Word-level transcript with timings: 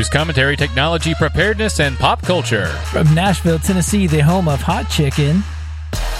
News, 0.00 0.08
commentary, 0.08 0.56
technology, 0.56 1.12
preparedness, 1.12 1.78
and 1.78 1.94
pop 1.98 2.22
culture. 2.22 2.68
From 2.90 3.14
Nashville, 3.14 3.58
Tennessee, 3.58 4.06
the 4.06 4.20
home 4.20 4.48
of 4.48 4.62
hot 4.62 4.88
chicken. 4.88 5.42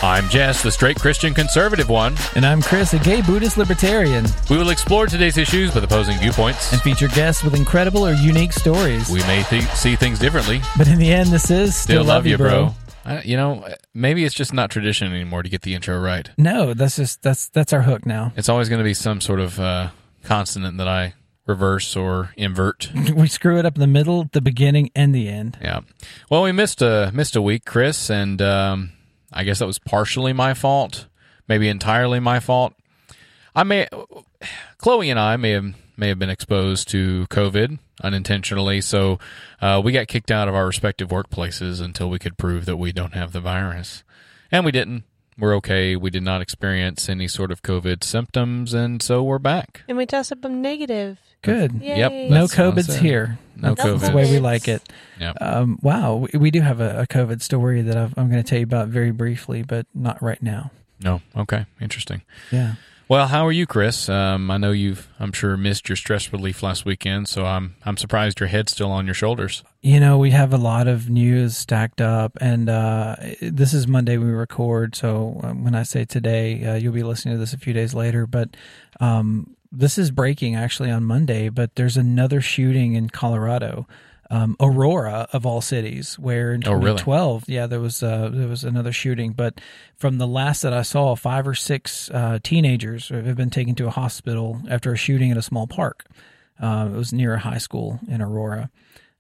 I'm 0.03 0.29
Jess, 0.29 0.63
the 0.63 0.71
straight 0.71 0.99
Christian 0.99 1.33
conservative 1.33 1.89
one. 1.89 2.15
And 2.37 2.45
I'm 2.45 2.61
Chris, 2.61 2.93
a 2.93 2.99
gay 2.99 3.23
Buddhist 3.23 3.57
libertarian. 3.57 4.27
We 4.51 4.59
will 4.59 4.69
explore 4.69 5.07
today's 5.07 5.39
issues 5.39 5.75
with 5.75 5.83
opposing 5.83 6.19
viewpoints. 6.19 6.75
And 6.75 6.83
feature 6.83 7.09
guests 7.09 7.43
with 7.43 7.55
incredible 7.55 8.07
or 8.07 8.13
unique 8.13 8.53
stories. 8.53 9.09
We 9.09 9.21
may 9.21 9.45
th- 9.45 9.65
see 9.71 9.97
things 9.97 10.19
differently. 10.19 10.61
But 10.77 10.87
in 10.87 10.99
the 10.99 11.11
end, 11.11 11.31
this 11.31 11.51
is 11.51 11.75
Still, 11.75 12.05
Love, 12.05 12.27
You, 12.27 12.37
Bro. 12.37 12.75
I, 13.07 13.23
you 13.23 13.39
know, 13.39 13.67
maybe 13.95 14.27
it's 14.27 14.35
just 14.35 14.53
not 14.53 14.71
tradition 14.71 15.11
anymore 15.11 15.43
to 15.43 15.49
get 15.49 15.63
the 15.63 15.75
intro 15.75 15.99
right. 15.99 16.29
No, 16.37 16.75
that's 16.75 16.97
just 16.97 17.23
that's 17.23 17.49
that's 17.49 17.73
our 17.73 17.81
hook 17.81 18.05
now. 18.05 18.35
It's 18.37 18.51
always 18.51 18.69
going 18.69 18.81
to 18.81 18.85
be 18.85 18.93
some 18.93 19.23
sort 19.23 19.41
of 19.41 19.59
uh, 19.59 19.89
consonant 20.23 20.77
that 20.77 20.87
I 20.87 21.15
reverse 21.51 21.97
or 21.97 22.31
invert. 22.37 22.91
we 23.15 23.29
screw 23.29 23.59
it 23.59 23.67
up 23.67 23.75
in 23.75 23.81
the 23.81 23.87
middle, 23.87 24.29
the 24.33 24.41
beginning, 24.41 24.91
and 24.95 25.15
the 25.15 25.29
end. 25.29 25.59
Yeah. 25.61 25.81
Well, 26.31 26.43
we 26.43 26.53
missed 26.53 26.81
a 26.81 27.11
missed 27.13 27.37
a 27.37 27.43
week, 27.43 27.65
Chris, 27.67 28.09
and 28.09 28.41
um, 28.41 28.93
I 29.33 29.45
guess 29.45 29.59
that 29.59 29.67
was 29.67 29.79
partially 29.79 30.33
my 30.33 30.55
fault, 30.55 31.07
maybe 31.49 31.69
entirely 31.69 32.21
my 32.21 32.41
fault. 32.41 32.75
I 33.55 33.65
may, 33.65 33.89
Chloe 34.79 35.11
and 35.11 35.19
I 35.19 35.37
may 35.37 35.51
have 35.51 35.75
may 35.97 36.09
have 36.09 36.19
been 36.19 36.31
exposed 36.31 36.89
to 36.89 37.27
COVID 37.29 37.79
unintentionally, 38.03 38.81
so 38.81 39.19
uh, 39.61 39.83
we 39.85 39.93
got 39.93 40.09
kicked 40.09 40.31
out 40.31 40.49
of 40.49 40.55
our 40.55 40.67
respective 40.67 41.11
workplaces 41.11 41.83
until 41.83 42.09
we 42.09 42.19
could 42.19 42.39
prove 42.39 42.65
that 42.65 42.79
we 42.79 42.93
don't 42.93 43.13
have 43.15 43.33
the 43.33 43.41
virus, 43.41 44.03
and 44.51 44.65
we 44.65 44.73
didn't. 44.73 45.05
We're 45.41 45.57
okay. 45.57 45.97
We 45.97 46.11
did 46.11 46.23
not 46.23 46.43
experience 46.43 47.09
any 47.09 47.27
sort 47.27 47.51
of 47.51 47.63
COVID 47.63 48.05
symptoms, 48.05 48.75
and 48.75 49.03
so 49.03 49.23
we're 49.23 49.39
back. 49.39 49.83
And 49.89 49.97
we 49.97 50.07
tested 50.07 50.43
them 50.43 50.61
negative. 50.61 51.19
Good. 51.43 51.81
Yay. 51.81 51.99
Yep. 51.99 52.13
No 52.31 52.47
that's 52.47 52.59
what 52.59 52.75
COVID's 52.75 52.97
here. 52.97 53.39
No 53.57 53.75
That's 53.75 53.89
COVID. 53.89 54.11
the 54.11 54.17
way 54.17 54.31
we 54.31 54.39
like 54.39 54.69
it. 54.69 54.87
Yep. 55.19 55.37
Um, 55.41 55.79
wow, 55.83 56.27
we, 56.33 56.39
we 56.39 56.51
do 56.51 56.61
have 56.61 56.81
a, 56.81 57.01
a 57.01 57.07
COVID 57.07 57.43
story 57.43 57.83
that 57.83 57.97
I've, 57.97 58.13
I'm 58.19 58.31
going 58.31 58.43
to 58.43 58.49
tell 58.49 58.59
you 58.59 58.65
about 58.65 58.89
very 58.89 59.11
briefly, 59.11 59.63
but 59.63 59.87
not 59.95 60.23
right 60.23 60.43
now. 60.43 60.71
No. 61.03 61.23
Okay. 61.37 61.67
Interesting. 61.81 62.23
Yeah. 62.51 62.75
Well, 63.09 63.27
how 63.27 63.47
are 63.47 63.53
you, 63.53 63.67
Chris? 63.67 64.09
Um, 64.09 64.51
I 64.51 64.57
know 64.57 64.71
you've, 64.71 65.09
I'm 65.19 65.33
sure, 65.33 65.57
missed 65.57 65.89
your 65.89 65.97
stress 65.97 66.33
relief 66.33 66.63
last 66.63 66.85
weekend, 66.85 67.29
so 67.29 67.45
I'm, 67.45 67.75
I'm 67.85 67.97
surprised 67.97 68.39
your 68.39 68.49
head's 68.49 68.73
still 68.73 68.91
on 68.91 69.05
your 69.07 69.15
shoulders. 69.15 69.65
You 69.83 69.99
know, 69.99 70.19
we 70.19 70.31
have 70.33 70.53
a 70.53 70.59
lot 70.59 70.89
of 70.89 71.09
news 71.09 71.57
stacked 71.57 72.03
up, 72.03 72.37
and 72.39 72.69
uh, 72.69 73.17
this 73.41 73.73
is 73.73 73.87
Monday 73.89 74.19
we 74.19 74.27
record. 74.31 74.95
So 74.95 75.41
um, 75.43 75.65
when 75.65 75.75
I 75.75 75.85
say 75.85 76.05
today, 76.05 76.63
uh, 76.67 76.75
you'll 76.75 76.93
be 76.93 77.03
listening 77.03 77.35
to 77.35 77.39
this 77.39 77.55
a 77.55 77.59
few 77.59 77.73
days 77.73 77.95
later. 77.95 78.27
But 78.27 78.51
um, 79.01 79.57
this 79.73 79.97
is 79.97 80.11
breaking 80.11 80.55
actually 80.55 80.91
on 80.91 81.05
Monday. 81.05 81.49
But 81.49 81.77
there's 81.77 81.97
another 81.97 82.43
shooting 82.43 82.93
in 82.93 83.09
Colorado, 83.09 83.87
um, 84.29 84.55
Aurora 84.61 85.27
of 85.33 85.47
all 85.47 85.63
cities, 85.63 86.19
where 86.19 86.53
in 86.53 86.63
Oh, 86.67 86.73
really? 86.73 86.99
2012, 86.99 87.45
yeah, 87.49 87.67
there 87.67 87.81
was 87.81 88.03
uh, 88.03 88.29
there 88.31 88.49
was 88.49 88.65
another 88.65 88.93
shooting. 88.93 89.33
But 89.33 89.63
from 89.97 90.19
the 90.19 90.27
last 90.27 90.61
that 90.61 90.75
I 90.75 90.83
saw, 90.83 91.17
five 91.17 91.49
or 91.49 91.55
six 91.55 92.11
uh, 92.11 92.39
teenagers 92.43 93.09
have 93.09 93.37
been 93.37 93.49
taken 93.49 93.75
to 93.77 93.87
a 93.87 93.91
hospital 93.91 94.61
after 94.69 94.93
a 94.93 94.97
shooting 94.99 95.31
at 95.31 95.39
a 95.39 95.43
small 95.43 95.67
park. 95.67 96.05
Uh, 96.61 96.91
it 96.93 96.97
was 96.99 97.15
near 97.15 97.33
a 97.33 97.39
high 97.39 97.57
school 97.57 97.99
in 98.09 98.21
Aurora. 98.21 98.69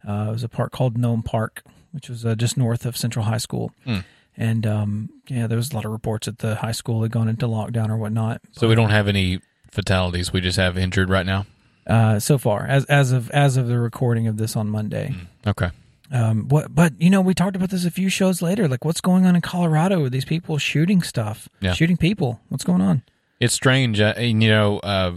Uh, 0.07 0.27
it 0.29 0.33
was 0.33 0.45
a 0.45 0.49
park 0.49 0.73
called 0.73 0.97
Nome 0.97 1.23
Park, 1.23 1.63
which 1.93 2.09
was 2.09 2.25
uh, 2.25 2.35
just 2.35 2.57
north 2.57 2.87
of 2.87 2.97
Central 2.97 3.25
High 3.27 3.39
School. 3.39 3.73
Hmm. 3.85 3.99
And 4.37 4.67
um, 4.67 5.11
yeah, 5.29 5.47
there 5.47 5.57
was 5.57 5.71
a 5.73 5.75
lot 5.75 5.85
of 5.85 5.91
reports 5.91 6.27
that 6.27 6.39
the 6.39 6.55
high 6.57 6.73
school 6.73 7.03
had 7.03 7.11
gone 7.11 7.29
into 7.29 7.47
lockdown 7.47 7.91
or 7.91 7.97
whatnot. 7.97 8.41
So 8.53 8.69
we 8.69 8.75
don't 8.75 8.91
have 8.91 9.09
any 9.09 9.41
fatalities. 9.71 10.33
We 10.33 10.41
just 10.41 10.57
have 10.57 10.79
injured 10.79 11.11
right 11.11 11.27
now. 11.27 11.47
Uh, 11.87 12.19
so 12.21 12.39
far, 12.39 12.65
as 12.67 12.85
as 12.87 13.11
of 13.13 13.31
as 13.31 13.57
of 13.57 13.67
the 13.67 13.79
recording 13.79 14.27
of 14.29 14.37
this 14.37 14.55
on 14.57 14.69
Monday. 14.69 15.15
Okay. 15.47 15.71
Um, 16.13 16.49
what? 16.49 16.75
But 16.75 16.93
you 17.01 17.11
know, 17.11 17.21
we 17.21 17.35
talked 17.35 17.57
about 17.57 17.71
this 17.71 17.85
a 17.85 17.91
few 17.91 18.09
shows 18.09 18.41
later. 18.43 18.69
Like, 18.69 18.85
what's 18.85 19.01
going 19.01 19.27
on 19.27 19.35
in 19.35 19.43
Colorado 19.43 20.01
with 20.03 20.13
these 20.13 20.25
people 20.25 20.57
shooting 20.59 21.03
stuff, 21.03 21.49
Yeah. 21.61 21.73
shooting 21.73 21.97
people? 21.97 22.41
What's 22.49 22.65
going 22.65 22.81
on? 22.81 23.03
It's 23.41 23.55
strange. 23.55 24.01
Uh, 24.01 24.13
and, 24.17 24.43
you 24.43 24.51
know, 24.51 24.79
uh, 24.81 25.13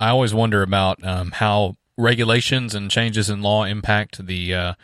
I 0.00 0.10
always 0.10 0.32
wonder 0.34 0.62
about 0.62 1.02
um, 1.04 1.30
how 1.32 1.76
regulations 1.98 2.74
and 2.74 2.90
changes 2.90 3.28
in 3.28 3.42
law 3.42 3.64
impact 3.64 4.24
the 4.24 4.54
uh, 4.54 4.74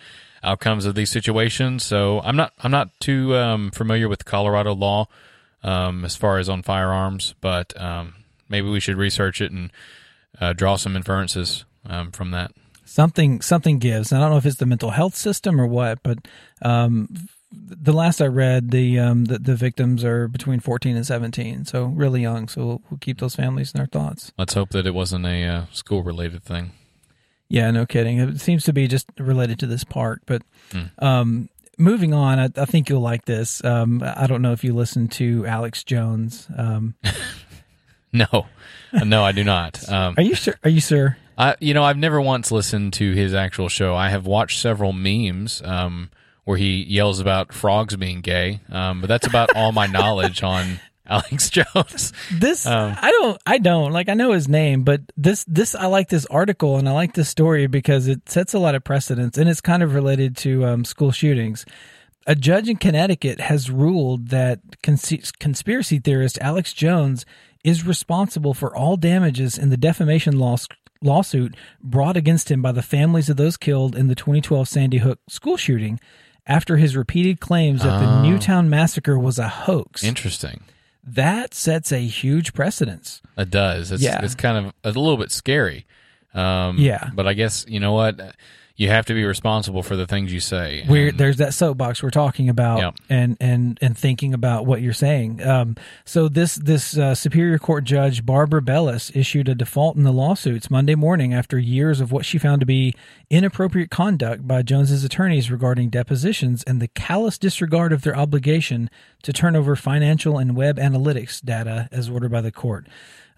outcomes 0.43 0.85
of 0.85 0.95
these 0.95 1.11
situations. 1.11 1.85
So 1.85 2.21
I'm 2.21 2.37
not 2.37 2.53
I'm 2.59 2.71
not 2.71 2.89
too 3.01 3.35
um, 3.37 3.71
familiar 3.71 4.09
with 4.09 4.25
Colorado 4.25 4.75
law 4.75 5.07
um, 5.63 6.05
as 6.05 6.17
far 6.17 6.39
as 6.39 6.49
on 6.49 6.63
firearms, 6.63 7.35
but 7.41 7.73
um, 7.81 8.15
maybe 8.49 8.69
we 8.69 8.81
should 8.81 8.99
research 8.99 9.41
it 9.41 9.53
and 9.53 9.71
uh, 10.41 10.53
draw 10.53 10.77
some 10.77 10.97
inferences 10.97 11.65
um, 11.87 12.11
from 12.11 12.33
that. 12.33 12.51
something 12.85 13.41
something 13.41 13.79
gives. 13.79 14.13
And 14.13 14.21
I 14.21 14.25
don't 14.25 14.33
know 14.33 14.39
if 14.39 14.47
it's 14.47 14.59
the 14.59 14.67
mental 14.67 14.91
health 14.91 15.17
system 15.17 15.61
or 15.61 15.67
what, 15.67 16.03
but 16.03 16.19
um, 16.63 17.09
the 17.51 17.93
last 17.93 18.21
I 18.21 18.27
read, 18.27 18.71
the, 18.71 18.99
um, 18.99 19.27
the 19.27 19.39
the 19.39 19.57
victims 19.57 20.05
are 20.05 20.29
between 20.29 20.61
fourteen 20.61 20.97
and 20.97 21.07
seventeen, 21.07 21.65
so 21.65 21.85
really 21.85 22.23
young. 22.23 22.49
So 22.49 22.67
we'll, 22.67 22.83
we'll 22.91 22.99
keep 22.99 23.19
those 23.19 23.35
families 23.35 23.73
in 23.75 23.81
our 23.81 23.87
thoughts. 23.87 24.33
Let's 24.39 24.55
hope 24.55 24.71
that 24.71 24.87
it 24.87 24.95
wasn't 24.95 25.27
a 25.27 25.45
uh, 25.45 25.65
school 25.73 26.03
related 26.03 26.43
thing. 26.45 26.73
Yeah, 27.55 27.71
no 27.71 27.87
kidding. 27.87 28.19
It 28.19 28.41
seems 28.41 28.65
to 28.65 28.73
be 28.73 28.89
just 28.89 29.07
related 29.19 29.61
to 29.61 29.67
this 29.67 29.85
park, 29.85 30.23
but. 30.27 30.43
Hmm. 30.73 30.83
Um, 30.99 31.49
Moving 31.77 32.15
on, 32.15 32.39
I, 32.39 32.49
I 32.57 32.67
think 32.67 32.89
you'll 32.89 33.01
like 33.01 33.25
this. 33.25 33.65
Um, 33.65 34.01
I 34.05 34.29
don't 34.29 34.43
know 34.43 34.53
if 34.53 34.63
you 34.63 34.73
listen 34.73 35.09
to 35.09 35.45
Alex 35.45 35.83
Jones. 35.83 36.47
Um, 36.57 36.95
No, 38.13 38.47
no, 38.93 39.25
I 39.25 39.33
do 39.33 39.43
not. 39.43 39.83
Um, 39.93 40.15
are 40.17 40.23
you 40.23 40.37
sure? 40.37 40.55
Are 40.63 40.71
you 40.71 40.81
sure? 40.81 41.17
I, 41.37 41.57
you 41.59 41.75
know, 41.75 41.83
I've 41.83 41.99
never 41.99 42.21
once 42.21 42.53
listened 42.53 42.93
to 42.95 43.13
his 43.13 43.35
actual 43.35 43.69
show. 43.69 43.95
I 43.95 44.09
have 44.09 44.25
watched 44.25 44.61
several 44.61 44.93
memes 44.93 45.61
um, 45.65 46.11
where 46.45 46.57
he 46.57 46.85
yells 46.85 47.19
about 47.19 47.53
frogs 47.53 47.97
being 47.97 48.21
gay, 48.21 48.61
um, 48.71 49.01
but 49.01 49.09
that's 49.09 49.27
about 49.27 49.57
all 49.57 49.73
my 49.73 49.87
knowledge 49.87 50.45
on 50.45 50.79
Alex 51.09 51.51
Jones. 51.51 52.13
This 52.33 52.67
Um, 52.67 52.97
I 53.01 53.11
don't 53.11 53.43
I 53.47 53.59
don't 53.59 53.93
like 53.93 54.09
I 54.09 54.15
know 54.15 54.33
his 54.33 54.49
name, 54.49 54.85
but 54.85 55.01
this 55.17 55.45
this 55.47 55.75
I 55.75 55.87
like 55.87 56.09
this 56.09 56.25
article 56.27 56.79
and 56.79 56.89
I 56.89 56.93
like 56.93 57.15
this 57.15 57.29
story 57.29 57.67
because 57.67 58.09
it 58.09 58.29
sets 58.29 58.55
a 58.55 58.59
lot 58.59 58.75
of 58.75 58.85
precedents 58.85 59.37
and 59.39 59.49
it's 59.49 59.61
kind 59.61 59.83
of 59.83 59.95
related 59.95 60.37
to 60.39 60.65
um, 60.65 60.85
school 60.85 61.13
shootings. 61.13 61.67
A 62.27 62.35
judge 62.35 62.71
in 62.71 62.77
Connecticut 62.77 63.39
has 63.39 63.71
ruled 63.71 64.29
that 64.29 64.61
cons- 64.83 65.33
conspiracy 65.39 65.99
theorist 65.99 66.39
Alex 66.41 66.73
Jones 66.73 67.27
is 67.63 67.87
responsible 67.87 68.55
for 68.55 68.75
all 68.75 68.97
damages 68.97 69.59
in 69.59 69.69
the 69.69 69.77
defamation 69.77 70.39
laws 70.39 70.67
lawsuit 71.03 71.55
brought 71.83 72.17
against 72.17 72.51
him 72.51 72.63
by 72.63 72.73
the 72.73 72.81
families 72.83 73.29
of 73.29 73.37
those 73.37 73.59
killed 73.59 73.95
in 73.95 74.09
the 74.09 74.15
2012 74.15 74.67
Sandy 74.67 74.99
Hook 74.99 75.19
school 75.29 75.59
shooting 75.59 76.01
after 76.47 76.79
his 76.79 76.97
repeated 76.97 77.41
claims 77.41 77.83
that 77.83 77.99
the 78.01 78.07
Oh. 78.07 78.23
Newtown 78.23 78.71
massacre 78.71 79.19
was 79.19 79.39
a 79.39 79.49
hoax 79.49 80.03
Interesting. 80.03 80.63
That 81.07 81.55
sets 81.55 81.93
a 81.93 81.99
huge 81.99 82.53
precedence. 82.55 83.21
It 83.37 83.51
does. 83.51 83.93
It's, 83.93 84.03
Yeah. 84.03 84.25
it's 84.25 84.35
kind 84.35 84.67
of 84.67 84.73
a 84.85 84.89
little 84.99 85.17
bit 85.17 85.31
scary. 85.31 85.87
Um, 86.35 86.79
Yeah. 86.79 87.11
But 87.15 87.27
I 87.27 87.35
guess, 87.35 87.65
you 87.69 87.81
know 87.81 87.93
what? 87.93 88.21
You 88.77 88.89
have 88.89 89.07
to 89.07 89.15
be 89.15 89.23
responsible 89.25 89.85
for 89.85 89.95
the 89.95 90.05
things 90.05 90.33
you 90.33 90.41
say. 90.41 90.83
Where 90.89 91.09
And- 91.11 91.19
there's 91.19 91.37
that 91.37 91.55
soapbox 91.55 92.03
we're 92.03 92.11
talking 92.11 92.49
about, 92.49 92.81
Yep. 92.81 92.95
and 93.09 93.37
and 93.41 93.79
and 93.81 93.97
thinking 93.97 94.35
about 94.35 94.67
what 94.67 94.83
you're 94.83 94.93
saying. 94.93 95.41
Um, 95.47 95.77
so 96.05 96.29
this 96.29 96.57
this 96.57 96.99
uh, 96.99 97.15
Superior 97.15 97.59
Court 97.59 97.85
judge 97.85 98.27
Barbara 98.27 98.63
Bellis 98.63 99.13
issued 99.15 99.49
a 99.49 99.55
default 99.55 99.95
in 99.97 100.03
the 100.03 100.13
lawsuits 100.13 100.73
Monday 100.73 100.97
morning 100.97 101.33
after 101.33 101.57
years 101.57 102.01
of 102.01 102.11
what 102.11 102.25
she 102.25 102.37
found 102.37 102.59
to 102.61 102.67
be 102.67 102.93
inappropriate 103.31 103.91
conduct 103.91 104.47
by 104.49 104.63
Jones's 104.63 105.05
attorneys 105.05 105.53
regarding 105.53 105.89
depositions 105.91 106.65
and 106.65 106.83
the 106.83 106.89
callous 106.89 107.39
disregard 107.39 107.93
of 107.93 108.03
their 108.03 108.17
obligation 108.17 108.91
to 109.23 109.33
turn 109.33 109.55
over 109.55 109.77
financial 109.77 110.37
and 110.37 110.57
web 110.57 110.79
analytics 110.79 111.41
data 111.45 111.89
as 111.93 112.09
ordered 112.11 112.33
by 112.33 112.41
the 112.41 112.51
court. 112.53 112.87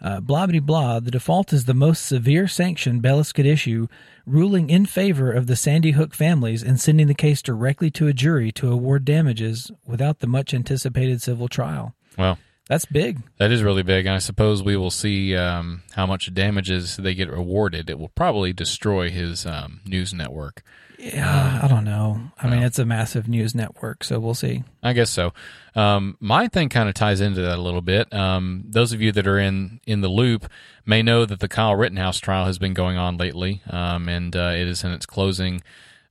Uh, 0.00 0.20
blah 0.20 0.46
blah 0.46 0.60
blah. 0.60 1.00
The 1.00 1.10
default 1.10 1.52
is 1.52 1.64
the 1.64 1.74
most 1.74 2.04
severe 2.04 2.46
sanction 2.48 3.00
Bellis 3.00 3.32
could 3.32 3.46
issue, 3.46 3.88
ruling 4.26 4.68
in 4.68 4.84
favor 4.86 5.32
of 5.32 5.46
the 5.46 5.56
Sandy 5.56 5.92
Hook 5.92 6.14
families 6.14 6.62
and 6.62 6.78
sending 6.80 7.06
the 7.06 7.14
case 7.14 7.40
directly 7.40 7.90
to 7.92 8.06
a 8.06 8.12
jury 8.12 8.52
to 8.52 8.70
award 8.70 9.04
damages 9.04 9.70
without 9.86 10.18
the 10.18 10.26
much 10.26 10.52
anticipated 10.52 11.22
civil 11.22 11.48
trial. 11.48 11.94
well, 12.18 12.38
That's 12.68 12.84
big. 12.84 13.20
that 13.38 13.50
is 13.52 13.62
really 13.62 13.82
big. 13.82 14.04
And 14.06 14.14
I 14.14 14.18
suppose 14.18 14.62
we 14.62 14.76
will 14.76 14.90
see 14.90 15.34
um, 15.36 15.82
how 15.92 16.04
much 16.06 16.32
damages 16.34 16.96
they 16.98 17.14
get 17.14 17.32
awarded. 17.32 17.88
It 17.88 17.98
will 17.98 18.10
probably 18.10 18.52
destroy 18.52 19.10
his 19.10 19.46
um, 19.46 19.80
news 19.86 20.12
network. 20.12 20.62
Yeah, 20.98 21.60
I 21.62 21.68
don't 21.68 21.84
know. 21.84 22.20
I 22.38 22.48
mean, 22.48 22.62
it's 22.62 22.78
a 22.78 22.86
massive 22.86 23.28
news 23.28 23.54
network, 23.54 24.02
so 24.02 24.18
we'll 24.18 24.34
see. 24.34 24.64
I 24.82 24.92
guess 24.94 25.10
so. 25.10 25.32
Um, 25.74 26.16
my 26.20 26.48
thing 26.48 26.68
kind 26.68 26.88
of 26.88 26.94
ties 26.94 27.20
into 27.20 27.42
that 27.42 27.58
a 27.58 27.62
little 27.62 27.82
bit. 27.82 28.12
Um, 28.14 28.64
those 28.66 28.92
of 28.92 29.02
you 29.02 29.12
that 29.12 29.26
are 29.26 29.38
in 29.38 29.80
in 29.86 30.00
the 30.00 30.08
loop 30.08 30.50
may 30.86 31.02
know 31.02 31.26
that 31.26 31.40
the 31.40 31.48
Kyle 31.48 31.76
Rittenhouse 31.76 32.18
trial 32.18 32.46
has 32.46 32.58
been 32.58 32.72
going 32.72 32.96
on 32.96 33.18
lately, 33.18 33.62
um, 33.68 34.08
and 34.08 34.34
uh, 34.34 34.52
it 34.54 34.66
is 34.66 34.84
in 34.84 34.92
its 34.92 35.04
closing 35.04 35.60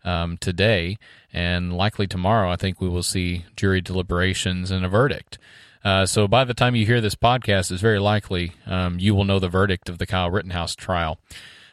um, 0.03 0.37
today, 0.37 0.97
and 1.33 1.73
likely 1.75 2.05
tomorrow. 2.05 2.51
I 2.51 2.55
think 2.55 2.79
we 2.79 2.89
will 2.89 3.03
see 3.03 3.45
jury 3.55 3.81
deliberations 3.81 4.69
and 4.69 4.85
a 4.85 4.89
verdict. 4.89 5.39
Uh, 5.83 6.05
so 6.05 6.27
by 6.27 6.43
the 6.43 6.53
time 6.53 6.75
you 6.75 6.85
hear 6.85 7.01
this 7.01 7.15
podcast, 7.15 7.71
it's 7.71 7.81
very 7.81 7.99
likely 7.99 8.53
um, 8.65 8.99
you 8.99 9.13
will 9.13 9.25
know 9.25 9.39
the 9.39 9.49
verdict 9.49 9.87
of 9.89 9.97
the 9.97 10.05
Kyle 10.07 10.31
Rittenhouse 10.31 10.75
trial. 10.75 11.19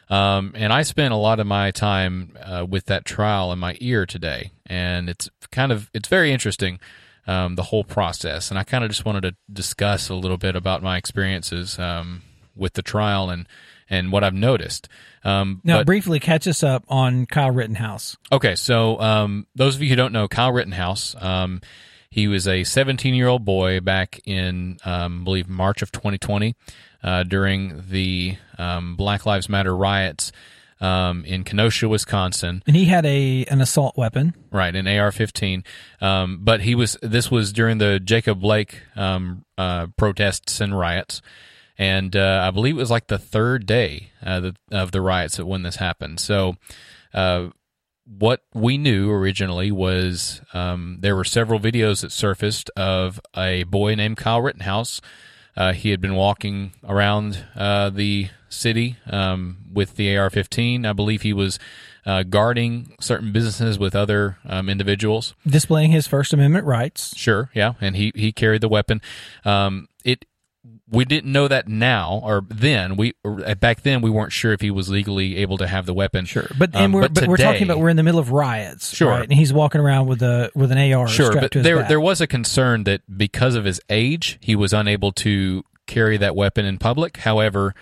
Um, 0.09 0.53
and 0.55 0.71
I 0.73 0.83
spent 0.83 1.13
a 1.13 1.17
lot 1.17 1.39
of 1.39 1.47
my 1.47 1.71
time 1.71 2.37
uh, 2.41 2.65
with 2.69 2.85
that 2.85 3.05
trial 3.05 3.51
in 3.51 3.59
my 3.59 3.77
ear 3.79 4.05
today, 4.05 4.51
and 4.65 5.09
it's 5.09 5.29
kind 5.51 5.71
of 5.71 5.89
it's 5.93 6.09
very 6.09 6.31
interesting 6.31 6.79
um, 7.27 7.55
the 7.55 7.63
whole 7.63 7.83
process. 7.83 8.49
And 8.49 8.59
I 8.59 8.63
kind 8.63 8.83
of 8.83 8.89
just 8.89 9.05
wanted 9.05 9.21
to 9.21 9.35
discuss 9.51 10.09
a 10.09 10.15
little 10.15 10.37
bit 10.37 10.55
about 10.55 10.83
my 10.83 10.97
experiences 10.97 11.79
um, 11.79 12.21
with 12.55 12.73
the 12.73 12.81
trial 12.81 13.29
and 13.29 13.47
and 13.89 14.11
what 14.11 14.23
I've 14.23 14.33
noticed. 14.33 14.87
Um, 15.23 15.61
Now, 15.63 15.79
but- 15.79 15.85
briefly 15.85 16.19
catch 16.19 16.47
us 16.47 16.63
up 16.63 16.83
on 16.87 17.25
Kyle 17.25 17.51
Rittenhouse. 17.51 18.17
Okay, 18.31 18.55
so 18.55 18.99
um, 18.99 19.45
those 19.55 19.75
of 19.75 19.81
you 19.81 19.89
who 19.89 19.95
don't 19.95 20.13
know, 20.13 20.27
Kyle 20.27 20.51
Rittenhouse, 20.51 21.15
um, 21.21 21.61
he 22.13 22.27
was 22.27 22.47
a 22.47 22.63
17 22.63 23.15
year 23.15 23.27
old 23.27 23.43
boy 23.43 23.79
back 23.79 24.19
in, 24.23 24.77
um, 24.85 25.21
I 25.21 25.23
believe, 25.23 25.49
March 25.49 25.81
of 25.81 25.91
2020 25.91 26.55
uh, 27.03 27.23
during 27.23 27.85
the 27.89 28.37
um, 28.59 28.95
Black 28.95 29.25
Lives 29.25 29.49
Matter 29.49 29.75
riots 29.75 30.31
um, 30.79 31.25
in 31.25 31.43
Kenosha, 31.43 31.89
Wisconsin. 31.89 32.61
And 32.67 32.75
he 32.75 32.85
had 32.85 33.03
a 33.07 33.45
an 33.45 33.61
assault 33.61 33.97
weapon. 33.97 34.35
Right, 34.51 34.75
an 34.75 34.87
AR-15. 34.87 35.65
Um, 36.01 36.41
but 36.43 36.61
he 36.61 36.75
was. 36.75 36.97
This 37.01 37.31
was 37.31 37.51
during 37.51 37.79
the 37.79 37.99
Jacob 37.99 38.41
Blake 38.41 38.81
um, 38.95 39.43
uh, 39.57 39.87
protests 39.97 40.61
and 40.61 40.77
riots, 40.77 41.19
and 41.79 42.15
uh, 42.15 42.43
I 42.47 42.51
believe 42.51 42.75
it 42.75 42.79
was 42.79 42.91
like 42.91 43.07
the 43.07 43.17
third 43.17 43.65
day 43.65 44.11
uh, 44.23 44.39
the, 44.39 44.55
of 44.71 44.91
the 44.91 45.01
riots 45.01 45.39
when 45.39 45.63
this 45.63 45.77
happened. 45.77 46.19
So, 46.19 46.57
uh, 47.11 47.47
what 48.05 48.41
we 48.53 48.77
knew 48.77 49.11
originally 49.11 49.71
was 49.71 50.41
um, 50.53 50.97
there 50.99 51.15
were 51.15 51.23
several 51.23 51.59
videos 51.59 52.01
that 52.01 52.11
surfaced 52.11 52.69
of 52.71 53.19
a 53.35 53.63
boy 53.63 53.95
named 53.95 54.17
Kyle 54.17 54.41
Rittenhouse. 54.41 55.01
Uh, 55.55 55.73
he 55.73 55.91
had 55.91 56.01
been 56.01 56.15
walking 56.15 56.73
around 56.83 57.45
uh, 57.55 57.89
the 57.89 58.29
city 58.49 58.97
um, 59.09 59.57
with 59.71 59.95
the 59.95 60.15
AR-15. 60.17 60.87
I 60.87 60.93
believe 60.93 61.21
he 61.21 61.33
was 61.33 61.59
uh, 62.05 62.23
guarding 62.23 62.95
certain 62.99 63.31
businesses 63.31 63.79
with 63.79 63.95
other 63.95 64.37
um, 64.45 64.67
individuals. 64.67 65.35
displaying 65.45 65.91
his 65.91 66.07
First 66.07 66.33
Amendment 66.33 66.65
rights. 66.65 67.15
Sure, 67.15 67.49
yeah, 67.53 67.73
and 67.79 67.95
he 67.95 68.11
he 68.15 68.31
carried 68.31 68.61
the 68.61 68.67
weapon. 68.67 69.01
Um, 69.45 69.87
it 70.03 70.25
we 70.93 71.05
didn't 71.05 71.31
know 71.31 71.47
that 71.47 71.67
now 71.67 72.21
or 72.23 72.45
then. 72.49 72.95
We 72.95 73.13
or 73.23 73.55
back 73.55 73.81
then 73.81 74.01
we 74.01 74.09
weren't 74.09 74.31
sure 74.31 74.53
if 74.53 74.61
he 74.61 74.71
was 74.71 74.89
legally 74.89 75.37
able 75.37 75.57
to 75.57 75.67
have 75.67 75.85
the 75.85 75.93
weapon. 75.93 76.25
Sure, 76.25 76.47
but 76.57 76.75
Um, 76.75 76.81
and 76.83 76.93
we're 76.93 77.09
but, 77.09 77.27
we're 77.27 77.37
talking 77.37 77.63
about 77.63 77.79
we're 77.79 77.89
in 77.89 77.97
the 77.97 78.03
middle 78.03 78.19
of 78.19 78.31
riots, 78.31 78.95
Sure. 78.95 79.09
right? 79.09 79.23
And 79.23 79.33
he's 79.33 79.51
walking 79.51 79.81
around 79.81 80.07
with 80.07 80.21
a 80.21 80.51
with 80.55 80.71
an 80.71 80.77
AR 80.77 81.07
sure, 81.07 81.25
strapped 81.27 81.41
but 81.41 81.51
to 81.53 81.59
his 81.59 81.63
there 81.63 81.77
back. 81.79 81.89
there 81.89 81.99
was 81.99 82.21
a 82.21 82.27
concern 82.27 82.83
that 82.85 83.01
because 83.17 83.55
of 83.55 83.65
his 83.65 83.81
age, 83.89 84.37
he 84.41 84.55
was 84.55 84.71
unable 84.71 85.11
to 85.13 85.63
carry 85.87 86.17
that 86.17 86.35
weapon 86.35 86.65
in 86.65 86.77
public. 86.77 87.17
However, 87.17 87.73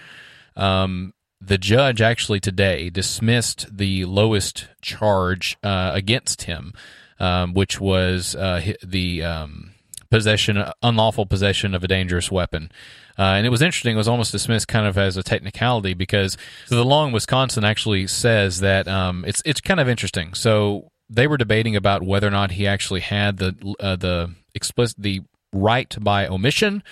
um, 0.55 1.13
the 1.39 1.57
judge 1.57 2.01
actually 2.01 2.39
today 2.39 2.89
dismissed 2.89 3.75
the 3.75 4.05
lowest 4.05 4.67
charge 4.81 5.57
uh, 5.63 5.91
against 5.93 6.43
him, 6.43 6.73
um, 7.19 7.53
which 7.53 7.79
was 7.81 8.35
uh, 8.35 8.73
the 8.83 9.23
um, 9.23 9.71
possession, 10.09 10.63
unlawful 10.83 11.25
possession 11.25 11.73
of 11.73 11.83
a 11.83 11.87
dangerous 11.87 12.31
weapon. 12.31 12.71
Uh, 13.17 13.33
and 13.35 13.45
it 13.45 13.49
was 13.49 13.61
interesting. 13.61 13.95
It 13.95 13.97
was 13.97 14.07
almost 14.07 14.31
dismissed 14.31 14.67
kind 14.67 14.87
of 14.87 14.97
as 14.97 15.17
a 15.17 15.23
technicality 15.23 15.93
because 15.93 16.37
the 16.69 16.83
in 16.83 17.11
Wisconsin 17.11 17.63
actually 17.63 18.07
says 18.07 18.59
that 18.61 18.87
um, 18.87 19.25
it's 19.27 19.41
it's 19.45 19.61
kind 19.61 19.79
of 19.79 19.89
interesting. 19.89 20.33
So 20.33 20.91
they 21.09 21.27
were 21.27 21.37
debating 21.37 21.75
about 21.75 22.03
whether 22.03 22.27
or 22.27 22.31
not 22.31 22.51
he 22.51 22.67
actually 22.67 23.01
had 23.01 23.37
the 23.37 23.75
uh, 23.79 23.95
the 23.95 24.33
explicit 24.55 24.97
the 24.99 25.21
right 25.53 25.95
by 25.99 26.27
omission 26.27 26.83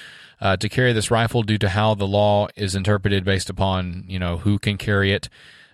uh, 0.41 0.57
to 0.57 0.67
carry 0.69 0.93
this 0.93 1.09
rifle 1.09 1.43
due 1.43 1.57
to 1.57 1.69
how 1.69 1.95
the 1.95 2.07
law 2.07 2.47
is 2.55 2.75
interpreted 2.75 3.23
based 3.23 3.49
upon 3.49 4.03
you 4.07 4.19
know 4.19 4.37
who 4.37 4.59
can 4.59 4.77
carry 4.77 5.13
it. 5.13 5.29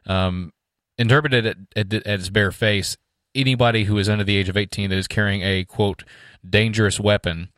Um, 0.05 0.53
interpreted 0.97 1.45
at, 1.45 1.57
at, 1.75 1.93
at 1.93 2.19
its 2.19 2.29
bare 2.29 2.51
face, 2.51 2.95
anybody 3.33 3.83
who 3.83 3.97
is 3.97 4.07
under 4.07 4.23
the 4.23 4.37
age 4.37 4.49
of 4.49 4.55
18 4.57 4.89
that 4.89 4.97
is 4.97 5.07
carrying 5.07 5.41
a 5.41 5.65
quote 5.65 6.03
dangerous 6.47 6.99
weapon 6.99 7.49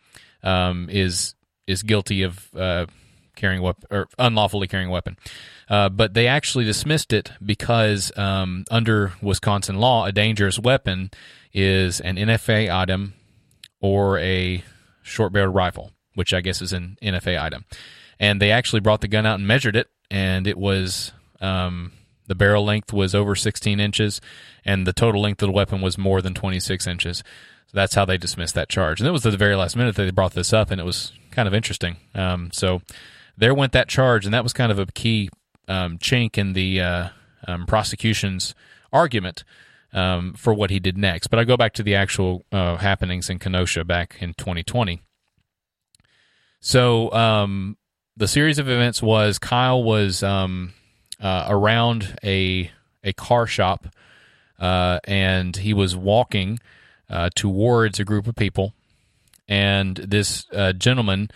um, 0.43 0.89
is 0.89 1.35
is 1.67 1.83
guilty 1.83 2.23
of 2.23 2.49
uh, 2.55 2.85
carrying 3.35 3.61
weapon 3.61 3.83
or 3.91 4.07
unlawfully 4.17 4.67
carrying 4.67 4.89
a 4.89 4.91
weapon. 4.91 5.17
Uh, 5.69 5.89
but 5.89 6.13
they 6.13 6.27
actually 6.27 6.65
dismissed 6.65 7.13
it 7.13 7.31
because 7.45 8.11
um, 8.17 8.65
under 8.71 9.13
Wisconsin 9.21 9.77
law, 9.77 10.05
a 10.05 10.11
dangerous 10.11 10.57
weapon 10.57 11.11
is 11.53 11.99
an 12.01 12.15
NFA 12.15 12.73
item 12.73 13.13
or 13.79 14.17
a 14.19 14.63
short 15.01 15.31
barreled 15.31 15.55
rifle, 15.55 15.91
which 16.15 16.33
I 16.33 16.41
guess 16.41 16.61
is 16.61 16.73
an 16.73 16.97
NFA 17.01 17.41
item. 17.41 17.65
And 18.19 18.41
they 18.41 18.51
actually 18.51 18.79
brought 18.79 19.01
the 19.01 19.07
gun 19.07 19.25
out 19.25 19.35
and 19.35 19.47
measured 19.47 19.75
it, 19.75 19.87
and 20.09 20.47
it 20.47 20.57
was 20.57 21.11
um, 21.39 21.91
the 22.25 22.35
barrel 22.35 22.65
length 22.65 22.91
was 22.91 23.13
over 23.13 23.35
16 23.35 23.79
inches, 23.79 24.19
and 24.65 24.87
the 24.87 24.93
total 24.93 25.21
length 25.21 25.41
of 25.43 25.47
the 25.47 25.53
weapon 25.53 25.81
was 25.81 25.97
more 25.97 26.21
than 26.21 26.33
26 26.33 26.87
inches. 26.87 27.19
So 27.67 27.73
that's 27.73 27.95
how 27.95 28.05
they 28.05 28.17
dismissed 28.17 28.55
that 28.55 28.69
charge. 28.69 28.99
And 28.99 29.07
it 29.07 29.11
was 29.11 29.23
the 29.23 29.31
very 29.31 29.55
last 29.55 29.75
minute 29.75 29.95
that 29.95 30.03
they 30.03 30.11
brought 30.11 30.33
this 30.33 30.53
up, 30.53 30.71
and 30.71 30.81
it 30.81 30.85
was 30.85 31.11
kind 31.37 31.47
of 31.47 31.53
interesting. 31.53 31.97
Um, 32.15 32.49
so 32.51 32.81
there 33.37 33.53
went 33.53 33.71
that 33.73 33.87
charge, 33.87 34.25
and 34.25 34.33
that 34.33 34.41
was 34.41 34.53
kind 34.53 34.71
of 34.71 34.79
a 34.79 34.87
key 34.87 35.29
um, 35.67 35.99
chink 35.99 36.35
in 36.35 36.53
the 36.53 36.81
uh, 36.81 37.09
um, 37.47 37.67
prosecution's 37.67 38.55
argument 38.91 39.43
um, 39.93 40.33
for 40.33 40.51
what 40.51 40.71
he 40.71 40.79
did 40.79 40.97
next. 40.97 41.27
But 41.27 41.37
I 41.37 41.43
go 41.43 41.55
back 41.55 41.73
to 41.73 41.83
the 41.83 41.93
actual 41.93 42.43
uh, 42.51 42.77
happenings 42.77 43.29
in 43.29 43.37
Kenosha 43.37 43.83
back 43.83 44.17
in 44.19 44.33
2020. 44.33 45.03
So 46.59 47.11
um, 47.11 47.77
the 48.15 48.27
series 48.27 48.57
of 48.57 48.67
events 48.67 49.03
was 49.03 49.37
Kyle 49.37 49.83
was 49.83 50.23
um, 50.23 50.73
uh, 51.21 51.45
around 51.47 52.17
a 52.23 52.71
a 53.03 53.13
car 53.13 53.45
shop, 53.45 53.85
uh, 54.59 54.99
and 55.03 55.55
he 55.55 55.71
was 55.71 55.95
walking 55.95 56.57
uh, 57.11 57.29
towards 57.35 57.99
a 57.99 58.03
group 58.03 58.25
of 58.25 58.35
people, 58.35 58.73
and 59.47 59.95
this 59.95 60.45
uh, 60.53 60.73
gentleman 60.73 61.29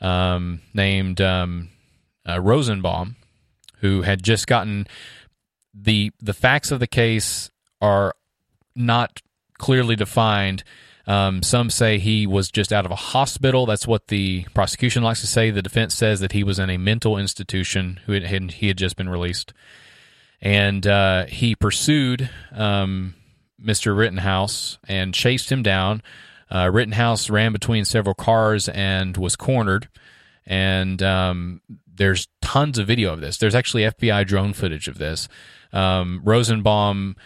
um, 0.00 0.60
named 0.72 1.20
um, 1.20 1.70
uh, 2.28 2.40
Rosenbaum, 2.40 3.16
who 3.78 4.02
had 4.02 4.22
just 4.22 4.46
gotten 4.46 4.86
the 5.74 6.12
the 6.20 6.34
facts 6.34 6.70
of 6.70 6.80
the 6.80 6.86
case 6.86 7.50
are 7.80 8.14
not 8.76 9.20
clearly 9.58 9.96
defined. 9.96 10.62
Um, 11.06 11.42
some 11.42 11.68
say 11.68 11.98
he 11.98 12.26
was 12.26 12.50
just 12.50 12.72
out 12.72 12.86
of 12.86 12.90
a 12.90 12.96
hospital. 12.96 13.66
That's 13.66 13.86
what 13.86 14.08
the 14.08 14.44
prosecution 14.54 15.02
likes 15.02 15.20
to 15.20 15.26
say. 15.26 15.50
The 15.50 15.60
defense 15.60 15.94
says 15.94 16.20
that 16.20 16.32
he 16.32 16.42
was 16.42 16.58
in 16.58 16.70
a 16.70 16.78
mental 16.78 17.18
institution. 17.18 18.00
Who 18.06 18.12
had, 18.12 18.52
he 18.52 18.68
had 18.68 18.78
just 18.78 18.96
been 18.96 19.08
released, 19.08 19.52
and 20.40 20.86
uh, 20.86 21.26
he 21.26 21.54
pursued 21.54 22.30
um, 22.52 23.14
Mr. 23.62 23.96
Rittenhouse 23.96 24.78
and 24.88 25.12
chased 25.12 25.52
him 25.52 25.62
down. 25.62 26.02
Uh, 26.50 26.70
Rittenhouse 26.72 27.30
ran 27.30 27.52
between 27.52 27.84
several 27.84 28.14
cars 28.14 28.68
and 28.68 29.16
was 29.16 29.36
cornered. 29.36 29.88
And 30.46 31.02
um, 31.02 31.60
there's 31.92 32.28
tons 32.42 32.78
of 32.78 32.86
video 32.86 33.12
of 33.12 33.20
this. 33.20 33.38
There's 33.38 33.54
actually 33.54 33.84
FBI 33.84 34.26
drone 34.26 34.52
footage 34.52 34.88
of 34.88 34.98
this. 34.98 35.28
Um, 35.72 36.20
Rosenbaum 36.24 37.16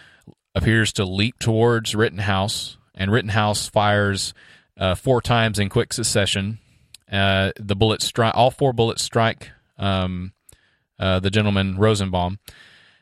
appears 0.54 0.92
to 0.94 1.04
leap 1.04 1.38
towards 1.38 1.94
Rittenhouse, 1.94 2.76
and 2.94 3.12
Rittenhouse 3.12 3.68
fires 3.68 4.34
uh, 4.76 4.94
four 4.94 5.20
times 5.20 5.58
in 5.58 5.68
quick 5.68 5.92
succession. 5.92 6.58
Uh, 7.10 7.52
the 7.58 7.76
bullets 7.76 8.04
strike. 8.04 8.34
All 8.36 8.50
four 8.50 8.72
bullets 8.72 9.02
strike 9.02 9.50
um, 9.78 10.32
uh, 10.98 11.20
the 11.20 11.30
gentleman 11.30 11.76
Rosenbaum, 11.76 12.38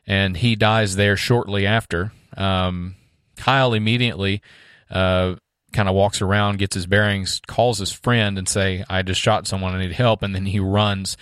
and 0.05 0.37
he 0.37 0.55
dies 0.55 0.95
there 0.95 1.17
shortly 1.17 1.65
after. 1.65 2.11
Um, 2.35 2.95
Kyle 3.35 3.73
immediately 3.73 4.41
uh, 4.89 5.35
kind 5.73 5.89
of 5.89 5.95
walks 5.95 6.21
around, 6.21 6.59
gets 6.59 6.75
his 6.75 6.87
bearings, 6.87 7.41
calls 7.47 7.79
his 7.79 7.91
friend, 7.91 8.37
and 8.37 8.47
say, 8.47 8.83
"I 8.89 9.01
just 9.01 9.21
shot 9.21 9.47
someone. 9.47 9.73
I 9.73 9.79
need 9.79 9.91
help." 9.91 10.23
And 10.23 10.33
then 10.33 10.45
he 10.45 10.59
runs 10.59 11.17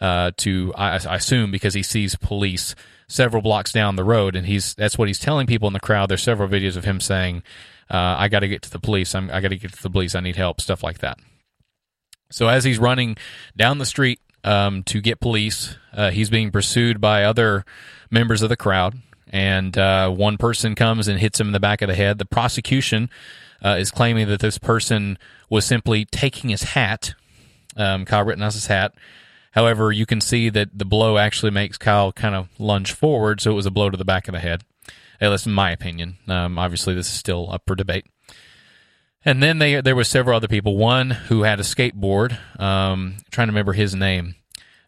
uh, 0.00 0.32
to, 0.38 0.72
I, 0.76 0.92
I 0.94 1.16
assume, 1.16 1.50
because 1.50 1.74
he 1.74 1.82
sees 1.82 2.14
police 2.16 2.74
several 3.08 3.42
blocks 3.42 3.72
down 3.72 3.96
the 3.96 4.04
road, 4.04 4.36
and 4.36 4.46
he's 4.46 4.74
that's 4.74 4.96
what 4.98 5.08
he's 5.08 5.18
telling 5.18 5.46
people 5.46 5.66
in 5.66 5.72
the 5.72 5.80
crowd. 5.80 6.08
There's 6.08 6.22
several 6.22 6.48
videos 6.48 6.76
of 6.76 6.84
him 6.84 7.00
saying, 7.00 7.42
uh, 7.90 8.16
"I 8.18 8.28
got 8.28 8.40
to 8.40 8.48
get 8.48 8.62
to 8.62 8.70
the 8.70 8.78
police. 8.78 9.14
I'm, 9.14 9.30
I 9.30 9.40
got 9.40 9.48
to 9.48 9.56
get 9.56 9.72
to 9.72 9.82
the 9.82 9.90
police. 9.90 10.14
I 10.14 10.20
need 10.20 10.36
help." 10.36 10.60
Stuff 10.60 10.82
like 10.82 10.98
that. 10.98 11.18
So 12.30 12.48
as 12.48 12.64
he's 12.64 12.78
running 12.78 13.16
down 13.56 13.78
the 13.78 13.86
street 13.86 14.20
um, 14.44 14.82
to 14.84 15.00
get 15.00 15.20
police, 15.20 15.76
uh, 15.94 16.10
he's 16.10 16.30
being 16.30 16.50
pursued 16.50 17.00
by 17.00 17.24
other 17.24 17.64
members 18.10 18.42
of 18.42 18.50
the 18.50 18.56
crowd, 18.56 18.94
and 19.28 19.76
uh, 19.76 20.10
one 20.10 20.36
person 20.36 20.74
comes 20.74 21.08
and 21.08 21.18
hits 21.18 21.40
him 21.40 21.48
in 21.48 21.52
the 21.52 21.60
back 21.60 21.82
of 21.82 21.88
the 21.88 21.94
head. 21.94 22.18
The 22.18 22.26
prosecution 22.26 23.10
uh, 23.64 23.76
is 23.78 23.90
claiming 23.90 24.28
that 24.28 24.40
this 24.40 24.58
person 24.58 25.18
was 25.50 25.64
simply 25.64 26.04
taking 26.04 26.50
his 26.50 26.62
hat, 26.62 27.14
um, 27.76 28.04
Kyle 28.04 28.24
Rittenhouse's 28.24 28.66
hat. 28.66 28.94
However, 29.52 29.90
you 29.90 30.06
can 30.06 30.20
see 30.20 30.50
that 30.50 30.76
the 30.76 30.84
blow 30.84 31.18
actually 31.18 31.50
makes 31.50 31.78
Kyle 31.78 32.12
kind 32.12 32.34
of 32.34 32.48
lunge 32.58 32.92
forward, 32.92 33.40
so 33.40 33.50
it 33.50 33.54
was 33.54 33.66
a 33.66 33.70
blow 33.70 33.90
to 33.90 33.96
the 33.96 34.04
back 34.04 34.28
of 34.28 34.32
the 34.32 34.40
head. 34.40 34.62
At 35.20 35.30
least 35.30 35.46
in 35.46 35.52
my 35.52 35.72
opinion. 35.72 36.18
Um, 36.28 36.58
obviously, 36.58 36.94
this 36.94 37.08
is 37.08 37.14
still 37.14 37.50
up 37.50 37.62
for 37.66 37.74
debate. 37.74 38.06
And 39.24 39.42
then 39.42 39.58
they, 39.58 39.80
there 39.80 39.96
were 39.96 40.04
several 40.04 40.36
other 40.36 40.46
people. 40.46 40.76
One 40.76 41.10
who 41.10 41.42
had 41.42 41.58
a 41.58 41.64
skateboard. 41.64 42.38
Um, 42.60 43.16
trying 43.30 43.48
to 43.48 43.52
remember 43.52 43.72
his 43.72 43.94
name. 43.96 44.36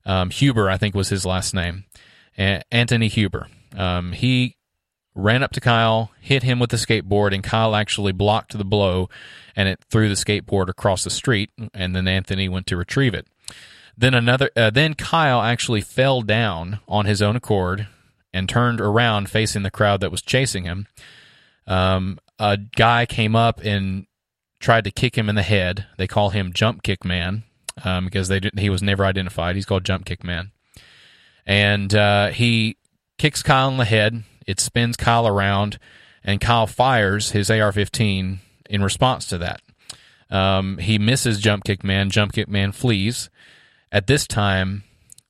Um, 0.06 0.30
Huber, 0.30 0.70
I 0.70 0.76
think, 0.76 0.94
was 0.94 1.08
his 1.08 1.26
last 1.26 1.52
name. 1.52 1.84
Anthony 2.36 3.08
Huber. 3.08 3.48
Um, 3.76 4.12
he 4.12 4.56
ran 5.14 5.43
up 5.43 5.52
to 5.52 5.61
Kyle, 5.61 6.11
hit 6.21 6.43
him 6.43 6.59
with 6.59 6.71
the 6.71 6.76
skateboard, 6.76 7.35
and 7.35 7.43
Kyle 7.43 7.75
actually 7.75 8.12
blocked 8.12 8.57
the 8.57 8.64
blow, 8.64 9.09
and 9.57 9.69
it 9.69 9.81
threw 9.90 10.09
the 10.09 10.14
skateboard 10.14 10.69
across 10.69 11.05
the 11.05 11.11
street. 11.11 11.50
And 11.75 11.95
then 11.95 12.09
Anthony 12.09 12.49
went 12.49 12.67
to 12.69 12.76
retrieve 12.76 13.14
it. 13.14 13.26
Then 13.97 14.14
another, 14.14 14.50
uh, 14.57 14.71
then 14.71 14.95
Kyle 14.95 15.43
actually 15.43 15.83
fell 15.83 16.23
down 16.23 16.81
on 16.88 17.07
his 17.07 17.21
own 17.21 17.37
accord 17.37 17.87
and 18.33 18.49
turned 18.49 18.81
around 18.81 19.29
facing 19.29 19.62
the 19.62 19.71
crowd 19.71 20.00
that 20.00 20.11
was 20.11 20.23
chasing 20.23 20.64
him. 20.64 20.87
Um, 21.67 22.19
a 22.38 22.57
guy 22.57 23.05
came 23.05 23.37
up 23.37 23.61
and 23.62 24.07
tried 24.61 24.85
to 24.85 24.90
kick 24.90 25.19
him 25.19 25.29
in 25.29 25.35
the 25.35 25.43
head. 25.43 25.87
They 25.99 26.07
call 26.07 26.31
him 26.31 26.52
Jump 26.52 26.83
Kick 26.83 27.05
Man 27.05 27.43
um, 27.85 28.05
because 28.07 28.29
they 28.29 28.40
didn't, 28.40 28.61
he 28.61 28.71
was 28.71 28.83
never 28.83 29.05
identified. 29.05 29.57
He's 29.57 29.67
called 29.67 29.85
Jump 29.85 30.05
Kick 30.05 30.25
Man, 30.25 30.52
and 31.45 31.95
uh, 31.95 32.29
he 32.29 32.76
kicks 33.19 33.43
Kyle 33.43 33.69
in 33.69 33.76
the 33.76 33.85
head. 33.85 34.23
It 34.50 34.59
spins 34.59 34.97
Kyle 34.97 35.28
around, 35.28 35.78
and 36.25 36.40
Kyle 36.40 36.66
fires 36.66 37.30
his 37.30 37.52
AR-15 37.52 38.38
in 38.69 38.83
response 38.83 39.26
to 39.28 39.38
that. 39.38 39.62
Um, 40.28 40.78
he 40.78 40.99
misses 40.99 41.38
Jump 41.38 41.62
Kick 41.62 41.85
Man. 41.85 42.11
Jump 42.11 42.33
Kick 42.33 42.49
Man 42.49 42.73
flees. 42.73 43.30
At 43.92 44.09
this 44.09 44.26
time, 44.26 44.83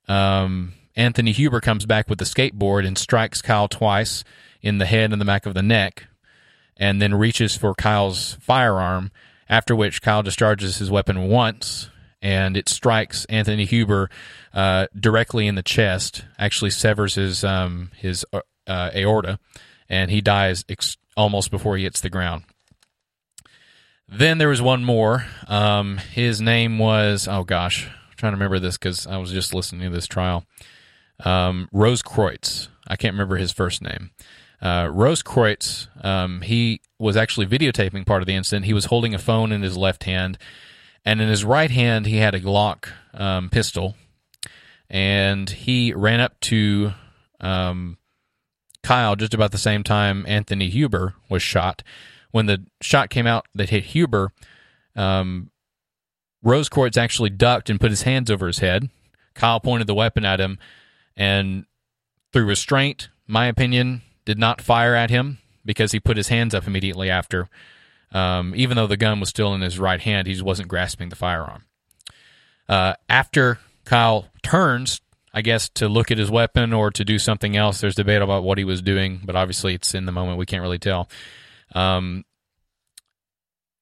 um, 0.08 0.72
Anthony 0.96 1.32
Huber 1.32 1.60
comes 1.60 1.84
back 1.84 2.08
with 2.08 2.18
the 2.18 2.24
skateboard 2.24 2.86
and 2.86 2.96
strikes 2.96 3.42
Kyle 3.42 3.68
twice 3.68 4.24
in 4.62 4.78
the 4.78 4.86
head 4.86 5.12
and 5.12 5.20
the 5.20 5.26
back 5.26 5.44
of 5.44 5.52
the 5.52 5.62
neck, 5.62 6.06
and 6.78 7.02
then 7.02 7.12
reaches 7.12 7.54
for 7.54 7.74
Kyle's 7.74 8.38
firearm. 8.40 9.10
After 9.50 9.76
which, 9.76 10.00
Kyle 10.00 10.22
discharges 10.22 10.78
his 10.78 10.90
weapon 10.90 11.28
once, 11.28 11.90
and 12.22 12.56
it 12.56 12.70
strikes 12.70 13.26
Anthony 13.26 13.66
Huber 13.66 14.08
uh, 14.54 14.86
directly 14.98 15.46
in 15.46 15.56
the 15.56 15.62
chest. 15.62 16.24
Actually, 16.38 16.70
severs 16.70 17.16
his 17.16 17.44
um, 17.44 17.90
his 17.98 18.24
uh, 18.70 18.90
aorta, 18.94 19.38
and 19.88 20.10
he 20.10 20.20
dies 20.20 20.64
ex- 20.68 20.96
almost 21.16 21.50
before 21.50 21.76
he 21.76 21.82
hits 21.82 22.00
the 22.00 22.10
ground. 22.10 22.44
Then 24.08 24.38
there 24.38 24.48
was 24.48 24.62
one 24.62 24.84
more. 24.84 25.26
Um, 25.46 25.98
his 25.98 26.40
name 26.40 26.78
was 26.78 27.28
oh 27.28 27.44
gosh, 27.44 27.86
I'm 27.86 28.16
trying 28.16 28.32
to 28.32 28.36
remember 28.36 28.58
this 28.58 28.78
because 28.78 29.06
I 29.06 29.18
was 29.18 29.32
just 29.32 29.52
listening 29.54 29.82
to 29.82 29.94
this 29.94 30.06
trial. 30.06 30.44
Um, 31.24 31.68
Grosskreutz. 31.74 32.68
I 32.86 32.96
can't 32.96 33.14
remember 33.14 33.36
his 33.36 33.52
first 33.52 33.82
name. 33.82 34.10
Uh, 34.60 34.86
Grosskreutz. 34.86 35.88
Um, 36.04 36.42
he 36.42 36.80
was 36.98 37.16
actually 37.16 37.46
videotaping 37.46 38.06
part 38.06 38.22
of 38.22 38.26
the 38.26 38.34
incident. 38.34 38.66
He 38.66 38.74
was 38.74 38.86
holding 38.86 39.14
a 39.14 39.18
phone 39.18 39.52
in 39.52 39.62
his 39.62 39.76
left 39.76 40.04
hand, 40.04 40.38
and 41.04 41.20
in 41.20 41.28
his 41.28 41.44
right 41.44 41.70
hand 41.70 42.06
he 42.06 42.16
had 42.16 42.34
a 42.34 42.40
Glock 42.40 42.88
um, 43.14 43.48
pistol. 43.48 43.96
And 44.88 45.48
he 45.48 45.92
ran 45.92 46.18
up 46.18 46.38
to 46.40 46.94
um, 47.40 47.96
Kyle 48.82 49.16
just 49.16 49.34
about 49.34 49.52
the 49.52 49.58
same 49.58 49.82
time 49.82 50.24
Anthony 50.26 50.68
Huber 50.68 51.14
was 51.28 51.42
shot. 51.42 51.82
When 52.30 52.46
the 52.46 52.64
shot 52.80 53.10
came 53.10 53.26
out 53.26 53.46
that 53.54 53.70
hit 53.70 53.84
Huber, 53.84 54.32
um, 54.96 55.50
Grosskreutz 56.44 56.96
actually 56.96 57.30
ducked 57.30 57.68
and 57.68 57.80
put 57.80 57.90
his 57.90 58.02
hands 58.02 58.30
over 58.30 58.46
his 58.46 58.58
head. 58.58 58.88
Kyle 59.34 59.60
pointed 59.60 59.86
the 59.86 59.94
weapon 59.94 60.24
at 60.24 60.40
him 60.40 60.58
and, 61.16 61.66
through 62.32 62.46
restraint, 62.46 63.08
my 63.26 63.46
opinion, 63.46 64.02
did 64.24 64.38
not 64.38 64.60
fire 64.60 64.94
at 64.94 65.10
him 65.10 65.38
because 65.64 65.92
he 65.92 66.00
put 66.00 66.16
his 66.16 66.28
hands 66.28 66.54
up 66.54 66.66
immediately 66.66 67.10
after. 67.10 67.48
Um, 68.12 68.54
even 68.56 68.76
though 68.76 68.86
the 68.86 68.96
gun 68.96 69.20
was 69.20 69.28
still 69.28 69.54
in 69.54 69.60
his 69.60 69.78
right 69.78 70.00
hand, 70.00 70.26
he 70.26 70.40
wasn't 70.40 70.68
grasping 70.68 71.10
the 71.10 71.16
firearm. 71.16 71.64
Uh, 72.68 72.94
after 73.08 73.58
Kyle 73.84 74.28
turns, 74.42 75.00
I 75.32 75.42
guess, 75.42 75.68
to 75.70 75.88
look 75.88 76.10
at 76.10 76.18
his 76.18 76.30
weapon 76.30 76.72
or 76.72 76.90
to 76.90 77.04
do 77.04 77.18
something 77.18 77.56
else, 77.56 77.80
there's 77.80 77.94
debate 77.94 78.22
about 78.22 78.42
what 78.42 78.58
he 78.58 78.64
was 78.64 78.82
doing, 78.82 79.20
but 79.24 79.36
obviously 79.36 79.74
it's 79.74 79.94
in 79.94 80.06
the 80.06 80.12
moment. 80.12 80.38
We 80.38 80.46
can't 80.46 80.62
really 80.62 80.78
tell. 80.78 81.08
Um, 81.74 82.24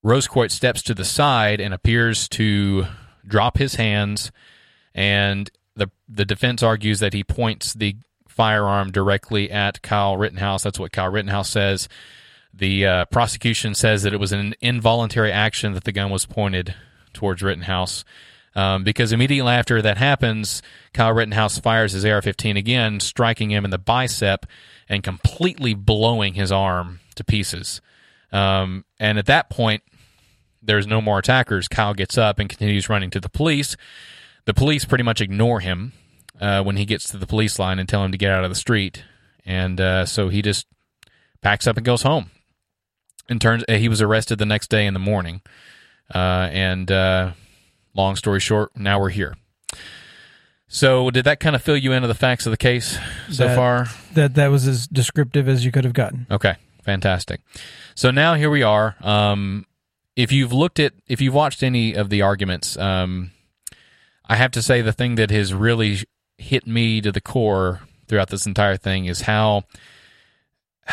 Grosskreutz 0.05 0.52
steps 0.52 0.83
to 0.83 0.95
the 0.95 1.05
side 1.05 1.61
and 1.61 1.75
appears 1.75 2.28
to 2.31 2.87
drop 3.26 3.59
his 3.59 3.75
hands, 3.75 4.31
and 4.95 5.50
the 5.75 5.90
the 6.09 6.25
defense 6.25 6.62
argues 6.62 7.00
that 7.00 7.14
he 7.14 7.25
points 7.25 7.75
the 7.75 7.97
firearm 8.28 8.93
directly 8.93 9.50
at 9.50 9.83
Kyle 9.83 10.17
Rittenhouse. 10.17 10.62
That's 10.62 10.78
what 10.78 10.93
Kyle 10.93 11.11
Rittenhouse 11.11 11.50
says. 11.50 11.88
The 12.55 12.87
uh, 12.87 13.05
prosecution 13.07 13.75
says 13.75 14.02
that 14.02 14.14
it 14.14 14.21
was 14.21 14.33
an 14.33 14.55
involuntary 14.61 15.33
action 15.33 15.75
that 15.75 15.85
the 15.85 15.93
gun 15.93 16.11
was 16.11 16.26
pointed 16.26 16.75
towards 17.12 17.43
Rittenhouse. 17.43 18.05
Um, 18.58 18.82
because 18.82 19.12
immediately 19.12 19.52
after 19.52 19.80
that 19.82 19.98
happens, 19.98 20.62
Kyle 20.92 21.12
Rittenhouse 21.12 21.60
fires 21.60 21.92
his 21.92 22.04
AR 22.04 22.20
15 22.20 22.56
again, 22.56 22.98
striking 22.98 23.52
him 23.52 23.64
in 23.64 23.70
the 23.70 23.78
bicep 23.78 24.46
and 24.88 25.04
completely 25.04 25.74
blowing 25.74 26.34
his 26.34 26.50
arm 26.50 26.98
to 27.14 27.22
pieces. 27.22 27.80
Um, 28.32 28.84
and 28.98 29.16
at 29.16 29.26
that 29.26 29.48
point, 29.48 29.84
there's 30.60 30.88
no 30.88 31.00
more 31.00 31.20
attackers. 31.20 31.68
Kyle 31.68 31.94
gets 31.94 32.18
up 32.18 32.40
and 32.40 32.48
continues 32.48 32.88
running 32.88 33.10
to 33.10 33.20
the 33.20 33.28
police. 33.28 33.76
The 34.44 34.54
police 34.54 34.84
pretty 34.84 35.04
much 35.04 35.20
ignore 35.20 35.60
him 35.60 35.92
uh, 36.40 36.64
when 36.64 36.78
he 36.78 36.84
gets 36.84 37.08
to 37.10 37.16
the 37.16 37.28
police 37.28 37.60
line 37.60 37.78
and 37.78 37.88
tell 37.88 38.02
him 38.02 38.10
to 38.10 38.18
get 38.18 38.32
out 38.32 38.42
of 38.42 38.50
the 38.50 38.56
street. 38.56 39.04
And 39.46 39.80
uh, 39.80 40.04
so 40.04 40.30
he 40.30 40.42
just 40.42 40.66
packs 41.42 41.68
up 41.68 41.76
and 41.76 41.86
goes 41.86 42.02
home. 42.02 42.32
And 43.28 43.40
turns, 43.40 43.62
he 43.68 43.88
was 43.88 44.02
arrested 44.02 44.40
the 44.40 44.46
next 44.46 44.68
day 44.68 44.84
in 44.84 44.94
the 44.94 45.00
morning. 45.00 45.42
Uh, 46.12 46.48
and 46.50 46.90
uh, 46.90 47.32
long 47.95 48.16
story 48.16 48.40
short, 48.40 48.76
now 48.76 49.00
we're 49.00 49.09
here. 49.11 49.37
So, 50.71 51.11
did 51.11 51.25
that 51.25 51.40
kind 51.40 51.57
of 51.57 51.62
fill 51.62 51.76
you 51.78 51.92
into 51.92 52.09
the 52.09 52.14
facts 52.14 52.45
of 52.47 52.50
the 52.50 52.57
case 52.59 52.99
so 53.30 53.47
That- 53.49 53.57
far? 53.57 53.87
That 54.14 54.35
that 54.35 54.49
was 54.49 54.66
as 54.68 54.87
descriptive 54.87 55.49
as 55.49 55.64
you 55.64 55.73
could 55.73 55.85
have 55.85 55.95
gotten. 55.95 56.26
Okay, 56.30 56.57
fantastic. 56.83 57.40
So 57.95 58.11
now 58.11 58.35
here 58.35 58.50
we 58.50 58.62
are. 58.62 58.95
Um, 59.00 59.64
if 60.14 60.30
you've 60.30 60.52
looked 60.52 60.78
at, 60.78 60.92
if 61.07 61.21
you've 61.21 61.33
watched 61.35 61.62
any 61.62 61.95
of 61.95 62.11
the 62.11 62.21
arguments, 62.23 62.76
um, 62.76 63.30
I 64.26 64.37
have 64.37 64.50
to 64.52 64.62
say 64.62 64.83
the 64.83 64.92
thing 64.92 65.14
that 65.14 65.30
has 65.30 65.54
really 65.54 66.00
hit 66.37 66.66
me 66.66 67.00
to 67.00 67.11
the 67.11 67.21
core 67.21 67.80
throughout 68.07 68.28
this 68.28 68.45
entire 68.47 68.76
thing 68.76 69.07
is 69.07 69.23
how 69.23 69.62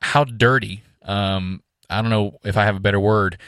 how 0.00 0.24
dirty. 0.24 0.82
Um, 1.02 1.62
I 1.90 2.00
don't 2.00 2.10
know 2.10 2.38
if 2.44 2.56
I 2.56 2.64
have 2.64 2.76
a 2.76 2.80
better 2.80 3.00
word. 3.00 3.38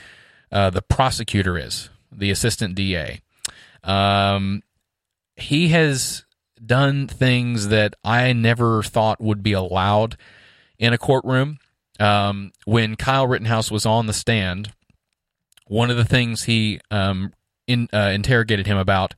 Uh, 0.53 0.71
the 0.71 0.83
prosecutor 0.83 1.59
is 1.59 1.89
the 2.19 2.31
assistant 2.31 2.75
DA. 2.75 3.21
Um, 3.83 4.63
he 5.37 5.69
has 5.69 6.25
done 6.65 7.09
things 7.09 7.69
that 7.69 7.95
I 8.03 8.33
never 8.33 8.83
thought 8.83 9.21
would 9.21 9.43
be 9.43 9.53
allowed 9.53 10.17
in 10.79 10.93
a 10.93 10.99
courtroom. 10.99 11.59
Um, 12.01 12.53
when 12.65 12.97
Kyle 12.97 13.27
Rittenhouse 13.27 13.71
was 13.71 13.87
on 13.87 14.07
the 14.07 14.13
stand, 14.13 14.73
one 15.67 15.91
of 15.91 15.97
the 15.97 16.05
things 16.05 16.45
he 16.45 16.81
um, 16.91 17.33
in, 17.67 17.89
uh, 17.93 18.11
interrogated 18.13 18.67
him 18.67 18.79
about 18.79 19.15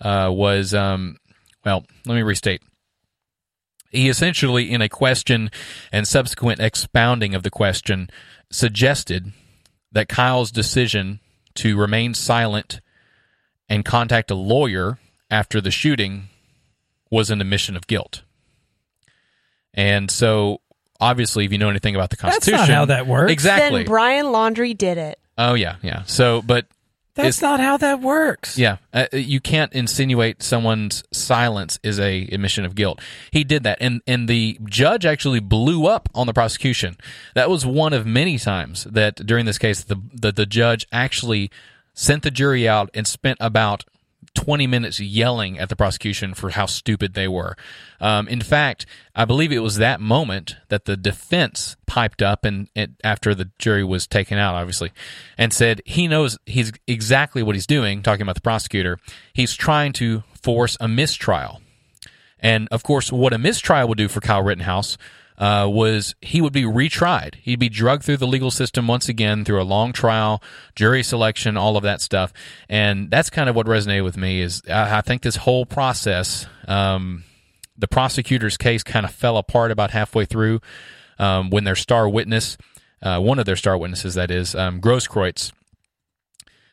uh, 0.00 0.30
was, 0.32 0.74
um, 0.74 1.16
well, 1.64 1.84
let 2.06 2.14
me 2.14 2.22
restate. 2.22 2.62
He 3.90 4.08
essentially, 4.08 4.70
in 4.70 4.82
a 4.82 4.88
question 4.88 5.50
and 5.92 6.06
subsequent 6.06 6.60
expounding 6.60 7.34
of 7.34 7.42
the 7.42 7.50
question, 7.50 8.10
suggested 8.50 9.32
that 9.92 10.08
Kyle's 10.08 10.50
decision 10.52 11.20
to 11.58 11.76
remain 11.76 12.14
silent 12.14 12.80
and 13.68 13.84
contact 13.84 14.30
a 14.30 14.34
lawyer 14.34 14.98
after 15.30 15.60
the 15.60 15.70
shooting 15.70 16.28
was 17.10 17.30
an 17.30 17.40
admission 17.40 17.76
of 17.76 17.86
guilt. 17.86 18.22
And 19.74 20.10
so, 20.10 20.60
obviously, 21.00 21.44
if 21.44 21.52
you 21.52 21.58
know 21.58 21.68
anything 21.68 21.94
about 21.94 22.10
the 22.10 22.16
That's 22.16 22.34
Constitution, 22.34 22.60
not 22.60 22.68
how 22.68 22.84
that 22.86 23.06
works. 23.06 23.32
Exactly. 23.32 23.80
Then 23.80 23.86
Brian 23.86 24.26
Laundrie 24.26 24.76
did 24.76 24.98
it. 24.98 25.18
oh 25.36 25.54
yeah, 25.54 25.76
yeah. 25.82 26.02
So, 26.04 26.42
but 26.42 26.66
That's 27.18 27.38
It's- 27.38 27.42
not 27.42 27.58
how 27.60 27.76
that 27.78 28.00
works. 28.00 28.56
yeah, 28.56 28.76
uh, 28.94 29.06
you 29.12 29.40
can't 29.40 29.72
insinuate 29.72 30.40
someone's 30.42 31.02
silence 31.12 31.78
is 31.82 31.98
a 31.98 32.22
admission 32.30 32.64
of 32.64 32.74
guilt. 32.76 33.00
He 33.32 33.42
did 33.44 33.64
that, 33.64 33.78
and 33.80 34.00
and 34.06 34.28
the 34.28 34.56
judge 34.64 35.04
actually 35.04 35.40
blew 35.40 35.86
up 35.86 36.08
on 36.14 36.26
the 36.28 36.32
prosecution. 36.32 36.96
That 37.34 37.50
was 37.50 37.66
one 37.66 37.92
of 37.92 38.06
many 38.06 38.38
times 38.38 38.84
that 38.84 39.16
during 39.26 39.46
this 39.46 39.58
case, 39.58 39.82
the 39.82 39.96
the, 40.14 40.30
the 40.30 40.46
judge 40.46 40.86
actually 40.92 41.50
sent 41.92 42.22
the 42.22 42.30
jury 42.30 42.68
out 42.68 42.88
and 42.94 43.04
spent 43.06 43.36
about 43.40 43.84
20 44.38 44.68
minutes 44.68 45.00
yelling 45.00 45.58
at 45.58 45.68
the 45.68 45.74
prosecution 45.74 46.32
for 46.32 46.50
how 46.50 46.64
stupid 46.64 47.14
they 47.14 47.26
were. 47.26 47.56
Um, 48.00 48.28
in 48.28 48.40
fact, 48.40 48.86
I 49.12 49.24
believe 49.24 49.50
it 49.50 49.58
was 49.58 49.78
that 49.78 50.00
moment 50.00 50.54
that 50.68 50.84
the 50.84 50.96
defense 50.96 51.76
piped 51.86 52.22
up 52.22 52.44
and, 52.44 52.68
and 52.76 52.94
after 53.02 53.34
the 53.34 53.50
jury 53.58 53.82
was 53.82 54.06
taken 54.06 54.38
out, 54.38 54.54
obviously, 54.54 54.92
and 55.36 55.52
said 55.52 55.82
he 55.84 56.06
knows 56.06 56.38
he's 56.46 56.70
exactly 56.86 57.42
what 57.42 57.56
he's 57.56 57.66
doing. 57.66 58.00
Talking 58.00 58.22
about 58.22 58.36
the 58.36 58.40
prosecutor, 58.40 59.00
he's 59.32 59.54
trying 59.54 59.92
to 59.94 60.22
force 60.40 60.76
a 60.78 60.86
mistrial. 60.86 61.60
And 62.38 62.68
of 62.70 62.84
course, 62.84 63.10
what 63.10 63.32
a 63.32 63.38
mistrial 63.38 63.88
would 63.88 63.98
do 63.98 64.06
for 64.06 64.20
Kyle 64.20 64.44
Rittenhouse 64.44 64.96
uh, 65.38 65.68
was 65.70 66.16
he 66.20 66.40
would 66.40 66.52
be 66.52 66.64
retried. 66.64 67.36
He'd 67.36 67.60
be 67.60 67.68
drugged 67.68 68.02
through 68.02 68.16
the 68.16 68.26
legal 68.26 68.50
system 68.50 68.88
once 68.88 69.08
again 69.08 69.44
through 69.44 69.62
a 69.62 69.64
long 69.64 69.92
trial, 69.92 70.42
jury 70.74 71.02
selection, 71.02 71.56
all 71.56 71.76
of 71.76 71.84
that 71.84 72.00
stuff. 72.00 72.32
And 72.68 73.10
that's 73.10 73.30
kind 73.30 73.48
of 73.48 73.54
what 73.54 73.66
resonated 73.66 74.04
with 74.04 74.16
me 74.16 74.40
is 74.40 74.62
I, 74.68 74.98
I 74.98 75.00
think 75.00 75.22
this 75.22 75.36
whole 75.36 75.64
process, 75.64 76.46
um, 76.66 77.22
the 77.76 77.88
prosecutor's 77.88 78.56
case 78.56 78.82
kind 78.82 79.06
of 79.06 79.12
fell 79.12 79.36
apart 79.36 79.70
about 79.70 79.92
halfway 79.92 80.24
through 80.24 80.60
um, 81.20 81.50
when 81.50 81.62
their 81.62 81.76
star 81.76 82.08
witness, 82.08 82.58
uh, 83.00 83.20
one 83.20 83.38
of 83.38 83.46
their 83.46 83.56
star 83.56 83.78
witnesses, 83.78 84.14
that 84.14 84.32
is, 84.32 84.56
um, 84.56 84.80
Grosskreutz, 84.80 85.52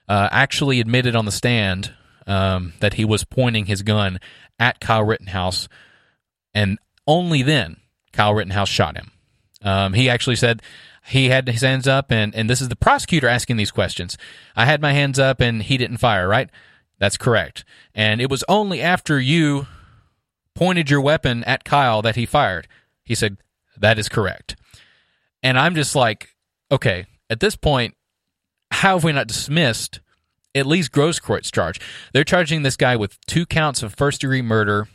uh, 0.10 0.30
actually 0.32 0.80
admitted 0.80 1.16
on 1.16 1.26
the 1.26 1.32
stand 1.32 1.94
um, 2.26 2.74
that 2.80 2.96
he 2.96 3.06
was 3.06 3.24
pointing 3.24 3.68
his 3.68 3.84
gun 3.84 4.20
at 4.60 4.80
Kyle 4.80 5.04
Rittenhouse, 5.04 5.68
and 6.54 6.80
only 7.06 7.44
then 7.44 7.78
Kyle 8.16 8.34
Rittenhouse 8.34 8.70
shot 8.70 8.98
him. 8.98 9.12
Um, 9.62 9.94
he 9.94 10.10
actually 10.10 10.36
said 10.36 10.62
he 11.08 11.30
had 11.30 11.48
his 11.48 11.62
hands 11.62 11.88
up, 11.88 12.12
and, 12.12 12.34
and 12.34 12.50
this 12.50 12.62
is 12.62 12.70
the 12.70 12.76
prosecutor 12.76 13.28
asking 13.28 13.58
these 13.58 13.72
questions. 13.72 14.18
I 14.56 14.66
had 14.66 14.82
my 14.82 14.94
hands 14.94 15.20
up, 15.20 15.42
and 15.42 15.62
he 15.62 15.78
didn't 15.78 15.98
fire, 15.98 16.28
right? 16.28 16.50
That's 17.00 17.18
correct. 17.18 17.66
And 17.94 18.22
it 18.22 18.30
was 18.30 18.44
only 18.48 18.82
after 18.82 19.20
you 19.20 19.68
pointed 20.56 20.90
your 20.90 21.02
weapon 21.02 21.44
at 21.44 21.64
Kyle 21.64 22.02
that 22.02 22.16
he 22.16 22.26
fired. 22.26 22.68
He 23.04 23.14
said, 23.14 23.38
That 23.78 24.00
is 24.00 24.10
correct. 24.10 24.56
And 25.44 25.60
I'm 25.60 25.76
just 25.76 25.96
like, 25.96 26.30
okay, 26.72 27.06
at 27.30 27.40
this 27.40 27.56
point, 27.56 27.96
how 28.72 28.96
have 28.96 29.04
we 29.04 29.12
not 29.12 29.28
dismissed 29.28 30.00
at 30.56 30.66
least 30.66 30.92
Grosskreutz 30.92 31.52
charge? 31.52 31.80
They're 32.14 32.24
charging 32.24 32.64
this 32.64 32.78
guy 32.78 32.96
with 32.96 33.20
two 33.28 33.46
counts 33.46 33.84
of 33.84 33.94
first 33.94 34.22
degree 34.22 34.42
murder, 34.42 34.88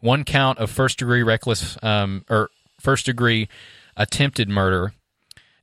one 0.00 0.24
count 0.24 0.58
of 0.58 0.70
first 0.70 0.98
degree 0.98 1.22
reckless 1.22 1.78
um, 1.82 2.24
or 2.28 2.50
first 2.82 3.06
degree 3.06 3.48
attempted 3.96 4.48
murder, 4.48 4.92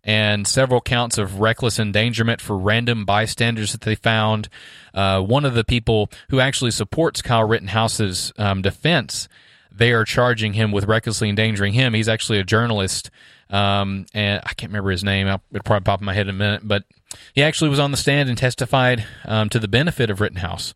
and 0.03 0.47
several 0.47 0.81
counts 0.81 1.17
of 1.17 1.39
reckless 1.39 1.77
endangerment 1.77 2.41
for 2.41 2.57
random 2.57 3.05
bystanders 3.05 3.73
that 3.73 3.81
they 3.81 3.95
found. 3.95 4.47
Uh, 4.93 5.21
one 5.21 5.45
of 5.45 5.53
the 5.53 5.63
people 5.63 6.09
who 6.29 6.39
actually 6.39 6.71
supports 6.71 7.21
Kyle 7.21 7.47
Rittenhouse's 7.47 8.31
um, 8.37 8.61
defense, 8.61 9.27
they 9.71 9.91
are 9.91 10.05
charging 10.05 10.53
him 10.53 10.71
with 10.71 10.85
recklessly 10.85 11.29
endangering 11.29 11.73
him. 11.73 11.93
He's 11.93 12.09
actually 12.09 12.39
a 12.39 12.43
journalist, 12.43 13.09
um, 13.49 14.05
and 14.13 14.41
I 14.45 14.53
can't 14.53 14.71
remember 14.71 14.91
his 14.91 15.03
name. 15.03 15.27
It'll 15.27 15.63
probably 15.63 15.83
pop 15.83 15.99
in 15.99 16.05
my 16.05 16.13
head 16.13 16.27
in 16.27 16.35
a 16.35 16.37
minute, 16.37 16.61
but 16.63 16.85
he 17.33 17.43
actually 17.43 17.69
was 17.69 17.79
on 17.79 17.91
the 17.91 17.97
stand 17.97 18.29
and 18.29 18.37
testified 18.37 19.05
um, 19.25 19.49
to 19.49 19.59
the 19.59 19.67
benefit 19.67 20.09
of 20.09 20.21
Rittenhouse. 20.21 20.73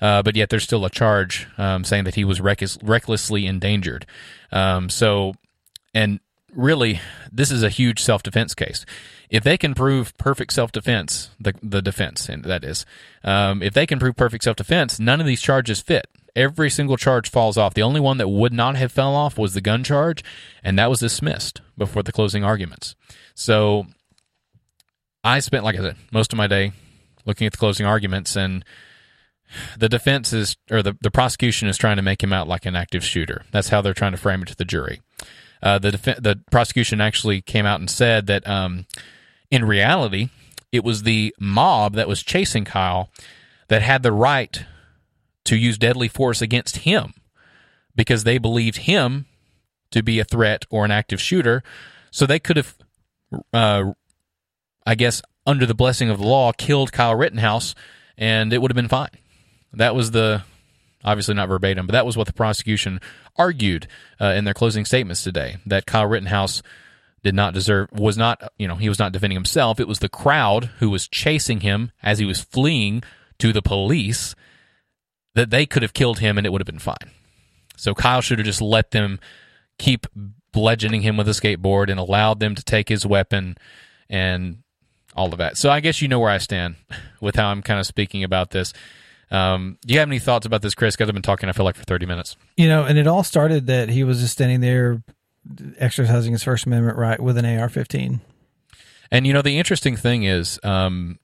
Uh, 0.00 0.22
but 0.22 0.36
yet 0.36 0.50
there's 0.50 0.64
still 0.64 0.84
a 0.84 0.90
charge 0.90 1.46
um, 1.56 1.82
saying 1.82 2.04
that 2.04 2.14
he 2.14 2.24
was 2.24 2.40
reckless, 2.40 2.78
recklessly 2.82 3.46
endangered. 3.46 4.04
Um, 4.52 4.90
so, 4.90 5.34
and 5.96 6.20
really, 6.54 7.00
this 7.32 7.50
is 7.50 7.62
a 7.62 7.70
huge 7.70 8.02
self 8.02 8.22
defense 8.22 8.54
case. 8.54 8.84
If 9.30 9.42
they 9.42 9.56
can 9.56 9.74
prove 9.74 10.16
perfect 10.18 10.52
self 10.52 10.70
defense, 10.70 11.30
the 11.40 11.54
the 11.62 11.80
defense, 11.80 12.28
and 12.28 12.44
that 12.44 12.64
is, 12.64 12.84
um, 13.24 13.62
if 13.62 13.72
they 13.72 13.86
can 13.86 13.98
prove 13.98 14.14
perfect 14.14 14.44
self 14.44 14.56
defense, 14.56 15.00
none 15.00 15.20
of 15.20 15.26
these 15.26 15.40
charges 15.40 15.80
fit. 15.80 16.06
Every 16.36 16.68
single 16.68 16.98
charge 16.98 17.30
falls 17.30 17.56
off. 17.56 17.72
The 17.72 17.82
only 17.82 17.98
one 17.98 18.18
that 18.18 18.28
would 18.28 18.52
not 18.52 18.76
have 18.76 18.92
fell 18.92 19.14
off 19.14 19.38
was 19.38 19.54
the 19.54 19.62
gun 19.62 19.82
charge, 19.82 20.22
and 20.62 20.78
that 20.78 20.90
was 20.90 21.00
dismissed 21.00 21.62
before 21.78 22.02
the 22.02 22.12
closing 22.12 22.44
arguments. 22.44 22.94
So, 23.34 23.86
I 25.24 25.38
spent, 25.38 25.64
like 25.64 25.76
I 25.76 25.80
said, 25.80 25.96
most 26.12 26.34
of 26.34 26.36
my 26.36 26.46
day 26.46 26.72
looking 27.24 27.46
at 27.46 27.52
the 27.52 27.58
closing 27.58 27.86
arguments, 27.86 28.36
and 28.36 28.66
the 29.78 29.88
defense 29.88 30.34
is, 30.34 30.56
or 30.70 30.82
the, 30.82 30.94
the 31.00 31.10
prosecution 31.10 31.68
is 31.68 31.78
trying 31.78 31.96
to 31.96 32.02
make 32.02 32.22
him 32.22 32.34
out 32.34 32.48
like 32.48 32.66
an 32.66 32.76
active 32.76 33.02
shooter. 33.02 33.46
That's 33.50 33.70
how 33.70 33.80
they're 33.80 33.94
trying 33.94 34.12
to 34.12 34.18
frame 34.18 34.42
it 34.42 34.48
to 34.48 34.56
the 34.56 34.66
jury. 34.66 35.00
Uh, 35.66 35.80
the 35.80 35.90
def- 35.90 36.22
the 36.22 36.38
prosecution 36.52 37.00
actually 37.00 37.42
came 37.42 37.66
out 37.66 37.80
and 37.80 37.90
said 37.90 38.28
that 38.28 38.46
um, 38.46 38.86
in 39.50 39.64
reality, 39.64 40.28
it 40.70 40.84
was 40.84 41.02
the 41.02 41.34
mob 41.40 41.94
that 41.94 42.06
was 42.06 42.22
chasing 42.22 42.64
Kyle 42.64 43.10
that 43.66 43.82
had 43.82 44.04
the 44.04 44.12
right 44.12 44.64
to 45.44 45.56
use 45.56 45.76
deadly 45.76 46.06
force 46.06 46.40
against 46.40 46.78
him 46.78 47.14
because 47.96 48.22
they 48.22 48.38
believed 48.38 48.76
him 48.76 49.26
to 49.90 50.04
be 50.04 50.20
a 50.20 50.24
threat 50.24 50.64
or 50.70 50.84
an 50.84 50.92
active 50.92 51.20
shooter. 51.20 51.64
So 52.12 52.26
they 52.26 52.38
could 52.38 52.58
have, 52.58 52.76
uh, 53.52 53.92
I 54.86 54.94
guess, 54.94 55.20
under 55.46 55.66
the 55.66 55.74
blessing 55.74 56.10
of 56.10 56.18
the 56.18 56.26
law, 56.28 56.52
killed 56.52 56.92
Kyle 56.92 57.16
Rittenhouse, 57.16 57.74
and 58.16 58.52
it 58.52 58.62
would 58.62 58.70
have 58.70 58.76
been 58.76 58.86
fine. 58.86 59.18
That 59.72 59.96
was 59.96 60.12
the 60.12 60.44
obviously 61.06 61.34
not 61.34 61.48
verbatim, 61.48 61.86
but 61.86 61.92
that 61.92 62.04
was 62.04 62.16
what 62.16 62.26
the 62.26 62.32
prosecution 62.32 63.00
argued 63.36 63.86
uh, 64.20 64.26
in 64.36 64.44
their 64.44 64.52
closing 64.52 64.84
statements 64.84 65.22
today 65.22 65.56
that 65.64 65.86
Kyle 65.86 66.06
Rittenhouse 66.06 66.62
did 67.22 67.34
not 67.34 67.54
deserve 67.54 67.88
was 67.92 68.16
not 68.16 68.52
you 68.58 68.68
know 68.68 68.76
he 68.76 68.88
was 68.88 68.98
not 68.98 69.12
defending 69.12 69.36
himself. 69.36 69.80
It 69.80 69.88
was 69.88 70.00
the 70.00 70.08
crowd 70.08 70.66
who 70.78 70.90
was 70.90 71.08
chasing 71.08 71.60
him 71.60 71.92
as 72.02 72.18
he 72.18 72.26
was 72.26 72.42
fleeing 72.42 73.02
to 73.38 73.52
the 73.52 73.62
police 73.62 74.34
that 75.34 75.50
they 75.50 75.66
could 75.66 75.82
have 75.82 75.94
killed 75.94 76.18
him 76.18 76.36
and 76.36 76.46
it 76.46 76.50
would 76.50 76.60
have 76.60 76.66
been 76.66 76.78
fine. 76.78 77.10
So 77.76 77.94
Kyle 77.94 78.20
should 78.20 78.38
have 78.38 78.46
just 78.46 78.62
let 78.62 78.90
them 78.90 79.20
keep 79.78 80.06
bludgeoning 80.52 81.02
him 81.02 81.16
with 81.16 81.28
a 81.28 81.32
skateboard 81.32 81.90
and 81.90 82.00
allowed 82.00 82.40
them 82.40 82.54
to 82.54 82.64
take 82.64 82.88
his 82.88 83.04
weapon 83.04 83.58
and 84.08 84.62
all 85.14 85.32
of 85.32 85.38
that. 85.38 85.58
So 85.58 85.70
I 85.70 85.80
guess 85.80 86.00
you 86.00 86.08
know 86.08 86.20
where 86.20 86.30
I 86.30 86.38
stand 86.38 86.76
with 87.20 87.36
how 87.36 87.48
I'm 87.48 87.62
kind 87.62 87.78
of 87.78 87.86
speaking 87.86 88.24
about 88.24 88.50
this 88.50 88.72
um, 89.30 89.78
do 89.84 89.92
you 89.92 90.00
have 90.00 90.08
any 90.08 90.18
thoughts 90.18 90.46
about 90.46 90.62
this, 90.62 90.74
Chris? 90.74 90.94
Because 90.94 91.08
I've 91.08 91.14
been 91.14 91.22
talking, 91.22 91.48
I 91.48 91.52
feel 91.52 91.64
like, 91.64 91.76
for 91.76 91.84
30 91.84 92.06
minutes. 92.06 92.36
You 92.56 92.68
know, 92.68 92.84
and 92.84 92.98
it 92.98 93.06
all 93.06 93.24
started 93.24 93.66
that 93.66 93.88
he 93.88 94.04
was 94.04 94.20
just 94.20 94.32
standing 94.32 94.60
there 94.60 95.02
exercising 95.78 96.32
his 96.32 96.42
First 96.42 96.66
Amendment 96.66 96.98
right 96.98 97.20
with 97.20 97.36
an 97.38 97.44
AR 97.44 97.68
15. 97.68 98.20
And, 99.10 99.26
you 99.26 99.32
know, 99.32 99.42
the 99.42 99.58
interesting 99.58 99.96
thing 99.96 100.24
is, 100.24 100.58
um, 100.62 101.18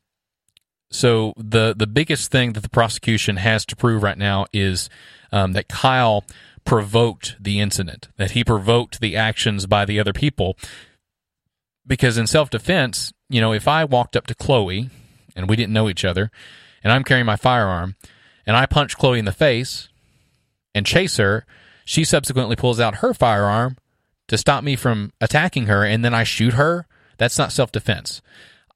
so 0.91 1.33
the, 1.37 1.75
the 1.77 1.87
biggest 1.87 2.31
thing 2.31 2.53
that 2.53 2.61
the 2.61 2.69
prosecution 2.69 3.37
has 3.37 3.65
to 3.67 3.77
prove 3.77 4.03
right 4.03 4.19
now 4.19 4.47
is 4.53 4.89
um, 5.33 5.53
that 5.53 5.69
Kyle 5.69 6.25
provoked 6.65 7.37
the 7.41 7.61
incident, 7.61 8.09
that 8.19 8.33
he 8.33 8.45
provoked 8.45 9.01
the 9.01 9.17
actions 9.17 9.67
by 9.67 9.85
the 9.85 9.99
other 9.99 10.13
people. 10.13 10.57
Because 11.85 12.19
in 12.19 12.27
self 12.27 12.51
defense, 12.51 13.13
you 13.29 13.41
know, 13.41 13.53
if 13.53 13.67
I 13.67 13.85
walked 13.85 14.17
up 14.17 14.27
to 14.29 14.35
Chloe 14.35 14.91
and 15.35 15.49
we 15.49 15.57
didn't 15.57 15.73
know 15.73 15.89
each 15.89 16.05
other, 16.05 16.31
and 16.83 16.93
I'm 16.93 17.05
carrying 17.05 17.27
my 17.27 17.37
firearm, 17.37 17.97
and 18.47 18.57
I 18.57 18.67
punch 18.67 18.97
Chloe 18.97 19.19
in 19.19 19.25
the 19.25 19.33
face 19.33 19.89
and 20.75 20.87
chase 20.87 21.17
her, 21.17 21.47
she 21.85 22.05
subsequently 22.05 22.57
pulls 22.57 22.81
out 22.81 22.97
her 22.97 23.13
firearm 23.13 23.77
to 24.29 24.39
stop 24.39 24.65
me 24.65 24.77
from 24.77 25.13
attacking 25.21 25.67
her, 25.67 25.85
and 25.85 26.05
then 26.05 26.15
I 26.15 26.25
shoot 26.25 26.55
her. 26.55 26.87
That's 27.19 27.39
not 27.39 27.53
self 27.53 27.73
defense. 27.73 28.23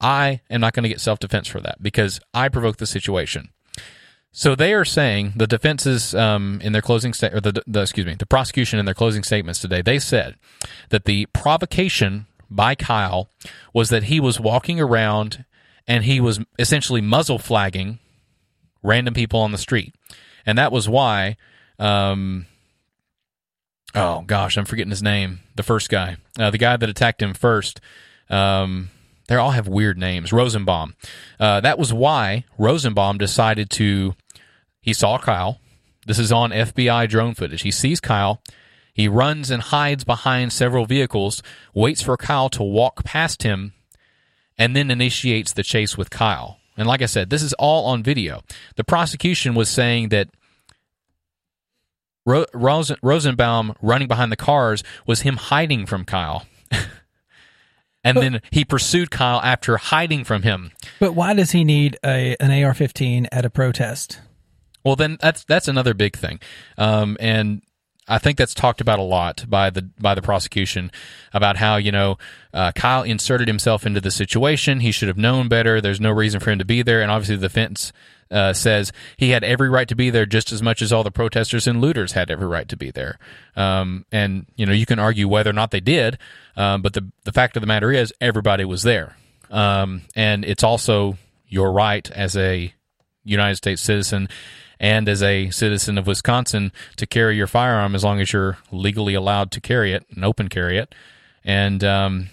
I 0.00 0.40
am 0.50 0.60
not 0.60 0.74
going 0.74 0.82
to 0.82 0.88
get 0.88 1.00
self 1.00 1.18
defense 1.18 1.48
for 1.48 1.60
that 1.60 1.82
because 1.82 2.20
I 2.34 2.48
provoked 2.48 2.78
the 2.78 2.86
situation. 2.86 3.50
So 4.32 4.54
they 4.54 4.74
are 4.74 4.84
saying 4.84 5.32
the 5.36 5.46
defenses 5.46 6.14
um, 6.14 6.60
in 6.62 6.72
their 6.72 6.82
closing 6.82 7.14
state, 7.14 7.32
or 7.32 7.40
the, 7.40 7.62
the 7.66 7.80
excuse 7.80 8.04
me, 8.04 8.14
the 8.14 8.26
prosecution 8.26 8.78
in 8.78 8.84
their 8.84 8.94
closing 8.94 9.22
statements 9.22 9.60
today. 9.60 9.80
They 9.80 9.98
said 9.98 10.36
that 10.90 11.06
the 11.06 11.24
provocation 11.32 12.26
by 12.50 12.74
Kyle 12.74 13.30
was 13.72 13.88
that 13.88 14.04
he 14.04 14.20
was 14.20 14.38
walking 14.38 14.78
around 14.78 15.46
and 15.86 16.04
he 16.04 16.20
was 16.20 16.40
essentially 16.58 17.00
muzzle 17.00 17.38
flagging 17.38 17.98
random 18.82 19.14
people 19.14 19.40
on 19.40 19.52
the 19.52 19.58
street, 19.58 19.94
and 20.44 20.58
that 20.58 20.72
was 20.72 20.88
why. 20.88 21.36
Um, 21.78 22.46
oh 23.94 24.22
gosh, 24.22 24.56
I'm 24.56 24.64
forgetting 24.64 24.90
his 24.90 25.02
name. 25.02 25.40
The 25.54 25.62
first 25.62 25.88
guy, 25.88 26.16
uh, 26.38 26.50
the 26.50 26.58
guy 26.58 26.76
that 26.76 26.88
attacked 26.88 27.22
him 27.22 27.34
first. 27.34 27.80
Um, 28.28 28.90
they 29.28 29.34
all 29.34 29.50
have 29.50 29.66
weird 29.66 29.98
names. 29.98 30.32
Rosenbaum. 30.32 30.94
Uh, 31.40 31.60
that 31.60 31.78
was 31.78 31.92
why 31.92 32.44
Rosenbaum 32.58 33.18
decided 33.18 33.70
to. 33.70 34.14
He 34.80 34.92
saw 34.92 35.18
Kyle. 35.18 35.60
This 36.06 36.20
is 36.20 36.30
on 36.30 36.50
FBI 36.50 37.08
drone 37.08 37.34
footage. 37.34 37.62
He 37.62 37.72
sees 37.72 38.00
Kyle. 38.00 38.40
He 38.94 39.08
runs 39.08 39.50
and 39.50 39.62
hides 39.62 40.04
behind 40.04 40.52
several 40.52 40.86
vehicles, 40.86 41.42
waits 41.74 42.00
for 42.00 42.16
Kyle 42.16 42.48
to 42.50 42.62
walk 42.62 43.04
past 43.04 43.42
him, 43.42 43.74
and 44.58 44.74
then 44.74 44.90
initiates 44.90 45.52
the 45.52 45.62
chase 45.62 45.96
with 45.96 46.10
Kyle. 46.10 46.58
And 46.76 46.86
like 46.86 47.02
I 47.02 47.06
said, 47.06 47.30
this 47.30 47.42
is 47.42 47.52
all 47.54 47.86
on 47.86 48.02
video. 48.02 48.42
The 48.76 48.84
prosecution 48.84 49.54
was 49.54 49.68
saying 49.68 50.10
that 50.10 50.28
Ro- 52.26 52.46
Rosen- 52.52 52.98
Rosenbaum 53.02 53.74
running 53.80 54.08
behind 54.08 54.30
the 54.30 54.36
cars 54.36 54.82
was 55.06 55.22
him 55.22 55.36
hiding 55.36 55.86
from 55.86 56.04
Kyle. 56.04 56.46
and 58.04 58.16
then 58.16 58.40
he 58.50 58.64
pursued 58.64 59.10
Kyle 59.10 59.40
after 59.40 59.76
hiding 59.76 60.24
from 60.24 60.42
him. 60.42 60.72
But 61.00 61.12
why 61.12 61.34
does 61.34 61.52
he 61.52 61.64
need 61.64 61.98
a 62.04 62.36
an 62.40 62.50
AR-15 62.50 63.28
at 63.32 63.44
a 63.44 63.50
protest? 63.50 64.20
Well, 64.84 64.96
then 64.96 65.18
that's 65.20 65.44
that's 65.44 65.68
another 65.68 65.94
big 65.94 66.16
thing, 66.16 66.38
um, 66.78 67.16
and 67.18 67.62
I 68.08 68.18
think 68.18 68.38
that's 68.38 68.54
talked 68.54 68.80
about 68.80 68.98
a 68.98 69.02
lot 69.02 69.44
by 69.48 69.70
the 69.70 69.82
by 70.00 70.14
the 70.14 70.22
prosecution 70.22 70.90
about 71.32 71.56
how 71.56 71.76
you 71.76 71.90
know 71.90 72.18
uh, 72.54 72.72
Kyle 72.72 73.02
inserted 73.02 73.48
himself 73.48 73.84
into 73.84 74.00
the 74.00 74.10
situation. 74.10 74.80
He 74.80 74.92
should 74.92 75.08
have 75.08 75.18
known 75.18 75.48
better. 75.48 75.80
There's 75.80 76.00
no 76.00 76.10
reason 76.10 76.40
for 76.40 76.50
him 76.50 76.58
to 76.58 76.64
be 76.64 76.82
there, 76.82 77.02
and 77.02 77.10
obviously 77.10 77.36
the 77.36 77.48
defense 77.48 77.92
uh, 78.30 78.52
says 78.52 78.92
he 79.16 79.30
had 79.30 79.44
every 79.44 79.68
right 79.68 79.88
to 79.88 79.94
be 79.94 80.10
there, 80.10 80.26
just 80.26 80.52
as 80.52 80.62
much 80.62 80.82
as 80.82 80.92
all 80.92 81.02
the 81.02 81.10
protesters 81.10 81.66
and 81.66 81.80
looters 81.80 82.12
had 82.12 82.30
every 82.30 82.46
right 82.46 82.68
to 82.68 82.76
be 82.76 82.90
there. 82.90 83.18
Um, 83.56 84.04
and 84.12 84.46
you 84.56 84.66
know 84.66 84.72
you 84.72 84.86
can 84.86 84.98
argue 84.98 85.28
whether 85.28 85.50
or 85.50 85.54
not 85.54 85.70
they 85.70 85.80
did, 85.80 86.18
um, 86.56 86.82
but 86.82 86.92
the 86.92 87.10
the 87.24 87.32
fact 87.32 87.56
of 87.56 87.60
the 87.60 87.66
matter 87.66 87.92
is 87.92 88.12
everybody 88.20 88.64
was 88.64 88.82
there, 88.82 89.16
um, 89.50 90.02
and 90.14 90.44
it's 90.44 90.62
also 90.64 91.18
your 91.48 91.72
right 91.72 92.10
as 92.12 92.36
a 92.36 92.72
United 93.30 93.56
States 93.56 93.82
citizen 93.82 94.28
and 94.78 95.08
as 95.08 95.22
a 95.22 95.50
citizen 95.50 95.98
of 95.98 96.06
Wisconsin 96.06 96.72
to 96.96 97.06
carry 97.06 97.36
your 97.36 97.46
firearm 97.46 97.94
as 97.94 98.04
long 98.04 98.20
as 98.20 98.32
you're 98.32 98.58
legally 98.70 99.14
allowed 99.14 99.50
to 99.52 99.60
carry 99.60 99.92
it 99.92 100.04
and 100.14 100.24
open 100.24 100.48
carry 100.48 100.78
it. 100.78 100.94
And 101.44 101.82
um, 101.82 102.28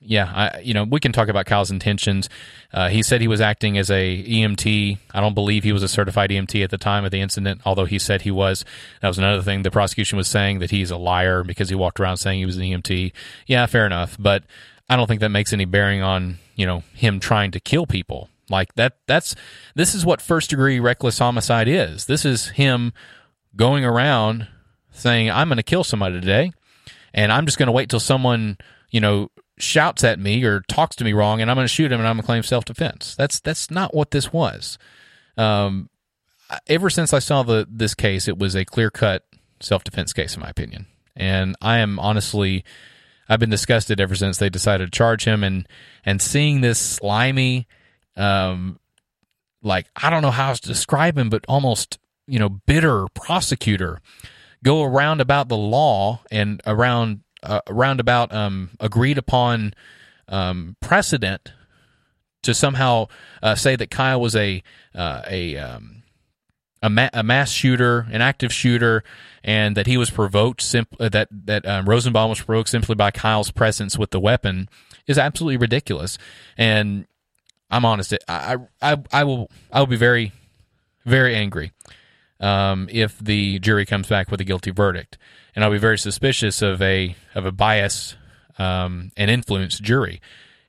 yeah, 0.00 0.32
I, 0.34 0.60
you 0.60 0.74
know, 0.74 0.84
we 0.84 1.00
can 1.00 1.12
talk 1.12 1.28
about 1.28 1.46
Kyle's 1.46 1.70
intentions. 1.70 2.28
Uh, 2.72 2.88
he 2.88 3.02
said 3.02 3.20
he 3.20 3.28
was 3.28 3.40
acting 3.40 3.78
as 3.78 3.90
a 3.90 4.22
EMT. 4.22 4.98
I 5.12 5.20
don't 5.20 5.34
believe 5.34 5.64
he 5.64 5.72
was 5.72 5.82
a 5.82 5.88
certified 5.88 6.30
EMT 6.30 6.62
at 6.62 6.70
the 6.70 6.78
time 6.78 7.04
of 7.04 7.10
the 7.10 7.20
incident, 7.20 7.62
although 7.64 7.84
he 7.84 7.98
said 7.98 8.22
he 8.22 8.30
was. 8.30 8.64
That 9.00 9.08
was 9.08 9.18
another 9.18 9.42
thing. 9.42 9.62
The 9.62 9.70
prosecution 9.70 10.16
was 10.16 10.28
saying 10.28 10.60
that 10.60 10.70
he's 10.70 10.90
a 10.90 10.96
liar 10.96 11.42
because 11.42 11.68
he 11.68 11.74
walked 11.74 12.00
around 12.00 12.18
saying 12.18 12.38
he 12.38 12.46
was 12.46 12.56
an 12.56 12.62
EMT. 12.62 13.12
Yeah, 13.46 13.66
fair 13.66 13.86
enough, 13.86 14.16
but 14.18 14.44
I 14.88 14.96
don't 14.96 15.06
think 15.06 15.20
that 15.20 15.30
makes 15.30 15.52
any 15.52 15.64
bearing 15.64 16.02
on 16.02 16.38
you 16.54 16.66
know 16.66 16.82
him 16.94 17.20
trying 17.20 17.50
to 17.52 17.60
kill 17.60 17.86
people. 17.86 18.28
Like 18.50 18.74
that. 18.74 18.98
That's 19.06 19.34
this 19.74 19.94
is 19.94 20.06
what 20.06 20.20
first 20.22 20.50
degree 20.50 20.80
reckless 20.80 21.18
homicide 21.18 21.68
is. 21.68 22.06
This 22.06 22.24
is 22.24 22.48
him 22.48 22.92
going 23.56 23.84
around 23.84 24.48
saying, 24.90 25.30
"I'm 25.30 25.48
going 25.48 25.56
to 25.58 25.62
kill 25.62 25.84
somebody 25.84 26.20
today." 26.20 26.52
and 27.14 27.32
I'm 27.32 27.46
just 27.46 27.58
going 27.58 27.66
to 27.66 27.72
wait 27.72 27.88
till 27.88 28.00
someone 28.00 28.58
you 28.90 29.00
know 29.00 29.30
shouts 29.58 30.04
at 30.04 30.18
me 30.18 30.44
or 30.44 30.60
talks 30.60 30.96
to 30.96 31.04
me 31.04 31.12
wrong, 31.12 31.40
and 31.40 31.50
I'm 31.50 31.56
going 31.56 31.66
to 31.66 31.72
shoot 31.72 31.90
him, 31.90 32.00
and 32.00 32.08
I'm 32.08 32.16
going 32.16 32.22
to 32.22 32.26
claim 32.26 32.42
self 32.42 32.64
defense. 32.64 33.14
That's 33.16 33.40
that's 33.40 33.70
not 33.70 33.94
what 33.94 34.10
this 34.10 34.32
was. 34.32 34.78
Um, 35.36 35.90
ever 36.66 36.90
since 36.90 37.12
I 37.12 37.18
saw 37.18 37.42
the 37.42 37.66
this 37.70 37.94
case, 37.94 38.28
it 38.28 38.38
was 38.38 38.54
a 38.54 38.64
clear 38.64 38.90
cut 38.90 39.24
self 39.60 39.84
defense 39.84 40.12
case, 40.12 40.34
in 40.34 40.40
my 40.40 40.48
opinion, 40.48 40.86
and 41.16 41.56
I 41.60 41.78
am 41.78 41.98
honestly. 41.98 42.64
I've 43.30 43.40
been 43.40 43.50
disgusted 43.50 44.00
ever 44.00 44.14
since 44.14 44.38
they 44.38 44.48
decided 44.48 44.86
to 44.86 44.96
charge 44.96 45.24
him, 45.24 45.44
and 45.44 45.68
and 46.04 46.22
seeing 46.22 46.62
this 46.62 46.78
slimy, 46.78 47.68
um, 48.18 48.78
like 49.62 49.86
I 49.96 50.10
don't 50.10 50.22
know 50.22 50.30
how 50.30 50.52
to 50.52 50.60
describe 50.60 51.16
him, 51.16 51.30
but 51.30 51.44
almost 51.48 51.98
you 52.26 52.38
know 52.38 52.48
bitter 52.48 53.06
prosecutor 53.14 54.00
go 54.62 54.82
around 54.82 55.20
about 55.20 55.48
the 55.48 55.56
law 55.56 56.20
and 56.30 56.60
around 56.66 57.20
uh, 57.42 57.60
roundabout 57.68 58.32
um, 58.32 58.70
agreed 58.80 59.18
upon 59.18 59.72
um, 60.28 60.76
precedent 60.80 61.52
to 62.42 62.54
somehow 62.54 63.06
uh, 63.42 63.54
say 63.54 63.76
that 63.76 63.90
Kyle 63.90 64.20
was 64.20 64.36
a 64.36 64.62
uh, 64.94 65.22
a 65.28 65.56
um, 65.56 66.02
a, 66.82 66.90
ma- 66.90 67.10
a, 67.12 67.22
mass 67.22 67.50
shooter, 67.50 68.06
an 68.10 68.20
active 68.20 68.52
shooter, 68.52 69.02
and 69.42 69.76
that 69.76 69.86
he 69.86 69.96
was 69.96 70.10
provoked 70.10 70.60
simply 70.60 71.06
uh, 71.06 71.08
that 71.08 71.28
that 71.30 71.66
um, 71.66 71.88
Rosenbaum 71.88 72.30
was 72.30 72.40
provoked 72.40 72.68
simply 72.68 72.94
by 72.94 73.10
Kyle's 73.10 73.50
presence 73.50 73.98
with 73.98 74.10
the 74.10 74.20
weapon 74.20 74.68
is 75.06 75.18
absolutely 75.18 75.56
ridiculous. 75.56 76.18
And 76.56 77.06
I'm 77.70 77.84
honest, 77.84 78.14
I 78.28 78.56
I 78.80 78.96
I 79.12 79.24
will 79.24 79.50
I 79.72 79.80
will 79.80 79.86
be 79.86 79.96
very 79.96 80.32
very 81.04 81.34
angry 81.34 81.72
um, 82.40 82.88
if 82.90 83.18
the 83.18 83.58
jury 83.58 83.86
comes 83.86 84.08
back 84.08 84.30
with 84.30 84.40
a 84.40 84.44
guilty 84.44 84.70
verdict 84.70 85.18
and 85.58 85.64
I'll 85.64 85.72
be 85.72 85.78
very 85.78 85.98
suspicious 85.98 86.62
of 86.62 86.80
a 86.80 87.16
of 87.34 87.44
a 87.44 87.50
bias 87.50 88.14
um, 88.58 89.10
and 89.16 89.28
influenced 89.28 89.82
jury 89.82 90.20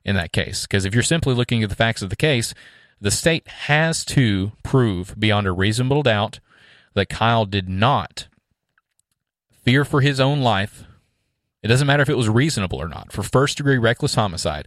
in 0.04 0.16
that 0.16 0.32
case. 0.32 0.62
Because 0.62 0.84
if 0.84 0.94
you're 0.94 1.04
simply 1.04 1.32
looking 1.32 1.62
at 1.62 1.68
the 1.68 1.76
facts 1.76 2.02
of 2.02 2.10
the 2.10 2.16
case, 2.16 2.54
the 3.00 3.12
state 3.12 3.46
has 3.46 4.04
to 4.06 4.50
prove 4.64 5.14
beyond 5.16 5.46
a 5.46 5.52
reasonable 5.52 6.02
doubt 6.02 6.40
that 6.94 7.08
Kyle 7.08 7.46
did 7.46 7.68
not 7.68 8.26
fear 9.62 9.84
for 9.84 10.00
his 10.00 10.18
own 10.18 10.40
life. 10.40 10.82
It 11.62 11.68
doesn't 11.68 11.86
matter 11.86 12.02
if 12.02 12.08
it 12.08 12.16
was 12.16 12.28
reasonable 12.28 12.82
or 12.82 12.88
not. 12.88 13.12
For 13.12 13.22
first 13.22 13.58
degree 13.58 13.78
reckless 13.78 14.16
homicide, 14.16 14.66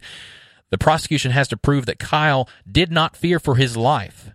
the 0.70 0.78
prosecution 0.78 1.30
has 1.30 1.48
to 1.48 1.56
prove 1.56 1.86
that 1.86 1.98
Kyle 1.98 2.48
did 2.70 2.90
not 2.90 3.16
fear 3.16 3.38
for 3.38 3.56
his 3.56 3.76
life 3.76 4.30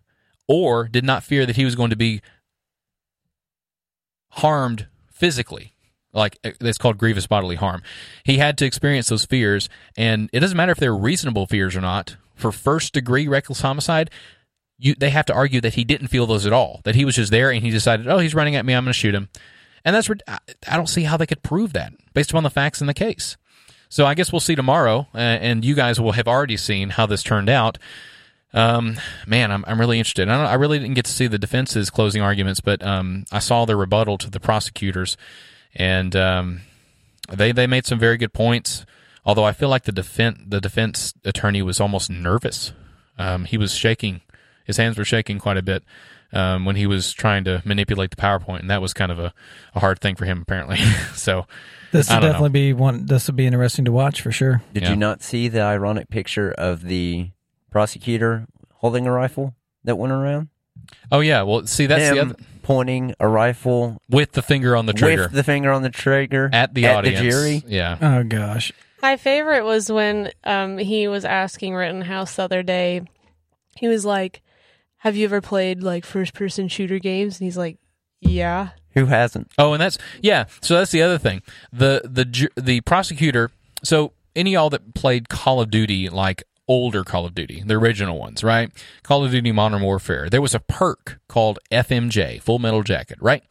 or 0.47 0.87
did 0.87 1.03
not 1.03 1.23
fear 1.23 1.45
that 1.45 1.55
he 1.55 1.65
was 1.65 1.75
going 1.75 1.89
to 1.89 1.95
be 1.95 2.21
harmed 4.29 4.87
physically 5.11 5.73
like 6.13 6.39
uh, 6.43 6.51
it's 6.61 6.77
called 6.77 6.97
grievous 6.97 7.27
bodily 7.27 7.55
harm. 7.55 7.81
He 8.23 8.37
had 8.37 8.57
to 8.59 8.65
experience 8.65 9.07
those 9.09 9.25
fears, 9.25 9.69
and 9.97 10.29
it 10.33 10.39
doesn't 10.39 10.57
matter 10.57 10.71
if 10.71 10.79
they're 10.79 10.95
reasonable 10.95 11.47
fears 11.47 11.75
or 11.75 11.81
not. 11.81 12.17
For 12.35 12.51
first 12.51 12.93
degree 12.93 13.27
reckless 13.27 13.61
homicide, 13.61 14.09
you 14.77 14.95
they 14.95 15.09
have 15.09 15.25
to 15.25 15.33
argue 15.33 15.61
that 15.61 15.73
he 15.75 15.83
didn't 15.83 16.07
feel 16.07 16.25
those 16.25 16.45
at 16.45 16.53
all. 16.53 16.81
That 16.85 16.95
he 16.95 17.05
was 17.05 17.15
just 17.15 17.31
there 17.31 17.51
and 17.51 17.63
he 17.63 17.69
decided, 17.69 18.07
oh, 18.07 18.19
he's 18.19 18.35
running 18.35 18.55
at 18.55 18.65
me, 18.65 18.73
I'm 18.73 18.85
going 18.85 18.93
to 18.93 18.97
shoot 18.97 19.15
him. 19.15 19.29
And 19.83 19.95
that's 19.95 20.09
I 20.27 20.75
don't 20.75 20.87
see 20.87 21.03
how 21.03 21.17
they 21.17 21.25
could 21.25 21.43
prove 21.43 21.73
that 21.73 21.93
based 22.13 22.31
upon 22.31 22.43
the 22.43 22.49
facts 22.49 22.81
in 22.81 22.87
the 22.87 22.93
case. 22.93 23.37
So 23.89 24.05
I 24.05 24.13
guess 24.13 24.31
we'll 24.31 24.39
see 24.39 24.55
tomorrow, 24.55 25.07
uh, 25.13 25.17
and 25.17 25.65
you 25.65 25.75
guys 25.75 25.99
will 25.99 26.11
have 26.13 26.27
already 26.27 26.57
seen 26.57 26.91
how 26.91 27.05
this 27.05 27.23
turned 27.23 27.49
out. 27.49 27.77
Um, 28.53 28.99
man, 29.27 29.51
I'm 29.51 29.65
I'm 29.67 29.79
really 29.79 29.99
interested. 29.99 30.29
I, 30.29 30.45
I 30.45 30.53
really 30.55 30.79
didn't 30.79 30.95
get 30.95 31.05
to 31.05 31.11
see 31.11 31.27
the 31.27 31.39
defense's 31.39 31.89
closing 31.89 32.21
arguments, 32.21 32.61
but 32.61 32.83
um, 32.83 33.25
I 33.31 33.39
saw 33.39 33.65
the 33.65 33.75
rebuttal 33.75 34.17
to 34.19 34.29
the 34.29 34.39
prosecutors 34.39 35.17
and 35.75 36.15
um, 36.15 36.61
they 37.31 37.51
they 37.51 37.67
made 37.67 37.85
some 37.85 37.99
very 37.99 38.17
good 38.17 38.33
points. 38.33 38.85
Although 39.25 39.43
I 39.43 39.51
feel 39.51 39.69
like 39.69 39.83
the 39.83 39.91
defense 39.91 40.39
the 40.47 40.61
defense 40.61 41.13
attorney 41.23 41.61
was 41.61 41.79
almost 41.79 42.09
nervous. 42.09 42.73
Um, 43.17 43.45
he 43.45 43.57
was 43.57 43.73
shaking; 43.73 44.21
his 44.69 44.77
hands 44.77 44.99
were 44.99 45.05
shaking 45.05 45.39
quite 45.39 45.57
a 45.57 45.63
bit 45.63 45.83
um, 46.31 46.63
when 46.63 46.75
he 46.75 46.85
was 46.85 47.11
trying 47.11 47.43
to 47.45 47.59
manipulate 47.65 48.11
the 48.11 48.17
PowerPoint, 48.17 48.59
and 48.59 48.69
that 48.69 48.83
was 48.83 48.93
kind 48.93 49.11
of 49.11 49.17
a, 49.17 49.33
a 49.73 49.79
hard 49.79 49.99
thing 49.99 50.15
for 50.15 50.25
him 50.25 50.43
apparently. 50.43 50.77
so 51.15 51.47
this 51.91 52.07
would 52.07 52.19
definitely 52.19 52.49
know. 52.49 52.53
be 52.53 52.73
one. 52.73 53.07
This 53.07 53.25
would 53.25 53.35
be 53.35 53.47
interesting 53.47 53.85
to 53.85 53.91
watch 53.91 54.21
for 54.21 54.31
sure. 54.31 54.61
Did 54.71 54.83
yeah. 54.83 54.91
you 54.91 54.95
not 54.95 55.23
see 55.23 55.47
the 55.47 55.61
ironic 55.61 56.09
picture 56.09 56.51
of 56.51 56.83
the 56.83 57.31
prosecutor 57.71 58.45
holding 58.75 59.07
a 59.07 59.11
rifle 59.11 59.55
that 59.85 59.95
went 59.95 60.13
around? 60.13 60.49
Oh 61.11 61.21
yeah, 61.21 61.41
well, 61.41 61.65
see 61.65 61.87
that's 61.87 62.09
Him 62.09 62.15
the 62.15 62.21
other 62.21 62.35
pointing 62.61 63.15
a 63.19 63.27
rifle 63.27 63.99
with 64.07 64.33
the 64.33 64.43
finger 64.43 64.75
on 64.75 64.85
the 64.85 64.93
trigger, 64.93 65.23
with 65.23 65.31
the 65.31 65.43
finger 65.43 65.71
on 65.71 65.81
the 65.81 65.89
trigger 65.89 66.51
at 66.53 66.75
the 66.75 66.85
at 66.85 66.97
audience. 66.97 67.19
The 67.19 67.29
jury. 67.31 67.63
Yeah. 67.65 67.97
Oh 67.99 68.23
gosh. 68.23 68.71
My 69.01 69.17
favorite 69.17 69.63
was 69.63 69.91
when 69.91 70.31
um, 70.43 70.77
he 70.77 71.07
was 71.07 71.25
asking 71.25 71.73
Rittenhouse 71.73 72.35
the 72.35 72.43
other 72.43 72.61
day. 72.61 73.01
He 73.75 73.87
was 73.87 74.05
like, 74.05 74.43
"Have 74.99 75.15
you 75.15 75.25
ever 75.25 75.41
played 75.41 75.83
like 75.83 76.05
first-person 76.05 76.67
shooter 76.67 76.99
games?" 76.99 77.39
And 77.39 77.45
he's 77.45 77.57
like, 77.57 77.77
"Yeah." 78.21 78.69
Who 78.93 79.05
hasn't? 79.05 79.51
Oh, 79.57 79.73
and 79.73 79.81
that's 79.81 79.97
yeah. 80.21 80.45
So 80.61 80.75
that's 80.75 80.91
the 80.91 81.01
other 81.01 81.17
thing. 81.17 81.41
The 81.71 82.01
the 82.03 82.49
the 82.59 82.81
prosecutor. 82.81 83.51
So 83.83 84.13
any 84.35 84.53
y'all 84.53 84.69
that 84.71 84.93
played 84.93 85.29
Call 85.29 85.61
of 85.61 85.69
Duty 85.69 86.09
like 86.09 86.43
older 86.67 87.03
Call 87.03 87.25
of 87.25 87.35
Duty, 87.35 87.63
the 87.65 87.75
original 87.75 88.17
ones, 88.17 88.43
right? 88.43 88.71
Call 89.03 89.25
of 89.25 89.31
Duty 89.31 89.51
Modern 89.51 89.81
Warfare. 89.81 90.29
There 90.29 90.41
was 90.41 90.55
a 90.55 90.59
perk 90.59 91.19
called 91.27 91.59
FMJ, 91.71 92.41
Full 92.41 92.59
Metal 92.59 92.83
Jacket, 92.83 93.17
right? 93.19 93.43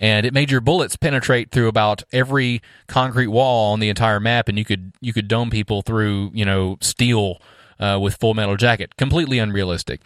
And 0.00 0.26
it 0.26 0.34
made 0.34 0.50
your 0.50 0.60
bullets 0.60 0.96
penetrate 0.96 1.50
through 1.50 1.68
about 1.68 2.02
every 2.12 2.62
concrete 2.88 3.28
wall 3.28 3.72
on 3.72 3.80
the 3.80 3.88
entire 3.88 4.18
map, 4.18 4.48
and 4.48 4.58
you 4.58 4.64
could 4.64 4.92
you 5.00 5.12
could 5.12 5.28
dome 5.28 5.50
people 5.50 5.82
through 5.82 6.30
you 6.34 6.44
know 6.44 6.78
steel 6.80 7.40
uh, 7.78 7.98
with 8.00 8.16
Full 8.16 8.34
Metal 8.34 8.56
Jacket. 8.56 8.96
Completely 8.96 9.38
unrealistic. 9.38 10.00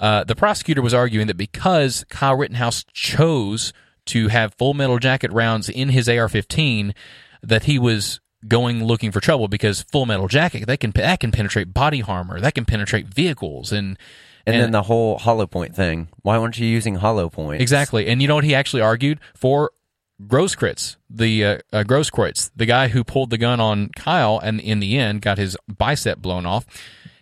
Uh, 0.00 0.24
the 0.24 0.34
prosecutor 0.34 0.82
was 0.82 0.94
arguing 0.94 1.26
that 1.26 1.36
because 1.36 2.04
Kyle 2.08 2.36
Rittenhouse 2.36 2.84
chose 2.92 3.72
to 4.06 4.28
have 4.28 4.54
Full 4.54 4.74
Metal 4.74 4.98
Jacket 4.98 5.32
rounds 5.32 5.68
in 5.68 5.88
his 5.88 6.08
AR-15, 6.08 6.94
that 7.42 7.64
he 7.64 7.78
was 7.78 8.20
going 8.46 8.84
looking 8.84 9.10
for 9.10 9.20
trouble 9.20 9.48
because 9.48 9.82
Full 9.82 10.06
Metal 10.06 10.28
Jacket 10.28 10.66
that 10.66 10.80
can 10.80 10.90
that 10.92 11.20
can 11.20 11.32
penetrate 11.32 11.72
body 11.72 12.02
armor, 12.02 12.40
that 12.40 12.54
can 12.54 12.64
penetrate 12.64 13.06
vehicles, 13.06 13.72
and 13.72 13.98
and, 14.46 14.56
and 14.56 14.64
then 14.64 14.72
the 14.72 14.82
whole 14.82 15.18
hollow 15.18 15.46
point 15.46 15.74
thing. 15.74 16.08
Why 16.22 16.38
weren't 16.38 16.58
you 16.58 16.66
using 16.66 16.96
hollow 16.96 17.28
points? 17.30 17.62
Exactly. 17.62 18.08
And 18.08 18.20
you 18.20 18.28
know 18.28 18.34
what 18.34 18.44
he 18.44 18.54
actually 18.54 18.82
argued 18.82 19.20
for? 19.34 19.70
Grosskreutz, 20.22 20.96
the 21.10 21.44
uh, 21.44 21.58
uh, 21.72 21.82
Grosskreutz, 21.82 22.50
the 22.54 22.66
guy 22.66 22.88
who 22.88 23.02
pulled 23.02 23.30
the 23.30 23.38
gun 23.38 23.58
on 23.58 23.88
Kyle 23.96 24.38
and 24.38 24.60
in 24.60 24.78
the 24.78 24.96
end 24.96 25.22
got 25.22 25.38
his 25.38 25.56
bicep 25.66 26.20
blown 26.20 26.46
off. 26.46 26.66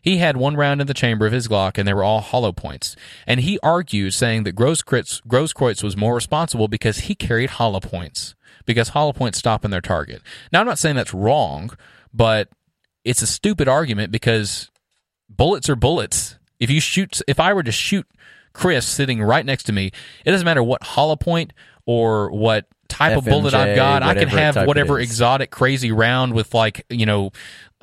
He 0.03 0.19
had 0.19 0.37
one 0.37 0.57
round 0.57 0.81
in 0.81 0.89
the 0.89 0.95
chamber 0.95 1.27
of 1.27 1.33
his 1.33 1.47
Glock, 1.47 1.79
and 1.79 1.87
they 1.87 1.95
were 1.95 2.03
all 2.03 2.21
hollow 2.21 2.53
points. 2.53 2.97
And 3.27 3.41
he 3.41 3.59
argued, 3.63 4.13
saying 4.15 4.43
that 4.43 4.57
Grosskreutz, 4.57 5.23
Grosskreutz 5.23 5.83
was 5.83 5.97
more 5.97 6.15
responsible 6.15 6.67
because 6.67 6.99
he 6.99 7.15
carried 7.15 7.51
hollow 7.51 7.81
points 7.81 8.35
because 8.67 8.91
hollow 8.91 9.13
points 9.13 9.39
stop 9.39 9.65
in 9.65 9.71
their 9.71 9.81
target. 9.81 10.23
Now, 10.53 10.61
I'm 10.61 10.67
not 10.67 10.79
saying 10.79 10.97
that's 10.97 11.15
wrong, 11.15 11.77
but 12.13 12.49
it's 13.05 13.23
a 13.23 13.27
stupid 13.27 13.69
argument 13.69 14.13
because 14.13 14.71
bullets 15.29 15.69
are 15.69 15.77
bullets. 15.77 16.37
If 16.59 16.71
you 16.71 16.81
shoot, 16.81 17.21
if 17.27 17.41
I 17.41 17.53
were 17.53 17.63
to 17.63 17.73
shoot 17.73 18.07
Chris 18.53 18.87
sitting 18.87 19.23
right 19.23 19.45
next 19.45 19.65
to 19.65 19.73
me, 19.73 19.93
it 20.25 20.31
doesn't 20.31 20.45
matter 20.45 20.63
what 20.63 20.83
hollow 20.83 21.17
point 21.17 21.53
or 21.87 22.31
what 22.31 22.67
type 22.89 23.15
FMJ, 23.15 23.19
of 23.19 23.25
bullet 23.25 23.55
I've 23.55 23.77
got. 23.77 24.03
I 24.03 24.15
can 24.15 24.29
have 24.29 24.67
whatever 24.67 25.01
exotic 25.01 25.51
crazy 25.51 25.91
round 25.91 26.35
with 26.35 26.55
like 26.55 26.85
you 26.89 27.07
know 27.07 27.33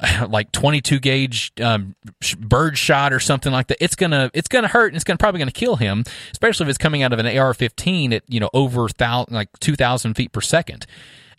like 0.29 0.51
22 0.51 0.99
gauge 0.99 1.51
um, 1.61 1.95
bird 2.39 2.77
shot 2.77 3.11
or 3.11 3.19
something 3.19 3.51
like 3.51 3.67
that 3.67 3.77
it's 3.81 3.95
gonna 3.95 4.31
it's 4.33 4.47
gonna 4.47 4.67
hurt 4.67 4.87
and 4.87 4.95
it's 4.95 5.03
gonna 5.03 5.17
probably 5.17 5.39
gonna 5.39 5.51
kill 5.51 5.75
him 5.75 6.03
especially 6.31 6.65
if 6.65 6.69
it's 6.69 6.77
coming 6.77 7.03
out 7.03 7.11
of 7.11 7.19
an 7.19 7.25
ar-15 7.25 8.13
at 8.13 8.23
you 8.27 8.39
know 8.39 8.49
over 8.53 8.87
thousand 8.87 9.33
like 9.33 9.49
2000 9.59 10.13
feet 10.15 10.31
per 10.31 10.41
second. 10.41 10.85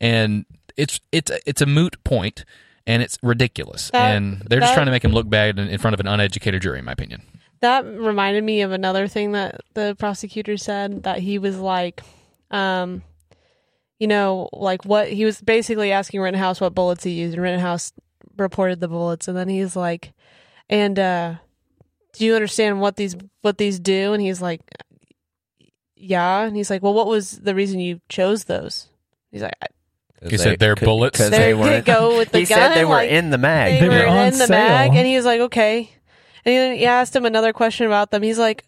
And 0.00 0.46
it's 0.76 1.00
it's 1.12 1.30
it's 1.46 1.60
a 1.60 1.66
moot 1.66 2.02
point 2.04 2.44
and 2.86 3.02
it's 3.02 3.18
ridiculous. 3.22 3.90
That, 3.90 4.16
and 4.16 4.40
they're 4.48 4.60
just 4.60 4.74
trying 4.74 4.86
to 4.86 4.92
make 4.92 5.04
him 5.04 5.12
look 5.12 5.28
bad 5.28 5.58
in, 5.58 5.68
in 5.68 5.78
front 5.78 5.94
of 5.94 6.00
an 6.00 6.06
uneducated 6.06 6.62
jury 6.62 6.78
in 6.78 6.84
my 6.84 6.92
opinion. 6.92 7.22
That 7.60 7.84
reminded 7.84 8.42
me 8.42 8.62
of 8.62 8.72
another 8.72 9.06
thing 9.06 9.32
that 9.32 9.60
the 9.74 9.94
prosecutor 9.98 10.56
said 10.56 11.02
that 11.02 11.18
he 11.18 11.38
was 11.38 11.58
like, 11.58 12.00
um, 12.50 13.02
you 13.98 14.06
know, 14.06 14.48
like 14.54 14.86
what 14.86 15.08
he 15.08 15.26
was 15.26 15.42
basically 15.42 15.92
asking 15.92 16.22
Rittenhouse 16.22 16.58
what 16.58 16.74
bullets 16.74 17.04
he 17.04 17.10
used, 17.10 17.34
and 17.34 17.42
Rittenhouse 17.42 17.92
reported 18.40 18.80
the 18.80 18.88
bullets, 18.88 19.28
and 19.28 19.36
then 19.36 19.48
he's 19.48 19.76
like, 19.76 20.12
and 20.68 20.98
uh, 20.98 21.34
do 22.14 22.24
you 22.24 22.34
understand 22.34 22.80
what 22.80 22.96
these 22.96 23.14
what 23.42 23.58
these 23.58 23.78
do? 23.78 24.12
And 24.12 24.20
he's 24.22 24.42
like, 24.42 24.60
yeah, 25.96 26.42
and 26.42 26.56
he's 26.56 26.70
like, 26.70 26.82
well, 26.82 26.94
what 26.94 27.06
was 27.06 27.32
the 27.38 27.54
reason 27.54 27.78
you 27.80 28.00
chose 28.08 28.44
those? 28.44 28.88
He's 29.30 29.42
like, 29.42 29.54
He 30.28 30.38
said 30.38 30.58
they're 30.58 30.74
bullets? 30.76 31.18
because 31.18 31.30
They 31.30 31.38
they 31.38 31.54
weren't. 31.54 31.84
go 31.84 32.16
with 32.18 32.32
the 32.32 32.40
he 32.40 32.44
said 32.46 32.74
they 32.74 32.84
were 32.84 32.90
like, 32.94 33.10
in 33.10 33.30
the 33.30 33.38
mag. 33.38 33.74
they 33.74 33.80
They 33.80 33.88
were 33.88 34.04
were 34.04 34.08
on 34.08 34.26
in 34.28 34.38
the 34.38 34.46
sale. 34.46 34.58
mag, 34.58 34.94
and 34.94 35.06
he 35.06 35.16
was 35.16 35.24
like, 35.24 35.40
okay. 35.42 35.90
And 36.44 36.54
then 36.54 36.76
he 36.78 36.86
asked 36.86 37.14
him 37.14 37.26
another 37.26 37.52
question 37.52 37.86
about 37.86 38.10
them. 38.10 38.22
He's 38.22 38.38
like, 38.38 38.64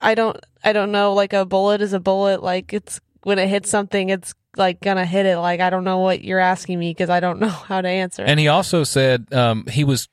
I 0.00 0.14
don't, 0.14 0.36
I 0.64 0.72
don't 0.72 0.90
know. 0.90 1.12
Like 1.12 1.32
a 1.34 1.44
bullet 1.44 1.82
is 1.82 1.92
a 1.92 2.00
bullet. 2.00 2.42
Like 2.42 2.72
it's 2.72 2.98
when 3.24 3.38
it 3.38 3.48
hits 3.48 3.70
something, 3.70 4.10
it's 4.10 4.34
like 4.56 4.80
gonna 4.80 5.06
hit 5.06 5.26
it. 5.26 5.38
Like 5.38 5.60
I 5.60 5.70
don't 5.70 5.84
know 5.84 5.98
what 5.98 6.22
you're 6.22 6.38
asking 6.38 6.78
me 6.78 6.90
because 6.90 7.10
I 7.10 7.20
don't 7.20 7.40
know 7.40 7.48
how 7.48 7.80
to 7.80 7.88
answer. 7.88 8.22
And 8.22 8.38
he 8.38 8.48
also 8.48 8.84
said 8.84 9.32
um, 9.32 9.66
he 9.66 9.84
was 9.84 10.08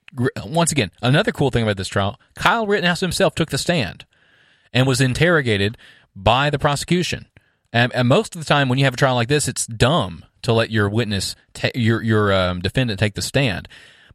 once 0.45 0.71
again 0.71 0.91
another 1.01 1.31
cool 1.31 1.51
thing 1.51 1.63
about 1.63 1.77
this 1.77 1.87
trial. 1.87 2.19
Kyle 2.35 2.65
Rittenhouse 2.65 2.99
himself 2.99 3.35
took 3.35 3.49
the 3.49 3.57
stand 3.57 4.05
and 4.73 4.87
was 4.87 5.01
interrogated 5.01 5.77
by 6.15 6.49
the 6.49 6.59
prosecution. 6.59 7.27
And, 7.71 7.93
and 7.93 8.07
most 8.07 8.35
of 8.35 8.41
the 8.41 8.45
time, 8.45 8.67
when 8.67 8.79
you 8.79 8.85
have 8.85 8.95
a 8.95 8.97
trial 8.97 9.15
like 9.15 9.27
this, 9.27 9.47
it's 9.47 9.67
dumb 9.67 10.25
to 10.41 10.53
let 10.53 10.71
your 10.71 10.89
witness, 10.89 11.35
ta- 11.53 11.69
your 11.75 12.01
your 12.01 12.33
um, 12.33 12.61
defendant, 12.61 12.99
take 12.99 13.13
the 13.13 13.21
stand. 13.21 13.67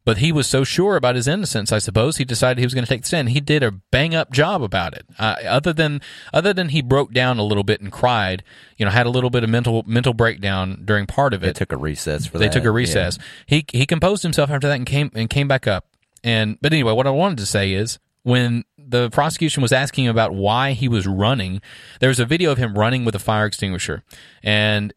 But 0.05 0.19
he 0.19 0.31
was 0.31 0.45
so 0.45 0.63
sure 0.63 0.95
about 0.95 1.15
his 1.15 1.27
innocence, 1.27 1.71
I 1.71 1.79
suppose, 1.79 2.17
he 2.17 2.25
decided 2.25 2.59
he 2.59 2.65
was 2.65 2.75
going 2.75 2.85
to 2.85 2.89
take 2.89 3.01
the 3.01 3.07
stand. 3.07 3.29
He 3.29 3.41
did 3.41 3.63
a 3.63 3.71
bang 3.71 4.13
up 4.13 4.31
job 4.31 4.61
about 4.61 4.93
it. 4.93 5.05
Uh, 5.17 5.35
other 5.47 5.73
than 5.73 5.99
other 6.31 6.53
than 6.53 6.69
he 6.69 6.83
broke 6.83 7.11
down 7.11 7.39
a 7.39 7.43
little 7.43 7.63
bit 7.63 7.81
and 7.81 7.91
cried, 7.91 8.43
you 8.77 8.85
know, 8.85 8.91
had 8.91 9.07
a 9.07 9.09
little 9.09 9.31
bit 9.31 9.43
of 9.43 9.49
mental 9.49 9.83
mental 9.87 10.13
breakdown 10.13 10.83
during 10.85 11.07
part 11.07 11.33
of 11.33 11.43
it. 11.43 11.47
They 11.47 11.53
took 11.53 11.71
a 11.71 11.77
recess 11.77 12.27
for 12.27 12.37
they 12.37 12.45
that. 12.45 12.53
took 12.53 12.63
a 12.63 12.67
yeah. 12.67 12.73
recess. 12.73 13.17
He 13.47 13.65
he 13.73 13.87
composed 13.87 14.21
himself 14.21 14.51
after 14.51 14.67
that 14.67 14.75
and 14.75 14.85
came 14.85 15.09
and 15.15 15.27
came 15.27 15.47
back 15.47 15.65
up. 15.65 15.87
And 16.23 16.59
but 16.61 16.71
anyway, 16.71 16.93
what 16.93 17.07
I 17.07 17.11
wanted 17.11 17.39
to 17.39 17.47
say 17.47 17.73
is 17.73 17.97
when 18.21 18.63
the 18.77 19.09
prosecution 19.09 19.63
was 19.63 19.71
asking 19.71 20.05
him 20.05 20.11
about 20.11 20.35
why 20.35 20.73
he 20.73 20.87
was 20.87 21.07
running, 21.07 21.61
there 21.99 22.09
was 22.09 22.19
a 22.19 22.25
video 22.25 22.51
of 22.51 22.59
him 22.59 22.77
running 22.77 23.05
with 23.05 23.15
a 23.15 23.19
fire 23.19 23.47
extinguisher, 23.47 24.03
and 24.43 24.93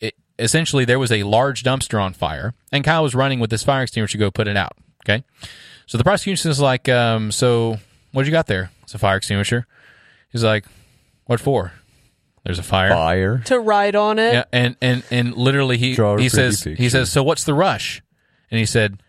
it, 0.00 0.14
essentially 0.40 0.84
there 0.84 0.98
was 0.98 1.12
a 1.12 1.22
large 1.22 1.62
dumpster 1.62 2.02
on 2.02 2.12
fire, 2.12 2.54
and 2.72 2.84
Kyle 2.84 3.02
was 3.02 3.14
running 3.14 3.40
with 3.40 3.50
this 3.50 3.62
fire 3.62 3.82
extinguisher 3.82 4.12
to 4.12 4.18
go 4.18 4.30
put 4.30 4.48
it 4.48 4.56
out. 4.56 4.76
Okay, 5.04 5.24
so 5.86 5.98
the 5.98 6.04
prosecution 6.04 6.50
is 6.50 6.60
like, 6.60 6.88
um, 6.88 7.30
"So 7.30 7.78
what 8.12 8.26
you 8.26 8.32
got 8.32 8.46
there? 8.46 8.70
It's 8.82 8.94
a 8.94 8.98
fire 8.98 9.16
extinguisher." 9.16 9.66
He's 10.32 10.44
like, 10.44 10.64
"What 11.26 11.40
for?" 11.40 11.72
There's 12.44 12.58
a 12.58 12.62
fire. 12.62 12.90
Fire. 12.90 13.42
to 13.46 13.60
ride 13.60 13.94
on 13.94 14.18
it. 14.18 14.32
Yeah, 14.32 14.44
and 14.52 14.76
and 14.80 15.02
and 15.10 15.34
literally 15.34 15.76
he 15.76 15.94
Draw 15.94 16.12
he 16.16 16.28
pretty 16.28 16.28
says 16.30 16.62
he 16.62 16.88
says, 16.88 17.12
"So 17.12 17.22
what's 17.22 17.44
the 17.44 17.54
rush?" 17.54 18.02
And 18.50 18.58
he 18.58 18.66
said, 18.66 19.02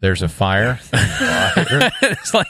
"There's 0.00 0.22
a 0.22 0.28
fire." 0.28 0.78
it's 0.92 2.32
like 2.32 2.46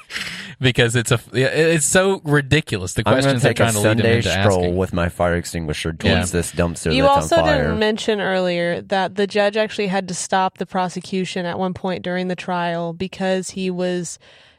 because 0.60 0.96
it's 0.96 1.10
a 1.12 1.20
it's 1.32 1.84
so 1.86 2.20
ridiculous 2.24 2.94
the 2.94 3.02
I'm 3.06 3.12
going 3.14 3.22
questions 3.22 3.42
to 3.42 3.44
they're 3.44 3.54
take 3.54 3.60
a 3.60 3.72
trying 3.72 3.72
to 3.74 3.78
lead 3.80 3.86
him 3.86 3.98
Sunday 3.98 4.16
into 4.16 4.30
stroll 4.30 4.60
asking. 4.60 4.76
with 4.76 4.92
my 4.92 5.08
fire 5.08 5.34
extinguisher 5.36 5.92
towards 5.92 6.04
Yeah. 6.32 6.38
this 6.40 6.52
dumpster 6.52 6.94
You 6.94 7.02
that's 7.02 7.30
also 7.32 7.36
on 7.36 7.44
fire. 7.44 7.62
didn't 7.64 7.78
mention 7.78 8.20
earlier 8.20 8.80
that 8.82 9.16
the 9.16 9.26
judge 9.26 9.56
actually 9.56 9.88
had 9.88 10.08
to 10.08 10.14
stop 10.14 10.58
the 10.58 10.66
prosecution 10.66 11.44
at 11.46 11.58
one 11.58 11.74
point 11.74 12.02
during 12.02 12.28
the 12.28 12.36
trial 12.36 12.92
because 12.92 13.50
he 13.50 13.70
was 13.70 14.18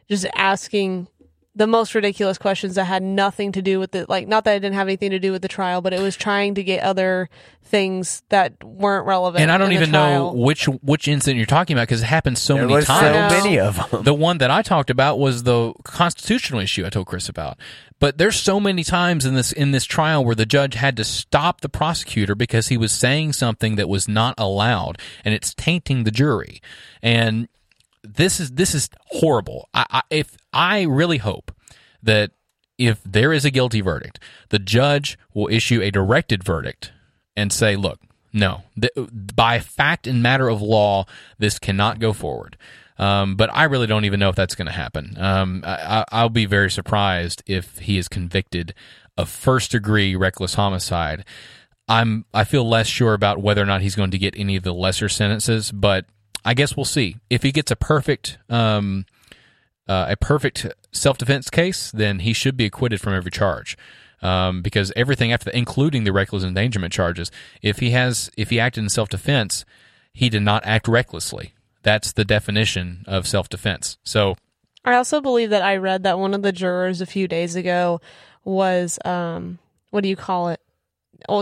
just 0.10 0.26
asking 0.36 1.08
the 1.58 1.68
most 1.68 1.96
ridiculous 1.96 2.38
questions 2.38 2.76
that 2.76 2.86
had 2.86 3.02
nothing 3.02 3.52
to 3.52 3.62
do 3.64 3.80
with 3.80 3.96
it. 3.96 4.08
Like, 4.08 4.28
not 4.28 4.44
that 4.44 4.56
it 4.56 4.60
didn't 4.60 4.76
have 4.76 4.88
anything 4.88 5.10
to 5.10 5.20
do 5.20 5.32
with 5.32 5.42
the 5.42 5.48
trial, 5.48 5.82
but 5.82 5.92
it 5.92 6.00
was 6.00 6.16
trying 6.16 6.54
to 6.56 6.64
get 6.64 6.84
other 6.84 7.30
things 7.64 8.22
that 8.30 8.64
weren't 8.64 9.06
relevant. 9.08 9.42
and 9.42 9.52
I 9.52 9.58
don't 9.58 9.74
even 9.74 9.92
know 9.92 10.32
which 10.34 10.66
which 10.68 11.08
incident 11.08 11.38
you're 11.38 11.46
talking 11.46 11.76
about 11.76 11.88
because 11.88 12.02
it 12.02 12.06
happens 12.06 12.42
so 12.42 12.54
there 12.54 12.64
many 12.64 12.76
was 12.76 12.86
so 12.86 12.94
times. 12.94 13.34
I 13.34 13.38
many 13.40 13.60
of 13.60 13.90
them. 13.92 14.04
the 14.04 14.14
one 14.14 14.38
that 14.38 14.52
I 14.52 14.62
talked 14.62 14.90
about 14.90 15.20
was 15.20 15.44
the 15.44 15.74
constitutional 15.84 16.62
issue 16.62 16.86
I 16.86 16.90
told 16.90 17.08
Chris 17.08 17.28
about. 17.28 17.58
But 18.00 18.20
there's 18.20 18.40
so 18.40 18.60
many 18.60 18.84
times 18.84 19.26
in 19.26 19.34
this 19.34 19.52
in 19.52 19.72
this 19.72 19.84
trial 19.86 20.24
where 20.24 20.36
the 20.36 20.46
judge 20.46 20.76
had 20.76 20.96
to 20.98 21.04
stop 21.04 21.62
the 21.62 21.70
prosecutor 21.70 22.36
because 22.36 22.68
he 22.68 22.78
was 22.78 22.92
saying 22.92 23.34
something 23.34 23.76
that 23.78 23.90
was 23.90 24.08
not 24.08 24.36
allowed 24.38 25.00
and 25.26 25.34
it's 25.34 25.56
tainting 25.56 26.04
the 26.04 26.12
jury. 26.12 26.62
And 27.02 27.50
this 28.16 28.40
is 28.40 28.52
this 28.52 28.74
is 28.74 28.90
horrible. 29.08 29.70
I, 29.74 29.86
I 29.90 30.02
if 30.10 30.38
I 30.54 30.84
really 30.84 31.18
hope 31.18 31.52
that 32.04 32.32
if 32.78 33.02
there 33.04 33.34
is 33.34 33.46
a 33.46 33.52
guilty 33.52 33.82
verdict, 33.82 34.20
the 34.50 34.60
judge 34.60 35.18
will 35.34 35.48
issue 35.50 35.82
a 35.82 35.92
directed 35.92 36.44
verdict 36.44 36.92
and 37.36 37.52
say, 37.52 37.76
"Look, 37.76 38.00
no, 38.34 38.64
th- 38.80 38.92
by 39.36 39.60
fact 39.60 40.08
and 40.08 40.22
matter 40.22 40.50
of 40.50 40.62
law, 40.62 41.06
this 41.38 41.60
cannot 41.60 42.00
go 42.00 42.14
forward." 42.14 42.58
Um, 43.00 43.36
but 43.36 43.50
I 43.54 43.66
really 43.66 43.88
don't 43.88 44.06
even 44.06 44.20
know 44.20 44.30
if 44.30 44.36
that's 44.36 44.56
going 44.56 44.66
to 44.66 44.72
happen. 44.72 45.16
Um, 45.18 45.64
I, 45.66 46.04
I'll 46.12 46.30
be 46.30 46.46
very 46.46 46.72
surprised 46.72 47.44
if 47.46 47.78
he 47.80 47.98
is 47.98 48.08
convicted 48.08 48.74
of 49.18 49.30
first 49.30 49.72
degree 49.72 50.16
reckless 50.16 50.56
homicide. 50.56 51.26
I'm 51.88 52.26
I 52.34 52.44
feel 52.44 52.68
less 52.68 52.88
sure 52.88 53.14
about 53.14 53.42
whether 53.42 53.62
or 53.62 53.66
not 53.66 53.82
he's 53.82 53.96
going 53.96 54.12
to 54.12 54.18
get 54.18 54.34
any 54.38 54.56
of 54.56 54.64
the 54.64 54.74
lesser 54.74 55.10
sentences, 55.10 55.72
but 55.72 56.06
I 56.48 56.54
guess 56.54 56.78
we'll 56.78 56.86
see. 56.86 57.18
If 57.30 57.44
he 57.44 57.52
gets 57.52 57.72
a 57.72 57.76
perfect 57.76 58.38
um, 58.50 59.06
uh, 59.86 60.06
a 60.10 60.16
perfect 60.16 60.66
self 60.94 61.18
defense 61.18 61.50
case, 61.50 61.92
then 61.92 62.20
he 62.20 62.32
should 62.32 62.56
be 62.56 62.66
acquitted 62.66 63.02
from 63.02 63.14
every 63.14 63.32
charge. 63.32 63.78
Um, 64.22 64.62
because 64.62 64.92
everything 64.96 65.32
after, 65.32 65.46
that, 65.46 65.56
including 65.56 66.06
the 66.06 66.14
reckless 66.14 66.44
endangerment 66.44 66.94
charges, 66.94 67.32
if 67.62 67.80
he 67.80 67.92
has 67.92 68.32
if 68.38 68.50
he 68.50 68.62
acted 68.62 68.84
in 68.84 68.90
self 68.90 69.10
defense, 69.10 69.66
he 70.14 70.30
did 70.30 70.42
not 70.42 70.66
act 70.66 70.88
recklessly. 70.88 71.54
That's 71.84 72.14
the 72.14 72.24
definition 72.24 73.04
of 73.08 73.28
self 73.28 73.50
defense. 73.50 73.98
So 74.06 74.38
I 74.86 74.96
also 74.96 75.20
believe 75.20 75.50
that 75.50 75.64
I 75.64 75.76
read 75.76 76.04
that 76.04 76.18
one 76.18 76.34
of 76.34 76.44
the 76.44 76.54
jurors 76.54 77.02
a 77.02 77.06
few 77.06 77.28
days 77.28 77.58
ago 77.58 78.00
was, 78.46 78.98
um, 79.04 79.60
what 79.90 80.02
do 80.02 80.08
you 80.08 80.16
call 80.16 80.48
it? 80.48 80.62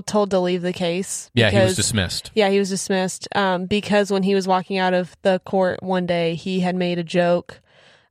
Told 0.05 0.31
to 0.31 0.39
leave 0.39 0.61
the 0.61 0.73
case. 0.73 1.29
yeah, 1.33 1.49
he 1.49 1.59
was 1.59 1.75
dismissed. 1.75 2.31
Yeah, 2.33 2.49
he 2.49 2.59
was 2.59 2.69
dismissed 2.69 3.27
um, 3.35 3.65
because 3.65 4.11
when 4.11 4.23
he 4.23 4.35
was 4.35 4.47
walking 4.47 4.77
out 4.77 4.93
of 4.93 5.15
the 5.21 5.41
court 5.45 5.81
one 5.83 6.05
day, 6.05 6.35
he 6.35 6.61
had 6.61 6.75
made 6.75 6.99
a 6.99 7.03
joke 7.03 7.59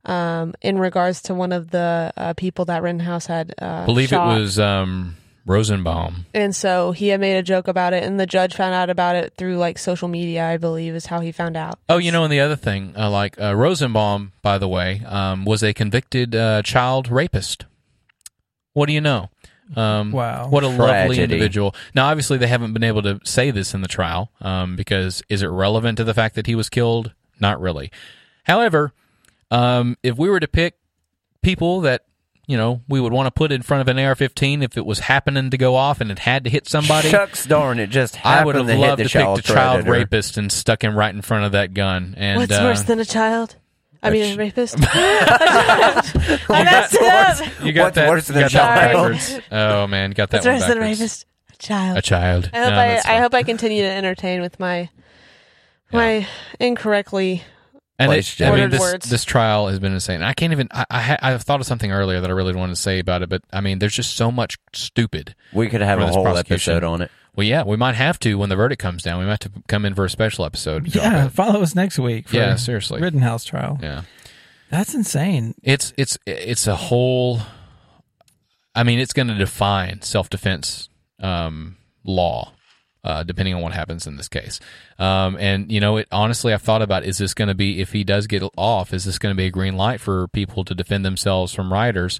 um, 0.05 0.53
in 0.61 0.77
regards 0.77 1.21
to 1.23 1.33
one 1.33 1.51
of 1.51 1.71
the 1.71 2.13
uh, 2.15 2.33
people 2.33 2.65
that 2.65 2.81
Rittenhouse 2.81 3.25
had. 3.25 3.53
Uh, 3.61 3.65
I 3.83 3.85
believe 3.85 4.09
shot. 4.09 4.37
it 4.37 4.39
was 4.39 4.59
um, 4.59 5.15
Rosenbaum. 5.45 6.25
and 6.33 6.55
so 6.55 6.91
he 6.91 7.09
had 7.09 7.19
made 7.19 7.37
a 7.37 7.43
joke 7.43 7.67
about 7.67 7.93
it, 7.93 8.03
and 8.03 8.19
the 8.19 8.25
judge 8.25 8.55
found 8.55 8.73
out 8.73 8.89
about 8.89 9.15
it 9.15 9.33
through 9.37 9.57
like 9.57 9.77
social 9.77 10.07
media. 10.07 10.45
I 10.47 10.57
believe 10.57 10.95
is 10.95 11.07
how 11.07 11.19
he 11.19 11.31
found 11.31 11.57
out. 11.57 11.79
Oh, 11.89 11.97
you 11.97 12.11
know, 12.11 12.23
and 12.23 12.31
the 12.31 12.39
other 12.39 12.55
thing, 12.55 12.93
uh, 12.97 13.09
like 13.09 13.39
uh, 13.39 13.55
Rosenbaum, 13.55 14.33
by 14.41 14.57
the 14.57 14.67
way, 14.67 15.01
um, 15.05 15.45
was 15.45 15.63
a 15.63 15.73
convicted 15.73 16.35
uh, 16.35 16.61
child 16.61 17.09
rapist. 17.09 17.65
What 18.73 18.87
do 18.87 18.93
you 18.93 19.01
know? 19.01 19.29
Um, 19.75 20.11
Wow. 20.11 20.47
What 20.49 20.63
a 20.63 20.67
lovely 20.67 21.19
individual. 21.19 21.75
Now, 21.93 22.07
obviously, 22.07 22.37
they 22.37 22.47
haven't 22.47 22.73
been 22.73 22.83
able 22.83 23.01
to 23.03 23.19
say 23.23 23.51
this 23.51 23.73
in 23.73 23.81
the 23.81 23.87
trial 23.87 24.31
um, 24.41 24.75
because 24.75 25.23
is 25.29 25.41
it 25.41 25.47
relevant 25.47 25.97
to 25.97 26.03
the 26.03 26.13
fact 26.13 26.35
that 26.35 26.47
he 26.47 26.55
was 26.55 26.69
killed? 26.69 27.13
Not 27.39 27.59
really. 27.59 27.91
However, 28.43 28.93
um, 29.51 29.97
if 30.03 30.17
we 30.17 30.29
were 30.29 30.39
to 30.39 30.47
pick 30.47 30.75
people 31.41 31.81
that 31.81 32.05
you 32.47 32.57
know 32.57 32.81
we 32.87 32.99
would 32.99 33.11
want 33.11 33.27
to 33.27 33.31
put 33.31 33.51
in 33.51 33.61
front 33.61 33.81
of 33.81 33.87
an 33.87 33.97
AR-15 34.03 34.63
if 34.63 34.77
it 34.77 34.85
was 34.85 34.99
happening 34.99 35.49
to 35.49 35.57
go 35.57 35.75
off 35.75 35.99
and 36.01 36.11
it 36.11 36.19
had 36.19 36.43
to 36.43 36.49
hit 36.49 36.67
somebody, 36.67 37.09
Shucks 37.09 37.45
darn, 37.45 37.79
it 37.79 37.87
just 37.89 38.23
I 38.25 38.45
would 38.45 38.55
have 38.55 38.67
to 38.67 38.73
hit 38.73 38.79
loved 38.79 38.99
the 38.99 39.03
to 39.05 39.09
pick 39.09 39.21
child 39.23 39.37
the 39.39 39.41
child 39.41 39.75
predator. 39.83 39.91
rapist 39.91 40.37
and 40.37 40.51
stuck 40.51 40.83
him 40.83 40.95
right 40.95 41.13
in 41.13 41.21
front 41.23 41.45
of 41.45 41.51
that 41.53 41.73
gun. 41.73 42.13
And 42.17 42.37
What's 42.37 42.51
uh, 42.53 42.61
worse 42.63 42.83
than 42.83 42.99
a 42.99 43.05
child? 43.05 43.55
I 44.03 44.09
mean, 44.11 44.33
a 44.35 44.37
rapist. 44.37 44.75
I 44.87 46.63
messed 46.63 46.93
it 46.95 47.01
up. 47.03 47.63
You 47.63 47.73
got 47.73 47.83
What's 47.85 47.95
that, 47.95 48.09
worse 48.09 48.27
than 48.27 48.37
you 48.37 48.45
a 48.45 48.49
got 48.49 48.51
that 48.51 48.91
child? 48.93 49.11
backwards. 49.13 49.39
Oh 49.51 49.87
man, 49.87 50.11
got 50.11 50.29
that 50.31 50.37
What's 50.37 50.45
one 50.45 50.55
worse 50.55 50.67
than 50.67 50.77
a 50.77 50.81
backwards. 50.81 50.99
rapist? 50.99 51.25
A 51.53 51.57
child. 51.57 51.97
A 51.97 52.01
child. 52.01 52.49
I 52.53 52.57
hope 52.59 52.69
No, 52.71 52.79
I, 52.79 52.87
that's 52.87 53.05
I 53.05 53.09
fine. 53.13 53.21
hope 53.21 53.33
I 53.33 53.43
continue 53.43 53.81
to 53.83 53.89
entertain 53.89 54.41
with 54.41 54.59
my 54.59 54.89
my 55.91 56.27
incorrectly. 56.59 57.43
And 57.97 58.09
Place 58.09 58.37
it, 58.41 58.43
I 58.43 58.49
mean, 58.49 58.59
ordered 58.59 58.71
this 58.71 58.79
words. 58.81 59.09
this 59.09 59.23
trial 59.23 59.69
has 59.69 59.79
been 59.79 59.93
insane. 59.93 60.21
I 60.21 60.33
can't 60.33 60.51
even. 60.51 60.67
I 60.71 60.85
I, 60.91 61.01
ha- 61.01 61.17
I 61.21 61.37
thought 61.37 61.61
of 61.61 61.65
something 61.65 61.91
earlier 61.93 62.19
that 62.19 62.29
I 62.29 62.33
really 62.33 62.53
wanted 62.53 62.73
to 62.75 62.81
say 62.81 62.99
about 62.99 63.21
it, 63.21 63.29
but 63.29 63.41
I 63.53 63.61
mean, 63.61 63.79
there's 63.79 63.95
just 63.95 64.17
so 64.17 64.29
much 64.31 64.57
stupid. 64.73 65.33
We 65.53 65.69
could 65.69 65.79
have 65.79 65.99
For 65.99 66.03
a 66.03 66.07
this 66.07 66.15
whole 66.15 66.25
prosecution. 66.25 66.73
episode 66.73 66.83
on 66.85 67.01
it. 67.03 67.11
Well, 67.35 67.45
yeah, 67.45 67.63
we 67.63 67.77
might 67.77 67.95
have 67.95 68.19
to 68.19 68.35
when 68.35 68.49
the 68.49 68.55
verdict 68.55 68.81
comes 68.81 69.03
down. 69.03 69.19
We 69.19 69.25
might 69.25 69.43
have 69.43 69.53
to 69.53 69.63
come 69.67 69.85
in 69.85 69.93
for 69.93 70.05
a 70.05 70.09
special 70.09 70.45
episode. 70.45 70.93
Yeah, 70.95 71.27
follow 71.29 71.61
us 71.61 71.75
next 71.75 71.99
week. 71.99 72.29
For 72.29 72.37
Yeah, 72.37 72.55
seriously. 72.55 73.01
Rittenhouse 73.01 73.43
trial. 73.45 73.79
yeah. 73.81 74.03
That's 74.69 74.95
insane. 74.95 75.53
It's 75.63 75.93
it's 75.97 76.17
it's 76.25 76.67
a 76.67 76.75
whole. 76.75 77.39
I 78.73 78.83
mean, 78.83 78.99
it's 78.99 79.13
going 79.13 79.27
to 79.27 79.35
define 79.35 80.01
self 80.01 80.29
defense 80.29 80.89
um, 81.19 81.77
law 82.03 82.51
uh, 83.05 83.21
depending 83.21 83.53
on 83.53 83.61
what 83.61 83.71
happens 83.71 84.07
in 84.07 84.17
this 84.17 84.27
case. 84.27 84.59
Um, 84.97 85.37
and 85.39 85.71
you 85.71 85.79
know, 85.79 85.97
it 85.97 86.07
honestly, 86.11 86.53
I've 86.53 86.63
thought 86.63 86.81
about 86.81 87.05
is 87.05 87.19
this 87.19 87.35
going 87.35 87.49
to 87.49 87.53
be 87.53 87.79
if 87.79 87.91
he 87.91 88.03
does 88.03 88.25
get 88.25 88.43
off, 88.57 88.93
is 88.93 89.05
this 89.05 89.19
going 89.19 89.33
to 89.33 89.37
be 89.37 89.45
a 89.45 89.51
green 89.51 89.77
light 89.77 90.01
for 90.01 90.27
people 90.29 90.65
to 90.65 90.73
defend 90.73 91.05
themselves 91.05 91.53
from 91.53 91.71
rioters, 91.71 92.19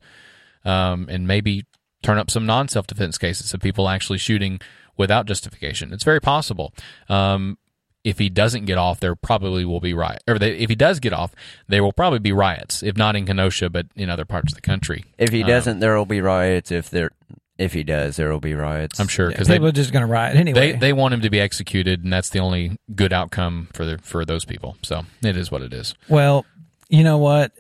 um, 0.64 1.08
and 1.10 1.28
maybe 1.28 1.66
turn 2.04 2.20
up 2.20 2.30
some 2.30 2.46
non 2.46 2.68
self 2.68 2.86
defense 2.86 3.18
cases 3.18 3.52
of 3.54 3.62
people 3.62 3.90
actually 3.90 4.20
shooting 4.20 4.62
without 4.98 5.26
justification. 5.26 5.92
It's 5.94 6.04
very 6.04 6.20
possible. 6.22 6.74
Um, 7.10 7.58
if 8.04 8.20
he 8.20 8.30
doesn't 8.30 8.66
get 8.66 8.78
off, 8.78 9.00
there 9.00 9.16
probably 9.16 9.66
will 9.66 9.80
be 9.80 9.94
riot. 9.94 10.22
Or 10.28 10.38
they, 10.38 10.52
if 10.58 10.70
he 10.70 10.76
does 10.76 11.00
get 11.00 11.12
off, 11.12 11.34
there 11.68 11.84
will 11.84 11.92
probably 11.94 12.20
be 12.20 12.32
riots. 12.32 12.84
If 12.84 12.96
not 12.96 13.16
in 13.16 13.26
Kenosha, 13.26 13.70
but 13.72 13.88
in 13.96 14.10
other 14.12 14.26
parts 14.26 14.52
of 14.54 14.56
the 14.56 14.62
country. 14.62 15.06
If 15.18 15.32
he 15.32 15.42
Um, 15.42 15.50
doesn't, 15.50 15.80
there 15.80 15.98
will 15.98 16.06
be 16.06 16.22
riots. 16.22 16.72
If 16.72 16.92
there, 16.92 17.10
if 17.58 17.74
he 17.74 17.82
does, 17.84 18.16
there 18.18 18.30
will 18.32 18.40
be 18.40 18.54
riots. 18.54 19.00
I'm 19.00 19.08
sure 19.08 19.28
Yeah, 19.30 19.34
because 19.34 19.48
they, 19.48 19.56
people 19.56 19.70
are 19.70 19.72
just 19.72 19.92
going 19.92 20.06
to 20.06 20.12
riot 20.12 20.36
anyway. 20.36 20.74
they 20.74 20.78
they 20.78 20.94
want 20.94 21.16
him 21.16 21.22
to 21.22 21.32
be 21.32 21.40
executed, 21.40 22.04
and 22.04 22.14
that's 22.14 22.30
the 22.30 22.38
only 22.40 22.78
good 22.96 23.12
outcome 23.12 23.70
for 23.74 23.86
the, 23.86 23.98
for 23.98 24.24
those 24.24 24.46
people. 24.46 24.78
So 24.84 25.06
it 25.24 25.36
is 25.36 25.50
what 25.50 25.64
it 25.64 25.74
is. 25.74 25.96
well, 26.08 26.46
you 26.90 27.04
know 27.04 27.18
what? 27.18 27.54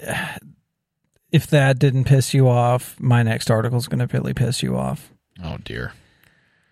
If 1.31 1.47
that 1.47 1.79
didn't 1.79 2.03
piss 2.05 2.33
you 2.33 2.47
off, 2.47 2.95
my 2.99 3.23
next 3.23 3.49
article 3.49 3.77
is 3.79 3.87
going 3.87 4.05
to 4.07 4.15
really 4.15 4.33
piss 4.35 4.61
you 4.63 4.77
off. 4.77 5.11
Oh 5.43 5.57
dear. 5.63 5.93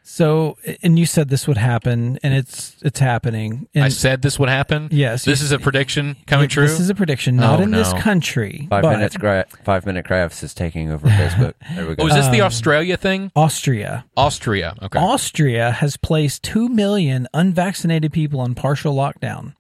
So, 0.06 0.58
and 0.84 1.00
you 1.00 1.06
said 1.06 1.30
this 1.30 1.48
would 1.48 1.58
happen, 1.58 2.20
and 2.24 2.34
it's 2.34 2.76
it's 2.82 3.00
happening. 3.00 3.68
And 3.74 3.86
I 3.86 3.90
said 3.90 4.22
this 4.22 4.38
would 4.38 4.50
happen. 4.50 4.90
Yes, 4.92 5.24
This 5.24 5.40
you- 5.40 5.46
is 5.46 5.52
a 5.54 5.60
prediction 5.60 6.18
coming 6.28 6.50
true. 6.50 6.68
This 6.68 6.80
is 6.80 6.90
a 6.90 6.96
prediction, 6.96 7.38
not 7.38 7.60
Oh, 7.62 7.64
in 7.64 7.72
this 7.72 7.94
country. 7.94 8.68
Five 8.70 8.82
but 8.82 8.92
minutes. 8.98 9.16
Gra- 9.16 9.46
five 9.64 9.86
minute 9.86 10.04
crafts 10.06 10.44
is 10.44 10.54
taking 10.54 10.92
over 10.92 11.08
Facebook. 11.22 11.54
There 11.74 11.88
we 11.88 11.96
go. 11.96 12.04
oh, 12.04 12.08
is 12.08 12.14
this 12.16 12.28
the 12.28 12.42
Um, 12.42 12.48
Australia 12.48 12.98
thing? 12.98 13.32
Austria. 13.36 14.06
Austria. 14.18 14.76
Okay. 14.82 15.00
Austria 15.00 15.72
has 15.72 15.96
placed 15.96 16.44
2 16.44 16.68
million 16.68 17.28
unvaccinated 17.34 18.12
people 18.12 18.42
on 18.42 18.56
partial 18.56 18.94
lockdown. 18.96 19.54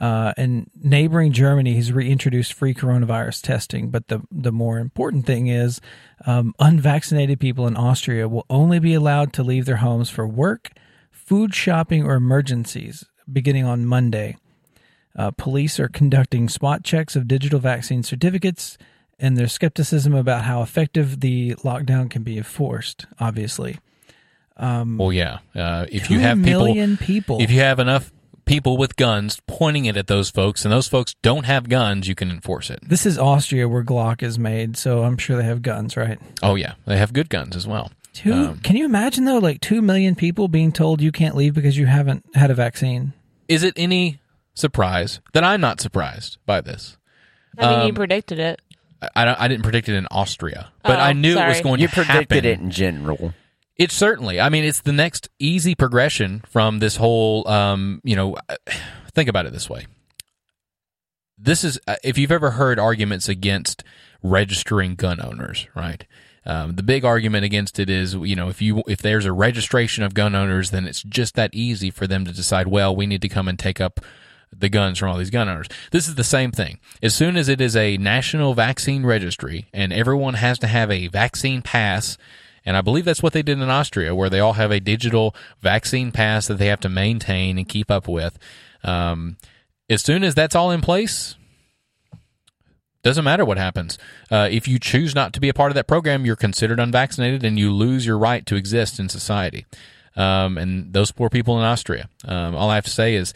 Uh, 0.00 0.32
and 0.36 0.70
neighboring 0.80 1.32
Germany 1.32 1.74
has 1.74 1.92
reintroduced 1.92 2.52
free 2.52 2.72
coronavirus 2.72 3.42
testing. 3.42 3.90
But 3.90 4.08
the, 4.08 4.22
the 4.30 4.52
more 4.52 4.78
important 4.78 5.26
thing 5.26 5.48
is 5.48 5.80
um, 6.24 6.54
unvaccinated 6.60 7.40
people 7.40 7.66
in 7.66 7.76
Austria 7.76 8.28
will 8.28 8.46
only 8.48 8.78
be 8.78 8.94
allowed 8.94 9.32
to 9.34 9.42
leave 9.42 9.64
their 9.64 9.76
homes 9.76 10.08
for 10.08 10.26
work, 10.26 10.70
food 11.10 11.54
shopping, 11.54 12.04
or 12.04 12.14
emergencies 12.14 13.04
beginning 13.30 13.64
on 13.64 13.84
Monday. 13.84 14.36
Uh, 15.16 15.32
police 15.32 15.80
are 15.80 15.88
conducting 15.88 16.48
spot 16.48 16.84
checks 16.84 17.16
of 17.16 17.26
digital 17.26 17.58
vaccine 17.58 18.04
certificates, 18.04 18.78
and 19.18 19.36
there's 19.36 19.52
skepticism 19.52 20.14
about 20.14 20.44
how 20.44 20.62
effective 20.62 21.20
the 21.20 21.54
lockdown 21.56 22.08
can 22.08 22.22
be 22.22 22.38
enforced, 22.38 23.06
obviously. 23.18 23.78
well, 24.98 25.12
yeah. 25.12 25.38
Uh, 25.54 25.86
if 25.90 26.10
you 26.10 26.20
have 26.20 26.42
people, 26.42 26.96
people. 26.98 27.40
if 27.40 27.50
you 27.50 27.60
have 27.60 27.78
enough 27.78 28.12
people 28.48 28.76
with 28.76 28.96
guns 28.96 29.40
pointing 29.46 29.84
it 29.84 29.96
at 29.96 30.06
those 30.08 30.30
folks, 30.30 30.64
and 30.64 30.72
those 30.72 30.88
folks 30.88 31.14
don't 31.22 31.44
have 31.46 31.68
guns, 31.68 32.08
you 32.08 32.14
can 32.14 32.30
enforce 32.30 32.70
it. 32.70 32.80
This 32.82 33.06
is 33.06 33.18
Austria 33.18 33.68
where 33.68 33.84
Glock 33.84 34.22
is 34.22 34.38
made, 34.38 34.76
so 34.76 35.04
I'm 35.04 35.16
sure 35.18 35.36
they 35.36 35.44
have 35.44 35.62
guns, 35.62 35.96
right? 35.96 36.18
Oh 36.42 36.54
yeah, 36.56 36.74
they 36.86 36.96
have 36.98 37.12
good 37.12 37.28
guns 37.28 37.54
as 37.54 37.66
well. 37.66 37.92
Two, 38.14 38.32
Um, 38.32 38.58
can 38.60 38.74
you 38.74 38.84
imagine 38.84 39.24
though, 39.26 39.38
like 39.38 39.60
two 39.60 39.80
million 39.82 40.14
people 40.16 40.48
being 40.48 40.72
told 40.72 41.00
you 41.00 41.12
can't 41.12 41.36
leave 41.36 41.54
because 41.54 41.76
you 41.76 41.86
haven't 41.86 42.24
had 42.34 42.50
a 42.50 42.54
vaccine? 42.54 43.12
Is 43.46 43.62
it 43.62 43.74
any 43.76 44.18
surprise 44.54 45.20
that 45.34 45.44
I'm 45.44 45.60
not 45.60 45.80
surprised 45.80 46.38
by 46.44 46.60
this? 46.60 46.96
I 47.56 47.70
mean, 47.70 47.80
you 47.82 47.88
Um, 47.90 47.94
predicted 47.94 48.38
it. 48.40 48.60
I, 49.00 49.08
I, 49.24 49.44
I 49.44 49.48
didn't 49.48 49.62
predict 49.62 49.88
it 49.88 49.94
in 49.94 50.06
Austria, 50.10 50.72
but 50.82 50.98
Oh, 50.98 51.02
I 51.02 51.12
knew 51.12 51.38
it 51.38 51.46
was 51.48 51.60
going 51.60 51.80
you 51.80 51.86
to 51.88 51.94
happen. 51.94 52.08
You 52.20 52.26
predicted 52.26 52.44
it 52.44 52.58
in 52.60 52.70
general. 52.70 53.34
It 53.78 53.92
certainly. 53.92 54.40
I 54.40 54.48
mean, 54.48 54.64
it's 54.64 54.80
the 54.80 54.92
next 54.92 55.28
easy 55.38 55.74
progression 55.76 56.42
from 56.48 56.80
this 56.80 56.96
whole. 56.96 57.46
Um, 57.48 58.00
you 58.04 58.16
know, 58.16 58.36
think 59.12 59.28
about 59.28 59.46
it 59.46 59.52
this 59.52 59.70
way. 59.70 59.86
This 61.38 61.62
is 61.62 61.80
uh, 61.86 61.96
if 62.02 62.18
you've 62.18 62.32
ever 62.32 62.52
heard 62.52 62.80
arguments 62.80 63.28
against 63.28 63.84
registering 64.22 64.96
gun 64.96 65.20
owners, 65.24 65.68
right? 65.76 66.04
Um, 66.44 66.76
the 66.76 66.82
big 66.82 67.04
argument 67.04 67.44
against 67.44 67.78
it 67.78 67.90
is, 67.90 68.14
you 68.14 68.34
know, 68.34 68.48
if 68.48 68.60
you 68.60 68.82
if 68.88 69.00
there's 69.00 69.26
a 69.26 69.32
registration 69.32 70.02
of 70.02 70.14
gun 70.14 70.34
owners, 70.34 70.70
then 70.70 70.86
it's 70.86 71.02
just 71.02 71.36
that 71.36 71.54
easy 71.54 71.90
for 71.90 72.06
them 72.06 72.24
to 72.24 72.32
decide. 72.32 72.66
Well, 72.66 72.96
we 72.96 73.06
need 73.06 73.22
to 73.22 73.28
come 73.28 73.46
and 73.46 73.58
take 73.58 73.80
up 73.80 74.00
the 74.50 74.68
guns 74.68 74.98
from 74.98 75.10
all 75.10 75.18
these 75.18 75.30
gun 75.30 75.48
owners. 75.48 75.68
This 75.92 76.08
is 76.08 76.14
the 76.14 76.24
same 76.24 76.50
thing. 76.50 76.80
As 77.02 77.14
soon 77.14 77.36
as 77.36 77.48
it 77.48 77.60
is 77.60 77.76
a 77.76 77.98
national 77.98 78.54
vaccine 78.54 79.04
registry 79.04 79.68
and 79.72 79.92
everyone 79.92 80.34
has 80.34 80.58
to 80.60 80.66
have 80.66 80.90
a 80.90 81.08
vaccine 81.08 81.60
pass, 81.60 82.16
and 82.68 82.76
I 82.76 82.82
believe 82.82 83.06
that's 83.06 83.22
what 83.22 83.32
they 83.32 83.40
did 83.40 83.58
in 83.58 83.70
Austria, 83.70 84.14
where 84.14 84.28
they 84.28 84.40
all 84.40 84.52
have 84.52 84.70
a 84.70 84.78
digital 84.78 85.34
vaccine 85.62 86.12
pass 86.12 86.48
that 86.48 86.58
they 86.58 86.66
have 86.66 86.80
to 86.80 86.90
maintain 86.90 87.56
and 87.56 87.66
keep 87.66 87.90
up 87.90 88.06
with. 88.06 88.38
Um, 88.84 89.38
as 89.88 90.02
soon 90.02 90.22
as 90.22 90.34
that's 90.34 90.54
all 90.54 90.70
in 90.70 90.82
place, 90.82 91.36
doesn't 93.02 93.24
matter 93.24 93.46
what 93.46 93.56
happens. 93.56 93.96
Uh, 94.30 94.50
if 94.50 94.68
you 94.68 94.78
choose 94.78 95.14
not 95.14 95.32
to 95.32 95.40
be 95.40 95.48
a 95.48 95.54
part 95.54 95.70
of 95.70 95.76
that 95.76 95.86
program, 95.86 96.26
you're 96.26 96.36
considered 96.36 96.78
unvaccinated 96.78 97.42
and 97.42 97.58
you 97.58 97.72
lose 97.72 98.04
your 98.04 98.18
right 98.18 98.44
to 98.44 98.54
exist 98.54 99.00
in 99.00 99.08
society. 99.08 99.64
Um, 100.14 100.58
and 100.58 100.92
those 100.92 101.10
poor 101.10 101.30
people 101.30 101.56
in 101.56 101.64
Austria. 101.64 102.10
Um, 102.26 102.54
all 102.54 102.68
I 102.68 102.74
have 102.74 102.84
to 102.84 102.90
say 102.90 103.14
is 103.14 103.32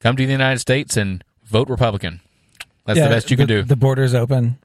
come 0.00 0.16
to 0.16 0.24
the 0.24 0.32
United 0.32 0.60
States 0.60 0.96
and 0.96 1.22
vote 1.44 1.68
Republican. 1.68 2.22
That's 2.86 2.98
the 2.98 3.08
best 3.08 3.30
you 3.30 3.36
can 3.36 3.48
the, 3.48 3.54
do. 3.54 3.62
The 3.64 3.76
border's 3.76 4.14
open. 4.14 4.56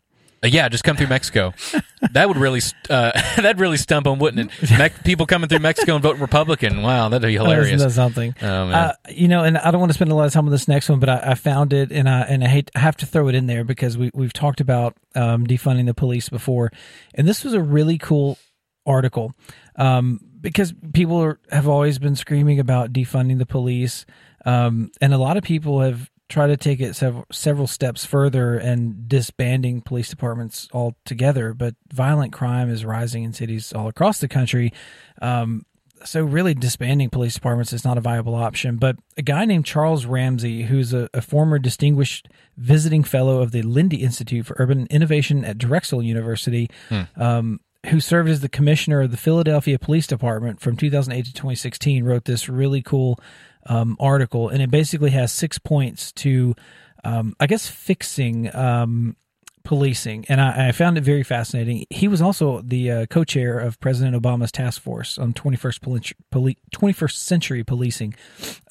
Uh, 0.44 0.48
yeah, 0.48 0.68
just 0.70 0.84
come 0.84 0.98
through 0.98 1.08
Mexico. 1.08 1.54
that 2.14 2.28
would 2.28 2.38
really 2.38 2.62
uh, 2.90 3.12
that'd 3.36 3.60
really 3.60 3.78
stump 3.78 4.06
them, 4.06 4.18
wouldn't 4.20 4.52
it? 4.62 4.72
Me- 4.72 4.90
people 5.04 5.26
coming 5.26 5.48
through 5.48 5.60
Mexico 5.60 5.94
and 5.96 6.04
voting 6.04 6.22
Republican. 6.22 6.82
Wow, 6.82 7.10
that'd 7.10 7.28
be 7.28 7.38
Oh, 7.40 7.44
hilarious. 7.44 7.76
isn't 7.76 7.92
something? 7.92 8.36
Oh. 8.42 8.48
Uh, 8.70 8.94
you 9.10 9.28
know, 9.28 9.44
and 9.44 9.58
I 9.58 9.72
don't 9.72 9.80
want 9.80 9.92
to 9.92 9.94
spend 9.94 10.12
a 10.12 10.16
lot 10.16 10.26
of 10.26 10.34
time 10.34 10.46
on 10.46 10.52
this 10.52 10.68
next 10.68 10.90
one, 10.90 11.00
but 11.00 11.10
I, 11.10 11.32
I 11.32 11.36
found 11.36 11.74
it, 11.74 11.92
and 11.92 12.10
I 12.10 12.22
and 12.22 12.44
I 12.44 12.48
hate 12.48 12.72
I 12.76 12.80
have 12.80 12.98
to 12.98 13.06
throw 13.06 13.28
it 13.28 13.36
in 13.36 13.46
there 13.46 13.64
because 13.64 13.98
we 13.98 14.12
we've 14.14 14.34
talked 14.34 14.62
about 14.62 14.96
um, 15.16 15.46
defunding 15.48 15.86
the 15.86 15.94
police 15.94 16.28
before, 16.30 16.72
and 17.16 17.28
this 17.28 17.44
was 17.44 17.54
a 17.54 17.62
really 17.62 17.98
cool 17.98 18.38
article 18.86 19.34
um, 19.76 20.20
because 20.42 20.74
people 20.94 21.18
are, 21.22 21.40
have 21.52 21.68
always 21.68 22.00
been 22.00 22.16
screaming 22.16 22.60
about 22.60 22.92
defunding 22.92 23.38
the 23.38 23.46
police, 23.46 24.06
um, 24.46 24.92
and 25.00 25.14
a 25.14 25.18
lot 25.18 25.38
of 25.38 25.44
people 25.44 25.82
have 25.82 26.10
tried 26.32 26.48
to 26.48 26.58
take 26.58 26.80
it 26.80 26.96
several 26.96 27.26
several 27.32 27.68
steps 27.68 28.06
further 28.06 28.58
and 28.58 29.08
disbanding 29.08 29.82
police 29.82 30.10
departments 30.10 30.68
altogether. 30.74 31.54
But 31.54 31.76
violent 31.92 32.34
crime 32.34 32.70
is 32.70 32.86
rising 32.86 33.24
in 33.24 33.34
cities 33.34 33.74
all 33.74 33.88
across 33.88 34.20
the 34.20 34.28
country. 34.28 34.74
Um, 35.22 35.66
so 36.04 36.24
really 36.24 36.56
disbanding 36.56 37.10
police 37.10 37.36
departments 37.36 37.74
is 37.74 37.86
not 37.86 37.98
a 37.98 38.02
viable 38.02 38.34
option. 38.34 38.78
But 38.78 38.98
a 39.18 39.22
guy 39.22 39.46
named 39.46 39.66
Charles 39.66 40.06
Ramsey, 40.06 40.64
who's 40.64 40.94
a, 40.94 41.10
a 41.14 41.22
former 41.22 41.60
distinguished 41.60 42.28
visiting 42.58 43.04
fellow 43.04 43.42
of 43.42 43.52
the 43.52 43.62
Lindy 43.62 43.98
Institute 43.98 44.46
for 44.46 44.56
Urban 44.58 44.88
Innovation 44.90 45.46
at 45.46 45.58
Drexel 45.58 46.02
University, 46.02 46.70
um, 47.18 47.60
who 47.88 48.00
served 48.00 48.30
as 48.30 48.42
the 48.42 48.50
commissioner 48.50 49.02
of 49.02 49.12
the 49.12 49.18
Philadelphia 49.18 49.78
Police 49.78 50.08
Department 50.08 50.60
from 50.60 50.76
2008 50.76 51.26
to 51.26 51.34
2016, 51.34 52.04
wrote 52.04 52.26
this 52.26 52.50
really 52.50 52.82
cool 52.82 53.20
um, 53.66 53.98
article, 54.00 54.50
and 54.50 54.62
it 54.62 54.72
basically 54.72 55.12
has 55.12 55.32
six 55.32 55.58
points 55.58 56.12
to, 56.14 56.56
um, 57.04 57.36
I 57.40 57.48
guess, 57.48 57.68
fixing. 57.68 58.54
Um, 58.56 59.16
policing, 59.64 60.26
and 60.28 60.42
I, 60.42 60.70
I 60.70 60.72
found 60.72 60.98
it 60.98 61.04
very 61.04 61.22
fascinating. 61.22 61.86
He 61.92 62.08
was 62.08 62.20
also 62.20 62.62
the 62.62 62.92
uh, 62.92 63.06
co-chair 63.06 63.60
of 63.60 63.80
President 63.80 64.20
Obama's 64.20 64.52
task 64.52 64.82
force 64.82 65.20
on 65.20 65.34
21st 65.34 65.82
poli- 65.82 66.02
poli- 66.32 66.58
21st 66.76 67.16
century 67.16 67.64
policing. 67.64 68.16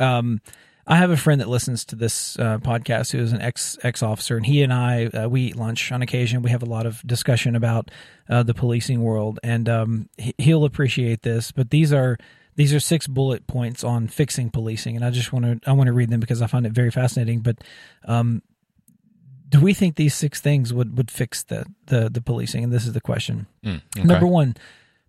Um, 0.01 0.41
I 0.87 0.97
have 0.97 1.11
a 1.11 1.17
friend 1.17 1.41
that 1.41 1.49
listens 1.49 1.85
to 1.87 1.97
this 1.97 2.37
uh, 2.39 2.59
podcast 2.59 3.13
who 3.13 3.21
is 3.21 3.33
an 3.33 3.41
ex 3.41 3.79
ex 3.85 4.03
officer, 4.03 4.37
and 4.37 4.45
he 4.45 4.63
and 4.63 4.73
I 4.73 5.07
uh, 5.07 5.29
we 5.29 5.43
eat 5.43 5.57
lunch 5.57 5.93
on 5.93 6.03
occasion. 6.03 6.43
We 6.43 6.51
have 6.51 6.65
a 6.65 6.67
lot 6.67 6.85
of 6.85 7.01
discussion 7.07 7.55
about 7.55 7.93
uh, 8.29 8.43
the 8.43 8.55
policing 8.55 9.01
world, 9.01 9.39
and 9.45 9.69
um, 9.69 10.09
he, 10.19 10.35
he'll 10.39 10.65
appreciate 10.65 11.23
this. 11.23 11.53
But 11.53 11.71
these 11.71 11.93
are 11.93 12.19
these 12.57 12.75
are 12.75 12.81
six 12.81 13.07
bullet 13.07 13.47
points 13.47 13.85
on 13.85 14.09
fixing 14.09 14.51
policing, 14.51 14.97
and 14.97 15.05
I 15.05 15.11
just 15.11 15.33
want 15.33 15.45
to 15.45 15.71
I 15.71 15.73
want 15.73 15.87
to 15.87 15.93
read 15.93 16.11
them 16.11 16.21
because 16.21 16.43
I 16.43 16.47
find 16.47 16.67
it 16.67 16.73
very 16.73 16.91
fascinating. 16.91 17.41
But 17.41 17.59
um, 18.05 18.43
do 19.49 19.61
we 19.61 19.75
think 19.75 19.97
these 19.97 20.15
six 20.15 20.41
things 20.41 20.73
would, 20.73 20.97
would 20.97 21.11
fix 21.11 21.43
the, 21.43 21.67
the 21.87 22.09
the 22.09 22.21
policing? 22.21 22.65
And 22.65 22.73
this 22.73 22.87
is 22.87 22.93
the 22.93 23.01
question. 23.01 23.47
Mm, 23.65 23.83
okay. 23.97 24.07
Number 24.07 24.27
one, 24.27 24.57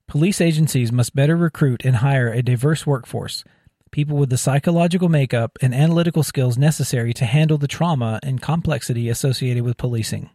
police 0.08 0.42
agencies 0.42 0.92
must 0.92 1.16
better 1.16 1.36
recruit 1.36 1.84
and 1.86 1.98
hire 1.98 2.32
a 2.32 2.42
diverse 2.42 2.86
workforce, 2.86 3.44
people 3.92 4.18
with 4.18 4.30
the 4.30 4.38
psychological 4.38 5.10
makeup 5.10 5.58
and 5.62 5.74
analytical 5.76 6.24
skills 6.24 6.58
necessary 6.58 7.14
to 7.14 7.26
handle 7.26 7.58
the 7.58 7.68
trauma 7.68 8.20
and 8.24 8.42
complexity 8.42 9.10
associated 9.10 9.64
with 9.64 9.78
policing. 9.78 10.30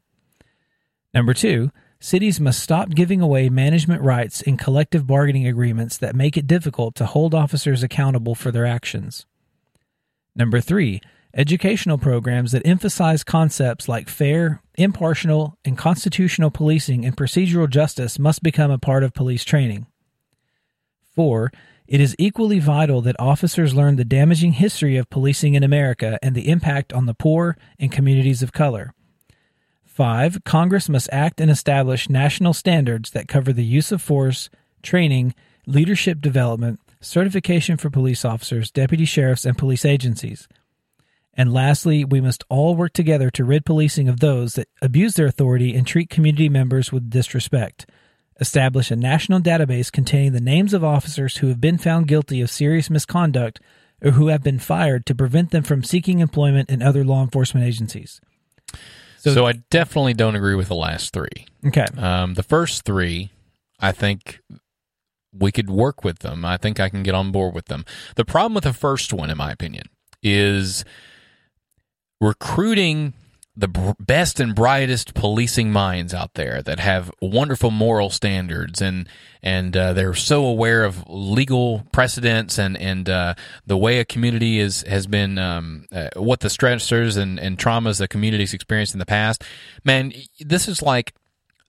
Number 1.12 1.34
two, 1.34 1.70
cities 2.00 2.40
must 2.40 2.60
stop 2.60 2.90
giving 2.90 3.20
away 3.20 3.48
management 3.48 4.02
rights 4.02 4.40
in 4.42 4.56
collective 4.56 5.06
bargaining 5.06 5.46
agreements 5.46 5.96
that 5.98 6.14
make 6.14 6.36
it 6.36 6.46
difficult 6.46 6.94
to 6.96 7.06
hold 7.06 7.34
officers 7.34 7.82
accountable 7.82 8.34
for 8.34 8.50
their 8.50 8.66
actions. 8.66 9.26
Number 10.34 10.60
three, 10.60 11.00
educational 11.34 11.98
programs 11.98 12.52
that 12.52 12.66
emphasize 12.66 13.24
concepts 13.24 13.88
like 13.88 14.08
fair, 14.08 14.62
impartial, 14.76 15.58
and 15.64 15.76
constitutional 15.76 16.50
policing 16.50 17.04
and 17.04 17.16
procedural 17.16 17.68
justice 17.68 18.18
must 18.18 18.42
become 18.42 18.70
a 18.70 18.78
part 18.78 19.02
of 19.02 19.14
police 19.14 19.44
training. 19.44 19.86
Four, 21.14 21.50
It 21.88 22.00
is 22.00 22.16
equally 22.18 22.58
vital 22.58 23.00
that 23.02 23.18
officers 23.20 23.74
learn 23.74 23.94
the 23.94 24.04
damaging 24.04 24.52
history 24.52 24.96
of 24.96 25.08
policing 25.08 25.54
in 25.54 25.62
America 25.62 26.18
and 26.20 26.34
the 26.34 26.48
impact 26.48 26.92
on 26.92 27.06
the 27.06 27.14
poor 27.14 27.56
and 27.78 27.92
communities 27.92 28.42
of 28.42 28.52
color. 28.52 28.92
5. 29.96 30.44
Congress 30.44 30.90
must 30.90 31.08
act 31.10 31.40
and 31.40 31.50
establish 31.50 32.10
national 32.10 32.52
standards 32.52 33.12
that 33.12 33.28
cover 33.28 33.50
the 33.50 33.64
use 33.64 33.90
of 33.90 34.02
force, 34.02 34.50
training, 34.82 35.34
leadership 35.66 36.20
development, 36.20 36.80
certification 37.00 37.78
for 37.78 37.88
police 37.88 38.22
officers, 38.22 38.70
deputy 38.70 39.06
sheriffs, 39.06 39.46
and 39.46 39.56
police 39.56 39.86
agencies. 39.86 40.48
And 41.32 41.50
lastly, 41.50 42.04
we 42.04 42.20
must 42.20 42.44
all 42.50 42.74
work 42.74 42.92
together 42.92 43.30
to 43.30 43.44
rid 43.44 43.64
policing 43.64 44.06
of 44.06 44.20
those 44.20 44.52
that 44.54 44.68
abuse 44.82 45.14
their 45.14 45.26
authority 45.26 45.74
and 45.74 45.86
treat 45.86 46.10
community 46.10 46.50
members 46.50 46.92
with 46.92 47.08
disrespect. 47.08 47.88
Establish 48.38 48.90
a 48.90 48.96
national 48.96 49.40
database 49.40 49.90
containing 49.90 50.32
the 50.32 50.40
names 50.40 50.74
of 50.74 50.84
officers 50.84 51.38
who 51.38 51.48
have 51.48 51.60
been 51.60 51.78
found 51.78 52.06
guilty 52.06 52.42
of 52.42 52.50
serious 52.50 52.90
misconduct 52.90 53.60
or 54.02 54.10
who 54.10 54.28
have 54.28 54.42
been 54.42 54.58
fired 54.58 55.06
to 55.06 55.14
prevent 55.14 55.52
them 55.52 55.62
from 55.62 55.82
seeking 55.82 56.20
employment 56.20 56.68
in 56.68 56.82
other 56.82 57.02
law 57.02 57.22
enforcement 57.22 57.66
agencies. 57.66 58.20
So, 59.26 59.34
so 59.34 59.46
I 59.46 59.54
definitely 59.70 60.14
don't 60.14 60.36
agree 60.36 60.54
with 60.54 60.68
the 60.68 60.76
last 60.76 61.12
three. 61.12 61.46
Okay. 61.66 61.86
Um, 61.98 62.34
the 62.34 62.44
first 62.44 62.84
three, 62.84 63.30
I 63.80 63.90
think 63.90 64.40
we 65.36 65.50
could 65.50 65.68
work 65.68 66.04
with 66.04 66.20
them. 66.20 66.44
I 66.44 66.56
think 66.56 66.78
I 66.78 66.88
can 66.88 67.02
get 67.02 67.14
on 67.14 67.32
board 67.32 67.52
with 67.52 67.66
them. 67.66 67.84
The 68.14 68.24
problem 68.24 68.54
with 68.54 68.62
the 68.62 68.72
first 68.72 69.12
one, 69.12 69.28
in 69.28 69.36
my 69.36 69.50
opinion, 69.50 69.88
is 70.22 70.84
recruiting 72.20 73.14
the 73.56 73.94
best 73.98 74.38
and 74.38 74.54
brightest 74.54 75.14
policing 75.14 75.72
minds 75.72 76.12
out 76.12 76.34
there 76.34 76.60
that 76.62 76.78
have 76.78 77.10
wonderful 77.22 77.70
moral 77.70 78.10
standards 78.10 78.82
and 78.82 79.08
and 79.42 79.76
uh, 79.76 79.92
they're 79.92 80.14
so 80.14 80.44
aware 80.44 80.84
of 80.84 81.04
legal 81.08 81.82
precedents 81.92 82.58
and 82.58 82.76
and 82.76 83.08
uh, 83.08 83.34
the 83.66 83.76
way 83.76 83.98
a 83.98 84.04
community 84.04 84.58
is 84.58 84.82
has 84.82 85.06
been 85.06 85.38
um, 85.38 85.86
uh, 85.90 86.10
what 86.16 86.40
the 86.40 86.48
stressors 86.48 87.16
and, 87.16 87.38
and 87.40 87.56
traumas 87.58 87.98
the 87.98 88.08
community's 88.08 88.52
experienced 88.52 88.94
in 88.94 88.98
the 88.98 89.06
past. 89.06 89.42
Man, 89.84 90.12
this 90.40 90.68
is 90.68 90.82
like 90.82 91.14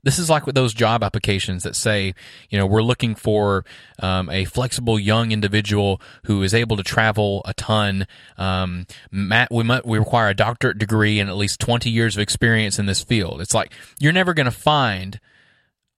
this 0.03 0.19
is 0.19 0.29
like 0.29 0.45
with 0.45 0.55
those 0.55 0.73
job 0.73 1.03
applications 1.03 1.63
that 1.63 1.75
say, 1.75 2.13
you 2.49 2.57
know, 2.57 2.65
we're 2.65 2.83
looking 2.83 3.15
for 3.15 3.65
um, 3.99 4.29
a 4.29 4.45
flexible 4.45 4.99
young 4.99 5.31
individual 5.31 6.01
who 6.25 6.43
is 6.43 6.53
able 6.53 6.77
to 6.77 6.83
travel 6.83 7.41
a 7.45 7.53
ton. 7.53 8.07
Um, 8.37 8.85
Matt, 9.11 9.51
we 9.51 9.63
might, 9.63 9.85
we 9.85 9.97
require 9.97 10.29
a 10.29 10.35
doctorate 10.35 10.77
degree 10.77 11.19
and 11.19 11.29
at 11.29 11.35
least 11.35 11.59
20 11.59 11.89
years 11.89 12.15
of 12.15 12.21
experience 12.21 12.79
in 12.79 12.85
this 12.85 13.03
field. 13.03 13.41
It's 13.41 13.53
like 13.53 13.73
you're 13.99 14.13
never 14.13 14.33
going 14.33 14.45
to 14.45 14.51
find 14.51 15.19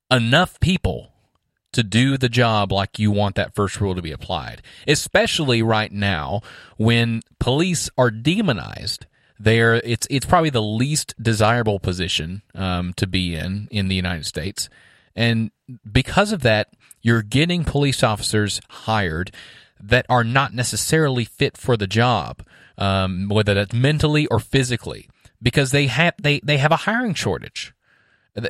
enough 0.09 0.59
people 0.59 1.13
to 1.71 1.83
do 1.83 2.17
the 2.17 2.29
job 2.29 2.71
like 2.71 2.97
you 2.97 3.11
want 3.11 3.35
that 3.35 3.53
first 3.53 3.79
rule 3.79 3.95
to 3.95 4.01
be 4.01 4.11
applied, 4.11 4.61
especially 4.87 5.61
right 5.61 5.91
now 5.91 6.41
when 6.77 7.21
police 7.39 7.89
are 7.97 8.09
demonized 8.09 9.05
there 9.39 9.75
it's 9.75 10.05
it's 10.09 10.25
probably 10.25 10.49
the 10.49 10.61
least 10.61 11.15
desirable 11.21 11.79
position 11.79 12.41
um, 12.53 12.93
to 12.93 13.07
be 13.07 13.35
in 13.35 13.67
in 13.71 13.87
the 13.87 13.95
United 13.95 14.25
States, 14.25 14.69
and 15.15 15.51
because 15.89 16.31
of 16.31 16.41
that, 16.41 16.73
you're 17.01 17.21
getting 17.21 17.63
police 17.63 18.03
officers 18.03 18.59
hired 18.69 19.31
that 19.81 20.05
are 20.09 20.23
not 20.23 20.53
necessarily 20.53 21.23
fit 21.23 21.55
for 21.57 21.77
the 21.77 21.87
job, 21.87 22.43
um, 22.77 23.29
whether 23.29 23.53
that's 23.53 23.73
mentally 23.73 24.27
or 24.27 24.39
physically, 24.39 25.09
because 25.41 25.71
they 25.71 25.87
have 25.87 26.15
they 26.21 26.39
they 26.41 26.57
have 26.57 26.71
a 26.71 26.77
hiring 26.77 27.13
shortage. 27.13 27.73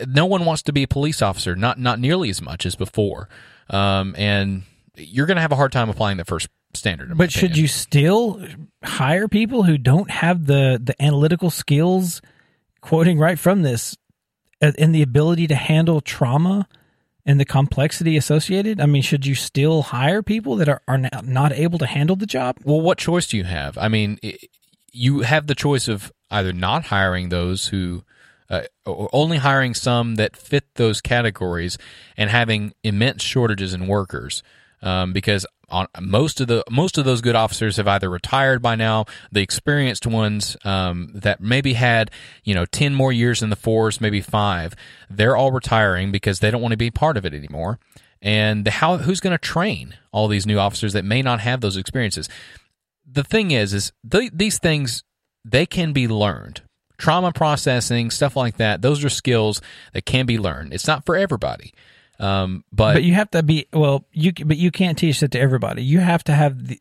No 0.08 0.26
one 0.26 0.46
wants 0.46 0.62
to 0.64 0.74
be 0.74 0.84
a 0.84 0.88
police 0.88 1.22
officer, 1.22 1.56
not 1.56 1.80
not 1.80 2.00
nearly 2.00 2.30
as 2.30 2.42
much 2.42 2.66
as 2.66 2.76
before, 2.76 3.30
um, 3.70 4.16
and 4.18 4.64
you're 5.00 5.26
going 5.26 5.38
to 5.38 5.42
have 5.42 5.52
a 5.52 5.56
hard 5.56 5.72
time 5.72 5.90
applying 5.90 6.18
the 6.18 6.26
first 6.26 6.50
standard. 6.74 7.18
But 7.18 7.32
should 7.32 7.58
you 7.58 7.68
still 7.68 8.46
hire 8.84 9.28
people 9.28 9.64
who 9.64 9.78
don't 9.78 10.12
have 10.12 10.46
the 10.46 10.80
the 10.84 11.02
analytical 11.02 11.50
skills? 11.50 12.22
Quoting 12.82 13.20
right 13.20 13.38
from 13.38 13.62
this, 13.62 13.98
and 14.62 14.96
the 14.96 15.02
ability 15.02 15.48
to 15.48 15.56
handle 15.56 16.00
trauma 16.00 16.68
and 17.26 17.40
the 17.40 17.46
complexity 17.46 18.18
associated? 18.18 18.80
I 18.80 18.86
mean, 18.86 19.02
should 19.02 19.26
you 19.26 19.36
still 19.36 19.82
hire 19.82 20.24
people 20.24 20.56
that 20.56 20.70
are, 20.70 20.82
are 20.88 20.98
not 20.98 21.52
able 21.52 21.78
to 21.80 21.86
handle 21.86 22.16
the 22.16 22.26
job? 22.26 22.58
Well, 22.64 22.82
what 22.82 22.98
choice 22.98 23.28
do 23.28 23.38
you 23.38 23.44
have? 23.44 23.78
I 23.78 23.88
mean, 23.88 24.18
you 24.92 25.22
have 25.22 25.48
the 25.48 25.56
choice 25.56 25.88
of 25.88 26.12
either 26.32 26.54
not 26.54 26.86
hiring 26.86 27.30
those 27.30 27.68
who, 27.68 28.04
uh, 28.50 28.62
or 28.86 29.10
only 29.14 29.38
hiring 29.38 29.74
some 29.74 30.16
that 30.16 30.36
fit 30.36 30.66
those 30.76 31.02
categories 31.02 31.78
and 32.18 32.30
having 32.30 32.74
immense 32.84 33.24
shortages 33.24 33.74
in 33.74 33.88
workers. 33.88 34.42
Um, 34.82 35.12
because 35.12 35.46
on 35.70 35.88
most 36.00 36.42
of 36.42 36.48
the 36.48 36.64
most 36.70 36.98
of 36.98 37.06
those 37.06 37.22
good 37.22 37.36
officers 37.36 37.78
have 37.78 37.88
either 37.88 38.10
retired 38.10 38.62
by 38.62 38.76
now. 38.76 39.06
The 39.32 39.42
experienced 39.42 40.06
ones 40.08 40.58
um, 40.66 41.12
that 41.14 41.42
maybe 41.42 41.74
had 41.74 42.12
you 42.44 42.56
know 42.56 42.66
ten 42.66 42.94
more 42.94 43.12
years 43.12 43.42
in 43.42 43.50
the 43.50 43.56
force, 43.56 44.02
maybe 44.02 44.22
five, 44.22 44.76
they're 45.10 45.36
all 45.36 45.52
retiring 45.52 46.12
because 46.12 46.40
they 46.40 46.52
don't 46.52 46.62
want 46.62 46.72
to 46.74 46.78
be 46.78 46.92
part 46.92 47.18
of 47.18 47.26
it 47.26 47.34
anymore. 47.34 47.80
And 48.22 48.68
how 48.68 48.98
who's 48.98 49.20
going 49.20 49.32
to 49.32 49.38
train 49.38 49.96
all 50.12 50.28
these 50.28 50.46
new 50.46 50.60
officers 50.60 50.94
that 50.94 51.06
may 51.06 51.22
not 51.22 51.40
have 51.40 51.62
those 51.62 51.78
experiences? 51.78 52.28
The 53.10 53.24
thing 53.24 53.52
is, 53.52 53.74
is 53.74 53.92
th- 54.10 54.32
these 54.34 54.60
things 54.60 55.04
they 55.46 55.66
can 55.66 55.94
be 55.94 56.08
learned. 56.08 56.62
Trauma 56.98 57.32
processing, 57.32 58.12
stuff 58.12 58.36
like 58.36 58.58
that, 58.58 58.82
those 58.82 59.06
are 59.06 59.10
skills 59.10 59.62
that 59.94 60.06
can 60.06 60.26
be 60.26 60.38
learned. 60.38 60.74
It's 60.74 60.86
not 60.86 61.06
for 61.06 61.16
everybody. 61.16 61.74
Um, 62.20 62.64
but 62.72 62.96
but 62.96 63.04
you 63.04 63.14
have 63.14 63.32
to 63.32 63.44
be 63.44 63.68
well. 63.72 64.06
You 64.12 64.34
but 64.34 64.58
you 64.58 64.72
can't 64.72 64.98
teach 64.98 65.24
it 65.24 65.32
to 65.32 65.40
everybody. 65.40 65.84
You 65.84 66.00
have 66.00 66.24
to 66.26 66.34
have 66.34 66.68
the. 66.68 66.80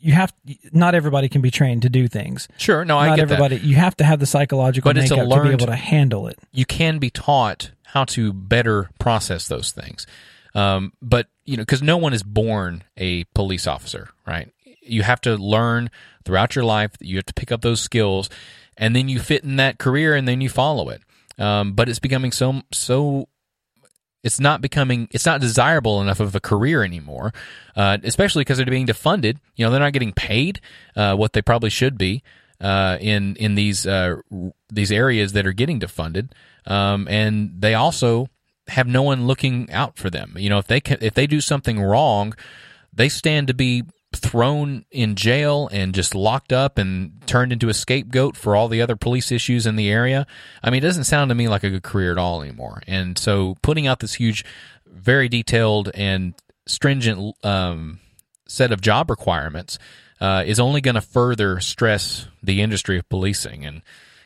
You 0.00 0.12
have 0.12 0.34
not 0.70 0.94
everybody 0.94 1.30
can 1.30 1.40
be 1.40 1.50
trained 1.50 1.82
to 1.82 1.88
do 1.88 2.08
things. 2.08 2.46
Sure, 2.58 2.84
no, 2.84 2.98
I 2.98 3.08
not 3.08 3.16
get 3.16 3.22
everybody. 3.22 3.56
that. 3.56 3.64
You 3.64 3.76
have 3.76 3.96
to 3.96 4.04
have 4.04 4.20
the 4.20 4.26
psychological 4.26 4.90
but 4.90 4.96
makeup 4.96 5.26
learned, 5.26 5.30
to 5.30 5.56
be 5.56 5.62
able 5.62 5.66
to 5.72 5.76
handle 5.76 6.26
it. 6.28 6.38
You 6.52 6.66
can 6.66 6.98
be 6.98 7.08
taught 7.08 7.70
how 7.84 8.04
to 8.06 8.32
better 8.34 8.90
process 8.98 9.48
those 9.48 9.70
things. 9.70 10.06
Um, 10.54 10.92
but 11.00 11.28
you 11.46 11.56
know, 11.56 11.62
because 11.62 11.82
no 11.82 11.96
one 11.96 12.12
is 12.12 12.22
born 12.22 12.84
a 12.98 13.24
police 13.34 13.66
officer, 13.66 14.10
right? 14.26 14.50
You 14.82 15.04
have 15.04 15.22
to 15.22 15.36
learn 15.36 15.90
throughout 16.26 16.54
your 16.54 16.64
life. 16.64 16.90
You 17.00 17.16
have 17.16 17.26
to 17.26 17.34
pick 17.34 17.50
up 17.50 17.62
those 17.62 17.80
skills, 17.80 18.28
and 18.76 18.94
then 18.94 19.08
you 19.08 19.20
fit 19.20 19.42
in 19.42 19.56
that 19.56 19.78
career, 19.78 20.14
and 20.14 20.28
then 20.28 20.42
you 20.42 20.50
follow 20.50 20.90
it. 20.90 21.00
Um, 21.38 21.72
but 21.72 21.88
it's 21.88 21.98
becoming 21.98 22.30
so 22.30 22.62
so 22.72 23.28
it's 24.24 24.40
not 24.40 24.60
becoming 24.60 25.06
it's 25.12 25.26
not 25.26 25.40
desirable 25.40 26.02
enough 26.02 26.18
of 26.18 26.34
a 26.34 26.40
career 26.40 26.82
anymore 26.82 27.32
uh, 27.76 27.98
especially 28.02 28.40
because 28.40 28.58
they're 28.58 28.66
being 28.66 28.86
defunded. 28.86 29.38
You 29.56 29.64
know 29.64 29.70
they're 29.70 29.80
not 29.80 29.92
getting 29.92 30.12
paid 30.12 30.60
uh, 30.96 31.14
what 31.14 31.32
they 31.32 31.42
probably 31.42 31.70
should 31.70 31.96
be 31.98 32.22
uh, 32.60 32.98
in 33.00 33.36
in 33.36 33.54
these 33.54 33.86
uh, 33.86 34.16
these 34.70 34.90
areas 34.90 35.32
that 35.32 35.46
are 35.46 35.52
getting 35.52 35.80
defunded. 35.80 36.30
Um, 36.66 37.06
and 37.08 37.52
they 37.58 37.74
also 37.74 38.28
have 38.68 38.86
no 38.86 39.02
one 39.02 39.26
looking 39.26 39.70
out 39.70 39.98
for 39.98 40.08
them. 40.10 40.34
You 40.38 40.50
know 40.50 40.58
if 40.58 40.66
they 40.66 40.80
can, 40.80 40.98
if 41.00 41.14
they 41.14 41.26
do 41.26 41.40
something 41.40 41.80
wrong 41.80 42.34
they 42.96 43.08
stand 43.08 43.48
to 43.48 43.54
be 43.54 43.82
thrown 44.14 44.84
in 44.90 45.14
jail 45.14 45.68
and 45.72 45.94
just 45.94 46.14
locked 46.14 46.52
up 46.52 46.78
and 46.78 47.20
turned 47.26 47.52
into 47.52 47.68
a 47.68 47.74
scapegoat 47.74 48.36
for 48.36 48.56
all 48.56 48.68
the 48.68 48.82
other 48.82 48.96
police 48.96 49.32
issues 49.32 49.66
in 49.66 49.76
the 49.76 49.90
area. 49.90 50.26
I 50.62 50.70
mean, 50.70 50.78
it 50.78 50.86
doesn't 50.86 51.04
sound 51.04 51.30
to 51.30 51.34
me 51.34 51.48
like 51.48 51.64
a 51.64 51.70
good 51.70 51.82
career 51.82 52.12
at 52.12 52.18
all 52.18 52.42
anymore. 52.42 52.82
And 52.86 53.18
so 53.18 53.56
putting 53.62 53.86
out 53.86 54.00
this 54.00 54.14
huge, 54.14 54.44
very 54.86 55.28
detailed 55.28 55.90
and 55.94 56.34
stringent 56.66 57.34
um, 57.44 58.00
set 58.46 58.72
of 58.72 58.80
job 58.80 59.10
requirements 59.10 59.78
uh, 60.20 60.44
is 60.46 60.60
only 60.60 60.80
going 60.80 60.94
to 60.94 61.00
further 61.00 61.60
stress 61.60 62.26
the 62.42 62.62
industry 62.62 62.98
of 62.98 63.08
policing. 63.08 63.64
And 63.64 63.82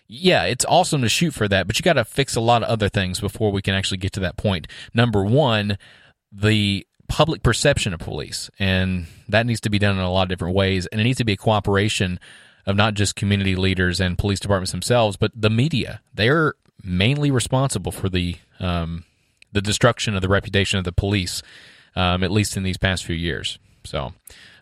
yeah, 0.06 0.44
it's 0.44 0.64
awesome 0.64 1.02
to 1.02 1.08
shoot 1.08 1.34
for 1.34 1.48
that, 1.48 1.66
but 1.66 1.78
you 1.78 1.82
got 1.82 1.94
to 1.94 2.04
fix 2.04 2.34
a 2.34 2.40
lot 2.40 2.62
of 2.62 2.68
other 2.68 2.88
things 2.88 3.20
before 3.20 3.52
we 3.52 3.62
can 3.62 3.74
actually 3.74 3.98
get 3.98 4.12
to 4.12 4.20
that 4.20 4.36
point. 4.36 4.66
Number 4.94 5.24
one, 5.24 5.78
the 6.32 6.86
public 7.08 7.42
perception 7.42 7.92
of 7.94 8.00
police, 8.00 8.50
and 8.58 9.06
that 9.28 9.46
needs 9.46 9.60
to 9.62 9.70
be 9.70 9.78
done 9.78 9.96
in 9.96 10.02
a 10.02 10.10
lot 10.10 10.24
of 10.24 10.28
different 10.28 10.54
ways. 10.54 10.86
And 10.86 11.00
it 11.00 11.04
needs 11.04 11.18
to 11.18 11.24
be 11.24 11.32
a 11.32 11.36
cooperation 11.36 12.20
of 12.66 12.76
not 12.76 12.94
just 12.94 13.16
community 13.16 13.56
leaders 13.56 14.00
and 14.00 14.18
police 14.18 14.38
departments 14.38 14.72
themselves, 14.72 15.16
but 15.16 15.32
the 15.34 15.50
media. 15.50 16.00
They're 16.14 16.54
mainly 16.84 17.30
responsible 17.30 17.92
for 17.92 18.08
the 18.08 18.36
um, 18.60 19.04
the 19.52 19.62
destruction 19.62 20.14
of 20.14 20.22
the 20.22 20.28
reputation 20.28 20.78
of 20.78 20.84
the 20.84 20.92
police, 20.92 21.42
um, 21.96 22.22
at 22.22 22.30
least 22.30 22.56
in 22.56 22.62
these 22.62 22.76
past 22.76 23.04
few 23.04 23.16
years. 23.16 23.58
So, 23.84 24.12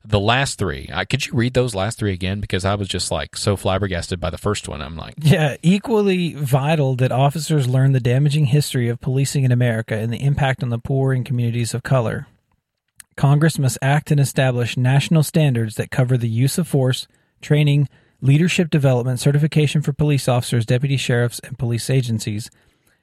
the 0.05 0.21
last 0.21 0.59
three, 0.59 0.89
could 1.11 1.27
you 1.27 1.33
read 1.35 1.55
those 1.55 1.75
last 1.75 1.99
three 1.99 2.13
again? 2.13 2.41
Because 2.41 2.65
I 2.65 2.77
was 2.77 2.87
just 2.87 3.11
like 3.11 3.37
so 3.37 3.57
flabbergasted 3.57 4.21
by 4.21 4.31
the 4.31 4.39
first 4.39 4.69
one. 4.69 4.81
I'm 4.81 4.97
like, 4.97 5.15
yeah, 5.19 5.57
equally 5.63 6.35
vital 6.35 6.95
that 6.97 7.11
officers 7.11 7.69
learn 7.69 7.93
the 7.93 8.01
damaging 8.01 8.47
history 8.47 8.89
of 8.89 9.01
policing 9.01 9.43
in 9.43 9.51
America 9.51 9.97
and 9.97 10.13
the 10.13 10.23
impact 10.23 10.63
on 10.63 10.69
the 10.69 10.79
poor 10.79 11.13
and 11.13 11.27
communities 11.27 11.75
of 11.75 11.83
color. 11.83 12.29
Congress 13.17 13.59
must 13.59 13.79
act 13.81 14.11
and 14.11 14.21
establish 14.21 14.77
national 14.77 15.23
standards 15.23 15.77
that 15.77 15.91
cover 15.91 16.17
the 16.17 16.29
use 16.29 16.59
of 16.59 16.69
force, 16.69 17.09
training, 17.41 17.89
leadership 18.21 18.71
development, 18.71 19.21
certification 19.21 19.83
for 19.83 19.93
police 19.93 20.29
officers, 20.29 20.67
deputy 20.67 20.97
sheriffs, 20.97 21.41
and 21.41 21.59
police 21.59 21.89
agencies. 21.89 22.51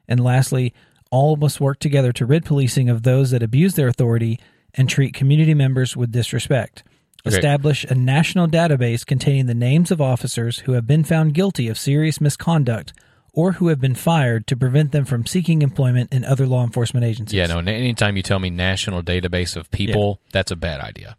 And 0.07 0.24
lastly, 0.24 0.74
all 1.09 1.36
must 1.36 1.61
work 1.61 1.80
together 1.80 2.11
to 2.14 2.26
rid 2.26 2.45
policing 2.45 2.89
of 2.89 3.03
those 3.03 3.32
that 3.32 3.43
abuse 3.43 3.76
their 3.76 3.88
authority 3.88 4.39
and 4.74 4.89
treat 4.89 5.14
community 5.14 5.53
members 5.53 5.95
with 5.95 6.11
disrespect. 6.11 6.84
Okay. 7.26 7.38
Establish 7.38 7.84
a 7.86 7.95
national 7.95 8.47
database 8.47 9.05
containing 9.05 9.45
the 9.45 9.53
names 9.53 9.91
of 9.91 10.01
officers 10.01 10.59
who 10.59 10.74
have 10.74 10.86
been 10.86 11.03
found 11.03 11.34
guilty 11.34 11.70
of 11.70 11.78
serious 11.78 12.20
misconduct 12.20 12.93
or 13.34 13.54
who 13.54 13.68
have 13.68 13.82
been 13.82 13.96
fired 13.96 14.46
to 14.48 14.56
prevent 14.56 14.92
them 14.92 15.06
from 15.06 15.26
seeking 15.26 15.62
employment 15.62 16.14
in 16.14 16.24
other 16.24 16.46
law 16.46 16.64
enforcement 16.64 17.06
agencies. 17.06 17.36
Yeah, 17.36 17.48
no. 17.48 17.60
Anytime 17.60 18.16
you 18.16 18.24
tell 18.24 18.40
me 18.40 18.50
national 18.50 19.02
database 19.02 19.56
of 19.56 19.72
people, 19.72 20.22
that's 20.32 20.52
a 20.52 20.56
bad 20.56 20.80
idea. 20.80 21.18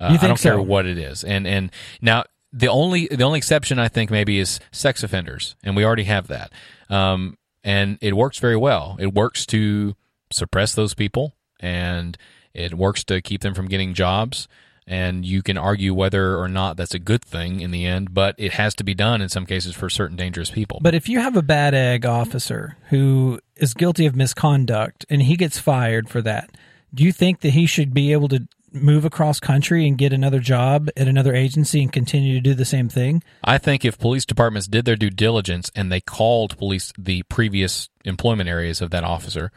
Uh, 0.00 0.18
I 0.20 0.26
don't 0.26 0.40
care 0.40 0.60
what 0.60 0.86
it 0.86 0.98
is. 0.98 1.22
And 1.22 1.46
and 1.46 1.70
now 2.00 2.24
the 2.52 2.68
only 2.68 3.06
the 3.06 3.22
only 3.22 3.38
exception 3.38 3.78
I 3.78 3.88
think 3.88 4.10
maybe 4.10 4.38
is 4.38 4.60
sex 4.72 5.02
offenders, 5.02 5.56
and 5.62 5.76
we 5.76 5.84
already 5.84 6.04
have 6.04 6.28
that. 6.28 6.52
Um, 6.90 7.38
and 7.64 7.96
it 8.00 8.16
works 8.16 8.38
very 8.38 8.56
well. 8.56 8.96
It 8.98 9.14
works 9.14 9.46
to 9.46 9.94
suppress 10.32 10.74
those 10.74 10.94
people, 10.94 11.36
and 11.60 12.18
it 12.52 12.74
works 12.74 13.04
to 13.04 13.22
keep 13.22 13.40
them 13.40 13.54
from 13.54 13.68
getting 13.68 13.94
jobs. 13.94 14.48
And 14.86 15.24
you 15.24 15.42
can 15.42 15.56
argue 15.56 15.94
whether 15.94 16.36
or 16.36 16.48
not 16.48 16.76
that's 16.76 16.94
a 16.94 16.98
good 16.98 17.24
thing 17.24 17.60
in 17.60 17.70
the 17.70 17.86
end, 17.86 18.12
but 18.12 18.34
it 18.36 18.54
has 18.54 18.74
to 18.76 18.84
be 18.84 18.94
done 18.94 19.22
in 19.22 19.28
some 19.28 19.46
cases 19.46 19.74
for 19.74 19.88
certain 19.88 20.16
dangerous 20.16 20.50
people. 20.50 20.80
But 20.82 20.94
if 20.94 21.08
you 21.08 21.20
have 21.20 21.36
a 21.36 21.42
bad 21.42 21.72
egg 21.72 22.04
officer 22.04 22.76
who 22.90 23.38
is 23.56 23.74
guilty 23.74 24.06
of 24.06 24.16
misconduct 24.16 25.06
and 25.08 25.22
he 25.22 25.36
gets 25.36 25.58
fired 25.58 26.08
for 26.08 26.20
that, 26.22 26.50
do 26.92 27.04
you 27.04 27.12
think 27.12 27.40
that 27.40 27.50
he 27.50 27.66
should 27.66 27.94
be 27.94 28.12
able 28.12 28.28
to 28.28 28.46
move 28.72 29.04
across 29.04 29.38
country 29.38 29.86
and 29.86 29.98
get 29.98 30.12
another 30.12 30.40
job 30.40 30.88
at 30.96 31.08
another 31.08 31.34
agency 31.34 31.82
and 31.82 31.92
continue 31.92 32.34
to 32.34 32.40
do 32.40 32.54
the 32.54 32.64
same 32.64 32.88
thing? 32.88 33.22
I 33.44 33.58
think 33.58 33.84
if 33.84 33.98
police 33.98 34.24
departments 34.24 34.66
did 34.66 34.84
their 34.84 34.96
due 34.96 35.10
diligence 35.10 35.70
and 35.74 35.92
they 35.92 36.00
called 36.00 36.56
police 36.58 36.92
the 36.98 37.22
previous 37.24 37.88
employment 38.04 38.48
areas 38.48 38.80
of 38.80 38.90
that 38.90 39.04
officer, 39.04 39.52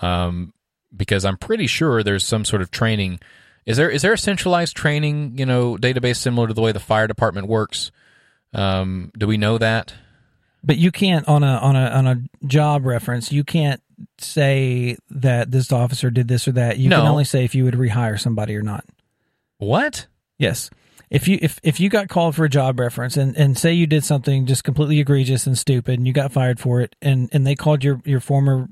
um, 0.00 0.52
because 0.94 1.24
I'm 1.24 1.36
pretty 1.36 1.66
sure 1.66 2.02
there's 2.02 2.24
some 2.24 2.44
sort 2.44 2.62
of 2.62 2.70
training. 2.70 3.20
Is 3.66 3.76
there 3.76 3.90
is 3.90 4.02
there 4.02 4.12
a 4.12 4.18
centralized 4.18 4.76
training 4.76 5.36
you 5.38 5.44
know 5.46 5.76
database 5.76 6.16
similar 6.16 6.46
to 6.48 6.54
the 6.54 6.60
way 6.62 6.72
the 6.72 6.80
fire 6.80 7.06
department 7.06 7.48
works? 7.48 7.90
Um, 8.54 9.10
do 9.18 9.26
we 9.26 9.36
know 9.36 9.58
that? 9.58 9.92
But 10.64 10.78
you 10.78 10.90
can't 10.90 11.26
on 11.28 11.42
a 11.42 11.56
on 11.58 11.76
a 11.76 11.86
on 11.90 12.06
a 12.06 12.46
job 12.46 12.86
reference, 12.86 13.30
you 13.32 13.44
can't 13.44 13.80
say 14.18 14.96
that 15.10 15.50
this 15.50 15.72
officer 15.72 16.10
did 16.10 16.28
this 16.28 16.46
or 16.48 16.52
that. 16.52 16.78
You 16.78 16.90
can 16.90 17.06
only 17.06 17.24
say 17.24 17.44
if 17.44 17.54
you 17.54 17.64
would 17.64 17.74
rehire 17.74 18.18
somebody 18.20 18.54
or 18.56 18.62
not. 18.62 18.84
What? 19.58 20.06
Yes. 20.38 20.70
If 21.08 21.28
you 21.28 21.38
if, 21.40 21.60
if 21.62 21.78
you 21.78 21.88
got 21.88 22.08
called 22.08 22.34
for 22.34 22.44
a 22.44 22.48
job 22.48 22.80
reference 22.80 23.16
and, 23.16 23.36
and 23.36 23.56
say 23.56 23.72
you 23.72 23.86
did 23.86 24.04
something 24.04 24.44
just 24.46 24.64
completely 24.64 24.98
egregious 24.98 25.46
and 25.46 25.56
stupid 25.56 25.98
and 25.98 26.06
you 26.06 26.12
got 26.12 26.32
fired 26.32 26.58
for 26.58 26.80
it 26.80 26.96
and, 27.00 27.28
and 27.32 27.46
they 27.46 27.54
called 27.54 27.84
your, 27.84 28.00
your 28.04 28.18
former 28.20 28.68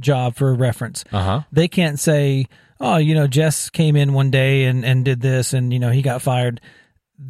job 0.00 0.34
for 0.34 0.50
a 0.50 0.54
reference, 0.54 1.04
Uh 1.12 1.22
huh. 1.22 1.40
they 1.52 1.68
can't 1.68 1.98
say, 2.00 2.46
Oh, 2.80 2.96
you 2.98 3.14
know, 3.14 3.26
Jess 3.26 3.70
came 3.70 3.96
in 3.96 4.12
one 4.12 4.30
day 4.30 4.64
and, 4.64 4.84
and 4.84 5.04
did 5.04 5.20
this 5.20 5.52
and 5.52 5.72
you 5.72 5.78
know 5.78 5.90
he 5.90 6.02
got 6.02 6.22
fired. 6.22 6.60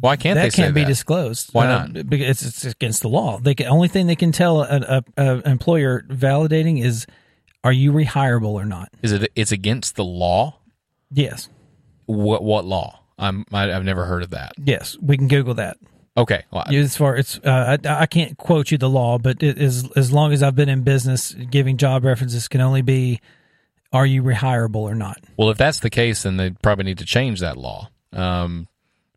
Why 0.01 0.17
can't 0.17 0.35
that 0.35 0.51
they 0.51 0.55
can't 0.61 0.75
be 0.75 0.81
that? 0.81 0.87
disclosed. 0.87 1.49
Why 1.53 1.65
Uh, 1.67 1.87
not? 1.87 2.09
because 2.09 2.43
it's, 2.43 2.65
it's 2.65 2.75
against 2.75 3.01
the 3.01 3.07
law. 3.09 3.39
The 3.39 3.55
only 3.67 3.87
thing 3.87 4.07
they 4.07 4.17
can 4.17 4.33
tell 4.33 4.61
an 4.63 4.83
a, 4.83 5.03
a 5.15 5.49
employer 5.49 6.03
validating 6.09 6.83
is 6.83 7.05
are 7.63 7.71
you 7.71 7.91
rehireable 7.93 8.51
or 8.51 8.65
not? 8.65 8.89
Is 9.01 9.13
it? 9.13 9.31
It's 9.35 9.51
against 9.53 9.95
the 9.95 10.03
law. 10.03 10.59
Yes. 11.11 11.47
What 12.05 12.43
what 12.43 12.65
law? 12.65 12.99
I'm 13.17 13.45
I, 13.53 13.71
I've 13.71 13.85
never 13.85 14.05
heard 14.05 14.23
of 14.23 14.31
that. 14.31 14.53
Yes. 14.57 14.97
We 15.01 15.17
can 15.17 15.27
Google 15.29 15.53
that. 15.55 15.77
Okay. 16.17 16.43
Well, 16.51 16.63
As 16.67 16.97
far 16.97 17.15
it's, 17.15 17.39
uh, 17.45 17.77
I, 17.85 18.01
I 18.01 18.05
can't 18.07 18.35
quote 18.37 18.71
you 18.71 18.77
the 18.79 18.89
law, 18.89 19.17
but 19.19 19.41
it 19.43 19.57
is 19.59 19.89
as 19.95 20.11
long 20.11 20.33
as 20.33 20.41
I've 20.43 20.55
been 20.55 20.67
in 20.69 20.81
business, 20.81 21.31
giving 21.33 21.77
job 21.77 22.03
references 22.03 22.47
can 22.47 22.59
only 22.59 22.81
be, 22.81 23.19
are 23.97 24.05
you 24.05 24.23
rehireable 24.23 24.77
or 24.81 24.95
not? 24.95 25.17
Well, 25.37 25.49
if 25.49 25.57
that's 25.57 25.79
the 25.81 25.89
case, 25.89 26.23
then 26.23 26.37
they 26.37 26.51
probably 26.51 26.85
need 26.85 26.99
to 26.99 27.05
change 27.05 27.41
that 27.41 27.57
law, 27.57 27.89
um, 28.13 28.67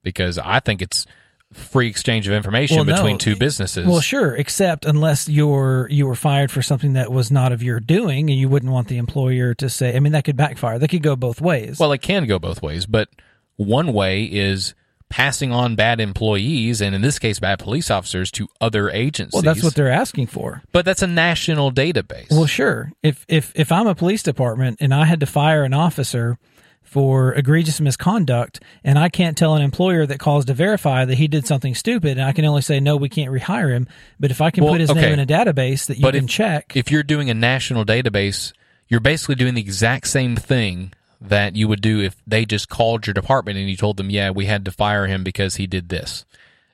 because 0.03 0.39
I 0.39 0.61
think 0.61 0.83
it's 0.83 1.07
free 1.53 1.89
exchange 1.89 2.29
of 2.29 2.33
information 2.35 2.77
Well, 2.77 2.85
no. 2.85 2.95
between 2.95 3.19
two 3.19 3.35
businesses. 3.37 3.87
Well, 3.87 4.01
sure, 4.01 4.37
except 4.37 4.85
unless 4.85 5.29
you're 5.29 5.89
you 5.91 6.07
were 6.07 6.15
fired 6.15 6.51
for 6.51 6.63
something 6.63 6.93
that 6.93 7.11
was 7.11 7.31
not 7.31 7.53
of 7.53 7.63
your 7.63 7.81
doing, 7.81 8.31
and 8.31 8.39
you 8.39 8.49
wouldn't 8.49 8.71
want 8.73 8.89
the 8.89 8.99
employer 8.99 9.55
to 9.55 9.69
say. 9.69 9.97
I 9.97 10.01
mean, 10.01 10.13
that 10.13 10.25
could 10.25 10.37
backfire. 10.37 10.79
That 10.79 10.89
could 10.89 11.03
go 11.03 11.17
both 11.17 11.41
ways. 11.41 11.79
Well, 11.79 11.93
it 11.93 12.03
can 12.03 12.27
go 12.27 12.39
both 12.39 12.63
ways, 12.63 12.87
but 12.87 13.09
one 13.57 13.93
way 13.93 14.25
is 14.25 14.75
passing 15.11 15.53
on 15.53 15.75
bad 15.75 16.01
employees, 16.01 16.81
and 16.81 16.95
in 16.95 17.03
this 17.03 17.19
case, 17.19 17.39
bad 17.41 17.59
police 17.59 17.91
officers, 17.91 18.31
to 18.31 18.49
other 18.61 18.89
agencies. 18.89 19.35
Well, 19.35 19.43
that's 19.43 19.63
what 19.63 19.75
they're 19.75 19.91
asking 19.93 20.29
for. 20.29 20.63
But 20.73 20.85
that's 20.87 21.03
a 21.03 21.07
national 21.07 21.73
database. 21.73 22.31
Well, 22.31 22.47
sure. 22.47 22.93
If 23.03 23.27
if 23.29 23.53
if 23.55 23.71
I'm 23.73 23.87
a 23.87 23.95
police 23.95 24.23
department 24.23 24.79
and 24.81 24.95
I 24.95 25.05
had 25.05 25.21
to 25.21 25.27
fire 25.27 25.65
an 25.65 25.75
officer 25.75 26.39
for 26.83 27.35
egregious 27.35 27.81
misconduct, 27.81 28.61
and 28.83 28.99
I 28.99 29.09
can't 29.11 29.37
tell 29.37 29.55
an 29.55 29.63
employer 29.63 30.07
that 30.07 30.19
calls 30.19 30.47
to 30.47 30.55
verify 30.55 31.05
that 31.05 31.15
he 31.17 31.29
did 31.29 31.47
something 31.47 31.75
stupid, 31.75 32.13
and 32.19 32.23
I 32.23 32.33
can 32.33 32.45
only 32.45 32.63
say 32.63 32.81
no, 32.81 32.97
we 32.97 33.09
can't 33.09 33.31
rehire 33.31 33.71
him. 33.71 33.87
But 34.19 34.31
if 34.31 34.41
I 34.41 34.51
can 34.51 34.65
Well, 34.65 34.73
put 34.75 34.81
his 34.81 34.91
okay. 34.91 35.01
name 35.03 35.13
in 35.13 35.21
a 35.21 35.27
database 35.27 35.87
that 35.87 35.99
you 35.99 36.03
But 36.03 36.15
can 36.15 36.25
if- 36.25 36.31
check, 36.31 36.73
if 36.75 36.91
you're 36.91 37.03
doing 37.05 37.31
a 37.31 37.35
national 37.35 37.85
database, 37.85 38.53
you're 38.89 38.99
basically 39.01 39.37
doing 39.37 39.55
the 39.55 39.61
exact 39.61 40.09
same 40.09 40.35
thing 40.35 40.93
that 41.21 41.57
you 41.57 41.69
would 41.69 41.81
do 41.83 42.01
if 42.01 42.17
they 42.27 42.45
just 42.45 42.69
called 42.69 43.07
your 43.07 43.15
department 43.15 43.59
and 43.59 43.69
you 43.69 43.77
told 43.77 43.97
them, 43.97 44.11
"Yeah, 44.11 44.31
we 44.31 44.47
had 44.47 44.65
to 44.65 44.71
fire 44.73 45.07
him 45.07 45.23
because 45.25 45.57
he 45.57 45.67
did 45.67 45.89
this." 45.89 46.25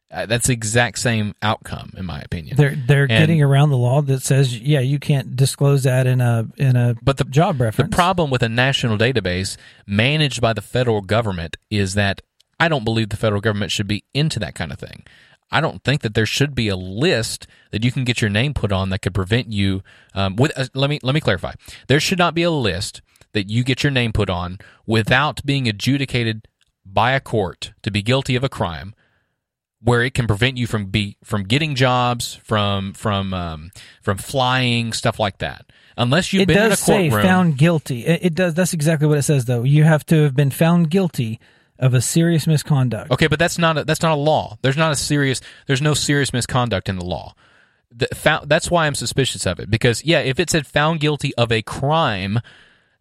Uh, 0.09 0.25
that's 0.25 0.47
the 0.47 0.53
exact 0.53 1.01
same 1.01 1.35
outcome, 1.43 1.93
in 1.97 2.05
my 2.07 2.21
opinion. 2.21 2.57
they're 2.57 2.77
they're 2.87 3.03
And- 3.03 3.11
getting 3.11 3.43
around 3.43 3.71
the 3.71 3.77
law 3.77 4.01
that 4.03 4.23
says 4.23 4.57
yeah, 4.59 4.79
you 4.79 5.01
can't 5.01 5.35
disclose 5.35 5.83
that 5.83 6.07
in 6.07 6.21
a 6.21 6.47
in 6.57 6.77
a 6.77 6.95
But 7.03 7.17
the 7.17 7.25
job 7.25 7.61
reference. 7.61 7.91
The 7.91 7.97
problem 7.97 8.31
with 8.31 8.43
a 8.43 8.49
national 8.49 8.99
database 8.99 9.57
managed 9.87 10.41
by 10.41 10.53
the 10.53 10.63
federal 10.63 11.01
government 11.01 11.57
is 11.71 11.95
that 11.95 12.23
I 12.61 12.69
don't 12.69 12.85
believe 12.85 13.09
the 13.09 13.17
federal 13.17 13.41
government 13.41 13.73
should 13.73 13.89
be 13.89 14.05
into 14.15 14.39
that 14.39 14.55
kind 14.55 14.73
of 14.73 14.79
thing. 14.79 15.03
I 15.51 15.61
don't 15.61 15.83
think 15.85 16.03
that 16.03 16.15
there 16.15 16.27
should 16.27 16.55
be 16.55 16.69
a 16.69 16.77
list 16.77 17.47
that 17.71 17.85
you 17.85 17.93
can 17.93 18.05
get 18.05 18.21
your 18.21 18.31
name 18.31 18.55
put 18.55 18.73
on 18.73 18.91
that 18.91 19.01
could 19.03 19.15
prevent 19.15 19.53
you. 19.53 19.83
Um, 20.15 20.37
with 20.37 20.53
uh, 20.57 20.67
let 20.75 20.89
me 20.89 21.01
let 21.03 21.15
me 21.15 21.21
clarify. 21.21 21.53
There 21.89 22.01
should 22.01 22.19
not 22.19 22.35
be 22.35 22.43
a 22.45 22.51
list 22.51 23.03
that 23.33 23.51
you 23.51 23.65
get 23.65 23.83
your 23.83 23.91
name 23.91 24.13
put 24.13 24.31
on 24.31 24.59
without 24.87 25.45
being 25.45 25.69
adjudicated 25.69 26.49
by 26.85 27.13
a 27.13 27.21
court 27.21 27.73
to 27.83 27.91
be 27.91 28.03
guilty 28.03 28.37
of 28.37 28.45
a 28.45 28.49
crime, 28.49 28.95
where 29.81 30.03
it 30.03 30.15
can 30.15 30.27
prevent 30.27 30.57
you 30.57 30.67
from 30.67 30.87
be 30.87 31.17
from 31.23 31.45
getting 31.45 31.75
jobs, 31.75 32.35
from 32.35 32.93
from 32.95 33.35
um, 33.35 33.71
from 34.03 34.19
flying, 34.19 34.93
stuff 34.93 35.19
like 35.19 35.39
that. 35.39 35.67
Unless 35.99 36.33
you've 36.33 36.43
it 36.43 36.49
been 36.49 36.59
in 36.59 36.65
a 36.65 36.69
does 36.71 36.81
say 36.81 37.09
courtroom. 37.09 37.27
found 37.27 37.59
guilty. 37.59 38.05
It, 38.05 38.27
it 38.27 38.35
does. 38.35 38.55
That's 38.55 38.73
exactly 38.73 39.07
what 39.07 39.19
it 39.19 39.23
says, 39.23 39.47
though. 39.47 39.63
You 39.63 39.85
have 39.85 40.05
to 40.07 40.23
have 40.23 40.35
been 40.35 40.51
found 40.51 40.91
guilty 40.91 41.41
of 41.79 41.95
a 41.95 42.01
serious 42.01 42.47
misconduct. 42.47 43.11
Okay, 43.11 43.27
but 43.27 43.39
that's 43.39 43.59
not 43.59 43.79
a, 43.79 43.85
that's 43.85 44.03
not 44.03 44.13
a 44.13 44.21
law. 44.21 44.59
There's 44.63 44.77
not 44.77 44.93
a 44.93 44.97
serious. 44.97 45.41
There's 45.67 45.83
no 45.83 45.95
serious 45.95 46.33
misconduct 46.33 46.89
in 46.89 46.97
the 46.97 47.05
law. 47.05 47.35
The, 47.91 48.09
found, 48.15 48.49
that's 48.49 48.71
why 48.71 48.87
I'm 48.87 48.95
suspicious 48.95 49.47
of 49.47 49.59
it 49.59 49.71
because 49.71 50.05
yeah, 50.05 50.21
if 50.21 50.39
it 50.39 50.51
said 50.51 50.67
found 50.67 51.01
guilty 51.01 51.35
of 51.37 51.51
a 51.51 51.63
crime, 51.63 52.41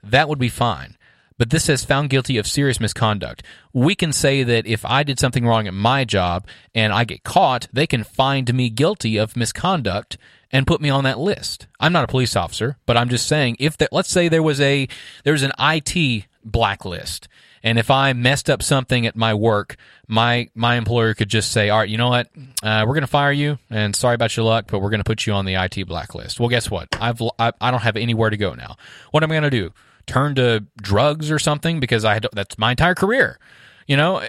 that 0.05 0.29
would 0.29 0.39
be 0.39 0.49
fine. 0.49 0.97
But 1.37 1.49
this 1.49 1.65
says 1.65 1.83
found 1.83 2.09
guilty 2.09 2.37
of 2.37 2.47
serious 2.47 2.79
misconduct. 2.79 3.43
We 3.73 3.93
can 3.93 4.13
say 4.13 4.43
that 4.43 4.65
if 4.65 4.85
I 4.85 5.03
did 5.03 5.19
something 5.19 5.45
wrong 5.45 5.67
at 5.67 5.73
my 5.73 6.05
job 6.05 6.47
and 6.73 6.93
I 6.93 7.03
get 7.03 7.23
caught, 7.23 7.67
they 7.73 7.85
can 7.85 8.05
find 8.05 8.53
me 8.53 8.69
guilty 8.69 9.17
of 9.17 9.35
misconduct 9.35 10.17
and 10.49 10.65
put 10.65 10.79
me 10.79 10.89
on 10.89 11.03
that 11.03 11.19
list. 11.19 11.67
I'm 11.77 11.91
not 11.91 12.05
a 12.05 12.07
police 12.07 12.37
officer, 12.37 12.77
but 12.85 12.95
I'm 12.95 13.09
just 13.09 13.27
saying 13.27 13.57
if 13.59 13.77
that 13.77 13.91
let's 13.91 14.09
say 14.09 14.29
there 14.29 14.43
was 14.43 14.61
a 14.61 14.87
there's 15.25 15.43
an 15.43 15.51
IT 15.59 16.25
blacklist 16.45 17.27
and 17.65 17.79
if 17.79 17.89
I 17.89 18.13
messed 18.13 18.47
up 18.47 18.61
something 18.61 19.07
at 19.07 19.15
my 19.15 19.33
work, 19.33 19.75
my 20.07 20.49
my 20.53 20.75
employer 20.75 21.15
could 21.15 21.29
just 21.29 21.51
say, 21.51 21.71
"All 21.71 21.79
right, 21.79 21.89
you 21.89 21.97
know 21.97 22.09
what? 22.09 22.29
Uh, 22.61 22.85
we're 22.87 22.93
going 22.93 23.01
to 23.01 23.07
fire 23.07 23.31
you, 23.31 23.57
and 23.71 23.95
sorry 23.95 24.13
about 24.13 24.37
your 24.37 24.45
luck, 24.45 24.67
but 24.69 24.79
we're 24.79 24.91
going 24.91 24.99
to 24.99 25.03
put 25.03 25.25
you 25.25 25.33
on 25.33 25.45
the 25.45 25.55
IT 25.55 25.87
blacklist." 25.87 26.39
Well, 26.39 26.47
guess 26.47 26.69
what? 26.69 26.89
I've 27.01 27.19
I, 27.39 27.51
I 27.59 27.71
don't 27.71 27.81
have 27.81 27.97
anywhere 27.97 28.29
to 28.29 28.37
go 28.37 28.53
now. 28.53 28.75
What 29.09 29.23
am 29.23 29.31
I 29.31 29.33
going 29.33 29.43
to 29.43 29.49
do? 29.49 29.73
Turn 30.05 30.35
to 30.35 30.65
drugs 30.81 31.31
or 31.31 31.39
something 31.39 31.79
because 31.79 32.05
I 32.05 32.13
had, 32.15 32.27
that's 32.33 32.57
my 32.57 32.71
entire 32.71 32.95
career. 32.95 33.39
You 33.87 33.97
know, 33.97 34.23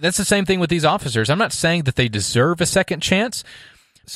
that's 0.00 0.16
the 0.16 0.24
same 0.24 0.44
thing 0.44 0.60
with 0.60 0.70
these 0.70 0.84
officers. 0.84 1.30
I'm 1.30 1.38
not 1.38 1.52
saying 1.52 1.84
that 1.84 1.96
they 1.96 2.08
deserve 2.08 2.60
a 2.60 2.66
second 2.66 3.00
chance, 3.00 3.44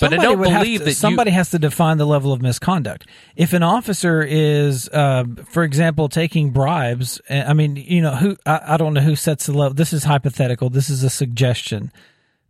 but 0.01 0.13
I 0.13 0.17
don't 0.19 0.41
believe 0.41 0.81
to- 0.81 0.85
that 0.87 0.95
somebody 0.95 1.31
has 1.33 1.51
to 1.51 1.59
define 1.59 1.99
the 1.99 2.07
level 2.07 2.33
of 2.33 2.41
misconduct. 2.43 3.07
If 3.35 3.53
an 3.53 3.63
officer 3.63 4.23
is, 4.23 4.89
uh, 4.91 5.25
for 5.49 5.65
example, 5.65 6.09
taking 6.09 6.51
bribes, 6.51 7.21
uh, 7.29 7.45
I 7.47 7.55
mean, 7.55 7.77
you 7.77 8.03
know, 8.03 8.15
who 8.15 8.37
I, 8.47 8.61
I 8.69 8.77
don't 8.77 8.95
know 8.95 9.01
who 9.01 9.17
sets 9.17 9.47
the 9.47 9.53
level. 9.53 9.75
This 9.75 9.93
is 9.93 10.05
hypothetical. 10.05 10.71
This 10.71 10.91
is 10.91 11.03
a 11.03 11.11
suggestion, 11.11 11.93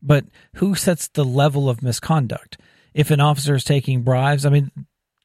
but 0.03 0.25
who 0.57 0.75
sets 0.75 1.09
the 1.09 1.25
level 1.25 1.71
of 1.71 1.83
misconduct? 1.83 2.59
If 2.93 3.11
an 3.11 3.21
officer 3.21 3.55
is 3.55 3.65
taking 3.65 4.03
bribes, 4.03 4.45
I 4.45 4.51
mean, 4.51 4.71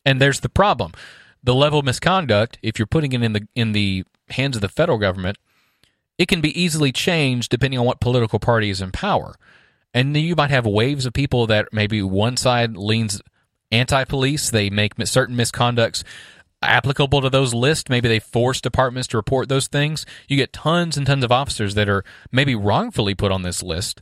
And 0.06 0.22
there's 0.22 0.40
the 0.42 0.50
problem. 0.50 0.94
The 1.46 1.54
level 1.54 1.80
of 1.80 1.86
misconduct, 1.86 2.58
if 2.64 2.80
you're 2.80 2.88
putting 2.88 3.14
it 3.14 3.22
in 3.22 3.34
the 3.34 3.48
in 3.54 3.72
the 3.72 4.04
hands 4.30 4.58
of 4.58 4.62
the 4.62 4.68
federal 4.68 4.98
government, 4.98 5.38
it 6.18 6.28
can 6.28 6.42
be 6.42 6.60
easily 6.60 6.92
changed 6.92 7.52
depending 7.52 7.80
on 7.80 7.86
what 7.86 8.00
political 8.00 8.40
party 8.40 8.72
is 8.72 8.82
in 8.82 8.92
power. 8.92 9.36
And 9.94 10.16
then 10.16 10.24
you 10.24 10.36
might 10.36 10.50
have 10.50 10.66
waves 10.66 11.06
of 11.06 11.14
people 11.14 11.46
that 11.48 11.70
maybe 11.72 12.02
one 12.02 12.36
side 12.36 12.76
leans 12.76 13.22
anti-police, 13.72 14.50
they 14.50 14.72
make 14.72 14.94
certain 15.06 15.36
misconducts 15.36 16.04
applicable 16.64 17.22
to 17.22 17.30
those 17.30 17.54
lists. 17.54 17.90
Maybe 17.90 18.08
they 18.08 18.20
force 18.20 18.60
departments 18.60 19.08
to 19.10 19.18
report 19.18 19.48
those 19.48 19.68
things. 19.68 20.06
You 20.28 20.38
get 20.38 20.52
tons 20.52 20.98
and 20.98 21.06
tons 21.06 21.24
of 21.24 21.32
officers 21.32 21.76
that 21.76 21.88
are 21.88 22.04
maybe 22.32 22.56
wrongfully 22.56 23.14
put 23.14 23.32
on 23.32 23.44
this 23.44 23.62
list. 23.62 24.02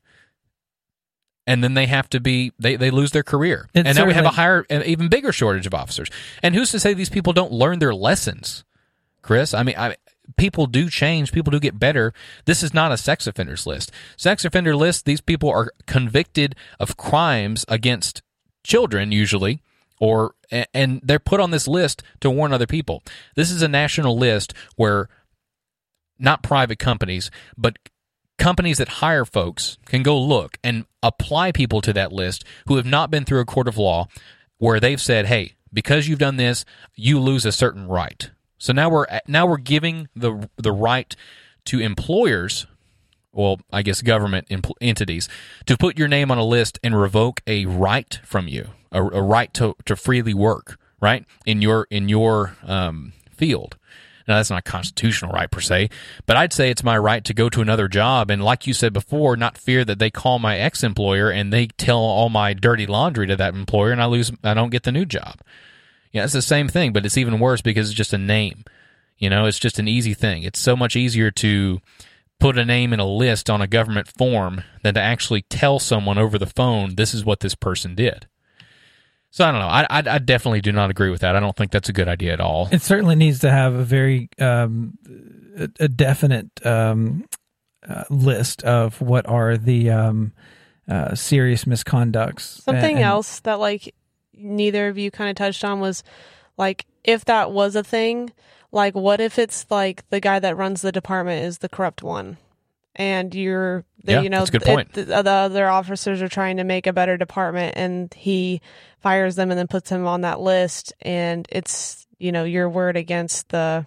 And 1.45 1.61
then 1.63 1.73
they 1.73 1.87
have 1.87 2.09
to 2.11 2.21
be 2.21 2.53
they, 2.57 2.77
they 2.77 2.89
lose 2.89 3.11
their 3.11 3.23
career, 3.23 3.67
and 3.75 3.85
now 3.97 4.05
we 4.05 4.13
have 4.13 4.23
a 4.23 4.29
higher, 4.29 4.65
an 4.69 4.83
even 4.83 5.09
bigger 5.09 5.33
shortage 5.33 5.67
of 5.67 5.73
officers. 5.73 6.09
And 6.41 6.55
who's 6.55 6.71
to 6.71 6.79
say 6.79 6.93
these 6.93 7.09
people 7.09 7.33
don't 7.33 7.51
learn 7.51 7.79
their 7.79 7.93
lessons, 7.93 8.63
Chris? 9.21 9.53
I 9.53 9.63
mean, 9.63 9.75
I, 9.77 9.97
people 10.37 10.67
do 10.67 10.89
change, 10.89 11.31
people 11.31 11.51
do 11.51 11.59
get 11.59 11.79
better. 11.79 12.13
This 12.45 12.63
is 12.63 12.73
not 12.73 12.91
a 12.91 12.97
sex 12.97 13.27
offenders 13.27 13.67
list. 13.67 13.91
Sex 14.15 14.45
offender 14.45 14.75
list. 14.75 15.05
These 15.05 15.21
people 15.21 15.49
are 15.49 15.71
convicted 15.85 16.55
of 16.79 16.97
crimes 16.97 17.65
against 17.67 18.21
children, 18.63 19.11
usually, 19.11 19.61
or 19.99 20.35
and 20.73 21.01
they're 21.03 21.19
put 21.19 21.39
on 21.39 21.51
this 21.51 21.67
list 21.67 22.03
to 22.21 22.29
warn 22.29 22.53
other 22.53 22.67
people. 22.67 23.03
This 23.35 23.51
is 23.51 23.61
a 23.61 23.67
national 23.67 24.17
list 24.17 24.53
where 24.75 25.09
not 26.19 26.43
private 26.43 26.79
companies, 26.79 27.31
but 27.57 27.77
companies 28.37 28.77
that 28.77 28.87
hire 28.87 29.25
folks 29.25 29.77
can 29.85 30.03
go 30.03 30.19
look 30.19 30.57
and 30.63 30.85
apply 31.01 31.51
people 31.51 31.81
to 31.81 31.93
that 31.93 32.11
list 32.11 32.43
who 32.67 32.75
have 32.75 32.85
not 32.85 33.11
been 33.11 33.25
through 33.25 33.39
a 33.39 33.45
court 33.45 33.67
of 33.67 33.77
law 33.77 34.07
where 34.57 34.79
they've 34.79 35.01
said, 35.01 35.25
"Hey, 35.25 35.53
because 35.71 36.07
you've 36.07 36.19
done 36.19 36.37
this, 36.37 36.65
you 36.95 37.19
lose 37.19 37.45
a 37.45 37.51
certain 37.51 37.87
right." 37.87 38.29
So 38.57 38.73
now 38.73 38.89
we're 38.89 39.05
now 39.27 39.45
we're 39.45 39.57
giving 39.57 40.07
the 40.15 40.49
the 40.57 40.71
right 40.71 41.15
to 41.65 41.79
employers 41.79 42.65
well, 43.33 43.59
I 43.71 43.81
guess 43.81 44.01
government 44.01 44.47
entities 44.79 45.27
to 45.65 45.75
put 45.75 45.97
your 45.97 46.07
name 46.07 46.31
on 46.31 46.37
a 46.37 46.45
list 46.45 46.79
and 46.83 46.99
revoke 46.99 47.41
a 47.47 47.65
right 47.65 48.19
from 48.23 48.47
you, 48.47 48.69
a, 48.91 49.03
a 49.03 49.21
right 49.21 49.53
to, 49.55 49.75
to 49.85 49.95
freely 49.95 50.33
work, 50.33 50.79
right 51.01 51.25
in 51.45 51.61
your 51.61 51.87
in 51.89 52.07
your 52.07 52.55
um, 52.63 53.13
field. 53.35 53.75
Now 54.27 54.37
that's 54.37 54.49
not 54.49 54.59
a 54.59 54.71
constitutional 54.71 55.31
right 55.31 55.51
per 55.51 55.59
se, 55.59 55.89
but 56.25 56.37
I'd 56.37 56.53
say 56.53 56.69
it's 56.69 56.83
my 56.83 56.97
right 56.97 57.23
to 57.25 57.33
go 57.33 57.49
to 57.49 57.61
another 57.61 57.87
job 57.87 58.29
and, 58.29 58.43
like 58.43 58.67
you 58.67 58.73
said 58.73 58.93
before, 58.93 59.35
not 59.35 59.57
fear 59.57 59.83
that 59.85 59.99
they 59.99 60.09
call 60.09 60.39
my 60.39 60.57
ex 60.57 60.83
employer 60.83 61.29
and 61.29 61.51
they 61.51 61.67
tell 61.67 61.99
all 61.99 62.29
my 62.29 62.53
dirty 62.53 62.85
laundry 62.85 63.27
to 63.27 63.35
that 63.35 63.55
employer 63.55 63.91
and 63.91 64.01
I 64.01 64.05
lose, 64.05 64.31
I 64.43 64.53
don't 64.53 64.69
get 64.69 64.83
the 64.83 64.91
new 64.91 65.05
job. 65.05 65.39
Yeah, 66.11 66.23
it's 66.23 66.33
the 66.33 66.41
same 66.41 66.67
thing, 66.67 66.93
but 66.93 67.05
it's 67.05 67.17
even 67.17 67.39
worse 67.39 67.61
because 67.61 67.89
it's 67.89 67.97
just 67.97 68.13
a 68.13 68.17
name. 68.17 68.63
You 69.17 69.29
know, 69.29 69.45
it's 69.45 69.59
just 69.59 69.79
an 69.79 69.87
easy 69.87 70.13
thing. 70.13 70.43
It's 70.43 70.59
so 70.59 70.75
much 70.75 70.95
easier 70.95 71.31
to 71.31 71.79
put 72.39 72.57
a 72.57 72.65
name 72.65 72.93
in 72.93 72.99
a 72.99 73.05
list 73.05 73.49
on 73.49 73.61
a 73.61 73.67
government 73.67 74.07
form 74.07 74.63
than 74.83 74.93
to 74.93 75.01
actually 75.01 75.43
tell 75.43 75.79
someone 75.79 76.17
over 76.17 76.37
the 76.37 76.45
phone 76.45 76.95
this 76.95 77.13
is 77.13 77.25
what 77.25 77.39
this 77.39 77.55
person 77.55 77.95
did. 77.95 78.27
So 79.35 79.43
I 79.43 79.51
don't 79.51 79.61
know. 79.61 79.67
I, 79.67 79.81
I, 79.89 80.03
I 80.05 80.17
definitely 80.19 80.61
do 80.61 80.71
not 80.71 80.91
agree 80.91 81.09
with 81.09 81.21
that. 81.21 81.35
I 81.35 81.39
don't 81.39 81.55
think 81.55 81.71
that's 81.71 81.89
a 81.89 81.93
good 81.93 82.07
idea 82.07 82.33
at 82.33 82.39
all. 82.39 82.69
It 82.71 82.83
certainly 82.83 83.15
needs 83.15 83.39
to 83.39 83.49
have 83.49 83.73
a 83.73 83.83
very 83.83 84.29
um, 84.39 84.95
a, 85.57 85.69
a 85.79 85.87
definite 85.87 86.63
um, 86.63 87.25
uh, 87.89 88.03
list 88.11 88.61
of 88.61 89.01
what 89.01 89.25
are 89.27 89.57
the 89.57 89.89
um, 89.89 90.33
uh, 90.87 91.15
serious 91.15 91.65
misconducts. 91.65 92.61
Something 92.61 92.83
And- 92.83 92.95
and- 92.97 93.05
else 93.05 93.39
that 93.39 93.59
like 93.59 93.95
neither 94.35 94.87
of 94.87 94.99
you 94.99 95.09
kind 95.09 95.31
of 95.31 95.35
touched 95.35 95.63
on 95.63 95.79
was 95.79 96.03
like 96.55 96.85
if 97.03 97.25
that 97.25 97.51
was 97.51 97.75
a 97.75 97.83
thing, 97.83 98.31
like 98.71 98.93
what 98.93 99.19
if 99.19 99.39
it's 99.39 99.65
like 99.71 100.07
the 100.11 100.19
guy 100.19 100.37
that 100.37 100.57
runs 100.57 100.83
the 100.83 100.91
department 100.91 101.43
is 101.43 101.57
the 101.57 101.69
corrupt 101.69 102.03
one, 102.03 102.37
and 102.95 103.33
you're 103.33 103.83
the, 104.03 104.11
Yeah, 104.11 104.21
you 104.21 104.29
know 104.29 104.45
that's 104.45 104.49
a 104.53 104.59
good 104.59 104.79
it- 104.79 104.93
the, 104.93 105.05
the 105.23 105.31
other 105.31 105.67
officers 105.67 106.21
are 106.21 106.29
trying 106.29 106.57
to 106.57 106.63
make 106.63 106.85
a 106.85 106.93
better 106.93 107.17
department, 107.17 107.73
and 107.75 108.13
he 108.13 108.61
fires 109.03 109.35
them 109.35 109.51
and 109.51 109.59
then 109.59 109.67
puts 109.67 109.89
them 109.89 110.07
on 110.07 110.21
that 110.21 110.39
list, 110.39 110.93
and 111.01 111.45
it's 111.51 112.07
you 112.17 112.31
know 112.31 112.45
your 112.45 112.69
word 112.69 112.97
against 112.97 113.49
the 113.49 113.85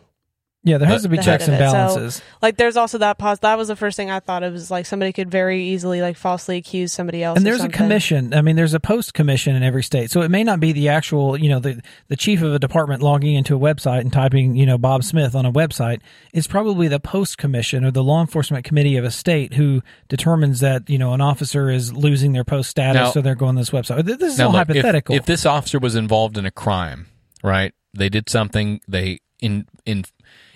Yeah, 0.67 0.79
there 0.79 0.89
has 0.89 1.05
to 1.05 1.09
be 1.09 1.17
checks 1.17 1.47
and 1.47 1.55
of 1.55 1.61
it. 1.61 1.65
So- 1.67 1.73
balances. 1.73 2.23
like 2.43 2.57
there's 2.57 2.77
also 2.77 2.99
that 2.99 3.19
pause 3.19 3.39
that 3.39 3.57
was 3.57 3.69
the 3.69 3.77
first 3.77 3.97
thing 3.97 4.11
i 4.11 4.19
thought 4.21 4.43
of 4.43 4.55
is 4.55 4.71
like 4.71 4.85
somebody 4.85 5.13
could 5.13 5.31
very 5.31 5.63
easily 5.63 6.03
like 6.03 6.17
falsely 6.17 6.57
accuse 6.57 6.93
somebody 6.93 7.23
else 7.23 7.37
and 7.37 7.47
of 7.47 7.53
there's 7.53 7.65
a 7.65 7.69
commission. 7.69 8.35
I 8.35 8.43
mean, 8.43 8.57
there's 8.57 8.75
a 8.75 8.81
post 8.81 9.15
commission 9.15 9.55
in 9.55 9.63
every 9.63 9.83
state, 9.83 10.11
so 10.11 10.23
it 10.23 10.31
may 10.31 10.43
not 10.45 10.59
be 10.61 10.73
the 10.73 10.89
actual, 10.89 11.37
you 11.39 11.49
know, 11.49 11.61
the 11.61 11.81
the 12.09 12.17
chief 12.17 12.43
of 12.43 12.53
a 12.53 12.59
department 12.59 13.03
logging 13.03 13.35
into 13.35 13.55
a 13.55 13.59
website 13.59 14.01
and 14.01 14.13
typing, 14.13 14.57
you 14.57 14.67
know, 14.67 14.77
Bob 14.79 15.05
Smith 15.05 15.35
on 15.35 15.47
a 15.47 15.53
website. 15.53 16.01
It's 16.33 16.47
probably 16.47 16.89
the 16.89 17.01
post 17.01 17.39
commission 17.39 17.85
or 17.85 17.91
the 17.91 18.03
law 18.03 18.21
enforcement 18.21 18.65
committee 18.65 18.97
of 18.97 19.05
a 19.05 19.11
state 19.11 19.55
who 19.55 19.83
determines 20.09 20.61
that 20.61 20.89
you 20.91 20.99
know 20.99 21.13
an 21.13 21.21
officer 21.21 21.71
is 21.71 21.93
losing 21.93 22.33
their 22.33 22.45
post 22.45 22.71
status, 22.71 22.95
Now- 23.01 23.11
so 23.13 23.21
they're 23.21 23.35
going 23.35 23.55
to 23.55 23.61
this 23.61 23.71
website. 23.71 24.05
This 24.05 24.21
is 24.33 24.39
Now, 24.39 24.47
all 24.47 24.53
look, 24.53 24.63
if- 24.63 24.77
hypothetical. 24.77 25.15
If, 25.15 25.27
this 25.27 25.47
officer 25.47 25.79
was 25.79 25.95
involved 25.95 26.37
in 26.39 26.47
a 26.47 26.51
crime, 26.51 27.07
right? 27.43 27.73
They 27.95 28.09
did 28.09 28.29
something. 28.29 28.81
They 28.89 29.21
in 29.41 29.67
in 29.85 30.05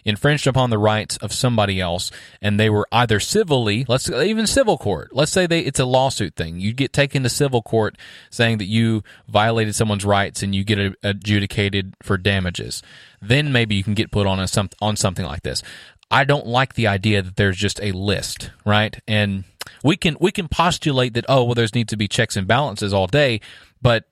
infringed 0.05 0.47
upon 0.47 0.71
the 0.71 0.79
rights 0.79 1.17
of 1.19 1.33
somebody 1.33 1.81
else, 1.81 2.11
and 2.41 2.59
they 2.59 2.71
were 2.71 2.87
either 2.93 3.21
civilly, 3.21 3.85
let's 3.89 4.11
even 4.11 4.47
civil 4.47 4.79
court. 4.79 5.11
Let's 5.13 5.33
say 5.33 5.47
they 5.47 5.61
it's 5.61 5.81
a 5.81 5.85
lawsuit 5.85 6.37
thing. 6.37 6.61
You 6.61 6.73
get 6.73 6.93
taken 6.93 7.23
to 7.23 7.29
civil 7.29 7.63
court 7.63 7.97
saying 8.31 8.59
that 8.59 8.67
you 8.67 9.03
violated 9.29 9.75
someone's 9.75 10.05
rights, 10.05 10.43
and 10.43 10.55
you 10.55 10.65
get 10.65 10.95
adjudicated 11.03 11.95
for 12.03 12.17
damages. 12.17 12.83
Then 13.21 13.53
maybe 13.53 13.75
you 13.75 13.85
can 13.85 13.95
get 13.95 14.11
put 14.11 14.27
on 14.27 14.41
a 14.41 14.49
some 14.49 14.71
on 14.81 14.97
something 14.97 15.25
like 15.25 15.43
this. 15.43 15.63
I 16.11 16.25
don't 16.25 16.47
like 16.47 16.75
the 16.75 16.89
idea 16.89 17.23
that 17.23 17.37
there's 17.37 17.57
just 17.57 17.81
a 17.81 17.93
list, 17.93 18.51
right? 18.67 18.99
And 19.07 19.45
we 19.85 19.97
can 19.97 20.17
we 20.21 20.33
can 20.33 20.49
postulate 20.49 21.15
that 21.15 21.27
oh 21.29 21.45
well, 21.45 21.55
there's 21.55 21.75
need 21.75 21.89
to 21.89 21.97
be 21.97 22.09
checks 22.09 22.37
and 22.37 22.47
balances 22.47 22.93
all 22.93 23.07
day, 23.07 23.41
but 23.81 24.05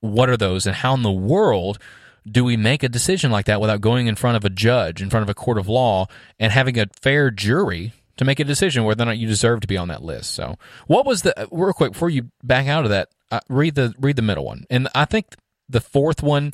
what 0.00 0.30
are 0.30 0.36
those 0.36 0.66
and 0.66 0.76
how 0.76 0.94
in 0.94 1.02
the 1.02 1.10
world 1.10 1.78
do 2.26 2.44
we 2.44 2.56
make 2.56 2.82
a 2.82 2.88
decision 2.88 3.30
like 3.30 3.46
that 3.46 3.60
without 3.60 3.80
going 3.80 4.06
in 4.06 4.14
front 4.14 4.36
of 4.36 4.44
a 4.44 4.50
judge 4.50 5.00
in 5.02 5.10
front 5.10 5.22
of 5.22 5.28
a 5.28 5.34
court 5.34 5.58
of 5.58 5.68
law 5.68 6.06
and 6.38 6.52
having 6.52 6.78
a 6.78 6.86
fair 7.00 7.30
jury 7.30 7.92
to 8.16 8.24
make 8.24 8.38
a 8.40 8.44
decision 8.44 8.84
whether 8.84 9.02
or 9.02 9.06
not 9.06 9.18
you 9.18 9.26
deserve 9.26 9.60
to 9.60 9.66
be 9.66 9.76
on 9.76 9.88
that 9.88 10.02
list 10.02 10.32
so 10.32 10.56
what 10.86 11.06
was 11.06 11.22
the 11.22 11.48
real 11.50 11.72
quick 11.72 11.92
before 11.92 12.10
you 12.10 12.30
back 12.42 12.66
out 12.66 12.84
of 12.84 12.90
that 12.90 13.08
uh, 13.30 13.40
read 13.48 13.74
the 13.74 13.94
read 13.98 14.16
the 14.16 14.22
middle 14.22 14.44
one 14.44 14.64
and 14.70 14.88
i 14.94 15.04
think 15.04 15.34
the 15.68 15.80
fourth 15.80 16.22
one 16.22 16.52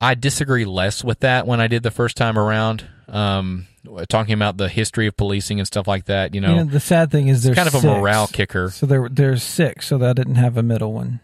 i 0.00 0.14
disagree 0.14 0.64
less 0.64 1.02
with 1.02 1.20
that 1.20 1.46
when 1.46 1.60
i 1.60 1.66
did 1.66 1.82
the 1.82 1.90
first 1.90 2.16
time 2.16 2.38
around 2.38 2.86
um 3.08 3.66
talking 4.08 4.34
about 4.34 4.58
the 4.58 4.68
history 4.68 5.06
of 5.06 5.16
policing 5.16 5.58
and 5.58 5.66
stuff 5.66 5.88
like 5.88 6.04
that 6.04 6.34
you 6.34 6.40
know, 6.40 6.50
you 6.50 6.56
know, 6.56 6.64
the 6.64 6.78
sad 6.78 7.10
thing 7.10 7.28
is 7.28 7.42
there's 7.42 7.56
kind 7.56 7.66
of 7.66 7.74
a 7.74 7.82
morale 7.82 8.26
kicker 8.26 8.70
So 8.70 8.84
there, 8.86 9.08
there's 9.08 9.42
six. 9.42 9.86
So 9.86 9.98
that 9.98 10.16
didn't 10.16 10.34
have 10.34 10.56
a 10.58 10.62
middle 10.62 10.92
one. 10.92 11.20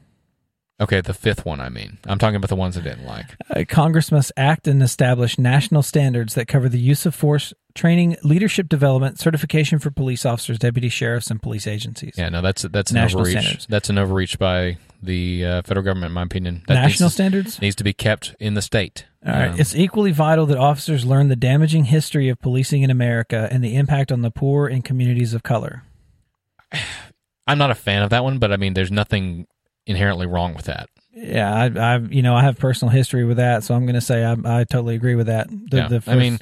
Okay 0.81 1.01
the 1.01 1.14
fifth 1.14 1.45
one 1.45 1.61
i 1.61 1.68
mean 1.68 1.99
i'm 2.07 2.18
talking 2.18 2.37
about 2.37 2.49
the 2.49 2.57
ones 2.57 2.77
i 2.77 2.81
didn't 2.81 3.07
like 3.07 3.27
Uh, 3.51 3.64
Congress 3.68 4.11
must 4.12 4.33
act 4.37 4.66
and 4.68 4.83
establish 4.83 5.39
national 5.39 5.83
standards 5.83 6.35
that 6.35 6.47
cover 6.49 6.68
the 6.68 6.79
use 6.81 7.07
of 7.07 7.14
force, 7.14 7.55
training, 7.74 8.16
leadership 8.24 8.68
development, 8.68 9.18
certification 9.18 9.79
for 9.79 9.91
police 9.91 10.27
officers, 10.27 10.59
deputy 10.59 10.89
sheriffs, 10.89 11.31
and 11.31 11.41
police 11.41 11.66
agencies. 11.66 12.14
Yeah, 12.18 12.29
no, 12.29 12.41
that's 12.43 12.62
that's 12.62 12.91
an 12.91 12.97
National 12.97 13.22
overreach. 13.22 13.39
standards. 13.41 13.66
That's 13.68 13.89
an 13.89 13.99
overreach 13.99 14.39
by 14.39 14.79
the 15.03 15.45
uh, 15.45 15.62
federal 15.62 15.85
government, 15.85 16.11
in 16.11 16.14
my 16.14 16.22
opinion. 16.22 16.62
That 16.66 16.74
national 16.74 17.07
needs, 17.07 17.14
standards. 17.14 17.61
needs 17.62 17.77
to 17.77 17.85
be 17.85 17.93
kept 17.93 18.35
in 18.41 18.55
the 18.55 18.62
state. 18.62 19.07
All 19.24 19.33
right. 19.33 19.51
Um, 19.51 19.61
it's 19.61 19.74
equally 19.77 20.11
vital 20.12 20.47
that 20.47 20.59
officers 20.59 21.05
learn 21.07 21.29
the 21.29 21.37
damaging 21.37 21.85
history 21.85 22.29
of 22.29 22.41
policing 22.41 22.83
in 22.83 22.91
America 22.91 23.49
and 23.51 23.62
the 23.62 23.77
impact 23.77 24.11
on 24.11 24.22
the 24.22 24.31
poor 24.31 24.66
and 24.66 24.85
communities 24.85 25.33
of 25.35 25.43
color. 25.43 25.85
I'm 27.47 27.59
not 27.59 27.70
a 27.70 27.74
fan 27.77 28.03
of 28.03 28.11
that 28.11 28.24
one, 28.24 28.39
but 28.39 28.53
I 28.53 28.57
mean, 28.57 28.74
there's 28.74 28.91
nothing 28.91 29.47
inherently 29.87 30.26
wrong 30.26 30.55
with 30.55 30.66
that. 30.66 30.89
Yeah, 31.12 31.53
I, 31.53 31.95
I, 31.95 31.99
you 31.99 32.20
know, 32.20 32.34
I 32.34 32.43
have 32.43 32.59
personal 32.59 32.93
history 32.93 33.24
with 33.24 33.39
that, 33.39 33.64
so 33.64 33.74
I'm 33.74 33.87
going 33.87 33.95
to 33.95 34.03
say 34.03 34.22
I, 34.22 34.32
I 34.32 34.64
totally 34.64 34.95
agree 34.95 35.14
with 35.14 35.28
that. 35.28 35.49
The, 35.49 35.76
yeah. 35.76 35.89
the 35.89 36.03
I 36.07 36.14
mean, 36.14 36.39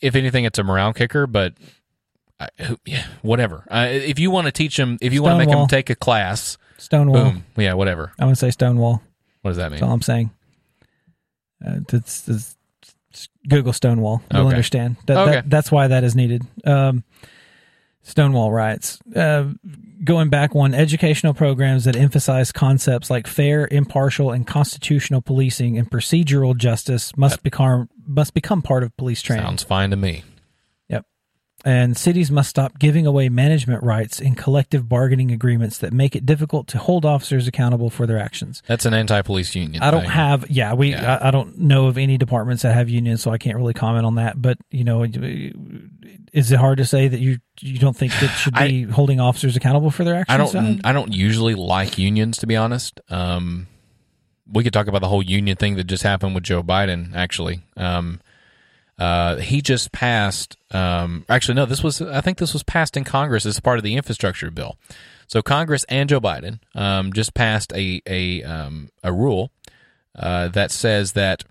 if, 0.00 0.14
anything, 0.14 0.44
it's 0.44 0.58
a 0.58 0.64
morale 0.64 0.94
kicker, 0.94 1.26
but 1.26 1.52
I, 2.40 2.48
yeah, 2.86 3.06
whatever. 3.20 3.66
Uh, 3.70 3.88
if 3.90 4.18
you 4.18 4.30
want 4.30 4.46
to 4.46 4.52
teach 4.52 4.76
them, 4.76 4.96
if 5.02 5.12
you 5.12 5.22
want 5.22 5.34
to 5.34 5.38
make 5.46 5.54
them 5.54 5.66
take 5.66 5.90
a 5.90 5.94
class, 5.94 6.56
Stonewall. 6.78 7.32
boom, 7.32 7.44
yeah, 7.56 7.74
whatever. 7.74 8.12
I 8.18 8.24
want 8.24 8.36
to 8.38 8.40
say 8.40 8.50
Stonewall. 8.50 9.02
What 9.42 9.50
does 9.50 9.58
that 9.58 9.70
mean? 9.70 9.80
That's 9.80 9.82
all? 9.82 9.92
I'm 9.92 10.02
saying. 10.02 10.30
Uh, 11.64 11.80
that's, 11.88 12.22
that's- 12.22 12.56
Google 13.48 13.72
Stonewall. 13.72 14.22
You'll 14.30 14.42
Okay. 14.42 14.50
understand. 14.50 14.96
That, 15.06 15.16
Okay. 15.16 15.30
that, 15.32 15.50
that's 15.50 15.72
why 15.72 15.88
that 15.88 16.04
is 16.04 16.14
needed. 16.14 16.42
Um, 16.64 17.04
Stonewall 18.06 18.52
writes, 18.52 19.00
uh, 19.16 19.52
going 20.04 20.30
back 20.30 20.54
one, 20.54 20.74
educational 20.74 21.34
programs 21.34 21.86
that 21.86 21.96
emphasize 21.96 22.52
concepts 22.52 23.10
like 23.10 23.26
fair, 23.26 23.66
impartial, 23.68 24.30
and 24.30 24.46
constitutional 24.46 25.20
policing 25.20 25.76
and 25.76 25.90
procedural 25.90 26.56
justice 26.56 27.16
must 27.16 27.42
become 27.42 27.88
must 28.06 28.32
become 28.32 28.62
part 28.62 28.84
of 28.84 28.96
police 28.96 29.22
training. 29.22 29.44
Sounds 29.44 29.64
fine 29.64 29.90
to 29.90 29.96
me. 29.96 30.22
And 31.66 31.96
cities 31.96 32.30
must 32.30 32.48
stop 32.48 32.78
giving 32.78 33.08
away 33.08 33.28
management 33.28 33.82
rights 33.82 34.20
in 34.20 34.36
collective 34.36 34.88
bargaining 34.88 35.32
agreements 35.32 35.78
that 35.78 35.92
make 35.92 36.14
it 36.14 36.24
difficult 36.24 36.68
to 36.68 36.78
hold 36.78 37.04
officers 37.04 37.48
accountable 37.48 37.90
for 37.90 38.06
their 38.06 38.18
actions. 38.18 38.62
That's 38.68 38.86
an 38.86 38.94
anti-police 38.94 39.52
union. 39.56 39.82
I 39.82 39.90
don't 39.90 40.02
thing. 40.02 40.10
have, 40.10 40.48
yeah, 40.48 40.74
we, 40.74 40.90
Yeah. 40.90 41.18
I, 41.20 41.26
I 41.26 41.30
don't 41.32 41.58
know 41.58 41.88
of 41.88 41.98
any 41.98 42.18
departments 42.18 42.62
that 42.62 42.72
have 42.72 42.88
unions, 42.88 43.20
so 43.20 43.32
I 43.32 43.38
can't 43.38 43.56
really 43.56 43.74
comment 43.74 44.06
on 44.06 44.14
that. 44.14 44.40
But 44.40 44.58
you 44.70 44.84
know, 44.84 45.04
is 46.32 46.52
it 46.52 46.56
hard 46.56 46.78
to 46.78 46.84
say 46.84 47.08
that 47.08 47.18
you 47.18 47.38
you 47.60 47.80
don't 47.80 47.96
think 47.96 48.12
that 48.20 48.28
should 48.28 48.54
be 48.54 48.84
holding 48.84 49.18
officers 49.18 49.56
accountable 49.56 49.90
for 49.90 50.04
their 50.04 50.14
actions? 50.14 50.54
I 50.54 50.60
don't. 50.60 50.86
I 50.86 50.92
don't 50.92 51.12
usually 51.12 51.56
like 51.56 51.98
unions, 51.98 52.38
to 52.38 52.46
be 52.46 52.54
honest. 52.54 53.00
Um, 53.10 53.66
we 54.48 54.62
could 54.62 54.72
talk 54.72 54.86
about 54.86 55.00
the 55.00 55.08
whole 55.08 55.22
union 55.22 55.56
thing 55.56 55.74
that 55.76 55.88
just 55.88 56.04
happened 56.04 56.36
with 56.36 56.44
Joe 56.44 56.62
Biden. 56.62 57.12
Actually, 57.16 57.62
um, 57.76 58.20
uh, 58.98 59.36
he 59.36 59.60
just 59.60 59.92
passed. 59.92 60.56
Um, 60.70 61.24
actually, 61.28 61.54
no, 61.54 61.66
this 61.66 61.82
was 61.82 62.00
I 62.00 62.20
think 62.20 62.38
this 62.38 62.52
was 62.52 62.62
passed 62.62 62.96
in 62.96 63.04
Congress 63.04 63.46
as 63.46 63.60
part 63.60 63.78
of 63.78 63.84
the 63.84 63.96
infrastructure 63.96 64.50
bill. 64.50 64.76
So 65.26 65.42
Congress 65.42 65.84
and 65.88 66.08
Joe 66.08 66.20
Biden 66.20 66.60
um, 66.74 67.12
just 67.12 67.34
passed 67.34 67.72
a 67.74 68.00
a 68.06 68.42
um, 68.42 68.90
a 69.02 69.12
rule 69.12 69.50
uh, 70.14 70.48
that 70.48 70.70
says 70.70 71.12
that 71.12 71.44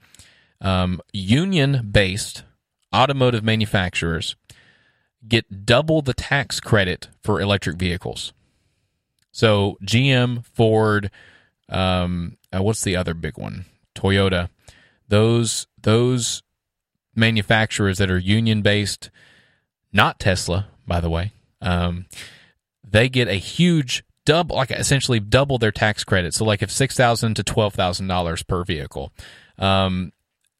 um, 0.61 1.01
union 1.13 1.89
based 1.91 2.43
automotive 2.93 3.43
manufacturers 3.43 4.35
get 5.27 5.65
double 5.65 6.01
the 6.01 6.13
tax 6.13 6.59
credit 6.59 7.09
for 7.21 7.41
electric 7.41 7.77
vehicles. 7.77 8.33
So 9.31 9.77
GM, 9.83 10.45
Ford, 10.53 11.11
um, 11.69 12.37
uh, 12.55 12.63
what's 12.63 12.83
the 12.83 12.95
other 12.95 13.13
big 13.13 13.37
one? 13.37 13.65
Toyota. 13.93 14.49
Those 15.07 15.67
those 15.81 16.41
manufacturers 17.15 17.97
that 17.97 18.11
are 18.11 18.17
union 18.17 18.61
based, 18.61 19.09
not 19.91 20.19
Tesla, 20.19 20.67
by 20.87 20.99
the 20.99 21.09
way, 21.09 21.31
um, 21.61 22.05
they 22.83 23.09
get 23.09 23.27
a 23.27 23.35
huge 23.35 24.03
double, 24.25 24.55
like 24.55 24.71
essentially 24.71 25.19
double 25.19 25.57
their 25.57 25.71
tax 25.71 26.03
credit. 26.03 26.33
So, 26.33 26.45
like 26.45 26.61
if 26.61 26.71
six 26.71 26.95
thousand 26.95 27.35
to 27.35 27.43
twelve 27.43 27.73
thousand 27.73 28.07
dollars 28.07 28.43
per 28.43 28.63
vehicle, 28.63 29.11
um, 29.57 30.11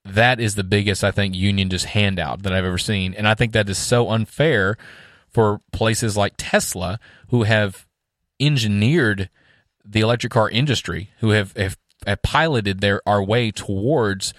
that 0.06 0.40
is 0.40 0.56
the 0.56 0.64
biggest 0.64 1.04
I 1.04 1.12
think 1.12 1.36
union 1.36 1.70
just 1.70 1.86
handout 1.86 2.44
that 2.44 2.54
I've 2.54 2.66
ever 2.66 2.78
seen, 2.78 3.14
and 3.14 3.28
I 3.28 3.36
think 3.36 3.54
that 3.54 3.70
is 3.70 3.78
so 3.78 4.10
unfair 4.10 4.78
for 5.30 5.60
places 5.74 6.16
like 6.16 6.34
Tesla 6.38 7.00
who 7.28 7.44
have 7.44 7.86
engineered 8.40 9.30
the 9.84 10.00
electric 10.00 10.32
car 10.32 10.50
industry, 10.50 11.10
who 11.20 11.32
have, 11.32 11.52
have, 11.58 11.78
have 12.08 12.22
piloted 12.22 12.82
their 12.82 13.02
our 13.06 13.22
way 13.22 13.52
towards 13.52 14.34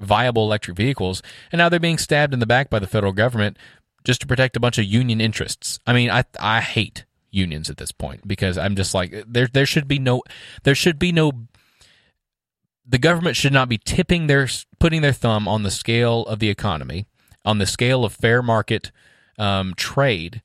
viable 0.00 0.44
electric 0.44 0.76
vehicles, 0.76 1.22
and 1.52 1.58
now 1.58 1.68
they're 1.68 1.80
being 1.80 1.98
stabbed 1.98 2.32
in 2.32 2.40
the 2.40 2.46
back 2.46 2.70
by 2.70 2.78
the 2.78 2.86
federal 2.86 3.12
government 3.12 3.56
just 4.04 4.20
to 4.20 4.26
protect 4.26 4.56
a 4.56 4.60
bunch 4.60 4.78
of 4.78 4.84
union 4.84 5.20
interests. 5.20 5.78
I 5.86 5.92
mean, 5.92 6.10
I 6.10 6.24
I 6.40 6.60
hate 6.60 7.04
unions 7.30 7.68
at 7.68 7.76
this 7.76 7.92
point 7.92 8.26
because 8.26 8.56
I'm 8.56 8.74
just 8.76 8.94
like 8.94 9.24
there 9.26 9.46
there 9.46 9.66
should 9.66 9.88
be 9.88 9.98
no 9.98 10.22
there 10.62 10.74
should 10.74 10.98
be 10.98 11.12
no 11.12 11.32
the 12.86 12.98
government 12.98 13.36
should 13.36 13.52
not 13.52 13.68
be 13.68 13.78
tipping 13.78 14.26
their 14.26 14.48
putting 14.78 15.02
their 15.02 15.12
thumb 15.12 15.46
on 15.46 15.62
the 15.62 15.70
scale 15.70 16.22
of 16.26 16.38
the 16.38 16.48
economy, 16.48 17.06
on 17.44 17.58
the 17.58 17.66
scale 17.66 18.04
of 18.04 18.14
fair 18.14 18.42
market 18.42 18.90
um, 19.38 19.74
trade 19.76 20.42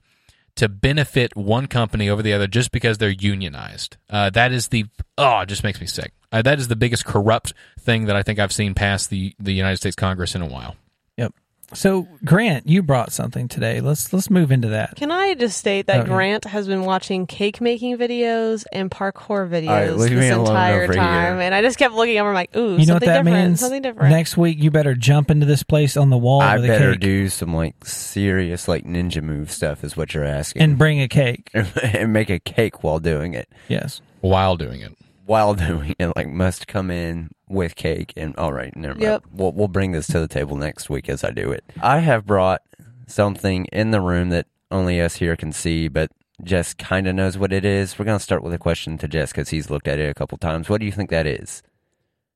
to 0.55 0.69
benefit 0.69 1.35
one 1.35 1.67
company 1.67 2.09
over 2.09 2.21
the 2.21 2.33
other 2.33 2.47
just 2.47 2.71
because 2.71 2.97
they're 2.97 3.09
unionized. 3.09 3.97
Uh, 4.09 4.29
that 4.31 4.51
is 4.51 4.67
the 4.69 4.85
oh, 5.17 5.39
it 5.39 5.47
just 5.47 5.63
makes 5.63 5.81
me 5.81 5.87
sick. 5.87 6.13
Uh, 6.31 6.41
that 6.41 6.59
is 6.59 6.67
the 6.67 6.75
biggest 6.75 7.05
corrupt 7.05 7.53
thing 7.79 8.05
that 8.05 8.15
I 8.15 8.23
think 8.23 8.39
I've 8.39 8.53
seen 8.53 8.73
pass 8.73 9.07
the 9.07 9.35
the 9.39 9.53
United 9.53 9.77
States 9.77 9.95
Congress 9.95 10.35
in 10.35 10.41
a 10.41 10.47
while. 10.47 10.75
Yep. 11.17 11.33
So 11.73 12.07
Grant, 12.23 12.67
you 12.67 12.83
brought 12.83 13.11
something 13.11 13.47
today. 13.47 13.81
Let's 13.81 14.13
let's 14.13 14.29
move 14.29 14.51
into 14.51 14.69
that. 14.69 14.95
Can 14.95 15.11
I 15.11 15.33
just 15.33 15.57
state 15.57 15.87
that 15.87 16.01
Okay. 16.01 16.09
Grant 16.09 16.45
has 16.45 16.67
been 16.67 16.83
watching 16.85 17.27
cake 17.27 17.61
making 17.61 17.97
videos 17.97 18.65
and 18.71 18.89
parkour 18.91 19.49
videos 19.49 19.97
right, 19.99 20.09
this 20.09 20.31
entire 20.31 20.87
time, 20.93 21.39
and 21.39 21.53
I 21.55 21.61
just 21.61 21.77
kept 21.77 21.93
looking 21.93 22.17
over. 22.19 22.29
I'm 22.29 22.35
like, 22.35 22.55
ooh, 22.55 22.77
You 22.77 22.85
know 22.85 22.93
what 22.95 23.03
something 23.03 23.07
that 23.09 23.23
different, 23.23 23.47
means? 23.49 23.59
something 23.59 23.81
different. 23.81 24.09
Next 24.11 24.37
week, 24.37 24.57
you 24.61 24.71
better 24.71 24.95
jump 24.95 25.31
into 25.31 25.45
this 25.45 25.63
place 25.63 25.97
on 25.97 26.09
the 26.09 26.17
wall 26.17 26.41
I 26.41 26.55
with 26.55 26.65
a 26.65 26.67
better 26.67 26.91
cake 26.93 27.01
do 27.01 27.29
some 27.29 27.53
like 27.53 27.75
serious 27.85 28.67
like 28.67 28.85
ninja 28.85 29.21
move 29.21 29.51
stuff 29.51 29.83
is 29.83 29.97
what 29.97 30.13
you're 30.13 30.23
asking, 30.25 30.61
and 30.61 30.77
bring 30.77 31.01
a 31.01 31.07
cake. 31.07 31.49
and 31.83 32.13
make 32.13 32.29
a 32.29 32.39
cake 32.39 32.83
while 32.83 32.99
doing 32.99 33.33
it. 33.33 33.49
Yes. 33.67 34.01
While 34.21 34.55
doing 34.57 34.81
it, 34.81 34.95
While 35.25 35.53
doing 35.55 35.95
it, 35.99 36.15
like 36.15 36.27
must 36.27 36.67
come 36.67 36.91
in 36.91 37.31
with 37.47 37.75
cake 37.75 38.13
and 38.17 38.35
all 38.37 38.53
right, 38.53 38.75
never 38.75 38.95
mind. 38.95 39.03
Yep. 39.03 39.23
We'll 39.31 39.51
we'll 39.51 39.67
bring 39.67 39.91
this 39.91 40.07
to 40.07 40.19
the 40.19 40.27
table 40.27 40.55
next 40.55 40.89
week 40.89 41.09
as 41.09 41.23
I 41.23 41.31
do 41.31 41.51
it. 41.51 41.63
I 41.81 41.99
have 41.99 42.25
brought 42.25 42.61
something 43.07 43.65
in 43.65 43.91
the 43.91 44.01
room 44.01 44.29
that 44.29 44.47
only 44.71 44.99
us 44.99 45.15
here 45.15 45.35
can 45.35 45.51
see, 45.51 45.87
but 45.87 46.11
Jess 46.43 46.73
kind 46.73 47.07
of 47.07 47.15
knows 47.15 47.37
what 47.37 47.53
it 47.53 47.63
is. 47.63 47.97
We're 47.97 48.05
gonna 48.05 48.19
start 48.19 48.43
with 48.43 48.53
a 48.53 48.57
question 48.57 48.97
to 48.97 49.07
Jess 49.07 49.31
because 49.31 49.49
he's 49.49 49.69
looked 49.69 49.87
at 49.87 49.99
it 49.99 50.09
a 50.09 50.13
couple 50.13 50.37
times. 50.37 50.69
What 50.69 50.79
do 50.79 50.85
you 50.85 50.91
think 50.91 51.09
that 51.09 51.27
is? 51.27 51.61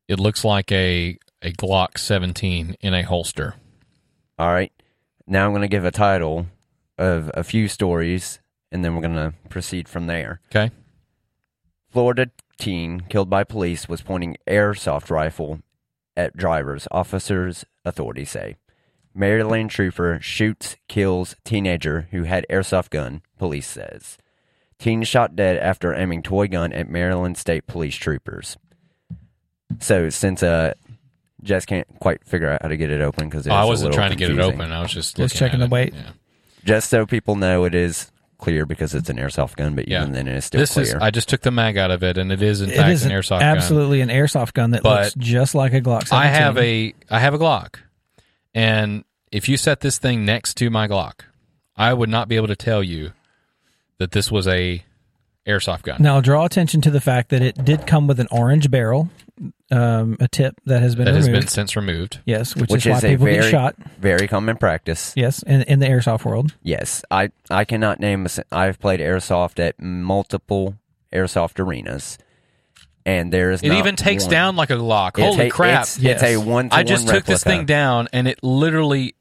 it 0.07 0.19
looks 0.19 0.45
like 0.45 0.71
a 0.71 1.17
a 1.41 1.51
Glock 1.51 1.97
17 1.97 2.77
in 2.79 2.93
a 2.93 3.03
holster. 3.03 3.55
All 4.39 4.51
right. 4.51 4.71
Now 5.27 5.45
I'm 5.45 5.51
going 5.51 5.61
to 5.61 5.67
give 5.67 5.85
a 5.85 5.91
title 5.91 6.47
of 6.97 7.29
a 7.33 7.43
few 7.43 7.67
stories, 7.67 8.39
and 8.71 8.83
then 8.83 8.95
we're 8.95 9.01
going 9.01 9.15
to 9.15 9.33
proceed 9.49 9.87
from 9.87 10.07
there. 10.07 10.39
Okay. 10.49 10.71
Florida 11.91 12.31
teen 12.57 13.01
killed 13.09 13.29
by 13.29 13.43
police 13.43 13.87
was 13.87 14.01
pointing 14.01 14.37
airsoft 14.47 15.09
rifle 15.09 15.59
at 16.15 16.35
drivers. 16.35 16.87
Officers, 16.91 17.65
authorities 17.85 18.31
say. 18.31 18.55
Maryland 19.13 19.69
trooper 19.71 20.19
shoots, 20.21 20.75
kills 20.87 21.35
teenager 21.43 22.07
who 22.11 22.23
had 22.23 22.45
airsoft 22.49 22.89
gun. 22.91 23.21
Police 23.39 23.67
says. 23.67 24.17
Teen 24.79 25.03
shot 25.03 25.35
dead 25.35 25.57
after 25.57 25.93
aiming 25.93 26.21
toy 26.21 26.47
gun 26.47 26.71
at 26.71 26.87
Maryland 26.89 27.37
State 27.37 27.65
Police 27.65 27.95
troopers. 27.95 28.57
So 29.79 30.09
since 30.09 30.43
uh, 30.43 30.73
Jess 31.43 31.65
can't 31.65 31.87
quite 31.99 32.23
figure 32.25 32.49
out 32.49 32.61
how 32.61 32.67
to 32.67 32.77
get 32.77 32.91
it 32.91 33.01
open 33.01 33.27
because 33.29 33.47
Oh, 33.47 33.51
I 33.51 33.65
wasn't 33.65 33.93
trying 33.93 34.11
to 34.11 34.15
get 34.15 34.29
it 34.31 34.39
open. 34.39 34.71
I 34.71 34.81
was 34.81 34.91
just 34.91 35.17
Just 35.17 35.35
looking 35.35 35.37
checking 35.47 35.61
at 35.63 35.69
the 35.69 35.75
it. 35.75 35.79
weight. 35.79 35.93
Yeah. 35.93 36.11
Just 36.63 36.89
so 36.89 37.05
people 37.05 37.35
know, 37.35 37.63
it 37.65 37.73
is 37.73 38.11
clear 38.37 38.65
because 38.65 38.93
it's 38.93 39.09
an 39.09 39.17
airsoft 39.17 39.55
gun, 39.55 39.73
but 39.75 39.87
Yeah. 39.87 40.01
even 40.01 40.13
then, 40.13 40.27
it's 40.27 40.45
still 40.47 40.59
This 40.59 40.73
clear. 40.73 40.85
is. 40.85 40.93
I 40.95 41.09
just 41.11 41.27
took 41.27 41.41
the 41.41 41.51
mag 41.51 41.77
out 41.77 41.89
of 41.91 42.03
it, 42.03 42.17
and 42.17 42.31
it 42.31 42.41
is 42.41 42.61
in 42.61 42.69
It 42.69 42.75
fact 42.77 42.89
is 42.89 43.03
an 43.05 43.11
an- 43.11 43.17
airsoft 43.19 43.39
gun. 43.39 43.57
absolutely 43.57 44.01
an 44.01 44.09
airsoft 44.09 44.53
gun 44.53 44.71
that 44.71 44.83
But 44.83 45.03
looks 45.05 45.15
just 45.17 45.55
like 45.55 45.73
a 45.73 45.81
Glock 45.81 46.07
17. 46.07 46.17
I 46.19 46.27
have 46.27 46.57
a 46.57 46.93
I 47.09 47.19
have 47.19 47.33
a 47.33 47.39
Glock, 47.39 47.75
and 48.53 49.03
if 49.31 49.49
you 49.49 49.57
set 49.57 49.81
this 49.81 49.97
thing 49.97 50.23
next 50.25 50.55
to 50.57 50.69
my 50.69 50.87
Glock, 50.87 51.21
I 51.75 51.93
would 51.93 52.09
not 52.09 52.27
be 52.27 52.35
able 52.35 52.47
to 52.47 52.55
tell 52.55 52.83
you 52.83 53.11
that 53.97 54.11
this 54.11 54.31
was 54.31 54.47
a 54.47 54.83
airsoft 55.47 55.83
gun. 55.83 55.97
Now, 56.01 56.21
draw 56.21 56.45
attention 56.45 56.81
to 56.81 56.91
the 56.91 57.01
fact 57.01 57.29
that 57.29 57.41
it 57.41 57.63
did 57.65 57.87
come 57.87 58.05
with 58.07 58.19
an 58.19 58.27
orange 58.31 58.69
barrel, 58.69 59.09
um, 59.71 60.15
a 60.19 60.27
tip 60.27 60.55
that 60.65 60.81
has 60.81 60.95
been 60.95 61.05
that 61.05 61.13
has 61.15 61.27
been 61.27 61.47
since 61.47 61.75
removed. 61.75 62.19
yes, 62.25 62.55
which, 62.55 62.69
which 62.69 62.85
is 62.85 62.91
why 62.91 62.97
is 62.97 63.03
a 63.03 63.07
people 63.09 63.25
very, 63.25 63.41
get 63.41 63.51
shot. 63.51 63.75
very 63.99 64.27
common 64.27 64.55
practice. 64.57 65.13
Yes, 65.15 65.43
in, 65.43 65.61
in 65.63 65.79
the 65.79 65.87
airsoft 65.87 66.23
world. 66.25 66.55
Yes, 66.63 67.03
I 67.11 67.31
I 67.49 67.65
cannot 67.65 67.99
name. 67.99 68.21
A, 68.21 68.25
s- 68.25 68.39
I've 68.51 68.79
played 68.79 68.99
airsoft 68.99 69.59
at 69.59 69.79
multiple 69.79 70.75
airsoft 71.11 71.59
arenas, 71.59 72.17
and 73.05 73.31
there 73.33 73.51
is 73.51 73.61
It 73.61 73.69
not 73.69 73.77
even 73.77 73.95
takes 73.95 74.23
one- 74.23 74.31
down 74.31 74.55
like 74.55 74.69
a 74.69 74.75
Glock. 74.77 75.17
It's 75.19 75.35
Holy 75.35 75.47
a- 75.47 75.49
crap! 75.49 75.81
It's, 75.83 75.97
it's 75.97 76.23
a 76.23 76.31
Yes. 76.33 76.37
one. 76.37 76.69
I 76.71 76.83
just 76.83 77.07
took 77.07 77.25
this 77.25 77.43
thing 77.43 77.65
down, 77.65 78.07
and 78.13 78.27
it 78.27 78.41
literally. 78.43 79.15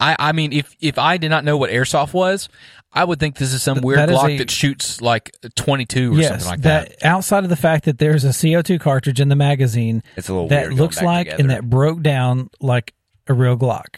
I, 0.00 0.14
I 0.18 0.32
mean, 0.32 0.52
if 0.52 0.76
if 0.80 0.96
I 0.96 1.16
did 1.16 1.28
not 1.30 1.44
know 1.44 1.56
what 1.56 1.70
airsoft 1.70 2.12
was, 2.12 2.48
I 2.92 3.04
would 3.04 3.20
think 3.20 3.36
this 3.36 3.52
is 3.52 3.62
some 3.62 3.80
weird 3.82 3.98
that 3.98 4.10
is 4.10 4.16
Glock 4.18 4.34
a- 4.34 4.38
that 4.38 4.50
shoots 4.50 5.00
like 5.02 5.30
twenty 5.54 5.84
two 5.84 6.14
or 6.14 6.20
yes, 6.20 6.30
something 6.44 6.48
like 6.48 6.60
that. 6.62 7.04
outside 7.04 7.44
of 7.44 7.50
the 7.50 7.56
fact 7.56 7.84
that 7.84 7.98
there's 7.98 8.24
a 8.24 8.28
CO2 8.30 8.80
cartridge 8.80 9.20
in 9.20 9.28
the 9.28 9.36
magazine 9.36 10.02
It's 10.16 10.28
a 10.28 10.32
little 10.32 10.48
that 10.48 10.60
weird 10.62 10.70
going 10.70 10.80
looks 10.82 11.02
like 11.02 11.26
together. 11.26 11.40
and 11.42 11.50
that 11.50 11.68
broke 11.68 12.00
down 12.02 12.48
like 12.60 12.94
a 13.26 13.34
real 13.34 13.56
Glock, 13.56 13.96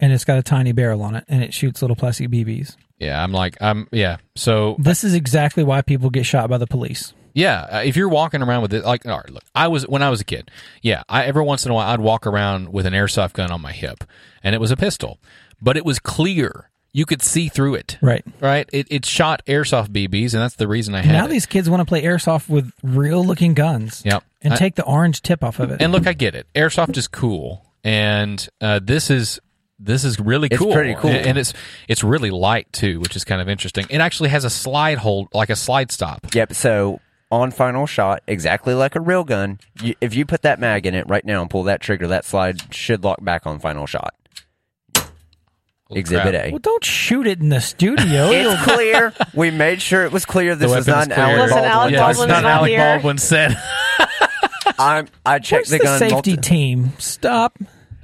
and 0.00 0.12
it's 0.12 0.24
got 0.24 0.38
a 0.38 0.42
tiny 0.42 0.72
barrel 0.72 1.02
on 1.02 1.14
it, 1.16 1.24
and 1.28 1.42
it 1.42 1.54
shoots 1.54 1.80
little 1.82 1.96
plastic 1.96 2.28
BBs. 2.30 2.76
Yeah, 2.98 3.22
I'm 3.22 3.32
like, 3.32 3.56
I'm 3.60 3.88
yeah. 3.90 4.18
So 4.36 4.76
This 4.78 5.02
is 5.04 5.14
exactly 5.14 5.64
why 5.64 5.82
people 5.82 6.10
get 6.10 6.24
shot 6.26 6.48
by 6.50 6.58
the 6.58 6.66
police. 6.66 7.12
Yeah, 7.34 7.66
uh, 7.70 7.82
if 7.84 7.96
you're 7.96 8.08
walking 8.08 8.40
around 8.42 8.62
with 8.62 8.72
it, 8.72 8.82
like, 8.84 9.04
all 9.06 9.18
right, 9.18 9.28
look, 9.30 9.42
I 9.54 9.68
was 9.68 9.86
when 9.88 10.02
I 10.02 10.08
was 10.08 10.20
a 10.22 10.24
kid. 10.24 10.50
Yeah, 10.82 11.02
I 11.08 11.24
every 11.24 11.42
once 11.42 11.64
in 11.66 11.70
a 11.70 11.74
while 11.74 11.88
I'd 11.88 12.00
walk 12.00 12.26
around 12.26 12.70
with 12.70 12.86
an 12.86 12.92
airsoft 12.94 13.34
gun 13.34 13.50
on 13.50 13.60
my 13.60 13.72
hip, 13.72 14.04
and 14.42 14.54
it 14.54 14.58
was 14.58 14.70
a 14.70 14.76
pistol, 14.76 15.18
but 15.60 15.76
it 15.76 15.84
was 15.84 15.98
clear. 15.98 16.70
You 16.96 17.04
could 17.04 17.20
see 17.20 17.48
through 17.48 17.74
it. 17.74 17.98
Right. 18.00 18.24
Right. 18.40 18.66
It 18.72 18.86
it 18.90 19.04
shot 19.04 19.42
airsoft 19.46 19.88
BBs, 19.88 20.32
and 20.32 20.42
that's 20.42 20.56
the 20.56 20.66
reason 20.66 20.94
I 20.94 21.02
had 21.02 21.12
now 21.12 21.26
it. 21.26 21.28
these 21.28 21.44
kids 21.44 21.68
want 21.68 21.80
to 21.82 21.84
play 21.84 22.02
airsoft 22.02 22.48
with 22.48 22.72
real 22.82 23.22
looking 23.22 23.52
guns. 23.52 24.00
Yep. 24.04 24.24
And 24.40 24.54
I- 24.54 24.56
take 24.56 24.76
the 24.76 24.84
orange 24.84 25.20
tip 25.20 25.44
off 25.44 25.60
of 25.60 25.70
it. 25.70 25.82
And 25.82 25.92
look, 25.92 26.06
I 26.06 26.14
get 26.14 26.34
it. 26.34 26.46
Airsoft 26.54 26.96
is 26.96 27.06
cool, 27.06 27.66
and 27.84 28.48
uh, 28.62 28.80
this 28.82 29.10
is 29.10 29.40
this 29.78 30.04
is 30.04 30.18
really 30.18 30.48
It's 30.50 30.56
cool. 30.56 30.72
pretty 30.72 30.94
cool. 30.94 31.10
and, 31.10 31.26
and 31.26 31.38
it's 31.38 31.52
it's 31.86 32.02
really 32.02 32.30
light 32.30 32.72
too, 32.72 32.98
which 33.00 33.14
is 33.14 33.24
kind 33.24 33.42
of 33.42 33.48
interesting. 33.50 33.84
It 33.90 33.98
actually 34.00 34.30
has 34.30 34.44
a 34.44 34.50
slide 34.50 34.96
hold, 34.96 35.28
like 35.34 35.50
a 35.50 35.56
slide 35.56 35.92
stop. 35.92 36.34
Yep. 36.34 36.54
So 36.54 37.00
on 37.30 37.50
final 37.50 37.86
shot, 37.86 38.22
exactly 38.26 38.72
like 38.72 38.96
a 38.96 39.00
real 39.00 39.22
gun, 39.22 39.58
you, 39.82 39.94
if 40.00 40.14
you 40.14 40.24
put 40.24 40.40
that 40.42 40.58
mag 40.60 40.86
in 40.86 40.94
it 40.94 41.06
right 41.10 41.26
now 41.26 41.42
and 41.42 41.50
pull 41.50 41.64
that 41.64 41.82
trigger, 41.82 42.06
that 42.06 42.24
slide 42.24 42.72
should 42.74 43.04
lock 43.04 43.22
back 43.22 43.46
on 43.46 43.58
final 43.58 43.84
shot. 43.86 44.14
Holy 45.88 46.00
Exhibit 46.00 46.32
crap. 46.34 46.44
A. 46.46 46.50
well, 46.50 46.58
don't 46.58 46.84
shoot 46.84 47.26
it 47.28 47.40
in 47.40 47.48
the 47.48 47.60
studio. 47.60 48.30
It's 48.30 48.62
clear. 48.74 49.12
We 49.34 49.50
made 49.52 49.80
sure 49.80 50.04
it 50.04 50.10
was 50.12 50.24
clear. 50.24 50.56
This 50.56 50.70
The 50.70 50.76
was 50.78 50.86
not 50.86 51.02
is 51.02 51.08
an 51.08 51.14
clear. 51.14 51.26
Alec 51.26 51.40
Listen, 51.42 51.58
Baldwin. 51.58 51.70
Alec 51.72 51.92
Yeah, 51.92 51.98
Baldwin 52.00 52.10
it's 52.24 52.28
not 52.28 52.42
not 52.42 52.50
Alec 52.50 52.70
here. 52.70 52.78
Baldwin 52.80 53.18
said. 53.18 53.56
I'm, 54.78 55.08
I 55.24 55.38
checked 55.38 55.52
Where's 55.52 55.70
the 55.70 55.78
the, 55.78 55.84
gun. 55.84 55.98
safety 55.98 56.12
multi- 56.32 56.36
team? 56.48 56.92
Stop. 56.98 57.58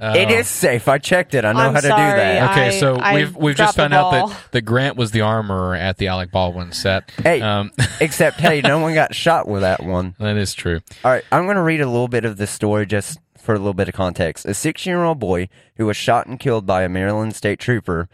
It 0.05 0.31
is 0.31 0.49
safe. 0.49 0.89
I 0.89 0.97
checked 0.97 1.33
it. 1.33 1.45
I 1.45 1.53
know 1.53 1.59
I'm 1.59 1.73
how 1.75 1.79
to 1.79 1.87
sorry. 1.87 2.11
do 2.11 2.17
that. 2.17 2.51
Okay, 2.51 2.77
so 2.77 2.95
I 2.97 3.15
we've 3.15 3.35
we've 3.37 3.55
just 3.55 3.77
found 3.77 3.93
out 3.93 4.11
that, 4.11 4.37
that 4.51 4.61
Grant 4.63 4.97
was 4.97 5.11
the 5.11 5.21
armorer 5.21 5.75
at 5.75 5.95
the 5.97 6.07
Alec 6.07 6.29
Baldwin 6.29 6.73
set. 6.73 7.09
Hey. 7.23 7.39
um, 7.41 7.71
Except, 8.01 8.37
hey, 8.37 8.59
no 8.59 8.79
one 8.79 8.93
got 8.93 9.15
shot 9.15 9.47
with 9.47 9.61
that 9.61 9.81
one. 9.81 10.13
that 10.19 10.35
is 10.35 10.53
true. 10.53 10.81
All 11.05 11.11
right, 11.11 11.23
I'm 11.31 11.45
going 11.45 11.55
to 11.55 11.61
read 11.61 11.79
a 11.79 11.85
little 11.85 12.09
bit 12.09 12.25
of 12.25 12.35
the 12.35 12.47
story 12.47 12.85
just 12.85 13.17
for 13.43 13.53
a 13.53 13.57
little 13.57 13.73
bit 13.73 13.89
of 13.89 13.93
context. 13.93 14.45
A 14.45 14.53
16 14.53 14.89
year 14.89 15.03
old 15.03 15.19
boy 15.19 15.49
who 15.75 15.85
was 15.85 15.97
shot 15.97 16.27
and 16.27 16.39
killed 16.39 16.65
by 16.65 16.83
a 16.83 16.89
Maryland 16.89 17.35
state 17.35 17.59
trooper 17.59 18.07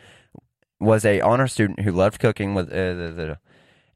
was 0.80 1.06
a 1.06 1.22
honor 1.22 1.48
student 1.48 1.82
who 1.82 1.92
loved 1.92 2.20
cooking 2.20 2.56
with. 2.56 2.74
Uh, 2.74 3.36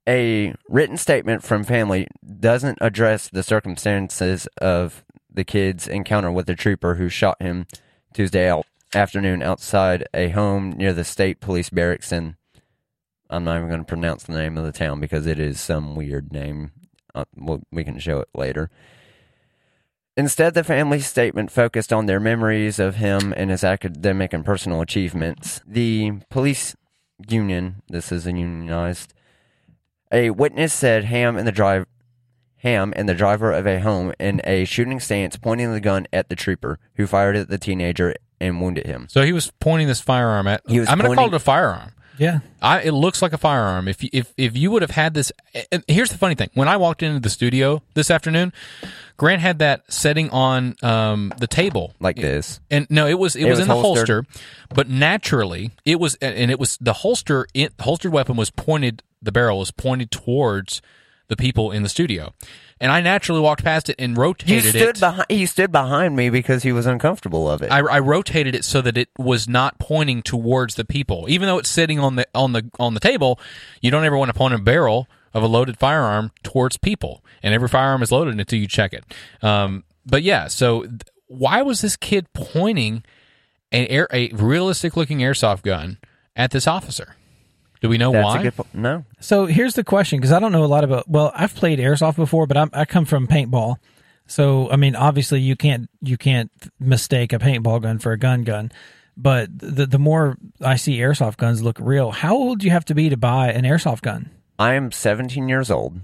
a 0.08 0.54
written 0.68 0.98
statement 0.98 1.44
from 1.44 1.64
family 1.64 2.08
doesn't 2.40 2.78
address 2.82 3.30
the 3.30 3.42
circumstances 3.42 4.48
of 4.62 5.04
the 5.34 5.46
kid's 5.46 5.88
encounter 5.88 6.30
with 6.30 6.46
the 6.46 6.56
trooper 6.56 6.96
who 6.96 7.10
shot 7.10 7.42
him 7.42 7.66
Tuesday 8.14 8.48
out, 8.48 8.66
afternoon 8.94 9.42
outside 9.42 10.06
a 10.14 10.30
home 10.30 10.72
near 10.72 10.94
the 10.94 11.06
state 11.06 11.40
police 11.40 11.70
barracks 11.70 12.12
in. 12.12 12.36
I'm 13.30 13.46
not 13.46 13.56
even 13.56 13.70
going 13.70 13.80
to 13.80 13.86
pronounce 13.86 14.24
the 14.24 14.34
name 14.34 14.58
of 14.58 14.66
the 14.66 14.72
town 14.72 15.00
because 15.00 15.26
it 15.26 15.40
is 15.40 15.60
some 15.60 15.96
weird 15.96 16.32
name. 16.32 16.74
Uh, 17.16 17.26
well, 17.36 17.62
we 17.72 17.84
can 17.84 17.98
show 17.98 18.20
it 18.20 18.30
later. 18.36 18.70
Instead, 20.16 20.54
the 20.54 20.64
family 20.64 21.00
statement 21.00 21.52
focused 21.52 21.92
on 21.92 22.06
their 22.06 22.20
memories 22.20 22.78
of 22.78 22.96
him 22.96 23.34
and 23.36 23.50
his 23.50 23.64
academic 23.64 24.32
and 24.32 24.46
personal 24.46 24.82
achievements. 24.82 25.60
The 25.68 26.14
police 26.30 26.76
union, 27.28 27.82
this 27.88 28.12
is 28.12 28.28
a 28.28 28.32
unionized, 28.32 29.14
a 30.12 30.30
witness 30.30 30.74
said 30.74 31.06
Ham 31.06 31.36
and 31.38 31.48
the 31.48 31.52
drive 31.52 31.86
Ham 32.58 32.94
and 32.96 33.10
the 33.10 33.14
driver 33.14 33.52
of 33.52 33.68
a 33.68 33.80
home 33.82 34.14
in 34.20 34.40
a 34.46 34.64
shooting 34.64 35.00
stance 35.02 35.36
pointing 35.36 35.74
the 35.74 35.82
gun 35.82 36.08
at 36.14 36.30
the 36.30 36.36
trooper 36.36 36.80
who 36.96 37.06
fired 37.06 37.36
at 37.36 37.50
the 37.50 37.58
teenager 37.58 38.14
and 38.40 38.62
wounded 38.62 38.86
him. 38.86 39.08
So 39.10 39.24
he 39.24 39.34
was 39.34 39.52
pointing 39.60 39.88
this 39.88 40.00
firearm 40.00 40.48
at. 40.48 40.62
He 40.68 40.80
was 40.80 40.88
I'm 40.88 40.98
going 40.98 41.12
to 41.12 41.16
call 41.16 41.26
it 41.26 41.32
pointing- 41.32 41.36
a 41.36 41.40
firearm. 41.40 41.92
Yeah. 42.18 42.40
I, 42.62 42.82
it 42.82 42.92
looks 42.92 43.22
like 43.22 43.34
a 43.34 43.38
firearm. 43.38 43.88
If 43.88 44.04
you- 44.04 44.10
if 44.14 44.34
if 44.38 44.56
you 44.56 44.70
would 44.72 44.82
have 44.84 44.92
had 44.92 45.14
this, 45.14 45.32
and 45.72 45.84
here's 45.88 46.10
the 46.12 46.18
funny 46.18 46.36
thing: 46.36 46.50
when 46.54 46.68
I 46.68 46.78
walked 46.78 47.02
into 47.04 47.20
the 47.20 47.30
studio 47.30 47.82
this 47.96 48.12
afternoon, 48.12 48.54
Grant 49.18 49.42
had 49.42 49.60
that 49.60 49.92
setting 49.92 50.30
on 50.30 50.76
um, 50.84 51.34
the 51.40 51.48
table 51.48 51.94
Like 52.00 52.16
this. 52.18 52.60
and 52.70 52.88
no, 52.90 53.08
it 53.08 53.18
was 53.18 53.36
it, 53.36 53.42
It 53.42 53.50
was, 53.50 53.60
was 53.60 53.60
in 53.62 53.68
the 53.68 53.76
holster, 53.82 54.26
but 54.74 54.90
naturally 54.90 55.72
it 55.86 56.00
was, 56.00 56.16
and 56.22 56.50
it 56.52 56.60
was 56.60 56.78
the 56.80 56.94
holster. 56.94 57.48
It, 57.54 57.78
the 57.78 57.84
holstered 57.84 58.12
weapon 58.12 58.36
was 58.38 58.50
pointed. 58.52 59.02
The 59.22 59.32
barrel 59.32 59.60
was 59.60 59.72
pointed 59.72 60.12
towards 60.12 60.82
the 61.30 61.36
people 61.38 61.72
in 61.72 61.84
the 61.84 61.90
studio, 61.90 62.34
and 62.84 62.92
I 62.92 63.00
naturally 63.00 63.40
walked 63.40 63.64
past 63.64 63.88
it 63.88 63.96
and 63.98 64.18
rotated 64.18 64.72
stood 64.72 64.98
it. 64.98 65.00
behind. 65.00 65.26
He 65.30 65.46
stood 65.46 65.72
behind 65.72 66.18
me 66.18 66.30
because 66.30 66.64
he 66.64 66.74
was 66.74 66.86
uncomfortable 66.86 67.50
of 67.50 67.62
it. 67.62 67.72
I, 67.72 67.80
I 67.80 68.00
rotated 68.00 68.56
it 68.56 68.66
so 68.66 68.82
that 68.82 68.98
it 68.98 69.08
was 69.18 69.48
not 69.48 69.80
pointing 69.80 70.22
towards 70.22 70.76
the 70.76 70.84
people, 70.84 71.26
even 71.30 71.48
though 71.48 71.58
it's 71.60 71.70
sitting 71.70 72.02
on 72.02 72.18
the 72.18 72.28
on 72.36 72.52
the 72.52 72.70
on 72.78 72.94
the 72.94 73.00
table. 73.00 73.40
You 73.82 73.90
don't 73.90 74.04
ever 74.04 74.18
want 74.18 74.30
to 74.30 74.38
point 74.38 74.54
a 74.54 74.58
barrel 74.58 75.08
of 75.34 75.42
a 75.44 75.48
loaded 75.48 75.80
firearm 75.80 76.32
towards 76.44 76.76
people, 76.76 77.24
and 77.42 77.54
every 77.54 77.70
firearm 77.70 78.04
is 78.04 78.12
loaded 78.12 78.38
until 78.38 78.60
you 78.60 78.68
check 78.68 78.92
it. 78.92 79.06
Um, 79.42 79.86
but 80.06 80.22
yeah, 80.22 80.50
so 80.50 80.82
th- 80.82 81.04
why 81.28 81.62
was 81.62 81.80
this 81.80 81.96
kid 81.96 82.28
pointing 82.34 83.04
an 83.72 83.86
air, 83.86 84.10
a 84.12 84.28
realistic 84.34 84.98
looking 84.98 85.20
airsoft 85.20 85.62
gun 85.64 86.00
at 86.36 86.52
this 86.52 86.68
officer? 86.68 87.16
Do 87.84 87.90
we 87.90 87.98
know 87.98 88.14
That's 88.14 88.26
why? 88.26 88.40
a 88.40 88.44
good. 88.44 88.56
Po- 88.56 88.66
no, 88.74 89.04
So 89.20 89.46
here's 89.46 89.74
the 89.74 89.84
question 89.84 90.18
because 90.18 90.32
I 90.32 90.40
don't 90.40 90.54
know 90.54 90.64
a 90.64 90.68
lot 90.68 90.86
about. 90.86 91.10
Well, 91.10 91.34
I've 91.36 91.54
played 91.54 91.80
airsoft 91.80 92.16
before, 92.16 92.48
but 92.48 92.56
I'm, 92.56 92.70
I 92.72 92.86
come 92.86 93.04
from 93.04 93.28
paintball. 93.28 93.76
So 94.26 94.72
I 94.72 94.78
mean, 94.78 94.96
obviously 94.96 95.42
you 95.42 95.58
can't 95.58 95.90
you 96.02 96.18
can't 96.18 96.50
mistake 96.80 97.34
a 97.34 97.40
paintball 97.40 97.82
gun 97.82 98.00
for 98.00 98.14
a 98.14 98.18
gun 98.18 98.46
gun. 98.46 98.72
But 99.18 99.50
the 99.60 99.86
the 99.86 100.00
more 100.00 100.38
I 100.62 100.78
see 100.78 100.98
airsoft 100.98 101.36
guns 101.36 101.62
look 101.62 101.78
real, 101.78 102.12
how 102.12 102.34
old 102.34 102.60
do 102.60 102.66
you 102.68 102.72
have 102.72 102.86
to 102.86 102.96
be 102.96 103.10
to 103.10 103.18
buy 103.18 103.52
an 103.52 103.66
airsoft 103.66 104.02
gun? 104.02 104.30
I 104.58 104.76
am 104.76 104.94
17 104.94 105.50
years 105.50 105.70
old. 105.70 106.00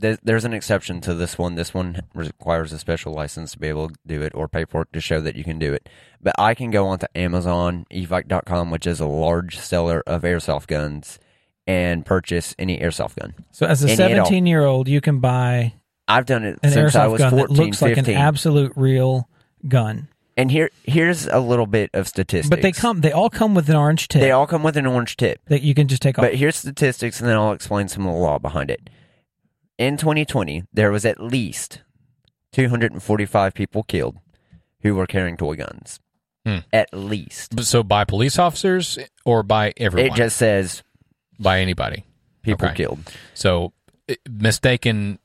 There- 0.00 0.18
There's 0.22 0.44
an 0.44 0.52
exception 0.54 1.00
to 1.02 1.14
this 1.14 1.36
one. 1.38 1.54
This 1.56 1.74
one 1.74 2.00
requires 2.14 2.72
a 2.72 2.78
special 2.78 3.12
license 3.12 3.52
to 3.52 3.58
be 3.58 3.68
able 3.68 3.88
to 3.90 3.94
do 4.06 4.22
it 4.22 4.32
or 4.34 4.48
paperwork 4.48 4.92
to 4.92 5.00
show 5.00 5.20
that 5.20 5.36
you 5.36 5.44
can 5.44 5.58
do 5.58 5.72
it. 5.74 5.88
But 6.22 6.34
I 6.38 6.54
can 6.54 6.70
go 6.70 6.86
onto 6.86 7.06
Amazon, 7.14 7.86
evike.com, 7.92 8.70
which 8.70 8.86
is 8.86 9.00
a 9.00 9.06
large 9.06 9.58
seller 9.58 10.02
of 10.06 10.22
airsoft 10.22 10.66
guns, 10.68 11.18
and 11.66 12.04
purchase 12.06 12.54
any 12.58 12.78
airsoft 12.78 13.16
gun. 13.20 13.34
So 13.52 13.66
as 13.66 13.84
a 13.84 13.88
Any 13.88 13.96
17 13.96 14.46
year 14.46 14.64
old, 14.64 14.88
you 14.88 15.00
can 15.00 15.18
buy 15.20 15.74
I've 16.08 16.26
done 16.26 16.44
it 16.44 16.58
an 16.62 16.70
since 16.72 16.96
I 16.96 17.06
airsoft 17.06 17.10
was 17.12 17.18
gun 17.20 17.30
14, 17.30 17.56
that 17.56 17.62
looks 17.62 17.82
like 17.82 17.96
an 17.98 18.10
absolute 18.10 18.72
real 18.74 19.28
gun. 19.68 20.08
and 20.36 20.50
here, 20.50 20.70
here's 20.84 21.26
a 21.26 21.38
little 21.38 21.66
bit 21.66 21.90
of 21.94 22.08
statistics. 22.08 22.48
But 22.48 22.62
they 22.62 22.72
come, 22.72 23.02
they 23.02 23.12
all 23.12 23.30
come 23.30 23.54
with 23.54 23.68
an 23.68 23.76
orange 23.76 24.08
tip 24.08 24.20
They 24.22 24.30
all 24.32 24.46
come 24.46 24.62
with 24.62 24.76
an 24.76 24.86
orange 24.86 25.16
tip. 25.16 25.40
that 25.46 25.62
you 25.62 25.74
can 25.74 25.86
just 25.86 26.00
take 26.02 26.18
off. 26.18 26.24
But 26.24 26.34
here's 26.34 26.56
statistics, 26.56 27.20
and 27.20 27.28
then 27.28 27.36
I'll 27.36 27.52
explain 27.52 27.86
some 27.88 28.06
of 28.06 28.14
the 28.14 28.18
law 28.18 28.38
behind 28.38 28.70
it. 28.70 28.88
In 29.80 29.96
2020, 29.96 30.64
there 30.74 30.92
was 30.92 31.06
at 31.06 31.18
least 31.20 31.80
245 32.52 33.54
people 33.54 33.82
killed 33.82 34.18
who 34.82 34.94
were 34.94 35.06
carrying 35.06 35.36
toy 35.38 35.56
guns. 35.56 35.98
Hmm. 36.44 36.58
At 36.72 36.88
least. 36.92 37.58
So 37.64 37.82
by 37.82 38.04
police 38.04 38.38
officers 38.38 38.98
or 39.24 39.42
by 39.42 39.72
everyone? 39.78 40.12
It 40.12 40.16
just 40.16 40.36
says 40.36 40.82
by 41.38 41.60
anybody. 41.60 42.04
people 42.42 42.66
Okay. 42.66 42.74
killed. 42.76 43.00
So 43.34 43.72
mistaken 44.28 45.18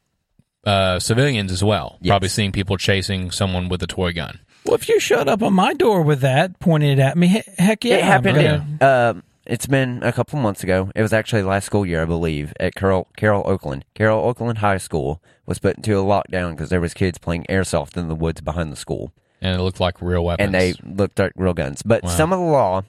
uh, 0.66 1.00
civilians 1.00 1.52
as 1.52 1.64
well. 1.64 1.98
Yes. 2.02 2.12
Probably 2.12 2.30
seeing 2.30 2.52
people 2.52 2.78
chasing 2.78 3.32
someone 3.32 3.68
with 3.70 3.84
a 3.84 3.88
toy 3.88 4.14
gun. 4.14 4.40
well, 4.66 4.76
if 4.76 4.88
you 4.90 5.00
showed 5.00 5.28
up 5.28 5.44
on 5.44 5.54
my 5.54 5.74
door 5.74 6.02
with 6.02 6.22
that 6.22 6.60
pointed 6.60 7.00
at 7.00 7.18
me, 7.18 7.44
heck 7.58 7.84
yeah, 7.84 7.96
it 7.98 8.04
happened. 8.04 8.36
gonna- 8.80 9.10
Um, 9.12 9.24
it's 9.46 9.68
been 9.68 10.02
a 10.04 10.12
couple 10.12 10.40
months 10.40 10.64
ago. 10.64 10.92
It 10.96 11.02
was 11.02 11.14
actually 11.14 11.44
last 11.44 11.66
school 11.66 11.86
year, 11.86 12.02
I 12.02 12.06
believe, 12.06 12.54
at 12.60 12.76
Carroll, 12.76 13.08
Carroll 13.18 13.44
Oakland. 13.46 13.86
Carroll 13.94 14.26
Oakland 14.26 14.60
High 14.60 14.78
School 14.78 15.22
was 15.46 15.60
put 15.60 15.78
into 15.78 15.98
a 16.00 16.04
lockdown 16.04 16.52
because 16.52 16.70
there 16.70 16.82
was 16.82 16.94
kids 16.94 17.18
playing 17.18 17.46
airsoft 17.50 17.96
in 17.98 18.08
the 18.08 18.16
woods 18.16 18.42
behind 18.42 18.72
the 18.72 18.76
school. 18.78 19.12
And 19.42 19.60
it 19.60 19.64
looked 19.64 19.80
like 19.80 20.02
real 20.02 20.26
weapons. 20.26 20.46
and 20.46 20.56
they 20.56 20.74
looked 20.84 21.20
like 21.20 21.34
real 21.36 21.54
guns. 21.54 21.84
But 21.84 22.04
Wow. 22.04 22.10
some 22.10 22.34
of 22.34 22.40
the 22.40 22.46
law 22.46 22.82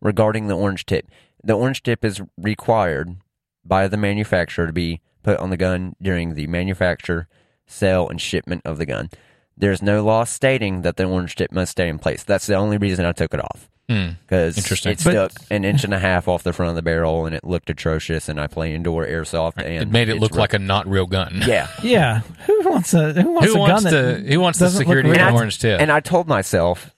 regarding 0.00 0.48
the 0.48 0.56
orange 0.56 0.84
tip, 0.86 1.06
the 1.44 1.52
orange 1.54 1.82
tip 1.82 2.04
is 2.04 2.20
required 2.36 3.16
by 3.64 3.86
the 3.86 3.96
manufacturer 3.96 4.66
to 4.66 4.72
be 4.72 5.00
put 5.22 5.38
on 5.38 5.50
the 5.50 5.56
gun 5.56 5.94
during 6.02 6.34
the 6.34 6.46
manufacture, 6.48 7.28
sale, 7.66 8.08
and 8.08 8.20
shipment 8.20 8.62
of 8.64 8.78
the 8.78 8.86
gun. 8.86 9.10
There's 9.56 9.82
no 9.82 10.02
law 10.02 10.24
stating 10.24 10.82
that 10.82 10.96
the 10.96 11.04
orange 11.04 11.36
tip 11.36 11.52
must 11.52 11.72
stay 11.72 11.88
in 11.88 11.98
place. 11.98 12.24
That's 12.24 12.46
the 12.46 12.54
only 12.56 12.78
reason 12.78 13.04
I 13.04 13.12
took 13.12 13.32
it 13.34 13.40
off. 13.40 13.69
Hmm. 13.90 14.10
because 14.22 14.56
Interesting. 14.56 14.92
it 14.92 15.02
But- 15.02 15.32
stuck 15.32 15.46
an 15.50 15.64
inch 15.64 15.82
and 15.82 15.92
a 15.92 15.98
half 15.98 16.28
off 16.28 16.44
the 16.44 16.52
front 16.52 16.70
of 16.70 16.76
the 16.76 16.82
barrel 16.82 17.26
and 17.26 17.34
it 17.34 17.42
looked 17.42 17.68
atrocious. 17.70 18.28
And 18.28 18.40
I 18.40 18.46
play 18.46 18.72
indoor 18.72 19.04
airsoft 19.04 19.54
and 19.56 19.66
It 19.82 19.90
made 19.90 20.08
it 20.08 20.20
look 20.20 20.30
real- 20.32 20.40
like 20.40 20.54
a 20.54 20.58
not 20.60 20.86
real 20.86 21.06
gun. 21.06 21.42
yeah. 21.46 21.66
yeah. 21.82 22.20
Who 22.46 22.60
wants 22.70 22.94
a 22.94 23.12
who 23.14 23.32
wants 23.32 23.48
Who 23.52 23.56
a 23.56 23.58
wants 23.58 23.82
gun 23.84 23.92
to? 23.92 23.98
that 24.22 24.26
Who 24.32 24.38
wants 24.40 24.58
the 24.60 24.66
doesn't 24.66 24.78
look 24.78 24.86
security 24.86 25.10
of 25.10 25.16
real? 25.16 25.26
And 25.26 25.36
orange 25.36 25.58
tip? 25.58 25.80
And 25.80 25.90
I 25.90 25.98
told 26.00 26.28
myself 26.28 26.94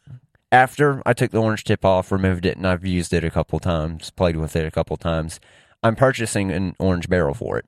after 0.51 1.03
I 1.07 1.15
took 1.15 1.31
the 1.31 1.41
orange 1.41 1.65
tip 1.65 1.83
off, 1.85 2.13
removed 2.13 2.45
it, 2.45 2.59
and 2.59 2.67
I've 2.67 2.85
used 2.85 3.15
it 3.15 3.25
a 3.25 3.31
couple 3.31 3.59
times, 3.59 4.11
played 4.11 4.37
with 4.37 4.55
it 4.55 4.67
a 4.67 4.71
couple 4.71 4.99
times. 4.99 5.41
I'm 5.83 5.97
purchasing 5.97 6.51
an 6.53 6.77
orange 6.79 7.09
barrel 7.09 7.33
for 7.35 7.57
it 7.59 7.65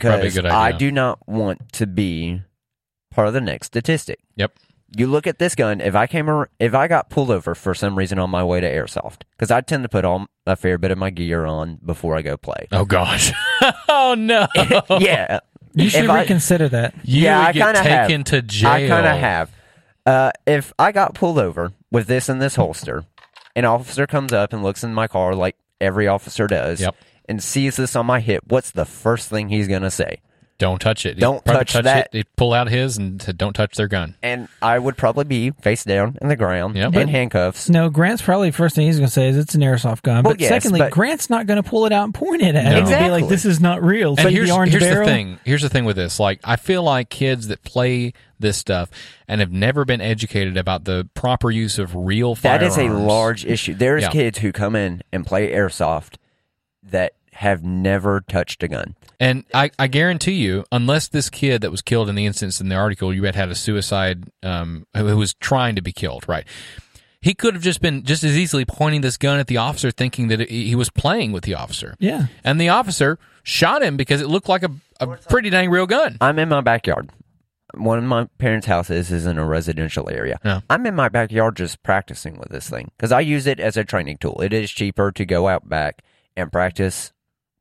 Probably 0.00 0.18
a 0.18 0.20
because 0.22 0.34
good 0.36 0.46
I 0.46 0.68
idea. 0.68 0.78
do 0.78 0.92
not 0.92 1.28
want 1.28 1.72
to 1.72 1.86
be 1.86 2.42
part 3.12 3.26
of 3.28 3.34
the 3.34 3.40
next 3.40 3.66
statistic. 3.66 4.20
Yep. 4.36 4.52
You 4.96 5.06
look 5.08 5.26
at 5.26 5.38
this 5.38 5.54
gun. 5.54 5.80
If 5.80 5.94
I 5.94 6.06
came, 6.06 6.28
ar- 6.28 6.48
if 6.60 6.74
I 6.74 6.86
got 6.88 7.10
pulled 7.10 7.30
over 7.30 7.54
for 7.54 7.74
some 7.74 7.96
reason 7.98 8.18
on 8.18 8.30
my 8.30 8.44
way 8.44 8.60
to 8.60 8.70
airsoft, 8.72 9.22
because 9.32 9.50
I 9.50 9.60
tend 9.60 9.82
to 9.82 9.88
put 9.88 10.04
all 10.04 10.26
a 10.46 10.54
fair 10.56 10.78
bit 10.78 10.90
of 10.92 10.98
my 10.98 11.10
gear 11.10 11.44
on 11.44 11.78
before 11.84 12.16
I 12.16 12.22
go 12.22 12.36
play. 12.36 12.68
oh 12.72 12.84
gosh. 12.84 13.32
oh 13.88 14.14
no. 14.16 14.46
yeah, 15.00 15.40
You 15.74 15.88
should 15.90 16.04
If 16.04 16.10
I- 16.10 16.20
reconsider 16.20 16.68
that. 16.68 16.94
You 17.02 17.22
Yeah, 17.24 17.38
would 17.48 17.56
I 17.60 17.72
kinda 17.72 17.82
have. 17.82 18.24
to 18.26 18.42
jail. 18.42 18.70
I 18.70 18.88
kind 18.88 19.06
of 19.06 19.16
have. 19.18 19.50
Uh, 20.06 20.30
if 20.46 20.72
I 20.78 20.92
got 20.92 21.14
pulled 21.14 21.38
over 21.38 21.72
with 21.90 22.06
this 22.06 22.28
in 22.28 22.38
this 22.38 22.54
holster, 22.54 23.04
an 23.56 23.64
officer 23.64 24.06
comes 24.06 24.32
up 24.32 24.52
and 24.52 24.62
looks 24.62 24.84
in 24.84 24.94
my 24.94 25.08
car 25.08 25.34
like 25.34 25.56
every 25.80 26.06
officer 26.06 26.46
does, 26.46 26.80
Yep. 26.80 26.94
and 27.28 27.42
sees 27.42 27.74
this 27.76 27.96
on 27.96 28.06
my 28.06 28.20
hip, 28.20 28.44
what's 28.46 28.70
the 28.70 28.84
first 28.84 29.28
thing 29.28 29.48
he's 29.48 29.66
gonna 29.66 29.90
say? 29.90 30.20
Don't 30.58 30.80
touch 30.80 31.04
it. 31.04 31.18
Don't 31.18 31.44
probably 31.44 31.66
touch 31.66 31.84
that. 31.84 32.06
It. 32.12 32.16
He'd 32.16 32.36
pull 32.36 32.54
out 32.54 32.70
his 32.70 32.96
and 32.96 33.20
said, 33.20 33.36
"Don't 33.36 33.52
touch 33.52 33.76
their 33.76 33.88
gun." 33.88 34.14
And 34.22 34.48
I 34.62 34.78
would 34.78 34.96
probably 34.96 35.24
be 35.24 35.50
face 35.50 35.84
down 35.84 36.16
in 36.22 36.28
the 36.28 36.36
ground 36.36 36.76
Yep. 36.76 36.94
in 36.94 37.08
handcuffs. 37.08 37.68
No, 37.68 37.90
Grant's 37.90 38.22
probably 38.22 38.50
first 38.50 38.74
thing 38.74 38.86
he's 38.86 38.96
going 38.96 39.06
to 39.08 39.12
say 39.12 39.28
is 39.28 39.36
it's 39.36 39.54
an 39.54 39.60
airsoft 39.60 40.00
gun. 40.02 40.24
Well, 40.24 40.32
but 40.32 40.40
yes, 40.40 40.48
secondly, 40.48 40.80
but- 40.80 40.92
Grant's 40.92 41.28
not 41.28 41.46
going 41.46 41.62
to 41.62 41.68
pull 41.68 41.84
it 41.84 41.92
out 41.92 42.04
and 42.04 42.14
point 42.14 42.40
it 42.40 42.54
at 42.54 42.64
No. 42.64 42.70
him 42.70 42.76
and 42.78 42.86
be 42.86 42.92
Exactly. 42.92 43.20
like, 43.20 43.28
"This 43.28 43.44
is 43.44 43.60
not 43.60 43.82
real." 43.82 44.10
And 44.12 44.20
So 44.20 44.28
here's, 44.30 44.48
the 44.48 44.54
orange 44.54 44.72
here's 44.72 44.82
the 44.84 45.04
thing. 45.04 45.38
Here's 45.44 45.62
the 45.62 45.68
thing 45.68 45.84
with 45.84 45.96
this. 45.96 46.18
Like, 46.18 46.40
I 46.42 46.56
feel 46.56 46.82
like 46.82 47.10
kids 47.10 47.48
that 47.48 47.62
play 47.62 48.14
this 48.40 48.56
stuff 48.56 48.88
and 49.28 49.40
have 49.42 49.52
never 49.52 49.84
been 49.84 50.00
educated 50.00 50.56
about 50.56 50.84
the 50.84 51.06
proper 51.14 51.50
use 51.50 51.78
of 51.78 51.94
real 51.94 52.34
That 52.36 52.60
firearms. 52.60 52.78
is 52.78 52.78
a 52.78 52.88
large 52.92 53.44
issue. 53.44 53.74
There's 53.74 54.04
Yeah. 54.04 54.08
kids 54.10 54.38
who 54.38 54.52
come 54.52 54.74
in 54.74 55.02
and 55.12 55.26
play 55.26 55.52
airsoft 55.52 56.14
that 56.90 57.12
have 57.36 57.62
never 57.62 58.22
touched 58.22 58.62
a 58.62 58.68
gun. 58.68 58.96
And 59.20 59.44
I, 59.52 59.70
I 59.78 59.86
guarantee 59.88 60.32
you, 60.32 60.64
unless 60.72 61.08
this 61.08 61.28
kid 61.28 61.60
that 61.60 61.70
was 61.70 61.82
killed 61.82 62.08
in 62.08 62.14
the 62.14 62.26
instance 62.26 62.60
in 62.60 62.68
the 62.68 62.74
article, 62.74 63.12
you 63.12 63.24
had 63.24 63.34
had 63.34 63.50
a 63.50 63.54
suicide, 63.54 64.24
um, 64.42 64.86
who 64.96 65.06
who 65.06 65.18
was 65.18 65.34
trying 65.34 65.76
to 65.76 65.82
be 65.82 65.92
killed, 65.92 66.26
right? 66.28 66.46
He 67.20 67.34
could 67.34 67.54
have 67.54 67.62
just 67.62 67.80
been 67.80 68.04
just 68.04 68.24
as 68.24 68.36
easily 68.38 68.64
pointing 68.64 69.00
this 69.00 69.16
gun 69.16 69.38
at 69.38 69.48
the 69.48 69.56
officer, 69.56 69.90
thinking 69.90 70.28
that 70.28 70.48
he 70.48 70.74
was 70.74 70.90
playing 70.90 71.32
with 71.32 71.44
the 71.44 71.54
officer. 71.54 71.96
Yeah. 71.98 72.26
And 72.44 72.60
the 72.60 72.68
officer 72.68 73.18
shot 73.42 73.82
him 73.82 73.96
because 73.96 74.20
it 74.20 74.28
looked 74.28 74.48
like 74.48 74.62
a, 74.62 74.70
a 75.00 75.06
pretty 75.08 75.50
dang 75.50 75.70
real 75.70 75.86
gun. 75.86 76.16
I'm 76.20 76.38
in 76.38 76.48
my 76.48 76.60
backyard. 76.60 77.10
One 77.74 77.98
of 77.98 78.04
my 78.04 78.28
parents' 78.38 78.66
houses 78.66 79.10
is 79.10 79.26
in 79.26 79.38
a 79.38 79.44
residential 79.44 80.08
area. 80.08 80.38
Yeah. 80.44 80.60
I'm 80.70 80.86
in 80.86 80.94
my 80.94 81.08
backyard 81.08 81.56
just 81.56 81.82
practicing 81.82 82.38
with 82.38 82.50
this 82.50 82.70
thing 82.70 82.92
because 82.96 83.12
I 83.12 83.20
use 83.20 83.46
it 83.46 83.60
as 83.60 83.76
a 83.76 83.84
training 83.84 84.18
tool. 84.18 84.40
It 84.40 84.52
is 84.52 84.70
cheaper 84.70 85.10
to 85.12 85.24
go 85.26 85.48
out 85.48 85.68
back 85.68 86.02
and 86.36 86.52
practice 86.52 87.12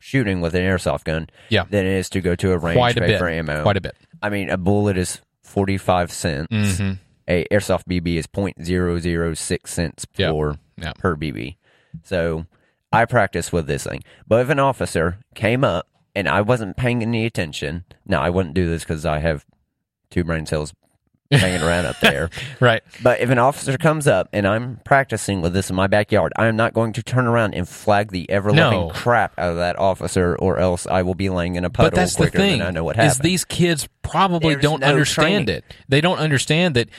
shooting 0.06 0.40
with 0.40 0.54
an 0.54 0.62
airsoft 0.62 1.04
gun 1.04 1.28
Yeah. 1.50 1.64
than 1.68 1.84
it 1.84 1.94
is 1.94 2.10
to 2.12 2.22
go 2.22 2.36
to 2.36 2.52
a 2.52 2.58
range 2.60 2.78
Quite 2.78 2.96
a 2.98 3.02
pay 3.02 3.08
bit. 3.08 3.18
for 3.18 3.28
ammo. 3.28 3.64
Quite 3.64 3.78
a 3.78 3.82
bit. 3.82 3.96
I 4.22 4.30
mean, 4.30 4.52
a 4.52 4.58
bullet 4.58 4.98
is 4.98 5.20
45 5.42 6.12
cents. 6.12 6.78
hmm 6.78 6.92
A 7.28 7.44
airsoft 7.52 7.86
BB 7.90 8.18
is 8.18 8.28
0.006 8.28 9.68
cents 9.72 10.06
Yeah. 10.16 10.30
for 10.30 10.58
Yeah. 10.78 10.94
per 10.94 11.16
BB. 11.16 11.58
So 12.04 12.46
I 12.92 13.06
practice 13.06 13.52
with 13.52 13.66
this 13.66 13.86
thing. 13.86 14.04
But 14.28 14.42
if 14.42 14.50
an 14.50 14.60
officer 14.60 15.18
came 15.34 15.64
up 15.64 15.88
and 16.14 16.30
I 16.30 16.42
wasn't 16.42 16.78
paying 16.78 17.02
any 17.02 17.26
attention, 17.26 17.84
now 18.06 18.22
I 18.22 18.30
wouldn't 18.30 18.54
do 18.54 18.70
this 18.70 18.84
because 18.84 19.08
I 19.08 19.20
have 19.20 19.44
two 20.12 20.24
brain 20.24 20.46
cells 20.46 20.72
hanging 21.32 21.62
around 21.62 21.86
up 21.86 22.00
there. 22.02 22.30
Right. 22.60 22.82
But 23.04 23.20
if 23.20 23.30
an 23.30 23.38
officer 23.38 23.78
comes 23.78 24.08
up 24.08 24.30
and 24.32 24.48
I'm 24.48 24.80
practicing 24.86 25.42
with 25.42 25.54
this 25.54 25.70
in 25.70 25.76
my 25.76 25.88
backyard, 25.88 26.32
I 26.38 26.48
am 26.48 26.56
not 26.56 26.74
going 26.74 26.94
to 26.94 27.04
turn 27.04 27.28
around 27.28 27.54
and 27.54 27.68
flag 27.68 28.12
the 28.12 28.30
ever 28.30 28.50
loving 28.52 28.88
No. 28.88 28.90
crap 28.94 29.38
out 29.38 29.50
of 29.52 29.56
that 29.58 29.78
officer, 29.78 30.36
or 30.38 30.58
else 30.58 30.88
I 30.88 31.02
will 31.02 31.16
be 31.16 31.30
laying 31.30 31.56
in 31.56 31.66
a 31.66 31.70
puddle 31.70 31.92
But 31.92 31.96
that's 31.96 32.14
the 32.14 32.24
quicker 32.24 32.38
thing. 32.38 32.60
than 32.60 32.68
I 32.68 32.72
know 32.72 32.84
what 32.84 32.96
is 32.98 33.04
happened. 33.04 33.24
these 33.26 33.44
kids 33.46 33.88
probably 34.04 34.54
There's 34.54 34.64
don't 34.64 34.80
no 34.82 34.88
understand 34.88 35.48
training. 35.48 35.64
it. 35.68 35.76
They 35.90 36.00
don't 36.02 36.18
understand 36.20 36.76
that 36.76 36.90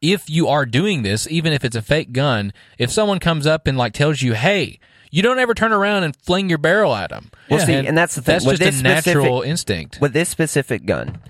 if 0.00 0.28
you 0.28 0.48
are 0.48 0.66
doing 0.66 1.02
this, 1.02 1.26
even 1.30 1.52
if 1.52 1.64
it's 1.64 1.76
a 1.76 1.82
fake 1.82 2.12
gun, 2.12 2.52
if 2.78 2.90
someone 2.90 3.18
comes 3.20 3.46
up 3.46 3.66
and 3.66 3.78
like 3.78 3.92
tells 3.94 4.20
you, 4.20 4.34
"Hey," 4.34 4.80
you 5.10 5.22
don't 5.22 5.38
ever 5.38 5.54
turn 5.54 5.72
around 5.72 6.02
and 6.02 6.14
fling 6.16 6.48
your 6.48 6.58
barrel 6.58 6.94
at 6.94 7.10
them. 7.10 7.30
Well, 7.48 7.64
see, 7.64 7.72
and 7.72 7.96
that's 7.96 8.14
the 8.16 8.20
thing. 8.22 8.32
That's 8.34 8.44
With 8.46 8.58
just 8.58 8.70
this 8.72 8.80
a 8.80 8.82
natural 8.82 9.24
specific- 9.38 9.50
instinct. 9.50 10.00
With 10.00 10.12
this 10.12 10.28
specific 10.28 10.84
gun 10.86 11.20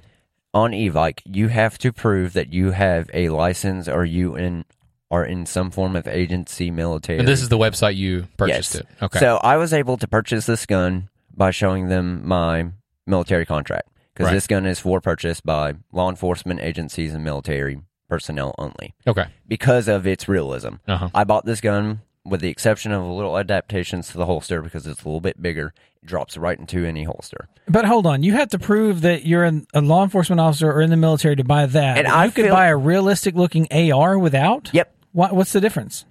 on 0.55 0.70
Evike, 0.70 1.20
you 1.24 1.48
have 1.48 1.76
to 1.78 1.92
prove 1.92 2.32
that 2.32 2.52
you 2.52 2.70
have 2.70 3.11
a 3.12 3.28
license 3.28 3.88
or 3.88 4.05
you 4.05 4.36
in 4.36 4.64
are 5.11 5.24
in 5.24 5.46
some 5.46 5.70
form 5.70 5.94
of 5.96 6.09
agency 6.09 6.70
military. 6.70 7.18
And 7.18 7.28
this 7.28 7.42
is 7.42 7.48
the 7.48 7.59
website 7.59 7.94
you 7.96 8.26
purchased 8.36 8.74
Yes. 8.74 8.80
it. 8.82 8.88
Okay. 9.02 9.18
So 9.20 9.36
I 9.42 9.57
was 9.59 9.72
able 9.72 9.96
to 9.98 10.09
purchase 10.09 10.46
this 10.46 10.66
gun 10.66 11.09
by 11.36 11.50
showing 11.50 11.88
them 11.88 12.26
my 12.26 12.68
military 13.07 13.46
contract 13.46 13.90
because 14.14 14.26
Right. 14.26 14.34
this 14.34 14.46
gun 14.46 14.66
is 14.66 14.80
for 14.80 15.00
purchase 15.00 15.40
by 15.40 15.74
law 15.92 16.09
enforcement 16.09 16.61
agencies 16.61 17.14
and 17.14 17.22
military 17.22 17.80
personnel 18.09 18.55
only 18.59 18.94
okay. 19.07 19.26
because 19.46 19.88
of 19.88 20.07
its 20.07 20.26
realism. 20.28 20.74
Uh-huh. 20.88 21.11
I 21.14 21.24
bought 21.24 21.44
this 21.44 21.61
gun 21.61 22.00
with 22.24 22.40
the 22.40 22.48
exception 22.48 22.90
of 22.90 23.02
a 23.02 23.12
little 23.12 23.36
adaptations 23.38 24.09
to 24.09 24.18
the 24.18 24.26
holster 24.26 24.62
because 24.62 24.86
it's 24.86 25.02
a 25.02 25.05
little 25.09 25.20
bit 25.20 25.40
bigger. 25.42 25.74
Drops 26.05 26.36
right 26.36 26.59
into 26.59 26.84
any 26.84 27.05
holster. 27.05 27.48
But 27.66 27.86
hold 27.86 28.07
on, 28.07 28.22
you 28.22 28.34
have 28.34 28.50
to 28.50 28.59
prove 28.59 29.00
that 29.02 29.24
you're 29.24 29.44
an, 29.44 29.66
a 29.72 29.80
law 29.80 30.02
enforcement 30.05 30.38
officer 30.40 30.70
or 30.70 30.82
in 30.82 30.90
the 30.90 30.96
military 30.98 31.34
to 31.36 31.44
buy 31.44 31.64
that. 31.66 31.96
And 31.98 32.07
I 32.07 32.26
you 32.26 32.30
could 32.30 32.44
feel- 32.46 32.55
buy 32.55 32.66
a 32.66 32.76
realistic 32.76 33.34
looking 33.34 33.66
AR 33.72 34.18
without. 34.18 34.70
Yep. 34.74 34.94
What, 35.12 35.32
what's 35.34 35.52
the 35.52 35.61
difference? 35.62 36.05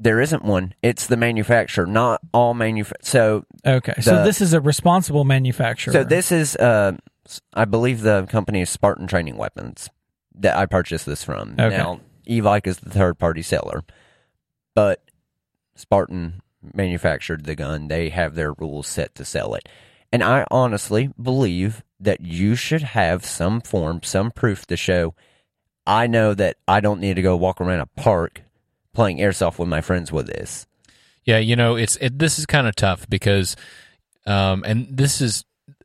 There 0.00 0.20
isn't 0.20 0.42
one. 0.44 0.74
It's 0.82 1.06
the 1.06 1.16
manufacturer, 1.16 1.86
not 1.86 2.20
all 2.32 2.54
manufa- 2.54 2.96
So, 3.02 3.44
Okay, 3.64 3.94
so 4.00 4.24
this 4.24 4.40
is 4.40 4.52
a 4.52 4.60
responsible 4.60 5.22
manufacturer. 5.22 5.92
so 5.92 6.02
this 6.02 6.32
is, 6.32 6.56
uh, 6.56 6.96
I 7.54 7.64
believe 7.66 8.00
the 8.00 8.26
company 8.28 8.62
is 8.62 8.70
Spartan 8.70 9.06
Training 9.06 9.36
Weapons 9.36 9.88
that 10.34 10.56
I 10.56 10.66
purchased 10.66 11.06
this 11.06 11.22
from. 11.22 11.54
Okay. 11.60 11.76
Now, 11.76 12.00
Evike 12.28 12.66
is 12.66 12.78
the 12.78 12.90
third 12.90 13.20
party 13.20 13.42
seller, 13.42 13.84
but 14.74 15.04
Spartan 15.76 16.40
manufactured 16.74 17.44
the 17.44 17.54
gun. 17.54 17.88
They 17.88 18.08
have 18.10 18.34
their 18.34 18.52
rules 18.52 18.86
set 18.86 19.14
to 19.16 19.24
sell 19.24 19.54
it. 19.54 19.68
And 20.12 20.22
I 20.22 20.46
honestly 20.50 21.10
believe 21.20 21.82
that 21.98 22.20
you 22.20 22.54
should 22.54 22.82
have 22.82 23.24
some 23.24 23.60
form, 23.60 24.02
some 24.02 24.30
proof 24.30 24.66
to 24.66 24.76
show 24.76 25.14
I 25.86 26.06
know 26.06 26.34
that 26.34 26.56
I 26.68 26.80
don't 26.80 27.00
need 27.00 27.14
to 27.14 27.22
go 27.22 27.36
walk 27.36 27.60
around 27.60 27.80
a 27.80 27.86
park 27.86 28.42
playing 28.94 29.18
airsoft 29.18 29.58
with 29.58 29.68
my 29.68 29.80
friends 29.80 30.12
with 30.12 30.26
this. 30.26 30.66
Yeah, 31.24 31.38
you 31.38 31.56
know, 31.56 31.76
it's 31.76 31.96
it, 31.96 32.18
this 32.18 32.38
is 32.38 32.46
kind 32.46 32.66
of 32.66 32.74
tough 32.74 33.08
because, 33.08 33.56
um, 34.26 34.64
and 34.66 34.86
this 34.90 35.20
is 35.20 35.44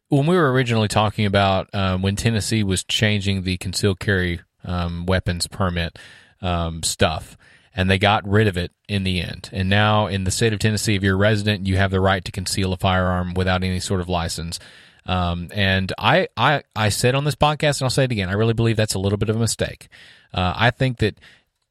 when 0.10 0.26
we 0.26 0.36
were 0.36 0.52
originally 0.52 0.88
talking 0.88 1.26
about 1.26 1.70
um, 1.74 2.02
when 2.02 2.16
Tennessee 2.16 2.64
was 2.64 2.84
changing 2.84 3.44
the 3.44 3.58
concealed 3.58 4.00
carry 4.00 4.42
um, 4.64 5.06
weapons 5.06 5.48
permit 5.48 5.98
um, 6.42 6.84
stuff, 6.84 7.38
and 7.78 7.90
they 7.90 8.00
got 8.00 8.28
rid 8.28 8.48
of 8.48 8.58
it 8.58 8.72
in 8.90 9.04
the 9.04 9.22
end. 9.22 9.50
And 9.54 9.70
now 9.70 10.08
in 10.08 10.24
the 10.24 10.32
state 10.32 10.52
of 10.52 10.60
Tennessee, 10.60 10.96
if 10.96 11.04
you're 11.04 11.14
a 11.14 11.18
resident, 11.18 11.68
you 11.68 11.78
have 11.78 11.92
the 11.92 12.02
right 12.02 12.26
to 12.26 12.32
conceal 12.32 12.74
a 12.74 12.78
firearm 12.78 13.36
without 13.36 13.64
any 13.64 13.80
sort 13.80 14.02
of 14.02 14.10
license. 14.10 14.60
Um, 15.06 15.50
and 15.54 15.94
I, 15.98 16.28
I, 16.36 16.64
I 16.76 16.90
said 16.90 17.14
on 17.14 17.24
this 17.24 17.36
podcast, 17.36 17.80
and 17.80 17.84
I'll 17.84 17.92
say 17.92 18.06
it 18.06 18.12
again, 18.12 18.30
I 18.30 18.34
really 18.34 18.56
believe 18.56 18.78
that's 18.78 18.96
a 18.96 19.00
little 19.00 19.20
bit 19.20 19.30
of 19.30 19.36
a 19.36 19.40
mistake. 19.40 19.90
Uh, 20.34 20.54
I 20.58 20.72
think 20.72 20.98
that 20.98 21.20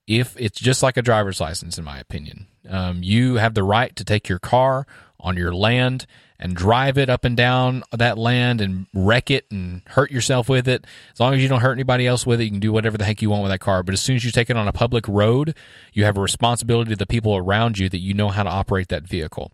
if 0.07 0.37
it's 0.39 0.61
just 0.61 0.81
like 0.81 0.97
a 0.97 1.03
driver's 1.03 1.41
license, 1.41 1.77
in 1.77 1.85
my 1.85 1.99
opinion, 1.99 2.47
um, 2.71 3.03
you 3.03 3.35
have 3.35 3.55
the 3.55 3.65
right 3.65 3.95
to 3.97 4.05
take 4.05 4.29
your 4.29 4.39
car 4.39 4.87
on 5.19 5.37
your 5.37 5.53
land 5.53 6.07
and 6.39 6.55
drive 6.55 6.99
it 6.99 7.09
up 7.09 7.25
and 7.25 7.37
down 7.37 7.83
that 7.93 8.19
land 8.19 8.61
and 8.61 8.87
wreck 8.95 9.31
it 9.31 9.47
and 9.51 9.83
hurt 9.87 10.11
yourself 10.11 10.49
with 10.49 10.69
it. 10.69 10.85
As 11.13 11.21
long 11.21 11.35
as 11.35 11.43
you 11.43 11.49
don't 11.49 11.61
hurt 11.61 11.73
anybody 11.73 12.07
else 12.07 12.27
with 12.27 12.41
it, 12.41 12.45
you 12.45 12.51
can 12.51 12.61
do 12.61 12.73
whatever 12.73 12.99
the 12.99 13.05
heck 13.05 13.23
you 13.23 13.31
want 13.31 13.43
with 13.43 13.53
that 13.53 13.61
car. 13.61 13.83
But 13.83 13.95
as 13.95 14.01
soon 14.01 14.17
as 14.17 14.25
you 14.25 14.31
take 14.31 14.51
it 14.51 14.57
on 14.57 14.69
a 14.69 14.73
public 14.73 15.09
road, 15.09 15.55
you 15.93 16.05
have 16.05 16.17
a 16.17 16.21
responsibility 16.21 16.91
to 16.91 16.97
the 16.97 17.07
people 17.07 17.37
around 17.37 17.79
you 17.79 17.89
that 17.89 17.99
you 17.99 18.15
know 18.15 18.29
how 18.29 18.43
to 18.43 18.51
operate 18.51 18.89
that 18.89 19.05
vehicle. 19.05 19.53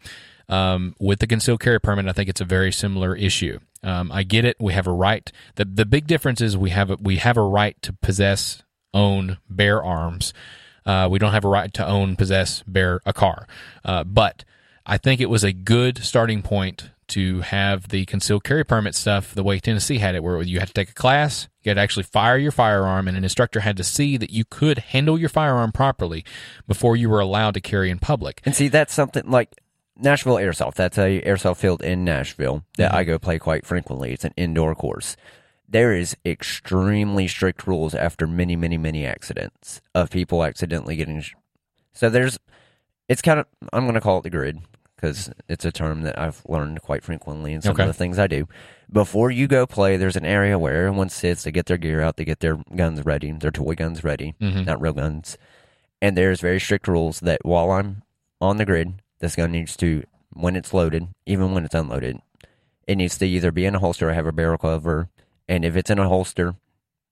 Um, 0.48 0.94
with 0.98 1.20
the 1.20 1.26
concealed 1.26 1.60
carry 1.60 1.80
permit, 1.80 2.06
I 2.06 2.12
think 2.12 2.28
it's 2.28 2.40
a 2.40 2.44
very 2.44 2.72
similar 2.72 3.16
issue. 3.16 3.58
Um, 3.82 4.12
I 4.12 4.22
get 4.22 4.44
it. 4.44 4.56
We 4.60 4.74
have 4.74 4.86
a 4.86 4.92
right. 4.92 5.30
the 5.54 5.64
The 5.64 5.86
big 5.86 6.06
difference 6.06 6.40
is 6.40 6.56
we 6.56 6.70
have 6.70 6.90
a, 6.90 6.96
we 7.00 7.16
have 7.16 7.36
a 7.36 7.42
right 7.42 7.80
to 7.82 7.92
possess, 7.92 8.62
own, 8.92 9.38
bear 9.48 9.82
arms. 9.82 10.34
Uh, 10.84 11.08
we 11.10 11.18
don't 11.18 11.32
have 11.32 11.44
a 11.44 11.48
right 11.48 11.72
to 11.74 11.86
own, 11.86 12.16
possess, 12.16 12.62
bear 12.66 13.00
a 13.06 13.12
car. 13.12 13.46
Uh, 13.84 14.04
but 14.04 14.44
I 14.84 14.98
think 14.98 15.20
it 15.20 15.30
was 15.30 15.44
a 15.44 15.52
good 15.52 15.98
starting 15.98 16.42
point 16.42 16.90
to 17.08 17.40
have 17.42 17.88
the 17.88 18.06
concealed 18.06 18.42
carry 18.42 18.64
permit 18.64 18.94
stuff 18.94 19.34
the 19.34 19.42
way 19.42 19.58
Tennessee 19.58 19.98
had 19.98 20.14
it, 20.14 20.22
where 20.22 20.40
you 20.40 20.60
had 20.60 20.68
to 20.68 20.74
take 20.74 20.90
a 20.90 20.94
class, 20.94 21.46
you 21.62 21.68
had 21.68 21.74
to 21.74 21.80
actually 21.80 22.04
fire 22.04 22.38
your 22.38 22.52
firearm, 22.52 23.06
and 23.06 23.16
an 23.16 23.22
instructor 23.22 23.60
had 23.60 23.76
to 23.76 23.84
see 23.84 24.16
that 24.16 24.30
you 24.30 24.44
could 24.46 24.78
handle 24.78 25.18
your 25.18 25.28
firearm 25.28 25.72
properly 25.72 26.24
before 26.66 26.96
you 26.96 27.10
were 27.10 27.20
allowed 27.20 27.54
to 27.54 27.60
carry 27.60 27.90
in 27.90 27.98
public. 27.98 28.40
And 28.46 28.54
see, 28.54 28.68
that's 28.68 28.94
something 28.94 29.30
like 29.30 29.54
Nashville 29.94 30.36
Airsoft. 30.36 30.74
That's 30.74 30.96
a 30.96 31.20
airsoft 31.20 31.58
field 31.58 31.82
in 31.82 32.02
Nashville 32.02 32.64
that 32.78 32.90
mm-hmm. 32.90 32.98
I 32.98 33.04
go 33.04 33.18
play 33.18 33.38
quite 33.38 33.66
frequently. 33.66 34.12
It's 34.12 34.24
an 34.24 34.34
indoor 34.36 34.74
course. 34.74 35.16
There 35.68 35.92
is 35.92 36.16
extremely 36.24 37.28
strict 37.28 37.66
rules 37.66 37.94
after 37.94 38.26
many, 38.26 38.56
many, 38.56 38.78
many 38.78 39.06
accidents 39.06 39.82
of 39.94 40.10
people 40.10 40.44
accidentally 40.44 40.96
getting. 40.96 41.22
So 41.92 42.08
there's, 42.08 42.38
it's 43.08 43.22
kind 43.22 43.40
of 43.40 43.46
I'm 43.72 43.84
going 43.84 43.94
to 43.94 44.00
call 44.00 44.18
it 44.18 44.22
the 44.22 44.30
grid 44.30 44.62
because 45.02 45.30
it's 45.48 45.64
a 45.64 45.72
term 45.72 46.02
that 46.02 46.16
I've 46.16 46.42
learned 46.48 46.80
quite 46.80 47.02
frequently 47.02 47.52
in 47.52 47.60
some 47.60 47.72
Okay. 47.72 47.82
of 47.82 47.88
the 47.88 47.92
things 47.92 48.20
I 48.20 48.28
do. 48.28 48.46
Before 48.90 49.32
you 49.32 49.48
go 49.48 49.66
play, 49.66 49.96
there's 49.96 50.14
an 50.16 50.24
area 50.24 50.56
where 50.58 50.86
everyone 50.86 51.08
sits. 51.08 51.42
They 51.42 51.50
get 51.50 51.66
their 51.66 51.76
gear 51.76 52.00
out. 52.00 52.16
They 52.16 52.24
get 52.24 52.38
their 52.38 52.58
guns 52.76 53.04
ready. 53.04 53.32
Their 53.32 53.50
toy 53.50 53.74
guns 53.74 54.04
ready, 54.04 54.34
Mhm. 54.40 54.64
not 54.64 54.80
real 54.80 54.92
guns. 54.92 55.36
And 56.00 56.16
there's 56.16 56.40
very 56.40 56.60
strict 56.60 56.86
rules 56.86 57.18
that 57.20 57.44
while 57.44 57.72
I'm 57.72 58.02
on 58.40 58.58
the 58.58 58.64
grid, 58.64 59.02
this 59.18 59.34
gun 59.34 59.50
needs 59.50 59.76
to, 59.78 60.04
when 60.32 60.54
it's 60.54 60.72
loaded, 60.72 61.08
even 61.26 61.52
when 61.52 61.64
it's 61.64 61.74
unloaded, 61.74 62.18
it 62.86 62.94
needs 62.96 63.18
to 63.18 63.26
either 63.26 63.50
be 63.50 63.66
in 63.66 63.74
a 63.74 63.78
holster 63.80 64.08
or 64.08 64.12
have 64.12 64.26
a 64.26 64.32
barrel 64.32 64.58
cover. 64.58 65.08
And 65.48 65.64
if 65.64 65.74
it's 65.76 65.90
in 65.90 65.98
a 65.98 66.08
holster, 66.08 66.54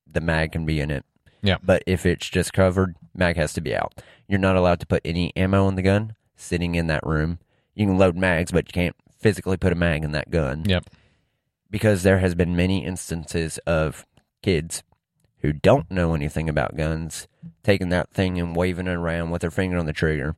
the 0.06 0.20
mag 0.20 0.52
can 0.52 0.64
be 0.64 0.80
in 0.80 0.92
it. 0.92 1.04
Yeah. 1.42 1.56
But 1.62 1.82
if 1.86 2.06
it's 2.06 2.28
just 2.28 2.52
covered, 2.52 2.94
mag 3.14 3.36
has 3.36 3.52
to 3.54 3.60
be 3.60 3.74
out. 3.74 4.00
You're 4.28 4.38
not 4.38 4.54
allowed 4.56 4.78
to 4.80 4.86
put 4.86 5.00
any 5.04 5.32
ammo 5.36 5.66
in 5.68 5.74
the 5.74 5.82
gun 5.82 6.14
sitting 6.36 6.74
in 6.76 6.86
that 6.86 7.04
room. 7.04 7.38
You 7.74 7.86
can 7.86 7.98
load 7.98 8.16
mags, 8.16 8.52
but 8.52 8.68
you 8.68 8.72
can't 8.72 8.96
physically 9.18 9.56
put 9.56 9.72
a 9.72 9.76
mag 9.76 10.02
in 10.04 10.12
that 10.12 10.30
gun 10.30 10.64
Yep. 10.66 10.84
because 11.70 12.02
there 12.02 12.18
has 12.18 12.34
been 12.34 12.56
many 12.56 12.84
instances 12.84 13.58
of 13.66 14.06
kids 14.42 14.82
who 15.38 15.52
don't 15.52 15.90
know 15.90 16.14
anything 16.14 16.48
about 16.48 16.76
guns 16.76 17.26
taking 17.62 17.88
that 17.90 18.10
thing 18.10 18.38
and 18.38 18.54
waving 18.56 18.86
it 18.86 18.92
around 18.94 19.30
with 19.30 19.42
their 19.42 19.50
finger 19.50 19.78
on 19.78 19.86
the 19.86 19.92
trigger 19.92 20.36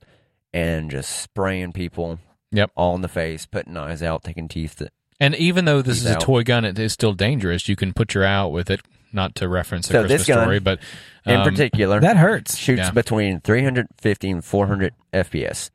and 0.52 0.90
just 0.90 1.10
spraying 1.20 1.72
people 1.72 2.18
Yep. 2.52 2.70
all 2.76 2.94
in 2.94 3.00
the 3.00 3.08
face, 3.08 3.46
putting 3.46 3.76
eyes 3.76 4.02
out, 4.02 4.22
taking 4.24 4.46
teeth. 4.46 4.76
That, 4.76 4.92
And 5.18 5.34
even 5.36 5.64
though 5.64 5.80
this 5.80 5.98
He's 5.98 6.04
is 6.06 6.10
a 6.12 6.16
out. 6.16 6.20
toy 6.20 6.42
gun, 6.42 6.64
it 6.66 6.78
is 6.78 6.92
still 6.92 7.14
dangerous. 7.14 7.66
You 7.68 7.76
can 7.76 7.92
put 7.94 8.14
your 8.14 8.24
out 8.24 8.50
with 8.52 8.68
it. 8.70 8.80
Not 9.14 9.34
to 9.36 9.48
reference 9.48 9.88
a 9.88 9.92
So 9.92 10.00
Christmas 10.02 10.20
this 10.22 10.28
gun, 10.28 10.44
story, 10.44 10.58
but 10.58 10.78
in 11.26 11.36
um, 11.36 11.44
particular, 11.44 12.00
that 12.00 12.16
hurts. 12.16 12.56
shoots 12.56 12.78
Yeah. 12.78 12.90
between 12.90 13.40
350 13.40 14.30
and 14.30 14.44
400 14.44 14.94
FPS. 15.12 15.70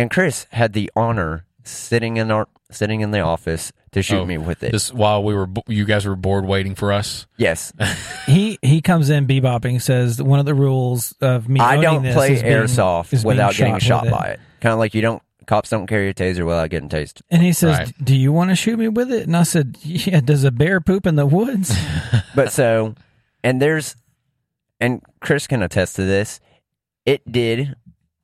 And 0.00 0.10
Chris 0.10 0.46
had 0.50 0.72
the 0.72 0.90
honor 0.96 1.44
sitting 1.64 2.16
in 2.16 2.30
our 2.30 2.48
sitting 2.70 3.00
in 3.00 3.10
the 3.10 3.20
office 3.20 3.72
to 3.92 4.02
shoot 4.02 4.20
Oh, 4.20 4.24
me 4.24 4.38
with 4.38 4.62
it. 4.62 4.70
This 4.72 4.92
while 4.92 5.22
we 5.24 5.34
were, 5.34 5.48
you 5.66 5.84
guys 5.84 6.06
were 6.06 6.14
bored 6.16 6.44
waiting 6.46 6.74
for 6.74 6.92
us. 6.92 7.26
yes, 7.36 7.72
he 8.26 8.58
he 8.62 8.80
comes 8.80 9.10
in 9.10 9.26
bebopping 9.26 9.80
says 9.82 10.22
one 10.22 10.38
of 10.38 10.46
the 10.46 10.54
rules 10.54 11.12
of 11.20 11.48
me 11.48 11.60
I 11.60 11.80
don't 11.80 12.02
this 12.02 12.14
play 12.14 12.32
is 12.34 12.42
being- 12.42 12.54
airsoft 12.54 13.12
is 13.12 13.22
being 13.22 13.28
without 13.36 13.54
getting 13.54 13.78
shot 13.78 14.04
with 14.04 14.12
by 14.12 14.28
it. 14.28 14.40
Kind 14.60 14.72
of 14.72 14.78
like 14.78 14.94
you 14.94 15.02
don't 15.02 15.22
cops 15.46 15.68
don't 15.70 15.86
carry 15.88 16.08
a 16.08 16.14
taser 16.14 16.46
without 16.46 16.70
getting 16.70 16.88
tased. 16.88 17.22
And 17.30 17.42
he 17.42 17.52
says, 17.52 17.76
Right. 17.76 17.92
"Do 18.04 18.14
you 18.16 18.32
want 18.32 18.50
to 18.50 18.56
shoot 18.56 18.78
me 18.78 18.88
with 18.88 19.10
it?" 19.12 19.24
And 19.26 19.36
I 19.36 19.42
said, 19.42 19.76
"Yeah." 19.82 20.20
Does 20.20 20.44
a 20.44 20.50
bear 20.52 20.80
poop 20.80 21.06
in 21.06 21.16
the 21.16 21.26
woods? 21.26 21.76
But 22.34 22.52
so, 22.52 22.94
and 23.42 23.60
there's, 23.60 23.96
and 24.80 25.02
Chris 25.20 25.48
can 25.48 25.62
attest 25.64 25.96
to 25.96 26.04
this. 26.04 26.38
It 27.04 27.30
did 27.30 27.74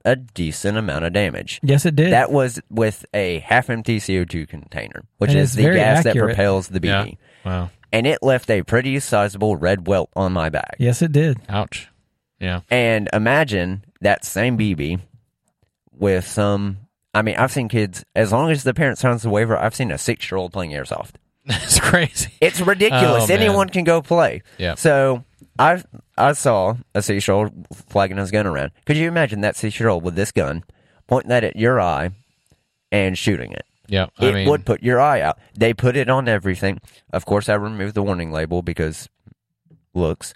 a 0.07 0.17
decent 0.17 0.79
amount 0.79 1.05
of 1.05 1.13
damage. 1.13 1.61
yes, 1.63 1.85
it 1.85 1.95
did. 1.97 2.13
That 2.13 2.31
was 2.33 2.59
with 2.71 3.05
a 3.13 3.41
half 3.41 3.69
empty 3.69 3.99
CO2 3.99 4.49
container, 4.49 5.03
which 5.19 5.31
And 5.33 5.39
is 5.41 5.55
the 5.55 5.65
very 5.65 5.77
gas 5.77 6.05
that 6.05 6.17
propels 6.17 6.69
the 6.69 6.81
BB. 6.81 7.19
Yeah. 7.45 7.51
Wow. 7.51 7.71
And 7.93 8.07
it 8.07 8.23
left 8.23 8.49
a 8.51 8.63
pretty 8.63 8.99
sizable 9.01 9.57
red 9.57 9.87
welt 9.87 10.11
on 10.17 10.33
my 10.33 10.49
back. 10.49 10.77
yes, 10.79 11.03
it 11.03 11.13
did. 11.13 11.39
Ouch. 11.49 11.89
Yeah. 12.41 12.61
And 12.71 13.09
imagine 13.13 13.85
that 14.01 14.25
same 14.25 14.57
BB 14.57 15.01
with 15.93 16.27
some. 16.27 16.79
I 17.15 17.23
mean, 17.23 17.37
I've 17.37 17.51
seen 17.53 17.69
kids, 17.69 18.05
as 18.15 18.31
long 18.31 18.51
as 18.51 18.63
the 18.63 18.75
parent 18.75 18.99
signs 18.99 19.23
the 19.23 19.31
waiver, 19.31 19.57
I've 19.57 19.75
seen 19.75 19.91
a 19.91 19.99
six 19.99 20.31
year 20.31 20.39
old 20.39 20.53
playing 20.53 20.73
airsoft. 20.73 21.13
That's 21.47 21.81
crazy. 21.81 22.31
It's 22.41 22.61
ridiculous. 22.61 23.31
Oh. 23.31 23.33
Anyone 23.35 23.69
can 23.71 23.85
go 23.85 24.03
play. 24.03 24.43
Yeah. 24.59 24.75
So 24.75 25.25
I 25.59 25.83
I 26.17 26.33
saw 26.33 26.77
a 26.95 27.03
old 27.03 27.51
flagging 27.89 28.17
his 28.19 28.31
gun 28.31 28.47
around. 28.47 28.73
Could 28.85 28.97
you 28.97 29.09
imagine 29.09 29.41
that 29.43 29.57
old 29.89 30.03
with 30.03 30.15
this 30.15 30.33
gun, 30.33 30.65
pointing 31.07 31.29
that 31.31 31.45
at 31.45 31.57
your 31.57 31.81
eye 31.81 32.11
and 32.93 33.17
shooting 33.17 33.53
it? 33.53 33.65
Yeah. 33.89 34.07
I 34.19 34.27
It 34.27 34.35
mean, 34.35 34.49
would 34.49 34.65
put 34.67 34.83
your 34.83 35.01
eye 35.01 35.21
out. 35.21 35.39
They 35.57 35.73
put 35.73 35.97
it 35.97 36.09
on 36.11 36.29
everything. 36.29 36.81
Of 37.13 37.25
course, 37.25 37.49
I 37.49 37.55
removed 37.55 37.95
the 37.95 38.03
warning 38.03 38.33
label 38.33 38.63
because 38.63 39.09
looks, 39.95 40.35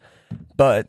but 0.56 0.88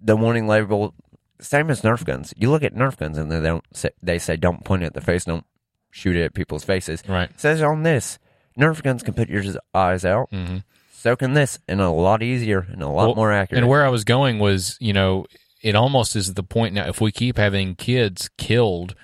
the 0.00 0.16
warning 0.16 0.46
label, 0.46 0.94
same 1.40 1.70
as 1.70 1.82
Nerf 1.82 2.04
guns. 2.04 2.32
You 2.36 2.50
look 2.50 2.62
at 2.62 2.74
Nerf 2.74 2.96
guns 2.96 3.18
and 3.18 3.30
they 3.30 3.40
don't 3.40 3.64
say, 3.72 3.90
they 4.02 4.18
say 4.18 4.36
don't 4.36 4.64
point 4.64 4.82
it 4.82 4.86
at 4.86 4.94
the 4.94 5.00
face, 5.00 5.24
don't 5.24 5.44
shoot 5.90 6.16
it 6.16 6.24
at 6.24 6.34
people's 6.34 6.64
faces. 6.64 7.02
right. 7.08 7.30
It 7.30 7.40
says 7.40 7.60
on 7.62 7.82
this, 7.82 8.18
Nerf 8.58 8.82
guns 8.82 9.02
can 9.02 9.14
put 9.14 9.28
your 9.28 9.42
eyes 9.74 10.04
out. 10.04 10.28
hmm 10.30 10.58
So 11.04 11.16
can 11.16 11.34
this, 11.34 11.58
and 11.68 11.82
a 11.82 11.90
lot 11.90 12.22
easier 12.22 12.66
and 12.72 12.80
a 12.82 12.88
lot 12.88 13.08
Well, 13.08 13.14
more 13.16 13.30
accurate. 13.30 13.58
And 13.62 13.68
where 13.68 13.84
I 13.84 13.90
was 13.90 14.04
going 14.04 14.38
was, 14.38 14.78
you 14.80 14.94
know, 14.94 15.26
it 15.60 15.74
almost 15.74 16.16
is 16.16 16.32
the 16.32 16.42
point 16.42 16.72
now. 16.72 16.88
If 16.88 16.98
we 16.98 17.12
keep 17.12 17.36
having 17.36 17.74
kids 17.74 18.30
killed 18.38 18.94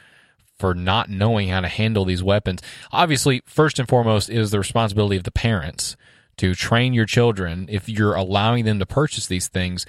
for 0.59 0.73
not 0.73 1.11
knowing 1.11 1.49
how 1.51 1.61
to 1.61 1.69
handle 1.69 2.07
these 2.07 2.23
weapons, 2.23 2.63
obviously, 2.91 3.43
first 3.45 3.79
and 3.79 3.87
foremost, 3.87 4.31
is 4.31 4.51
the 4.51 4.57
responsibility 4.59 5.19
of 5.19 5.25
the 5.25 5.31
parents 5.31 5.95
to 6.39 6.55
train 6.55 6.95
your 6.95 7.05
children. 7.05 7.67
If 7.69 7.87
you're 7.87 8.15
allowing 8.15 8.65
them 8.65 8.79
to 8.79 8.87
purchase 8.87 9.27
these 9.27 9.49
things, 9.49 9.85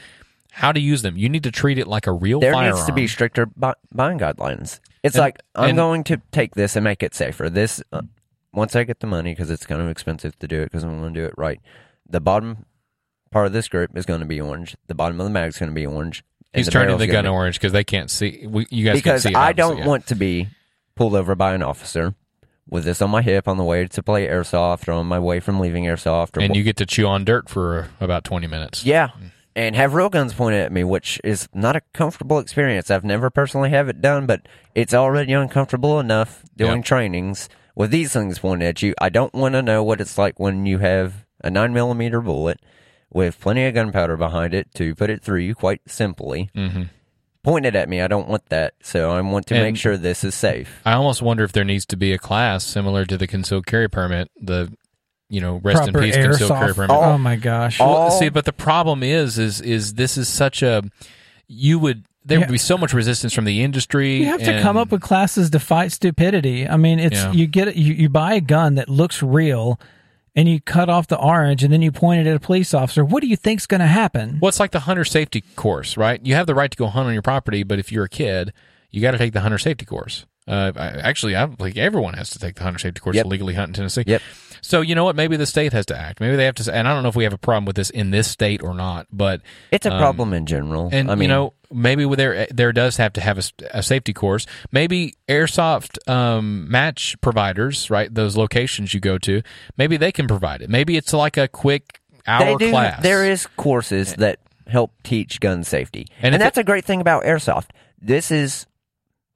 how 0.52 0.74
to 0.74 0.82
use 0.82 1.04
them. 1.04 1.16
You 1.16 1.30
need 1.30 1.44
to 1.44 1.52
treat 1.52 1.78
it 1.78 1.88
like 1.88 2.08
a 2.08 2.12
real 2.12 2.42
there 2.42 2.52
firearm. 2.52 2.76
needs 2.76 2.88
to 2.88 2.92
be 2.94 3.08
stricter 3.08 3.46
buying 3.56 4.20
guidelines. 4.20 4.82
It's 5.02 5.16
And- 5.16 5.22
like 5.22 5.40
I'm 5.56 5.70
and- 5.70 5.78
going 5.78 6.04
to 6.04 6.22
take 6.34 6.56
this 6.56 6.76
and 6.76 6.84
make 6.84 7.04
it 7.04 7.16
safer. 7.16 7.50
This 7.50 7.82
uh, 7.94 8.02
once 8.52 8.76
I 8.76 8.84
get 8.84 9.00
the 9.00 9.08
money 9.08 9.32
because 9.32 9.50
it's 9.50 9.66
kind 9.66 9.80
of 9.82 9.88
expensive 9.88 10.38
to 10.40 10.48
do 10.50 10.60
it 10.60 10.66
because 10.66 10.84
I'm 10.84 11.00
going 11.00 11.14
to 11.14 11.20
do 11.22 11.26
it 11.26 11.36
right. 11.38 11.62
The 12.10 12.20
bottom 12.22 12.66
part 13.32 13.48
of 13.48 13.54
this 13.54 13.68
grip 13.68 13.96
is 13.96 14.06
going 14.06 14.20
to 14.20 14.26
be 14.26 14.42
orange. 14.42 14.76
The 14.88 14.96
bottom 14.96 15.20
of 15.20 15.24
the 15.26 15.30
mag 15.30 15.50
is 15.50 15.58
going 15.58 15.70
to 15.72 15.76
be 15.76 15.86
orange. 15.86 16.24
He's 16.54 16.66
the 16.66 16.72
turning 16.72 16.98
the 16.98 17.08
gun 17.08 17.14
gonna 17.24 17.30
be- 17.30 17.34
orange 17.34 17.56
because 17.56 17.72
they 17.72 17.84
can't 17.86 18.12
see. 18.12 18.46
We, 18.46 18.66
you 18.70 18.86
guys 18.86 18.96
because 18.96 19.24
can't 19.24 19.34
see. 19.34 19.40
It, 19.40 19.42
I 19.42 19.54
don't 19.54 19.78
yeah. 19.80 19.88
want 19.88 20.08
to 20.08 20.16
be 20.16 20.50
pulled 20.96 21.16
over 21.16 21.34
by 21.36 21.54
an 21.54 21.64
officer 21.64 22.14
with 22.70 22.84
this 22.84 23.02
on 23.02 23.10
my 23.10 23.22
hip 23.22 23.48
on 23.48 23.56
the 23.58 23.64
way 23.64 23.88
to 23.88 24.04
play 24.04 24.28
airsoft 24.28 24.88
or 24.90 24.92
on 24.94 25.06
my 25.08 25.18
way 25.20 25.40
from 25.40 25.62
leaving 25.62 25.86
airsoft. 25.86 26.36
Or 26.38 26.42
And 26.42 26.54
wh- 26.54 26.58
you 26.58 26.64
get 26.64 26.76
to 26.78 26.86
chew 26.86 27.08
on 27.08 27.24
dirt 27.24 27.48
for 27.50 27.88
about 28.02 28.26
twenty 28.26 28.48
minutes. 28.48 28.84
Yeah. 28.86 29.10
Mm. 29.10 29.32
And 29.56 29.76
have 29.76 29.94
real 29.94 30.10
guns 30.10 30.34
pointed 30.34 30.62
at 30.62 30.72
me, 30.72 30.84
which 30.86 31.20
is 31.26 31.48
not 31.54 31.76
a 31.78 31.82
comfortable 31.94 32.40
experience. 32.40 32.90
I've 32.92 33.04
never 33.04 33.30
personally 33.30 33.70
have 33.70 33.88
it 33.90 34.02
done, 34.02 34.26
but 34.26 34.48
it's 34.76 34.94
already 34.94 35.32
uncomfortable 35.34 36.00
enough 36.00 36.44
doing 36.56 36.78
Yeah. 36.78 36.84
trainings 36.84 37.50
with 37.76 37.92
these 37.92 38.12
things 38.14 38.40
pointed 38.40 38.66
at 38.68 38.82
you. 38.82 38.94
I 39.02 39.10
don't 39.10 39.34
want 39.34 39.54
to 39.56 39.62
know 39.62 39.84
what 39.84 40.00
it's 40.02 40.18
like 40.18 40.38
when 40.40 40.66
you 40.66 40.80
have 40.80 41.26
a 41.44 41.50
nine 41.50 41.74
millimeter 41.74 42.22
bullet 42.22 42.60
with 43.12 43.40
plenty 43.40 43.66
of 43.66 43.74
gunpowder 43.74 44.16
behind 44.18 44.54
it 44.54 44.74
to 44.76 44.96
put 44.96 45.10
it 45.10 45.22
through 45.22 45.40
you 45.40 45.56
quite 45.56 45.82
simply. 45.88 46.50
hmm 46.56 46.84
Pointed 47.44 47.76
at 47.76 47.90
me, 47.90 48.02
I 48.02 48.08
don't 48.08 48.28
want 48.28 48.48
that. 48.50 48.76
So 48.84 49.10
I 49.12 49.20
want 49.22 49.48
to 49.48 49.56
And- 49.56 49.64
make 49.64 49.76
sure 49.76 49.98
this 49.98 50.24
is 50.24 50.36
safe. 50.36 50.80
I 50.86 50.94
almost 50.94 51.24
wonder 51.24 51.44
if 51.44 51.52
there 51.52 51.64
needs 51.64 51.88
to 51.88 51.98
be 51.98 52.14
a 52.14 52.20
class 52.20 52.64
similar 52.64 53.04
to 53.06 53.18
the 53.18 53.26
concealed 53.26 53.66
carry 53.66 53.90
permit. 53.90 54.30
The 54.40 54.72
you 55.28 55.42
know 55.42 55.60
rest 55.64 55.82
Proper 55.84 56.04
in 56.04 56.04
peace 56.06 56.16
concealed 56.24 56.52
carry 56.52 56.74
permit. 56.76 56.92
Oh, 56.92 57.18
my 57.18 57.38
gosh! 57.38 57.80
all- 57.80 57.94
Well, 58.02 58.12
see, 58.12 58.30
but 58.30 58.46
the 58.46 58.54
problem 58.54 59.02
is, 59.02 59.40
is, 59.40 59.60
is 59.60 59.96
this 59.96 60.18
is 60.20 60.30
such 60.30 60.62
a 60.62 60.84
you 61.48 61.80
would 61.80 62.06
there 62.24 62.38
Yeah. 62.38 62.46
would 62.46 62.52
be 62.52 62.60
so 62.60 62.78
much 62.78 62.94
resistance 62.94 63.34
from 63.34 63.46
the 63.46 63.64
industry. 63.64 64.18
you 64.18 64.26
have 64.26 64.44
to 64.44 64.62
come 64.62 64.78
up 64.78 64.92
with 64.92 65.02
classes 65.02 65.50
to 65.50 65.60
fight 65.60 65.92
stupidity. 65.92 66.68
I 66.70 66.78
mean, 66.78 67.00
it's 67.00 67.16
Yeah. 67.16 67.32
you 67.32 67.48
get 67.48 67.70
it. 67.70 67.76
You, 67.76 67.94
you 67.96 68.10
buy 68.10 68.36
a 68.36 68.42
gun 68.42 68.76
that 68.76 68.88
looks 68.88 69.24
real, 69.24 69.80
and 70.36 70.48
you 70.48 70.62
cut 70.62 70.90
off 70.90 71.08
the 71.08 71.18
orange, 71.20 71.64
and 71.64 71.72
then 71.74 71.82
you 71.82 71.92
point 71.92 72.26
it 72.26 72.30
at 72.30 72.36
a 72.36 72.40
police 72.40 72.74
officer. 72.74 73.04
What 73.04 73.22
do 73.22 73.28
you 73.28 73.36
think's 73.36 73.68
going 73.68 73.82
to 73.82 73.88
happen? 73.88 74.40
Well, 74.42 74.50
it's 74.50 74.60
like 74.60 74.72
the 74.72 74.80
hunter 74.82 75.04
safety 75.06 75.42
course, 75.56 75.98
right? 75.98 76.20
You 76.26 76.36
have 76.36 76.48
the 76.48 76.56
right 76.56 76.72
to 76.72 76.78
go 76.78 76.88
hunt 76.88 77.08
on 77.08 77.14
your 77.14 77.22
property, 77.22 77.64
but 77.64 77.80
if 77.80 77.92
you're 77.92 78.06
a 78.06 78.10
kid, 78.10 78.54
you 78.90 79.02
got 79.02 79.12
to 79.12 79.18
take 79.18 79.34
the 79.34 79.42
hunter 79.42 79.58
safety 79.58 79.86
course. 79.86 80.26
Uh, 80.48 80.72
I, 80.76 80.88
actually, 81.02 81.36
I 81.36 81.46
think 81.48 81.78
everyone 81.78 82.14
has 82.16 82.30
to 82.32 82.40
take 82.40 82.56
the 82.56 82.64
hunter 82.64 82.80
safety 82.80 83.00
course 83.00 83.16
Yep. 83.16 83.24
to 83.26 83.30
legally 83.30 83.54
hunt 83.54 83.70
in 83.70 83.74
Tennessee. 83.74 84.04
Yep. 84.08 84.22
So 84.62 84.82
you 84.82 84.96
know 84.96 85.04
what? 85.04 85.16
Maybe 85.16 85.36
the 85.38 85.46
state 85.46 85.74
has 85.74 85.86
to 85.88 85.98
act. 85.98 86.20
Maybe 86.20 86.36
they 86.36 86.46
have 86.46 86.56
to. 86.56 86.64
say- 86.64 86.74
And 86.74 86.88
I 86.88 86.94
don't 86.94 87.04
know 87.04 87.10
if 87.10 87.16
we 87.16 87.24
have 87.24 87.34
a 87.34 87.38
problem 87.38 87.66
with 87.66 87.76
this 87.76 87.90
in 87.90 88.12
this 88.12 88.28
state 88.28 88.62
or 88.64 88.74
not, 88.74 89.08
but 89.12 89.42
It's 89.72 89.86
a 89.86 89.92
Um, 89.94 90.00
problem 90.00 90.34
in 90.34 90.46
general. 90.46 90.90
And 90.92 91.10
I 91.12 91.16
mean, 91.16 91.24
you 91.24 91.28
know, 91.36 91.54
maybe 91.72 92.06
there 92.16 92.48
there 92.52 92.72
does 92.72 92.98
have 92.98 93.14
to 93.14 93.22
have 93.22 93.38
a, 93.40 93.44
a 93.72 93.84
safety 93.84 94.14
course. 94.14 94.46
Maybe 94.72 95.16
airsoft 95.28 95.98
um, 96.10 96.70
match 96.70 97.16
providers, 97.22 97.90
right? 97.90 98.14
Those 98.14 98.38
locations 98.38 98.94
you 98.94 99.00
go 99.00 99.18
to, 99.20 99.42
maybe 99.78 99.98
they 99.98 100.12
can 100.12 100.28
provide 100.28 100.62
it. 100.62 100.70
Maybe 100.70 100.96
it's 100.98 101.14
like 101.14 101.38
a 101.38 101.48
quick 101.48 102.00
hour 102.28 102.46
they 102.58 102.66
do, 102.66 102.72
class. 102.72 103.02
There 103.02 103.26
is 103.30 103.48
courses 103.58 104.14
that 104.16 104.40
help 104.68 104.92
teach 105.04 105.40
gun 105.40 105.64
safety, 105.64 106.06
And 106.22 106.34
and, 106.36 106.42
that's 106.42 106.58
a 106.58 106.64
great 106.64 106.86
thing 106.86 107.02
about 107.02 107.24
airsoft. 107.24 107.70
This 108.00 108.32
is 108.32 108.68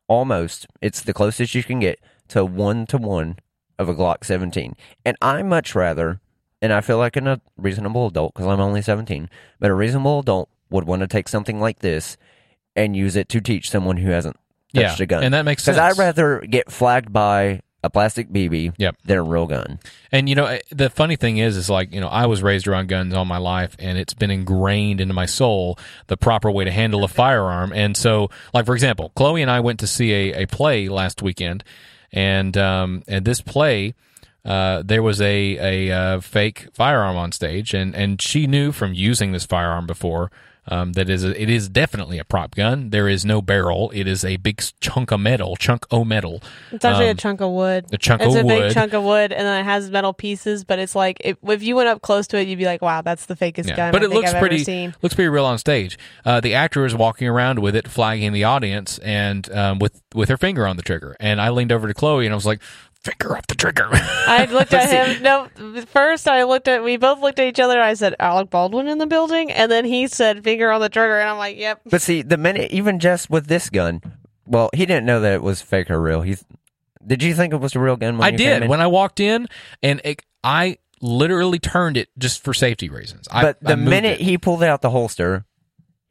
almost 0.07 0.67
it's 0.81 1.01
the 1.01 1.13
closest 1.13 1.55
you 1.55 1.63
can 1.63 1.79
get 1.79 1.99
to 2.29 2.45
one 2.45 2.85
to 2.87 2.97
one 2.97 3.37
of 3.77 3.89
a 3.89 3.95
Glock 3.95 4.23
17, 4.23 4.75
and 5.05 5.17
I 5.21 5.43
much 5.43 5.75
rather, 5.75 6.19
and 6.61 6.71
I 6.73 6.81
feel 6.81 6.97
like 6.97 7.15
a 7.17 7.41
reasonable 7.57 8.07
adult 8.07 8.33
because 8.33 8.47
I'm 8.47 8.59
only 8.61 8.81
17, 8.81 9.29
but 9.59 9.71
a 9.71 9.73
reasonable 9.73 10.19
adult 10.19 10.49
would 10.69 10.85
want 10.85 11.01
to 11.01 11.07
take 11.07 11.27
something 11.27 11.59
like 11.59 11.79
this 11.79 12.17
and 12.75 12.95
use 12.95 13.15
it 13.15 13.29
to 13.29 13.41
teach 13.41 13.69
someone 13.69 13.97
who 13.97 14.09
hasn't 14.11 14.37
yeah, 14.71 14.89
touched 14.89 14.99
a 15.01 15.05
gun. 15.05 15.23
and 15.23 15.33
that 15.33 15.45
makes 15.45 15.63
sense. 15.63 15.77
Because 15.77 15.97
I'd 15.97 16.01
rather 16.01 16.39
get 16.41 16.71
flagged 16.71 17.13
by 17.13 17.61
a 17.83 17.89
plastic 17.89 18.29
BB 18.29 18.73
Yep. 18.77 18.97
than 19.05 19.17
a 19.17 19.23
real 19.23 19.45
gun. 19.45 19.79
And 20.11 20.27
you 20.27 20.33
know, 20.33 20.45
eh, 20.45 20.59
the 20.71 20.89
funny 20.89 21.15
thing 21.15 21.37
is, 21.37 21.55
is 21.55 21.69
like 21.69 21.93
you 21.93 22.01
know, 22.01 22.07
I 22.07 22.25
was 22.25 22.41
raised 22.41 22.67
around 22.67 22.87
guns 22.89 23.13
all 23.13 23.25
my 23.25 23.37
life, 23.37 23.75
and 23.77 23.97
it's 23.97 24.15
been 24.15 24.31
ingrained 24.31 24.99
into 24.99 25.13
my 25.13 25.27
soul 25.27 25.77
the 26.07 26.17
proper 26.17 26.49
way 26.49 26.65
to 26.65 26.71
handle 26.71 27.03
a 27.03 27.07
firearm. 27.07 27.71
And 27.73 27.95
so, 27.95 28.29
like 28.55 28.65
for 28.65 28.73
example, 28.73 29.11
Chloe 29.15 29.41
and 29.43 29.51
I 29.51 29.59
went 29.59 29.79
to 29.81 29.87
see 29.87 30.11
a, 30.13 30.43
a 30.43 30.45
play 30.47 30.89
last 30.89 31.21
weekend, 31.21 31.63
and 32.15 32.57
um, 32.57 33.03
and 33.07 33.25
this 33.25 33.41
play. 33.41 33.93
Uh, 34.43 34.83
there 34.85 35.01
was 35.03 35.19
a 35.21 35.89
a 35.89 35.91
uh, 35.91 36.19
fake 36.21 36.67
firearm 36.73 37.17
on 37.17 37.31
stage, 37.31 37.73
and, 37.73 37.95
and 37.95 38.21
she 38.21 38.47
knew 38.47 38.71
from 38.71 38.93
using 38.93 39.31
this 39.31 39.45
firearm 39.45 39.85
before 39.87 40.31
um, 40.67 40.93
that 40.93 41.09
is 41.09 41.23
a, 41.23 41.39
it 41.41 41.49
is 41.49 41.69
definitely 41.69 42.17
a 42.19 42.23
prop 42.23 42.55
gun. 42.55 42.89
There 42.89 43.07
is 43.07 43.25
no 43.25 43.41
barrel; 43.41 43.91
it 43.93 44.07
is 44.07 44.23
a 44.25 44.37
big 44.37 44.63
chunk 44.79 45.11
of 45.11 45.19
metal, 45.19 45.55
chunk 45.55 45.85
o 45.91 46.03
metal. 46.03 46.41
It's 46.71 46.83
actually 46.85 47.07
a 47.07 47.11
Um, 47.11 47.17
chunk 47.17 47.41
of 47.41 47.51
wood. 47.51 47.85
a 47.93 47.97
chunk 47.97 48.21
it's 48.21 48.35
of 48.35 48.41
a 48.41 48.45
wood. 48.45 48.59
big 48.67 48.73
chunk 48.73 48.93
of 48.93 49.03
wood, 49.03 49.31
and 49.31 49.45
then 49.45 49.61
it 49.61 49.63
has 49.63 49.89
metal 49.91 50.13
pieces. 50.13 50.63
But 50.63 50.79
it's 50.79 50.95
like 50.95 51.17
if, 51.23 51.37
if 51.43 51.63
you 51.63 51.75
went 51.75 51.89
up 51.89 52.01
close 52.01 52.27
to 52.27 52.37
it, 52.37 52.47
you'd 52.47 52.57
be 52.59 52.65
like, 52.65 52.81
"Wow, 52.81 53.01
that's 53.01 53.25
the 53.27 53.35
fakest 53.35 53.67
Yeah, 53.67 53.75
gun 53.75 53.91
but 53.91 54.01
I 54.01 54.05
it 54.05 54.09
looks 54.11 54.33
I've 54.33 54.39
pretty 54.39 54.93
looks 55.01 55.15
pretty 55.15 55.29
real 55.29 55.45
on 55.45 55.57
stage. 55.57 55.97
Uh, 56.25 56.39
the 56.39 56.53
actor 56.55 56.85
is 56.85 56.95
walking 56.95 57.27
around 57.27 57.59
with 57.59 57.75
it, 57.75 57.87
flagging 57.87 58.33
the 58.33 58.43
audience, 58.43 58.97
and 58.99 59.49
um, 59.55 59.79
with 59.79 60.01
with 60.13 60.29
her 60.29 60.37
finger 60.37 60.65
on 60.67 60.77
the 60.77 60.83
trigger. 60.83 61.15
And 61.19 61.39
I 61.41 61.49
leaned 61.49 61.71
over 61.71 61.87
to 61.87 61.93
Chloe 61.93 62.25
and 62.25 62.33
I 62.33 62.35
was 62.35 62.45
like, 62.45 62.61
"Finger 63.05 63.37
up 63.37 63.47
the 63.47 63.55
trigger." 63.55 63.87
I 63.91 64.47
looked 64.51 64.73
at 64.73 64.89
him. 64.89 65.23
No, 65.23 65.47
first 65.85 66.27
I 66.27 66.43
looked 66.43 66.67
at. 66.67 66.83
We 66.83 66.97
both 66.97 67.21
looked 67.21 67.39
at 67.39 67.47
each 67.47 67.59
other. 67.59 67.79
I 67.79 67.93
said, 67.93 68.15
"Alec 68.19 68.49
Baldwin 68.49 68.87
in 68.87 68.97
the 68.97 69.07
building," 69.07 69.51
and 69.51 69.71
then 69.71 69.85
he 69.85 70.07
said, 70.07 70.43
"Finger 70.43 70.71
on 70.71 70.81
the 70.81 70.89
trigger," 70.89 71.19
and 71.19 71.29
I'm 71.29 71.37
like, 71.37 71.57
"Yep." 71.57 71.81
But 71.85 72.01
see, 72.01 72.21
the 72.21 72.37
minute, 72.37 72.71
even 72.71 72.99
just 72.99 73.29
with 73.29 73.47
this 73.47 73.69
gun, 73.69 74.01
well, 74.45 74.69
he 74.73 74.85
didn't 74.85 75.05
know 75.05 75.19
that 75.21 75.33
it 75.33 75.43
was 75.43 75.61
fake 75.61 75.89
or 75.89 76.01
real. 76.01 76.21
He's. 76.21 76.43
Did 77.05 77.21
you 77.21 77.35
think 77.35 77.53
it 77.53 77.57
was 77.57 77.75
a 77.75 77.79
real 77.79 77.97
gun? 77.97 78.17
When 78.17 78.25
I 78.25 78.31
you 78.31 78.37
did 78.37 78.53
came 78.53 78.63
in? 78.63 78.69
when 78.69 78.81
I 78.81 78.87
walked 78.87 79.19
in, 79.19 79.47
and 79.83 80.01
it, 80.03 80.23
I 80.43 80.79
literally 81.01 81.59
turned 81.59 81.97
it 81.97 82.09
just 82.17 82.43
for 82.43 82.53
safety 82.53 82.89
reasons. 82.89 83.27
I, 83.29 83.41
but 83.43 83.57
I 83.63 83.69
the 83.69 83.77
moved 83.77 83.89
minute 83.89 84.19
it. 84.19 84.23
he 84.23 84.37
pulled 84.39 84.63
out 84.63 84.81
the 84.81 84.89
holster, 84.89 85.45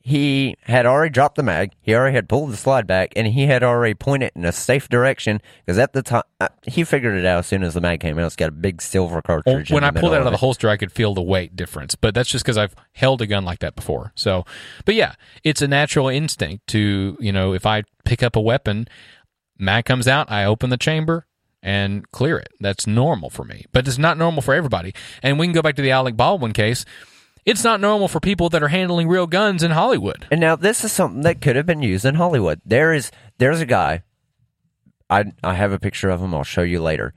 he 0.06 0.54
had 0.64 0.84
already 0.84 1.10
dropped 1.10 1.36
the 1.36 1.42
mag. 1.42 1.72
He 1.80 1.94
already 1.94 2.14
had 2.14 2.28
pulled 2.28 2.52
the 2.52 2.58
slide 2.58 2.86
back, 2.86 3.14
and 3.16 3.26
he 3.26 3.46
had 3.46 3.62
already 3.62 3.94
pointed 3.94 4.32
in 4.36 4.44
a 4.44 4.52
safe 4.52 4.86
direction. 4.90 5.40
Because 5.64 5.78
at 5.78 5.94
the 5.94 6.02
time, 6.02 6.24
uh, 6.42 6.48
he 6.62 6.84
figured 6.84 7.16
it 7.16 7.24
out 7.24 7.38
as 7.38 7.46
soon 7.46 7.62
as 7.62 7.72
the 7.72 7.80
mag 7.80 8.00
came 8.00 8.18
out. 8.18 8.26
It's 8.26 8.36
got 8.36 8.50
a 8.50 8.52
big 8.52 8.82
silver 8.82 9.14
Well, 9.14 9.22
cartridge. 9.22 9.70
in 9.70 9.74
when 9.74 9.82
I 9.82 9.90
pulled 9.90 10.12
it 10.12 10.16
out 10.20 10.26
of 10.26 10.32
the 10.32 10.36
holster, 10.36 10.68
I 10.68 10.76
could 10.76 10.92
feel 10.92 11.14
the 11.14 11.22
weight 11.22 11.56
difference, 11.56 11.94
but 11.94 12.14
that's 12.14 12.28
just 12.28 12.44
because 12.44 12.58
I've 12.58 12.74
held 12.92 13.22
a 13.22 13.26
gun 13.26 13.46
like 13.46 13.60
that 13.60 13.74
before. 13.76 14.12
So, 14.14 14.44
but 14.84 14.94
yeah, 14.94 15.14
it's 15.42 15.62
a 15.62 15.68
natural 15.68 16.08
instinct 16.08 16.66
to, 16.66 17.16
you 17.18 17.32
know, 17.32 17.54
if 17.54 17.64
I 17.64 17.84
pick 18.04 18.22
up 18.22 18.36
a 18.36 18.40
weapon, 18.42 18.86
mag 19.58 19.86
comes 19.86 20.06
out, 20.06 20.30
I 20.30 20.44
open 20.44 20.68
the 20.68 20.76
chamber 20.76 21.26
and 21.62 22.10
clear 22.12 22.36
it. 22.38 22.50
That's 22.60 22.86
normal 22.86 23.30
for 23.30 23.44
me, 23.44 23.64
but 23.72 23.88
it's 23.88 23.96
not 23.96 24.18
normal 24.18 24.42
for 24.42 24.52
everybody. 24.52 24.92
And 25.22 25.38
we 25.38 25.46
can 25.46 25.54
go 25.54 25.62
back 25.62 25.76
to 25.76 25.82
the 25.82 25.92
Alec 25.92 26.14
Baldwin 26.14 26.52
case. 26.52 26.84
It's 27.44 27.64
not 27.64 27.80
normal 27.80 28.08
for 28.08 28.20
people 28.20 28.48
that 28.50 28.62
are 28.62 28.68
handling 28.68 29.08
real 29.08 29.26
guns 29.26 29.62
in 29.62 29.70
Hollywood. 29.70 30.26
And 30.30 30.40
now 30.40 30.56
this 30.56 30.84
is 30.84 30.92
something 30.92 31.22
that 31.22 31.40
could 31.40 31.56
have 31.56 31.66
been 31.66 31.82
used 31.82 32.04
in 32.04 32.14
Hollywood. 32.14 32.60
There 32.64 32.92
is 32.94 33.10
there's 33.38 33.60
a 33.60 33.66
guy. 33.66 34.02
I 35.10 35.32
I 35.42 35.54
have 35.54 35.72
a 35.72 35.78
picture 35.78 36.10
of 36.10 36.20
him. 36.20 36.34
I'll 36.34 36.44
show 36.44 36.62
you 36.62 36.80
later. 36.80 37.12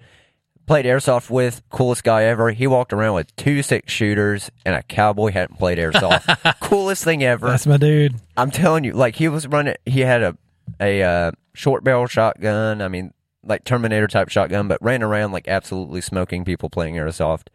Played 0.66 0.86
airsoft 0.86 1.30
with 1.30 1.62
coolest 1.70 2.04
guy 2.04 2.24
ever. 2.26 2.52
He 2.52 2.68
walked 2.68 2.92
around 2.92 3.16
with 3.16 3.34
two 3.38 3.64
six 3.64 3.94
shooters 3.94 4.52
and 4.66 4.76
a 4.76 4.84
cowboy 4.84 5.32
hat 5.32 5.50
and 5.50 5.58
played 5.58 5.78
airsoft. 5.78 6.60
coolest 6.60 7.06
thing 7.06 7.24
ever. 7.24 7.48
That's 7.48 7.66
my 7.66 7.78
dude. 7.78 8.16
I'm 8.36 8.52
telling 8.52 8.84
you, 8.84 8.92
like 8.92 9.16
he 9.16 9.30
was 9.30 9.48
running. 9.48 9.76
He 9.86 10.02
had 10.02 10.24
a 10.24 10.38
a 10.82 11.02
uh, 11.04 11.32
short 11.54 11.86
barrel 11.86 12.08
shotgun. 12.08 12.82
I 12.82 12.90
mean, 12.90 13.14
like 13.44 13.64
Terminator 13.64 14.08
type 14.08 14.28
shotgun, 14.28 14.68
but 14.68 14.82
ran 14.82 15.02
around 15.02 15.32
like 15.32 15.48
absolutely 15.48 16.02
smoking 16.02 16.44
people 16.44 16.70
playing 16.70 16.96
airsoft. 16.96 17.48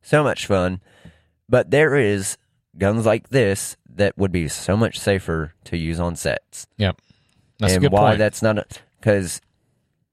So 0.00 0.22
much 0.22 0.46
fun. 0.46 0.80
But 1.50 1.70
there 1.70 1.96
is 1.96 2.38
guns 2.78 3.04
like 3.04 3.28
this 3.28 3.76
that 3.96 4.16
would 4.16 4.32
be 4.32 4.48
so 4.48 4.76
much 4.76 4.98
safer 4.98 5.52
to 5.64 5.76
use 5.76 5.98
on 5.98 6.14
sets. 6.16 6.66
Yep. 6.78 6.96
That's 7.58 7.74
and 7.74 7.84
a 7.84 7.88
good 7.88 7.92
why 7.92 8.10
point. 8.10 8.18
that's 8.20 8.40
not 8.40 8.80
because 9.00 9.40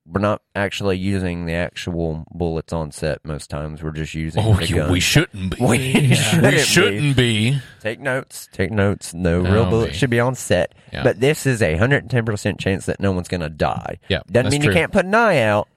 we're 0.06 0.22
not 0.22 0.42
actually 0.56 0.98
using 0.98 1.46
the 1.46 1.54
actual 1.54 2.26
bullets 2.32 2.74
on 2.74 2.92
set 2.92 3.24
most 3.26 3.50
times. 3.50 3.84
We're 3.84 3.92
just 3.92 4.14
using 4.14 4.44
oh, 4.44 4.58
gun. 4.68 4.92
we 4.92 5.00
shouldn't 5.00 5.56
be. 5.58 5.64
We 5.64 5.78
We 5.78 6.16
shouldn't 6.16 6.52
be. 6.52 6.60
shouldn't 6.60 7.18
be. 7.18 7.62
Take 7.82 8.00
notes. 8.00 8.50
Take 8.52 8.72
notes. 8.72 9.14
No 9.14 9.40
real 9.42 9.70
bullet 9.70 9.94
should 9.94 10.10
be 10.10 10.20
on 10.20 10.36
set. 10.36 10.74
Yeah. 10.92 11.04
But 11.04 11.20
this 11.20 11.46
is 11.46 11.62
a 11.62 11.76
hundred 11.76 12.04
and 12.04 12.10
ten 12.10 12.26
percent 12.26 12.60
chance 12.60 12.86
that 12.88 13.00
no 13.00 13.12
one's 13.12 13.28
going 13.28 13.42
to 13.42 13.50
die. 13.50 14.00
Yeah, 14.08 14.22
doesn't 14.32 14.52
mean 14.52 14.62
true. 14.62 14.72
you 14.72 14.76
can't 14.76 14.92
put 14.92 15.06
an 15.06 15.14
eye 15.14 15.42
out. 15.42 15.68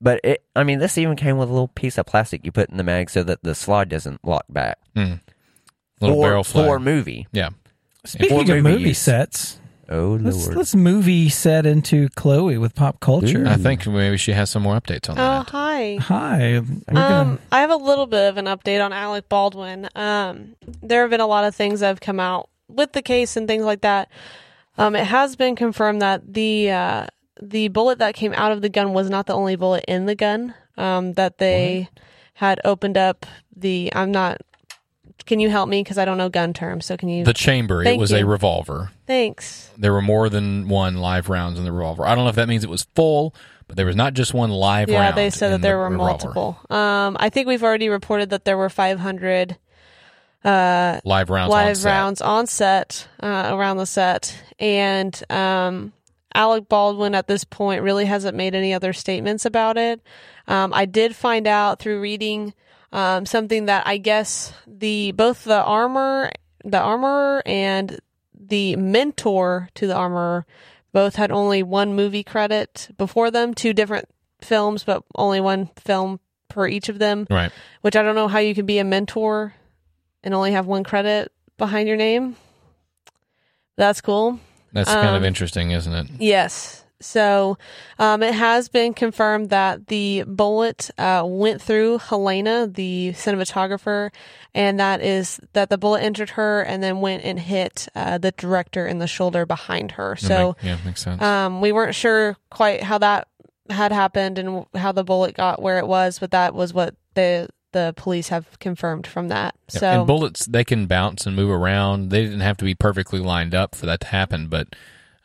But 0.00 0.20
it, 0.22 0.44
I 0.54 0.62
mean, 0.64 0.78
this 0.78 0.96
even 0.98 1.16
came 1.16 1.38
with 1.38 1.48
a 1.48 1.52
little 1.52 1.68
piece 1.68 1.98
of 1.98 2.06
plastic 2.06 2.44
you 2.44 2.52
put 2.52 2.70
in 2.70 2.76
the 2.76 2.84
mag 2.84 3.10
so 3.10 3.22
that 3.24 3.42
the 3.42 3.54
slide 3.54 3.88
doesn't 3.88 4.24
lock 4.24 4.44
back. 4.48 4.78
Little 4.94 6.16
for, 6.16 6.22
barrel 6.22 6.44
flag. 6.44 6.66
for 6.66 6.78
movie. 6.80 7.26
yeah. 7.32 7.50
Speaking 8.04 8.36
For 8.36 8.42
of 8.42 8.48
movie 8.48 8.60
movie 8.62 8.82
use. 8.90 8.98
sets, 8.98 9.60
Oh 9.90 10.18
let's 10.20 10.44
lord! 10.46 10.56
let's 10.56 10.74
movie 10.74 11.28
set 11.28 11.66
into 11.66 12.08
Chloe 12.10 12.58
with 12.58 12.74
pop 12.74 13.00
culture. 13.00 13.44
I 13.46 13.56
think 13.56 13.86
maybe 13.86 14.16
she 14.18 14.32
has 14.32 14.50
some 14.50 14.62
more 14.62 14.78
updates 14.80 15.10
on 15.10 15.18
Oh, 15.18 15.22
that. 15.22 15.50
hi. 15.50 15.96
Hi. 15.96 16.60
We're 16.60 16.94
gonna- 16.94 17.00
Um, 17.32 17.38
I 17.50 17.60
have 17.60 17.70
a 17.70 17.76
little 17.76 18.06
bit 18.06 18.28
of 18.28 18.36
an 18.36 18.44
update 18.44 18.82
on 18.84 18.92
Alec 18.92 19.28
Baldwin. 19.28 19.88
Um, 19.96 20.54
there 20.82 21.00
have 21.02 21.10
been 21.10 21.20
a 21.20 21.26
lot 21.26 21.44
of 21.44 21.54
things 21.56 21.80
that 21.80 21.88
have 21.88 22.00
come 22.00 22.20
out 22.20 22.48
with 22.68 22.92
the 22.92 23.02
case 23.02 23.36
and 23.36 23.48
things 23.48 23.64
like 23.64 23.80
that. 23.80 24.08
Um, 24.76 24.94
it 24.94 25.06
has 25.06 25.34
been 25.36 25.56
confirmed 25.56 26.00
that 26.02 26.34
the 26.34 26.70
uh, 26.70 27.06
the 27.40 27.68
bullet 27.68 27.98
that 27.98 28.14
came 28.14 28.32
out 28.34 28.52
of 28.52 28.62
the 28.62 28.68
gun 28.68 28.92
was 28.92 29.08
not 29.10 29.26
the 29.26 29.34
only 29.34 29.56
bullet 29.56 29.84
in 29.88 30.06
the 30.06 30.14
gun. 30.14 30.54
Um, 30.76 31.14
that 31.14 31.38
they 31.38 31.88
had 32.34 32.60
opened 32.64 32.96
up 32.96 33.26
the. 33.56 33.92
I'm 33.94 34.12
not. 34.12 34.40
Can 35.26 35.40
you 35.40 35.50
help 35.50 35.68
me? 35.68 35.82
Because 35.82 35.98
I 35.98 36.04
don't 36.04 36.16
know 36.18 36.28
gun 36.28 36.52
terms. 36.52 36.86
So 36.86 36.96
can 36.96 37.08
you? 37.08 37.24
The 37.24 37.34
chamber, 37.34 37.82
it 37.82 37.84
Thank 37.84 38.00
was 38.00 38.12
a 38.12 38.24
revolver. 38.24 38.92
Thanks. 39.06 39.70
There 39.76 39.92
were 39.92 40.00
more 40.02 40.28
than 40.28 40.68
one 40.68 40.96
live 40.96 41.28
rounds 41.28 41.58
in 41.58 41.64
the 41.64 41.72
revolver. 41.72 42.06
I 42.06 42.14
don't 42.14 42.24
know 42.24 42.30
if 42.30 42.36
that 42.36 42.48
means 42.48 42.62
it 42.62 42.70
was 42.70 42.86
full, 42.94 43.34
but 43.66 43.76
there 43.76 43.86
was 43.86 43.96
not 43.96 44.14
just 44.14 44.32
one 44.32 44.50
live 44.50 44.88
round. 44.88 45.04
Yeah, 45.04 45.12
they 45.12 45.30
said 45.30 45.50
that 45.50 45.60
there 45.60 45.74
the 45.74 45.78
were 45.78 45.90
revolver. 45.90 46.24
multiple. 46.32 46.58
Um, 46.70 47.16
I 47.18 47.28
think 47.28 47.48
we've 47.48 47.64
already 47.64 47.88
reported 47.88 48.30
that 48.30 48.44
there 48.44 48.56
were 48.56 48.70
500 48.70 49.58
uh, 50.44 51.00
live 51.04 51.30
rounds. 51.30 51.52
on 51.52 51.60
live 51.60 51.76
set. 51.76 51.90
rounds 51.90 52.20
on 52.22 52.46
set 52.46 53.08
uh, 53.20 53.50
around 53.52 53.78
the 53.78 53.86
set 53.86 54.40
and 54.58 55.22
um, 55.30 55.92
alec 56.34 56.68
baldwin 56.68 57.14
at 57.14 57.26
this 57.26 57.44
point 57.44 57.82
really 57.82 58.04
hasn't 58.04 58.36
made 58.36 58.54
any 58.54 58.74
other 58.74 58.92
statements 58.92 59.44
about 59.44 59.76
it 59.76 60.00
um, 60.46 60.72
i 60.74 60.84
did 60.84 61.14
find 61.16 61.46
out 61.46 61.78
through 61.78 62.00
reading 62.00 62.52
um, 62.92 63.24
something 63.26 63.66
that 63.66 63.86
i 63.86 63.96
guess 63.96 64.52
the 64.66 65.12
both 65.12 65.44
the 65.44 65.62
armor 65.62 66.30
the 66.64 66.78
armorer 66.78 67.42
and 67.46 67.98
the 68.34 68.76
mentor 68.76 69.68
to 69.74 69.86
the 69.86 69.94
armorer 69.94 70.46
both 70.92 71.16
had 71.16 71.30
only 71.30 71.62
one 71.62 71.94
movie 71.94 72.24
credit 72.24 72.88
before 72.96 73.30
them 73.30 73.54
two 73.54 73.72
different 73.72 74.08
films 74.40 74.84
but 74.84 75.02
only 75.14 75.40
one 75.40 75.68
film 75.76 76.20
per 76.48 76.66
each 76.66 76.88
of 76.88 76.98
them 76.98 77.26
Right. 77.28 77.52
which 77.82 77.94
I 77.94 78.02
don't 78.02 78.14
know 78.14 78.28
how 78.28 78.38
you 78.38 78.54
can 78.54 78.64
be 78.64 78.78
a 78.78 78.84
mentor 78.84 79.54
and 80.24 80.32
only 80.32 80.52
have 80.52 80.66
one 80.66 80.82
credit 80.82 81.30
behind 81.58 81.88
your 81.88 81.96
name. 81.98 82.36
That's 83.76 84.00
cool. 84.00 84.40
That's 84.72 84.90
kind 84.90 85.08
of 85.16 85.22
Um, 85.22 85.24
interesting, 85.24 85.70
isn't 85.70 85.92
it? 85.92 86.06
Yes. 86.18 86.84
So 87.00 87.58
um, 88.00 88.24
it 88.24 88.34
has 88.34 88.68
been 88.68 88.92
confirmed 88.92 89.50
that 89.50 89.86
the 89.86 90.24
bullet 90.26 90.90
uh, 90.98 91.22
went 91.24 91.62
through 91.62 91.98
Halyna, 91.98 92.74
the 92.74 93.12
cinematographer, 93.16 94.10
and 94.52 94.80
that 94.80 95.00
is 95.00 95.38
that 95.52 95.70
the 95.70 95.78
bullet 95.78 96.02
entered 96.02 96.30
her 96.30 96.60
and 96.62 96.82
then 96.82 97.00
went 97.00 97.22
and 97.24 97.38
hit 97.38 97.86
uh, 97.94 98.18
the 98.18 98.32
director 98.32 98.84
in 98.84 98.98
the 98.98 99.06
shoulder 99.06 99.46
behind 99.46 99.92
her. 99.92 100.16
So 100.16 100.56
yeah, 100.60 100.78
makes 100.84 101.02
sense. 101.02 101.22
um, 101.22 101.60
we 101.60 101.70
weren't 101.70 101.94
sure 101.94 102.36
quite 102.50 102.82
how 102.82 102.98
that 102.98 103.28
had 103.70 103.92
happened 103.92 104.38
and 104.38 104.66
how 104.74 104.90
the 104.90 105.04
bullet 105.04 105.36
got 105.36 105.62
where 105.62 105.78
it 105.78 105.86
was, 105.86 106.18
but 106.18 106.32
that 106.32 106.52
was 106.52 106.74
what 106.74 106.96
the 107.14 107.48
the 107.72 107.94
police 107.96 108.28
have 108.28 108.58
confirmed 108.58 109.06
from 109.06 109.28
that. 109.28 109.54
So 109.68 109.86
and 109.86 110.06
bullets 110.06 110.46
they 110.46 110.64
can 110.64 110.86
bounce 110.86 111.26
and 111.26 111.36
move 111.36 111.50
around. 111.50 112.10
They 112.10 112.24
didn't 112.24 112.40
have 112.40 112.56
to 112.58 112.64
be 112.64 112.74
perfectly 112.74 113.20
lined 113.20 113.54
up 113.54 113.74
for 113.74 113.86
that 113.86 114.00
to 114.00 114.06
happen, 114.06 114.48
but 114.48 114.68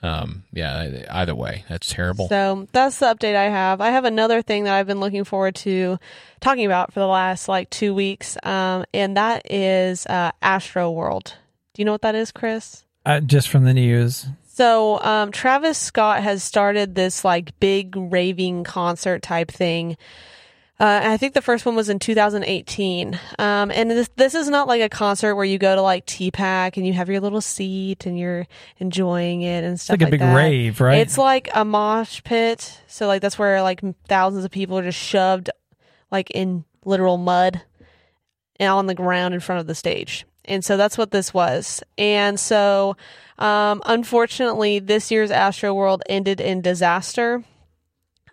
um, 0.01 0.43
yeah, 0.51 1.05
either 1.11 1.33
way, 1.33 1.63
that's 1.69 1.91
terrible. 1.91 2.27
So 2.27 2.67
that's 2.73 2.99
the 2.99 3.05
update 3.05 3.35
I 3.35 3.45
have. 3.49 3.79
I 3.79 3.91
have 3.91 4.03
another 4.03 4.41
thing 4.41 4.65
that 4.65 4.73
I've 4.73 4.87
been 4.87 4.99
looking 4.99 5.23
forward 5.23 5.55
to 5.55 5.97
talking 6.41 6.65
about 6.65 6.91
for 6.91 6.99
the 6.99 7.07
last 7.07 7.47
like 7.47 7.69
two 7.69 7.93
weeks, 7.93 8.37
um, 8.43 8.83
and 8.93 9.15
that 9.15 9.49
is 9.49 10.05
uh, 10.07 10.31
Astroworld. 10.41 11.33
Do 11.73 11.81
you 11.81 11.85
know 11.85 11.93
what 11.93 12.01
that 12.01 12.15
is, 12.15 12.31
Chris? 12.31 12.83
uh, 13.05 13.19
just 13.19 13.49
from 13.49 13.63
the 13.65 13.73
news. 13.73 14.25
So 14.47 14.99
um, 15.01 15.31
Travis 15.31 15.77
Scott 15.77 16.21
has 16.21 16.43
started 16.43 16.95
this 16.95 17.25
like 17.25 17.59
big 17.59 17.95
raving 17.95 18.63
concert 18.63 19.21
type 19.21 19.51
thing. 19.51 19.97
Uh, 20.79 21.01
I 21.03 21.17
think 21.17 21.35
the 21.35 21.41
first 21.41 21.67
one 21.67 21.75
was 21.75 21.87
in 21.87 21.99
2018. 21.99 23.19
Um, 23.37 23.71
and 23.71 23.91
this 23.91 24.09
this 24.15 24.33
is 24.33 24.49
not 24.49 24.67
like 24.67 24.81
a 24.81 24.89
concert 24.89 25.35
where 25.35 25.45
you 25.45 25.59
go 25.59 25.75
to 25.75 25.81
like 25.81 26.05
TPAC 26.07 26.77
and 26.77 26.85
you 26.85 26.93
have 26.93 27.09
your 27.09 27.21
little 27.21 27.41
seat 27.41 28.07
and 28.07 28.17
you're 28.17 28.47
enjoying 28.79 29.43
it 29.43 29.63
and 29.63 29.79
stuff. 29.79 29.95
It's 29.95 30.01
stuff 30.01 30.01
like 30.01 30.07
a 30.07 30.11
big 30.11 30.19
that. 30.21 30.35
rave, 30.35 30.81
right? 30.81 30.97
It's 30.97 31.17
like 31.17 31.49
a 31.53 31.63
mosh 31.63 32.23
pit. 32.23 32.81
So 32.87 33.05
like 33.05 33.21
that's 33.21 33.37
where 33.37 33.61
like 33.61 33.81
thousands 34.07 34.45
of 34.45 34.51
people 34.51 34.77
are 34.79 34.83
just 34.83 34.97
shoved 34.97 35.51
like 36.11 36.31
in 36.31 36.65
literal 36.83 37.17
mud 37.17 37.61
and 38.59 38.69
on 38.69 38.87
the 38.87 38.95
ground 38.95 39.35
in 39.35 39.39
front 39.39 39.61
of 39.61 39.67
the 39.67 39.75
stage. 39.75 40.25
And 40.45 40.65
so 40.65 40.75
that's 40.75 40.97
what 40.97 41.11
this 41.11 41.35
was. 41.35 41.83
And 41.99 42.39
so 42.39 42.97
um 43.37 43.83
unfortunately 43.85 44.79
this 44.79 45.11
year's 45.11 45.29
Astroworld 45.29 46.01
ended 46.09 46.41
in 46.41 46.61
disaster. 46.61 47.43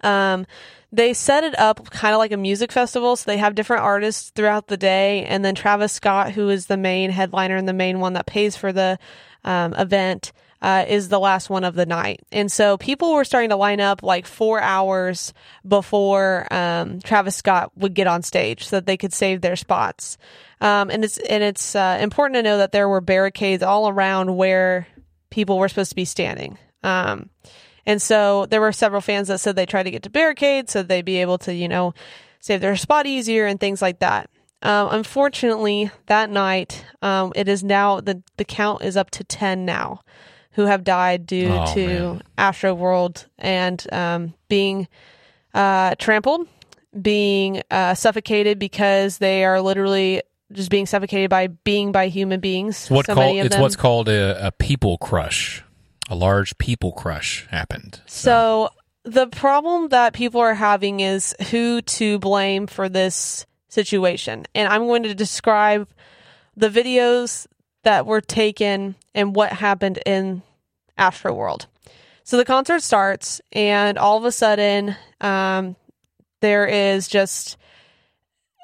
Um 0.02 0.46
they 0.92 1.14
set 1.14 1.44
it 1.44 1.58
up 1.58 1.90
kind 1.90 2.14
of 2.14 2.18
like 2.18 2.32
a 2.32 2.36
music 2.36 2.72
festival, 2.72 3.16
so 3.16 3.30
they 3.30 3.38
have 3.38 3.54
different 3.54 3.82
artists 3.82 4.30
throughout 4.30 4.66
the 4.66 4.76
day, 4.76 5.24
and 5.24 5.44
then 5.44 5.54
Travis 5.54 5.92
Scott, 5.92 6.32
who 6.32 6.48
is 6.48 6.66
the 6.66 6.76
main 6.76 7.10
headliner 7.10 7.56
and 7.56 7.68
the 7.68 7.72
main 7.72 8.00
one 8.00 8.14
that 8.14 8.26
pays 8.26 8.56
for 8.56 8.72
the 8.72 8.98
um, 9.44 9.72
event, 9.74 10.32
uh, 10.62 10.84
is 10.86 11.08
the 11.08 11.20
last 11.20 11.48
one 11.48 11.64
of 11.64 11.74
the 11.74 11.86
night. 11.86 12.20
And 12.32 12.50
so 12.50 12.76
people 12.76 13.14
were 13.14 13.24
starting 13.24 13.50
to 13.50 13.56
line 13.56 13.80
up 13.80 14.02
like 14.02 14.26
four 14.26 14.60
hours 14.60 15.32
before 15.66 16.46
um, 16.50 17.00
Travis 17.00 17.36
Scott 17.36 17.72
would 17.76 17.94
get 17.94 18.06
on 18.06 18.22
stage 18.22 18.66
so 18.66 18.76
that 18.76 18.86
they 18.86 18.96
could 18.96 19.12
save 19.12 19.40
their 19.40 19.56
spots. 19.56 20.18
Um, 20.60 20.90
and 20.90 21.04
it's 21.04 21.16
and 21.16 21.42
it's 21.42 21.74
uh, 21.74 21.98
important 22.00 22.34
to 22.34 22.42
know 22.42 22.58
that 22.58 22.72
there 22.72 22.88
were 22.88 23.00
barricades 23.00 23.62
all 23.62 23.88
around 23.88 24.36
where 24.36 24.86
people 25.30 25.58
were 25.58 25.68
supposed 25.68 25.90
to 25.90 25.96
be 25.96 26.04
standing. 26.04 26.58
Um, 26.82 27.30
and 27.86 28.00
so 28.00 28.46
there 28.46 28.60
were 28.60 28.72
several 28.72 29.00
fans 29.00 29.28
that 29.28 29.40
said 29.40 29.56
they 29.56 29.66
tried 29.66 29.84
to 29.84 29.90
get 29.90 30.02
to 30.04 30.10
barricades 30.10 30.72
so 30.72 30.82
they'd 30.82 31.04
be 31.04 31.16
able 31.18 31.38
to, 31.38 31.54
you 31.54 31.68
know, 31.68 31.94
save 32.40 32.60
their 32.60 32.76
spot 32.76 33.06
easier 33.06 33.46
and 33.46 33.58
things 33.60 33.80
like 33.82 33.98
that. 34.00 34.28
Um, 34.62 34.88
unfortunately, 34.90 35.90
that 36.06 36.28
night, 36.30 36.84
um, 37.02 37.32
it 37.34 37.48
is 37.48 37.64
now 37.64 38.00
the 38.00 38.22
the 38.36 38.44
count 38.44 38.82
is 38.82 38.96
up 38.96 39.10
to 39.12 39.24
ten 39.24 39.64
now, 39.64 40.00
who 40.52 40.66
have 40.66 40.84
died 40.84 41.24
due 41.26 41.48
Oh, 41.50 41.74
to 41.74 41.86
man. 41.86 42.22
Astroworld 42.36 43.26
and 43.38 43.84
um, 43.92 44.34
being 44.48 44.86
uh, 45.54 45.94
trampled, 45.98 46.46
being 47.00 47.62
uh, 47.70 47.94
suffocated 47.94 48.58
because 48.58 49.18
they 49.18 49.44
are 49.44 49.60
literally 49.62 50.22
just 50.52 50.70
being 50.70 50.84
suffocated 50.86 51.30
by 51.30 51.46
being 51.46 51.92
by 51.92 52.08
human 52.08 52.40
beings. 52.40 52.82
It's 52.82 52.90
what 52.90 53.06
so 53.06 53.14
called, 53.14 53.26
many 53.26 53.38
of 53.40 53.46
it's 53.46 53.54
them. 53.54 53.62
what's 53.62 53.76
called 53.76 54.08
a, 54.08 54.48
a 54.48 54.52
people 54.52 54.98
crush. 54.98 55.62
A 56.10 56.14
large 56.14 56.58
people 56.58 56.92
crush 56.92 57.46
happened. 57.50 58.00
So 58.06 58.70
the 59.04 59.28
problem 59.28 59.88
that 59.88 60.12
people 60.12 60.40
are 60.40 60.54
having 60.54 61.00
is 61.00 61.34
who 61.50 61.80
to 61.82 62.18
blame 62.18 62.66
for 62.66 62.88
this 62.88 63.46
situation. 63.68 64.44
And 64.54 64.68
I'm 64.68 64.86
going 64.86 65.04
to 65.04 65.14
describe 65.14 65.88
the 66.56 66.68
videos 66.68 67.46
that 67.84 68.04
were 68.04 68.20
taken 68.20 68.96
and 69.14 69.34
what 69.34 69.52
happened 69.52 70.00
in 70.04 70.42
Astroworld. 70.98 71.66
So 72.24 72.36
the 72.36 72.44
concert 72.44 72.82
starts, 72.82 73.40
and 73.52 73.96
all 73.96 74.18
of 74.18 74.24
a 74.24 74.32
sudden, 74.32 74.96
um, 75.20 75.76
there 76.40 76.66
is 76.66 77.08
just 77.08 77.56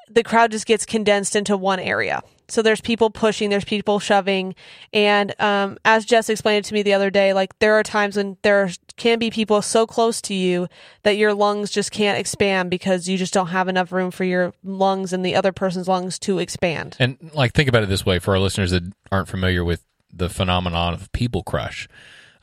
the 0.09 0.23
crowd 0.23 0.51
just 0.51 0.65
gets 0.65 0.85
condensed 0.85 1.35
into 1.35 1.57
one 1.57 1.79
area. 1.79 2.21
So 2.49 2.61
there's 2.61 2.81
people 2.81 3.09
pushing, 3.09 3.49
there's 3.49 3.65
people 3.65 3.99
shoving, 3.99 4.55
and 4.93 5.39
um, 5.39 5.77
as 5.83 6.05
Jess 6.05 6.29
explained 6.29 6.65
to 6.65 6.73
me 6.73 6.81
the 6.81 6.93
other 6.93 7.09
day, 7.09 7.33
like 7.33 7.57
there 7.59 7.73
are 7.73 7.83
times 7.83 8.15
when 8.15 8.37
there 8.41 8.69
can 8.95 9.19
be 9.19 9.29
people 9.29 9.61
so 9.61 9.85
close 9.85 10.21
to 10.23 10.33
you 10.33 10.67
that 11.03 11.17
your 11.17 11.33
lungs 11.33 11.71
just 11.71 11.91
can't 11.91 12.17
expand 12.17 12.69
because 12.69 13.07
you 13.07 13.17
just 13.17 13.33
don't 13.33 13.47
have 13.47 13.67
enough 13.67 13.91
room 13.91 14.11
for 14.11 14.23
your 14.23 14.53
lungs 14.63 15.11
and 15.11 15.25
the 15.25 15.35
other 15.35 15.51
person's 15.51 15.87
lungs 15.87 16.17
to 16.19 16.39
expand. 16.39 16.95
And 16.99 17.17
like 17.33 17.53
think 17.53 17.67
about 17.67 17.83
it 17.83 17.89
this 17.89 18.05
way 18.05 18.19
for 18.19 18.31
our 18.31 18.39
listeners 18.39 18.71
that 18.71 18.83
aren't 19.11 19.27
familiar 19.27 19.63
with 19.63 19.83
the 20.13 20.29
phenomenon 20.29 20.93
of 20.93 21.11
people 21.11 21.43
crush. 21.43 21.87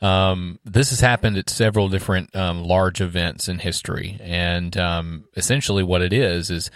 Um, 0.01 0.59
this 0.63 0.91
has 0.91 0.99
happened 0.99 1.37
at 1.37 1.49
several 1.49 1.89
different 1.89 2.35
um, 2.35 2.63
large 2.63 3.01
events 3.01 3.47
in 3.49 3.59
history, 3.59 4.17
and 4.21 4.77
um, 4.77 5.25
essentially 5.35 5.83
what 5.83 6.01
it 6.01 6.13
is 6.13 6.49
is. 6.49 6.69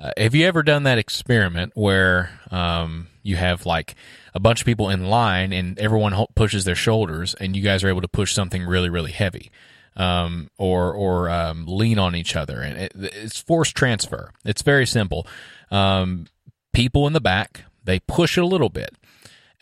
Uh, 0.00 0.12
have 0.16 0.34
you 0.34 0.46
ever 0.46 0.62
done 0.62 0.84
that 0.84 0.96
experiment 0.98 1.72
where 1.74 2.30
um, 2.52 3.08
you 3.24 3.34
have 3.34 3.66
like 3.66 3.96
a 4.32 4.38
bunch 4.38 4.60
of 4.60 4.66
people 4.66 4.88
in 4.90 5.06
line 5.06 5.52
and 5.52 5.76
everyone 5.78 6.14
pushes 6.36 6.64
their 6.64 6.76
shoulders 6.76 7.34
and 7.34 7.56
you 7.56 7.62
guys 7.62 7.82
are 7.82 7.88
able 7.88 8.00
to 8.00 8.08
push 8.08 8.32
something 8.32 8.64
really 8.64 8.88
really 8.88 9.10
heavy 9.10 9.50
um, 9.96 10.50
or 10.56 10.92
or 10.92 11.28
um, 11.28 11.66
lean 11.66 11.98
on 11.98 12.14
each 12.14 12.36
other 12.36 12.60
and 12.60 12.78
it, 12.78 12.92
it's 12.94 13.40
force 13.40 13.70
transfer. 13.70 14.30
It's 14.44 14.62
very 14.62 14.86
simple. 14.86 15.26
Um, 15.70 16.26
people 16.72 17.08
in 17.08 17.12
the 17.12 17.20
back 17.20 17.64
they 17.82 17.98
push 17.98 18.36
a 18.36 18.44
little 18.44 18.68
bit 18.68 18.94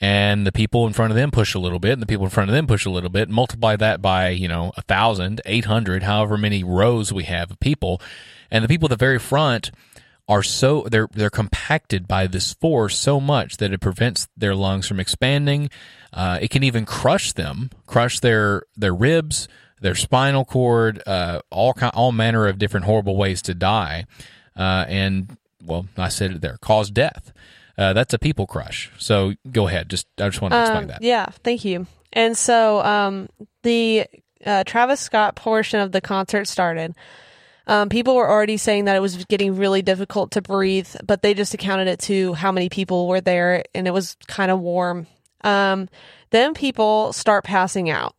and 0.02 0.46
the 0.46 0.52
people 0.52 0.86
in 0.86 0.92
front 0.92 1.12
of 1.12 1.16
them 1.16 1.30
push 1.30 1.54
a 1.54 1.58
little 1.58 1.78
bit 1.78 1.94
and 1.94 2.02
the 2.02 2.06
people 2.06 2.26
in 2.26 2.30
front 2.30 2.50
of 2.50 2.54
them 2.54 2.66
push 2.66 2.84
a 2.84 2.90
little 2.90 3.08
bit. 3.08 3.30
Multiply 3.30 3.76
that 3.76 4.02
by 4.02 4.28
you 4.28 4.48
know 4.48 4.72
a 4.76 4.82
thousand 4.82 5.40
eight 5.46 5.64
hundred 5.64 6.02
however 6.02 6.36
many 6.36 6.62
rows 6.62 7.10
we 7.10 7.24
have 7.24 7.50
of 7.50 7.58
people 7.58 8.02
and 8.50 8.62
the 8.62 8.68
people 8.68 8.86
at 8.86 8.90
the 8.90 8.96
very 8.96 9.18
front 9.18 9.70
are 10.28 10.42
so 10.42 10.86
they're 10.90 11.08
they're 11.12 11.30
compacted 11.30 12.08
by 12.08 12.26
this 12.26 12.52
force 12.54 12.98
so 12.98 13.20
much 13.20 13.58
that 13.58 13.72
it 13.72 13.80
prevents 13.80 14.28
their 14.36 14.54
lungs 14.54 14.88
from 14.88 14.98
expanding. 15.00 15.70
Uh, 16.12 16.38
it 16.40 16.50
can 16.50 16.62
even 16.62 16.84
crush 16.84 17.32
them, 17.32 17.70
crush 17.86 18.20
their 18.20 18.62
their 18.76 18.94
ribs, 18.94 19.46
their 19.80 19.94
spinal 19.94 20.44
cord, 20.44 21.02
uh, 21.06 21.40
all 21.50 21.72
kind, 21.74 21.92
all 21.94 22.12
manner 22.12 22.46
of 22.46 22.58
different 22.58 22.86
horrible 22.86 23.16
ways 23.16 23.40
to 23.42 23.54
die. 23.54 24.06
Uh, 24.56 24.84
and 24.88 25.36
well, 25.64 25.86
I 25.96 26.08
said 26.08 26.30
it 26.32 26.40
there, 26.40 26.58
cause 26.60 26.90
death. 26.90 27.32
Uh, 27.78 27.92
that's 27.92 28.14
a 28.14 28.18
people 28.18 28.46
crush. 28.46 28.90
So 28.98 29.34
go 29.52 29.68
ahead. 29.68 29.90
Just 29.90 30.06
I 30.18 30.28
just 30.28 30.40
want 30.40 30.52
to 30.52 30.60
explain 30.60 30.82
Um, 30.84 30.88
that. 30.88 31.02
Yeah, 31.02 31.26
thank 31.44 31.64
you. 31.64 31.86
And 32.12 32.36
so 32.36 32.80
um, 32.80 33.28
the 33.62 34.06
uh, 34.44 34.64
Travis 34.64 35.00
Scott 35.00 35.36
portion 35.36 35.80
of 35.80 35.92
the 35.92 36.00
concert 36.00 36.46
started. 36.48 36.94
Um, 37.66 37.88
people 37.88 38.14
were 38.14 38.30
already 38.30 38.56
saying 38.56 38.84
that 38.84 38.96
it 38.96 39.00
was 39.00 39.24
getting 39.24 39.56
really 39.56 39.82
difficult 39.82 40.32
to 40.32 40.42
breathe, 40.42 40.88
but 41.04 41.22
they 41.22 41.34
just 41.34 41.54
accounted 41.54 41.88
it 41.88 41.98
to 42.00 42.34
how 42.34 42.52
many 42.52 42.68
people 42.68 43.08
were 43.08 43.20
there, 43.20 43.64
and 43.74 43.86
it 43.86 43.92
was 43.92 44.16
kind 44.28 44.50
of 44.50 44.60
warm. 44.60 45.06
Um, 45.42 45.88
then 46.30 46.54
people 46.54 47.12
start 47.12 47.44
passing 47.44 47.90
out, 47.90 48.14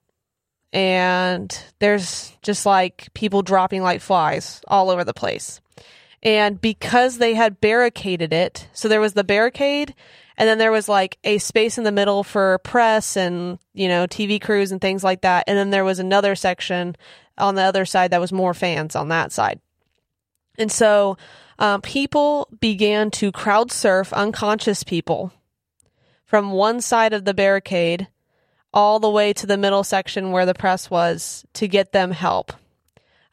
and 0.74 1.58
there's 1.80 2.36
just 2.42 2.66
like 2.66 3.14
people 3.14 3.42
dropping 3.42 3.82
like 3.82 4.02
flies 4.02 4.62
all 4.68 4.90
over 4.90 5.04
the 5.04 5.14
place. 5.14 5.62
And 6.24 6.60
because 6.60 7.20
they 7.20 7.36
had 7.36 7.62
barricaded 7.62 8.34
it, 8.34 8.68
so 8.74 8.88
there 8.88 9.00
was 9.00 9.14
the 9.14 9.24
barricade, 9.24 9.94
and 10.38 10.48
then 10.48 10.58
there 10.58 10.72
was 10.72 10.90
like 10.90 11.18
a 11.24 11.38
space 11.38 11.78
in 11.78 11.84
the 11.84 11.92
middle 11.92 12.24
for 12.24 12.60
press 12.60 13.16
and, 13.16 13.60
you 13.74 13.88
know, 13.88 14.08
TV 14.08 14.42
crews 14.42 14.72
and 14.72 14.82
things 14.82 15.04
like 15.04 15.22
that. 15.22 15.46
And 15.48 15.58
then 15.58 15.70
there 15.70 15.86
was 15.86 16.00
another 16.00 16.36
section 16.36 16.96
on 17.38 17.56
the 17.56 17.62
other 17.62 17.86
side 17.86 18.12
that 18.12 18.22
was 18.22 18.32
more 18.32 18.54
fans 18.54 18.96
on 18.96 19.10
that 19.10 19.32
side. 19.32 19.60
And 20.58 20.72
so 20.72 21.18
um, 21.60 21.82
people 21.82 22.48
began 22.60 23.12
to 23.12 23.32
crowd 23.32 23.72
surf 23.72 24.14
unconscious 24.14 24.84
people 24.84 25.32
from 26.26 26.52
one 26.52 26.82
side 26.82 27.14
of 27.14 27.26
the 27.26 27.34
barricade 27.34 28.08
all 28.74 29.00
the 29.00 29.10
way 29.10 29.34
to 29.34 29.48
the 29.48 29.58
middle 29.58 29.84
section 29.84 30.32
where 30.32 30.46
the 30.46 30.54
press 30.54 30.90
was 30.90 31.46
to 31.54 31.68
get 31.68 31.94
them 31.94 32.12
help. 32.12 32.52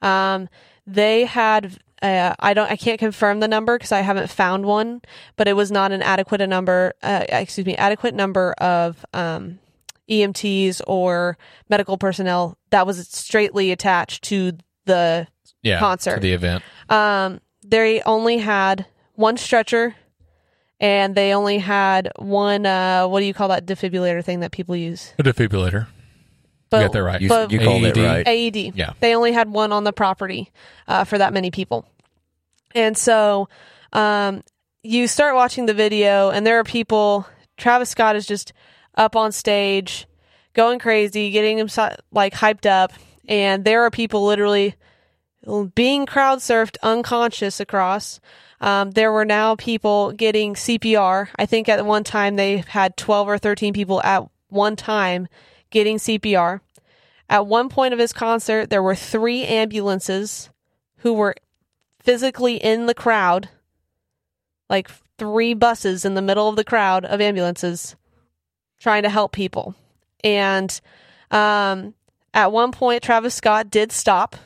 Um, 0.01 0.49
they 0.87 1.25
had 1.25 1.79
uh, 2.03 2.35
I 2.39 2.53
don't 2.53 2.71
I 2.71 2.77
can't 2.77 2.99
confirm 2.99 3.41
the 3.41 3.49
number 3.49 3.77
because 3.79 3.93
I 3.93 4.03
haven't 4.03 4.29
found 4.29 4.67
one, 4.67 5.01
but 5.37 5.49
it 5.49 5.55
was 5.55 5.71
not 5.71 5.91
an 5.91 6.03
adequate 6.03 6.43
a 6.43 6.47
number. 6.47 6.93
Uh, 7.03 7.25
excuse 7.29 7.67
me, 7.67 7.77
adequate 7.77 8.15
number 8.15 8.53
of 8.59 9.05
um, 9.15 9.59
EMTs 10.11 10.81
or 10.87 11.37
medical 11.69 11.97
personnel 11.99 12.57
that 12.71 12.87
was 12.87 13.07
straightly 13.09 13.71
attached 13.73 14.25
to 14.25 14.53
the 14.85 15.27
Yeah, 15.63 15.79
concert. 15.79 16.17
to 16.17 16.21
the 16.21 16.33
event. 16.33 16.63
um, 16.91 17.41
they 17.67 18.03
only 18.03 18.39
had 18.39 18.87
one 19.15 19.37
stretcher 19.37 19.95
and 20.81 21.15
they 21.15 21.33
only 21.33 21.59
had 21.59 22.11
one 22.17 22.67
uh, 22.67 23.07
what 23.07 23.21
do 23.21 23.27
you 23.27 23.33
call 23.35 23.49
that 23.49 23.65
defibrillator 23.65 24.23
thing 24.25 24.41
that 24.41 24.51
people 24.53 24.77
use 24.77 25.15
A 25.19 25.23
defibrillator. 25.23 25.87
but, 26.69 26.81
got 26.83 26.93
that 26.93 27.03
right. 27.03 27.21
You, 27.21 27.29
you 27.49 27.59
called 27.61 27.85
it 27.85 27.97
right. 27.97 28.27
AED. 28.27 28.75
Yeah. 28.77 28.93
They 29.01 29.15
only 29.15 29.33
had 29.33 29.49
one 29.51 29.73
on 29.73 29.85
the 29.85 29.93
property 29.93 30.51
uh, 30.89 31.05
for 31.05 31.17
that 31.19 31.33
many 31.33 31.51
people. 31.51 31.87
And 32.75 32.99
so 32.99 33.49
um, 33.93 34.43
you 34.83 35.07
start 35.07 35.37
watching 35.37 35.67
the 35.67 35.75
video, 35.75 36.31
and 36.31 36.45
there 36.45 36.59
are 36.59 36.65
people. 36.65 37.27
Travis 37.57 37.89
Scott 37.91 38.17
is 38.17 38.27
just 38.27 38.53
up 38.97 39.17
on 39.17 39.33
stage, 39.33 40.07
going 40.53 40.79
crazy, 40.79 41.31
getting 41.31 41.59
him 41.59 41.69
like 42.13 42.35
hyped 42.35 42.67
up. 42.67 42.93
And 43.29 43.65
there 43.65 43.83
are 43.83 43.91
people 43.91 44.25
literally 44.25 44.75
being 45.75 46.07
crowd 46.07 46.39
surfed 46.39 46.77
unconscious 46.83 47.61
across. 47.61 48.21
Um, 48.61 48.93
there 48.93 49.13
were 49.13 49.25
now 49.25 49.57
people 49.57 50.13
getting 50.13 50.55
CPR. 50.55 51.29
I 51.37 51.47
think 51.47 51.69
at 51.69 51.85
one 51.85 52.05
time 52.05 52.37
they 52.37 52.59
had 52.69 52.97
12 52.97 53.29
or 53.29 53.39
13 53.39 53.73
people 53.73 54.03
at 54.03 54.25
one 54.49 54.77
time 54.77 55.29
getting 55.71 55.99
CPR. 55.99 56.61
At 57.29 57.47
one 57.47 57.69
point 57.69 57.93
of 57.93 58.01
his 58.01 58.13
concert, 58.13 58.71
there 58.71 58.83
were 58.83 58.95
three 58.95 59.45
ambulances 59.45 60.51
who 60.99 61.13
were 61.15 61.35
physically 62.01 62.57
in 62.57 62.87
the 62.87 62.95
crowd, 62.95 63.49
like 64.69 64.91
three 65.19 65.55
buses 65.55 66.05
in 66.05 66.15
the 66.15 66.23
middle 66.23 66.49
of 66.49 66.57
the 66.57 66.65
crowd 66.65 67.05
of 67.05 67.21
ambulances 67.21 67.97
trying 68.85 69.03
to 69.03 69.09
help 69.09 69.33
people. 69.33 69.75
And 70.23 70.81
um, 71.31 71.95
at 72.35 72.53
one 72.53 72.71
point, 72.71 73.03
Travis 73.03 73.35
Scott 73.35 73.71
did 73.71 73.91
stop 73.91 74.37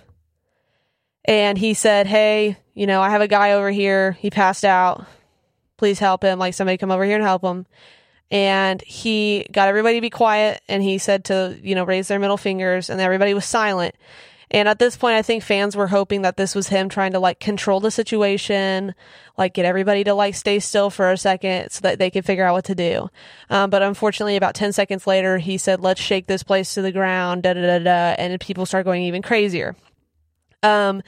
and 1.25 1.59
he 1.59 1.75
said, 1.75 2.07
Hey, 2.07 2.57
you 2.73 2.87
know, 2.87 3.03
I 3.03 3.11
have 3.11 3.21
a 3.21 3.29
guy 3.29 3.53
over 3.53 3.71
here. 3.71 4.13
He 4.13 4.31
passed 4.31 4.65
out. 4.65 5.05
Please 5.77 5.99
help 5.99 6.23
him. 6.23 6.39
Like, 6.39 6.55
somebody 6.55 6.79
come 6.79 6.93
over 6.93 7.05
here 7.05 7.17
and 7.17 7.25
help 7.25 7.43
him 7.43 7.67
and 8.31 8.81
he 8.83 9.47
got 9.53 9.69
everybody 9.69 9.97
to 9.97 10.01
be 10.01 10.11
quiet 10.11 10.61
and 10.69 10.83
he 10.83 10.99
said 10.99 11.25
to 11.25 11.59
you 11.63 11.75
know 11.75 11.85
raise 11.85 12.09
their 12.09 12.19
middle 12.19 12.37
fingers 12.37 12.91
and 12.91 13.01
everybody 13.01 13.33
was 13.35 13.45
silent 13.45 13.95
and 14.51 14.69
at 14.69 14.79
this 14.79 14.97
point 14.97 15.15
i 15.15 15.23
think 15.23 15.43
fans 15.43 15.77
were 15.77 15.87
hoping 15.87 16.23
that 16.23 16.37
this 16.37 16.55
was 16.55 16.69
him 16.69 16.89
trying 16.89 17.13
to 17.13 17.19
like 17.19 17.41
control 17.41 17.81
the 17.81 17.91
situation 17.91 18.95
like 19.39 19.55
get 19.55 19.65
everybody 19.65 20.05
to 20.05 20.13
like 20.13 20.35
stay 20.35 20.59
still 20.59 20.91
for 20.91 21.11
a 21.13 21.17
second 21.17 21.71
so 21.71 21.81
that 21.83 21.99
they 21.99 22.11
could 22.11 22.25
figure 22.25 22.45
out 22.45 22.55
what 22.55 22.65
to 22.65 22.75
do. 22.75 23.09
Um, 23.49 23.71
but 23.71 23.83
unfortunately 23.83 24.37
about 24.37 24.55
10 24.55 24.73
seconds 24.73 25.07
later 25.07 25.39
he 25.39 25.57
said 25.57 25.81
let's 25.81 26.01
shake 26.01 26.27
this 26.27 26.43
place 26.43 26.75
to 26.75 26.83
the 26.83 26.93
ground 26.93 27.45
da 27.45 27.55
da 27.55 27.63
da 27.63 27.79
da 27.79 28.15
and 28.19 28.39
people 28.41 28.67
start 28.67 28.85
going 28.85 29.05
even 29.05 29.23
crazier. 29.23 29.77
Um, 30.63 31.03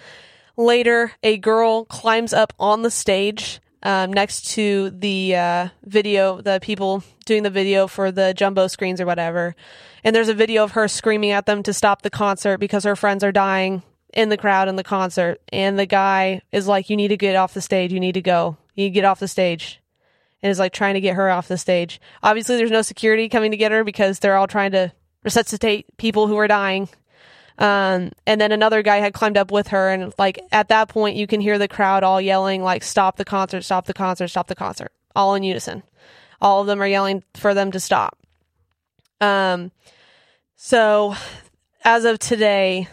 later 0.57 1.13
a 1.23 1.37
girl 1.37 1.85
climbs 1.85 2.33
up 2.33 2.53
on 2.59 2.83
the 2.83 2.91
stage 2.91 3.61
um, 3.83 4.13
next 4.13 4.53
to 4.53 4.91
the 4.91 5.37
uh, 5.37 5.69
video, 5.85 6.41
the 6.41 6.59
people 6.63 7.03
doing 7.25 7.43
the 7.43 7.51
video 7.51 7.87
for 7.87 8.13
the 8.13 8.35
jumbo 8.35 8.67
screens 8.67 9.01
or 9.01 9.07
whatever. 9.07 9.55
And 10.05 10.15
there's 10.15 10.29
a 10.29 10.35
video 10.35 10.65
of 10.65 10.73
her 10.73 10.89
screaming 10.89 11.31
at 11.31 11.47
them 11.47 11.63
to 11.63 11.73
stop 11.73 12.03
the 12.03 12.11
concert 12.11 12.59
because 12.59 12.85
her 12.85 12.97
friends 12.97 13.25
are 13.25 13.33
dying 13.33 13.83
in 14.13 14.29
the 14.29 14.37
crowd 14.37 14.69
in 14.69 14.77
the 14.77 14.85
concert. 14.85 15.41
And 15.53 15.79
the 15.79 15.87
guy 15.87 16.43
is 16.53 16.67
like, 16.67 16.91
You 16.91 16.97
need 16.97 17.09
to 17.09 17.17
get 17.17 17.37
off 17.37 17.55
the 17.55 17.61
stage. 17.61 17.93
You 17.93 18.01
need 18.01 18.13
to 18.13 18.23
go. 18.23 18.57
You 18.75 18.85
need 18.85 18.91
to 18.91 18.95
get 18.95 19.05
off 19.05 19.21
the 19.21 19.29
stage. 19.29 19.81
And 20.43 20.51
is 20.51 20.59
like 20.59 20.73
trying 20.73 20.95
to 20.95 21.01
get 21.01 21.17
her 21.17 21.31
off 21.31 21.49
the 21.49 21.59
stage. 21.59 22.01
Obviously, 22.23 22.57
there's 22.57 22.71
no 22.71 22.81
security 22.81 23.29
coming 23.29 23.51
to 23.51 23.59
get 23.59 23.73
her 23.73 23.85
because 23.85 24.19
they're 24.19 24.37
all 24.37 24.47
trying 24.47 24.73
to 24.73 24.93
resuscitate 25.23 25.99
people 25.99 26.29
who 26.29 26.39
are 26.39 26.49
dying. 26.49 26.89
Um, 27.61 28.11
and 28.27 28.41
then 28.41 28.53
another 28.53 28.83
guy 28.83 28.97
had 28.97 29.13
climbed 29.13 29.37
up 29.37 29.53
with 29.53 29.69
her, 29.69 29.91
and 29.91 30.13
like 30.19 30.41
at 30.51 30.69
that 30.69 30.89
point, 30.89 31.17
you 31.17 31.27
can 31.27 31.41
hear 31.41 31.59
the 31.59 31.69
crowd 31.69 32.03
all 32.03 32.21
yelling, 32.21 32.63
like, 32.63 32.83
"Stop 32.83 33.17
the 33.17 33.25
concert! 33.25 33.63
Stop 33.63 33.87
the 33.87 33.95
concert! 33.95 34.29
Stop 34.29 34.49
the 34.49 34.55
concert!" 34.55 34.91
all 35.15 35.35
in 35.35 35.43
unison. 35.43 35.83
All 36.41 36.61
of 36.61 36.67
them 36.67 36.83
are 36.83 36.87
yelling 36.87 37.23
for 37.35 37.55
them 37.55 37.71
to 37.73 37.81
stop. 37.81 38.19
Um, 39.21 39.71
so 40.57 41.15
as 41.85 42.05
of 42.05 42.19
today, 42.19 42.89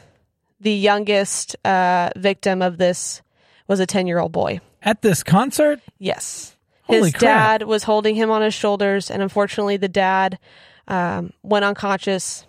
the 0.60 0.74
youngest 0.74 1.56
uh, 1.66 2.10
victim 2.16 2.62
of 2.62 2.78
this 2.78 3.22
was 3.68 3.80
a 3.80 3.86
10 3.86 4.08
year 4.08 4.20
old 4.20 4.32
boy. 4.32 4.60
At 4.82 5.02
this 5.02 5.24
concert? 5.24 5.80
Yes. 5.98 6.56
Holy 6.84 7.00
his 7.00 7.12
crap. 7.12 7.22
dad 7.60 7.68
was 7.68 7.84
holding 7.84 8.16
him 8.16 8.32
on 8.32 8.42
his 8.42 8.54
shoulders, 8.54 9.12
and 9.12 9.22
unfortunately, 9.22 9.76
the 9.76 9.90
dad 9.90 10.40
um, 10.88 11.34
went 11.44 11.66
unconscious, 11.66 12.46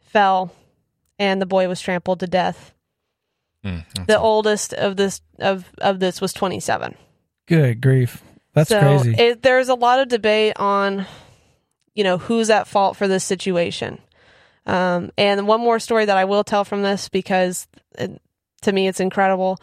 fell, 0.00 0.52
and 1.18 1.40
the 1.40 1.46
boy 1.46 1.68
was 1.68 1.80
trampled 1.80 2.20
to 2.20 2.26
death. 2.26 2.72
Mm, 3.64 3.84
The 4.06 4.18
all. 4.18 4.36
oldest 4.36 4.72
of 4.74 4.96
this 4.96 5.20
of 5.38 5.70
of 5.78 5.98
this 6.00 6.20
was 6.20 6.32
27. 6.32 6.94
Good 7.46 7.80
grief. 7.80 8.22
That's 8.54 8.70
so 8.70 8.80
crazy. 8.80 9.14
It, 9.18 9.42
there's 9.42 9.68
a 9.68 9.74
lot 9.74 10.00
of 10.00 10.08
debate 10.08 10.54
on, 10.58 11.06
you 11.94 12.04
know, 12.04 12.16
who's 12.18 12.48
at 12.50 12.66
fault 12.66 12.96
for 12.96 13.06
this 13.06 13.22
situation. 13.24 13.98
Um, 14.66 15.10
and 15.18 15.46
one 15.46 15.60
more 15.60 15.78
story 15.78 16.06
that 16.06 16.16
I 16.16 16.24
will 16.24 16.42
tell 16.42 16.64
from 16.64 16.82
this 16.82 17.08
because 17.08 17.68
it, 17.98 18.20
to 18.62 18.72
me 18.72 18.88
it's 18.88 18.98
incredible. 19.00 19.58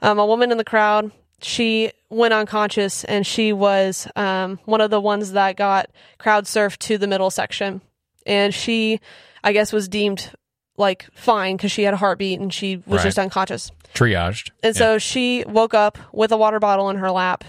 Um, 0.00 0.18
a 0.18 0.26
woman 0.26 0.50
in 0.52 0.58
the 0.58 0.64
crowd, 0.64 1.10
she 1.42 1.90
went 2.08 2.32
unconscious 2.32 3.04
and 3.04 3.26
she 3.26 3.52
was 3.52 4.06
um, 4.16 4.58
one 4.64 4.80
of 4.80 4.90
the 4.90 5.00
ones 5.00 5.32
that 5.32 5.56
got 5.56 5.90
crowd 6.18 6.44
surfed 6.44 6.78
to 6.78 6.98
the 6.98 7.06
middle 7.06 7.30
section. 7.30 7.82
And 8.24 8.54
she, 8.54 9.00
I 9.44 9.52
guess, 9.52 9.72
was 9.72 9.88
deemed 9.88 10.30
like 10.78 11.06
fine 11.14 11.56
because 11.56 11.72
she 11.72 11.82
had 11.82 11.94
a 11.94 11.96
heartbeat 11.98 12.40
and 12.40 12.52
she 12.52 12.76
was 12.86 12.98
Right. 12.98 13.04
just 13.04 13.18
unconscious. 13.18 13.70
triaged. 13.94 14.50
And 14.62 14.74
Yeah. 14.74 14.78
so 14.78 14.98
she 14.98 15.42
woke 15.46 15.72
up 15.74 15.96
with 16.12 16.30
a 16.32 16.36
water 16.36 16.58
bottle 16.58 16.90
in 16.90 16.96
her 16.96 17.10
lap 17.10 17.44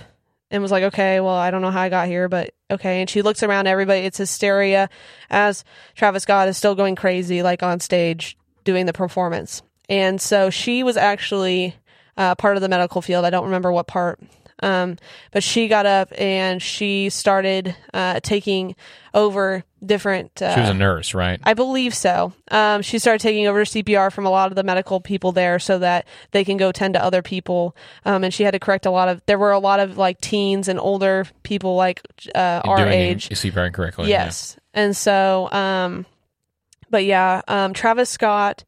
and 0.50 0.62
was 0.64 0.72
like, 0.72 0.84
okay, 0.84 1.20
well, 1.20 1.36
I 1.36 1.52
don't 1.52 1.62
know 1.62 1.72
how 1.72 1.82
I 1.82 1.90
got 1.90 2.08
here, 2.08 2.30
but 2.30 2.52
okay. 2.72 3.02
And 3.02 3.10
she 3.10 3.22
looks 3.22 3.44
around 3.44 3.68
everybody. 3.68 4.02
It's 4.02 4.18
hysteria 4.18 4.90
as 5.30 5.66
Travis 5.96 6.24
Scott 6.24 6.48
is 6.48 6.56
still 6.58 6.74
going 6.76 6.96
crazy, 6.96 7.44
like 7.44 7.64
on 7.64 7.82
stage 7.82 8.38
doing 8.64 8.86
the 8.86 8.94
performance. 8.94 9.62
And 9.90 10.22
so 10.22 10.50
she 10.50 10.84
was 10.84 10.96
actually 10.96 11.76
uh, 12.16 12.34
part 12.36 12.56
of 12.56 12.62
the 12.62 12.70
medical 12.70 13.02
field. 13.02 13.26
I 13.26 13.30
don't 13.30 13.46
remember 13.46 13.72
what 13.72 13.88
part. 13.88 14.20
Um, 14.64 14.98
but 15.32 15.44
she 15.44 15.68
got 15.68 15.86
up 15.86 16.12
and 16.18 16.62
she 16.62 17.10
started 17.10 17.76
uh, 17.94 18.20
taking 18.22 18.76
over 19.14 19.64
different. 19.86 20.42
Uh, 20.42 20.56
she 20.56 20.62
was 20.62 20.70
a 20.70 20.74
nurse, 20.74 21.14
right? 21.14 21.40
I 21.44 21.54
believe 21.54 21.94
so. 21.94 22.34
Um, 22.50 22.82
she 22.82 23.00
started 23.00 23.22
taking 23.22 23.48
over 23.48 23.64
CPR 23.66 24.12
from 24.12 24.26
a 24.26 24.30
lot 24.30 24.52
of 24.52 24.56
the 24.56 24.64
medical 24.64 25.00
people 25.00 25.32
there 25.32 25.60
so 25.60 25.80
that 25.80 26.08
they 26.32 26.44
can 26.44 26.58
go 26.58 26.72
tend 26.72 26.96
to 26.96 27.04
other 27.04 27.22
people. 27.22 27.76
Um, 28.06 28.24
and 28.24 28.34
she 28.34 28.44
had 28.44 28.52
to 28.52 28.60
correct 28.60 28.86
a 28.86 28.92
lot 28.92 29.10
of, 29.10 29.22
there 29.28 29.40
were 29.40 29.52
a 29.52 29.60
lot 29.60 29.80
of 29.80 29.98
like 29.98 30.20
teens 30.22 30.68
and 30.68 30.80
older 30.80 31.26
people 31.44 31.76
like 31.76 32.02
uh, 32.34 32.62
our 32.66 32.78
Doing 32.78 32.94
age. 32.94 33.30
CPR 33.30 33.68
incorrectly. 33.68 34.10
yeah. 34.10 34.26
Yes. 34.26 34.58
And 34.74 34.96
so, 34.96 35.50
um, 35.52 36.06
but 36.90 37.04
yeah, 37.06 37.42
um, 37.48 37.74
Travis 37.74 38.10
Scott, 38.10 38.64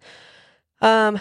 um, 0.81 1.19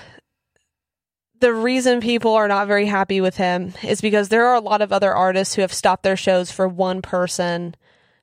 the 1.40 1.52
reason 1.52 2.00
people 2.00 2.34
are 2.34 2.48
not 2.48 2.66
very 2.66 2.86
happy 2.86 3.20
with 3.20 3.36
him 3.36 3.74
is 3.82 4.00
because 4.00 4.28
there 4.28 4.46
are 4.46 4.54
a 4.54 4.60
lot 4.60 4.82
of 4.82 4.92
other 4.92 5.14
artists 5.14 5.54
who 5.54 5.62
have 5.62 5.72
stopped 5.72 6.02
their 6.02 6.16
shows 6.16 6.50
for 6.50 6.66
one 6.68 7.02
person 7.02 7.74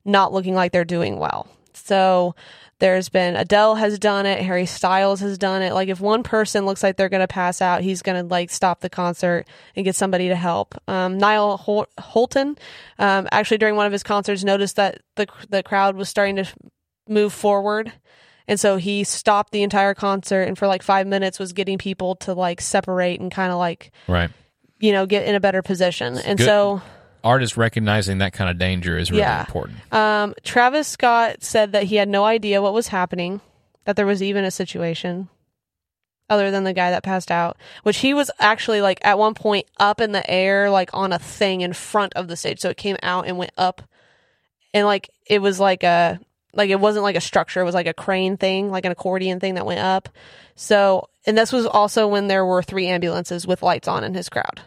not 0.04 0.32
looking 0.32 0.54
like 0.54 0.72
they're 0.72 0.84
doing 0.84 1.18
well. 1.18 1.48
So 1.72 2.34
there's 2.78 3.08
been 3.08 3.36
Adele 3.36 3.76
has 3.76 3.98
done 3.98 4.26
it, 4.26 4.42
Harry 4.42 4.66
Styles 4.66 5.20
has 5.20 5.38
done 5.38 5.62
it. 5.62 5.72
Like 5.72 5.88
if 5.88 6.00
one 6.00 6.22
person 6.22 6.66
looks 6.66 6.82
like 6.82 6.96
they're 6.96 7.08
going 7.08 7.20
to 7.20 7.28
pass 7.28 7.62
out, 7.62 7.80
he's 7.80 8.02
going 8.02 8.22
to 8.22 8.28
like 8.28 8.50
stop 8.50 8.80
the 8.80 8.90
concert 8.90 9.46
and 9.74 9.84
get 9.84 9.96
somebody 9.96 10.28
to 10.28 10.36
help. 10.36 10.74
Um, 10.86 11.16
Niall 11.16 11.56
Hol- 11.56 11.88
Holton, 11.98 12.58
um, 12.98 13.28
actually 13.32 13.58
during 13.58 13.76
one 13.76 13.86
of 13.86 13.92
his 13.92 14.02
concerts, 14.02 14.44
noticed 14.44 14.76
that 14.76 15.00
the 15.14 15.26
the 15.48 15.62
crowd 15.62 15.96
was 15.96 16.08
starting 16.08 16.36
to 16.36 16.46
move 17.08 17.32
forward. 17.32 17.92
And 18.48 18.60
so 18.60 18.76
he 18.76 19.02
stopped 19.04 19.52
the 19.52 19.62
entire 19.62 19.94
concert 19.94 20.42
and 20.42 20.56
for 20.56 20.66
like 20.66 20.82
five 20.82 21.06
minutes 21.06 21.38
was 21.38 21.52
getting 21.52 21.78
people 21.78 22.14
to 22.16 22.32
like 22.34 22.60
separate 22.60 23.20
and 23.20 23.30
kind 23.30 23.50
of 23.52 23.58
like, 23.58 23.90
Right. 24.06 24.30
you 24.78 24.92
know, 24.92 25.06
get 25.06 25.26
in 25.26 25.34
a 25.34 25.40
better 25.40 25.62
position. 25.62 26.18
And 26.18 26.38
Good. 26.38 26.44
so 26.44 26.82
Artists 27.24 27.56
recognizing 27.56 28.18
that 28.18 28.32
kind 28.32 28.48
of 28.48 28.56
danger 28.58 28.96
is 28.96 29.10
really 29.10 29.22
Yeah. 29.22 29.40
important. 29.40 29.78
Um, 29.92 30.34
Travis 30.44 30.86
Scott 30.86 31.42
said 31.42 31.72
that 31.72 31.84
he 31.84 31.96
had 31.96 32.08
no 32.08 32.24
idea 32.24 32.62
what 32.62 32.72
was 32.72 32.88
happening, 32.88 33.40
that 33.84 33.96
there 33.96 34.06
was 34.06 34.22
even 34.22 34.44
a 34.44 34.50
situation 34.52 35.28
other 36.28 36.50
than 36.52 36.62
the 36.64 36.72
guy 36.72 36.90
that 36.90 37.02
passed 37.02 37.30
out, 37.32 37.56
which 37.84 37.98
he 37.98 38.12
was 38.14 38.30
actually 38.38 38.80
like 38.80 38.98
at 39.04 39.18
one 39.18 39.34
point 39.34 39.66
up 39.78 40.00
in 40.00 40.12
the 40.12 40.28
air, 40.30 40.70
like 40.70 40.90
on 40.92 41.12
a 41.12 41.18
thing 41.18 41.60
in 41.62 41.72
front 41.72 42.12
of 42.14 42.28
the 42.28 42.36
stage. 42.36 42.60
So 42.60 42.68
it 42.70 42.76
came 42.76 42.96
out 43.02 43.26
and 43.26 43.38
went 43.38 43.52
up 43.56 43.82
and 44.74 44.86
like 44.86 45.10
it 45.28 45.40
was 45.40 45.58
like 45.58 45.82
a, 45.82 46.20
like 46.56 46.70
it 46.70 46.80
wasn't 46.80 47.02
like 47.02 47.16
a 47.16 47.20
structure. 47.20 47.60
It 47.60 47.64
was 47.64 47.74
like 47.74 47.86
a 47.86 47.94
crane 47.94 48.36
thing, 48.36 48.70
like 48.70 48.84
an 48.84 48.92
accordion 48.92 49.38
thing 49.38 49.54
that 49.54 49.66
went 49.66 49.80
up. 49.80 50.08
So, 50.54 51.08
and 51.26 51.36
this 51.36 51.52
was 51.52 51.66
also 51.66 52.08
when 52.08 52.28
there 52.28 52.46
were 52.46 52.62
three 52.62 52.86
ambulances 52.86 53.46
with 53.46 53.62
lights 53.62 53.86
on 53.86 54.02
in 54.02 54.14
his 54.14 54.28
crowd. 54.28 54.62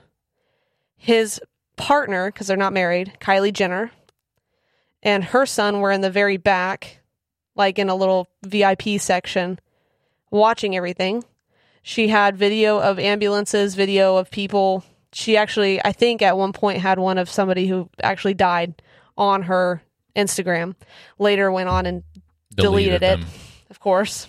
His 0.95 1.41
partner, 1.76 2.32
because 2.32 2.48
they're 2.48 2.57
not 2.57 2.74
married, 2.74 3.14
Kylie 3.20 3.53
Jenner, 3.53 3.91
and 5.02 5.24
her 5.24 5.45
son 5.45 5.80
were 5.80 5.91
in 5.91 6.02
the 6.02 6.11
very 6.11 6.38
back, 6.38 6.99
like 7.56 7.80
in 7.80 7.90
a 7.90 7.95
little 7.95 8.28
VIP 8.44 8.99
section, 8.99 9.60
watching 10.30 10.76
everything. 10.76 11.24
She 11.82 12.10
had 12.10 12.38
video 12.38 12.80
of 12.80 12.99
ambulances, 12.99 13.74
video 13.76 14.18
of 14.18 14.30
people. 14.30 14.84
She 15.11 15.38
actually, 15.38 15.84
I 15.84 15.91
think, 15.91 16.22
at 16.22 16.38
one 16.38 16.53
point 16.53 16.80
had 16.80 16.99
one 16.99 17.18
of 17.18 17.30
somebody 17.30 17.68
who 17.68 17.90
actually 18.03 18.36
died 18.36 18.82
on 19.18 19.44
her 19.44 19.82
Instagram. 20.15 20.76
Later 21.18 21.52
went 21.52 21.69
on 21.69 21.86
and 21.86 22.03
Deleted 22.56 22.95
it. 22.95 22.99
them. 23.02 23.26
of 23.69 23.80
course, 23.80 24.27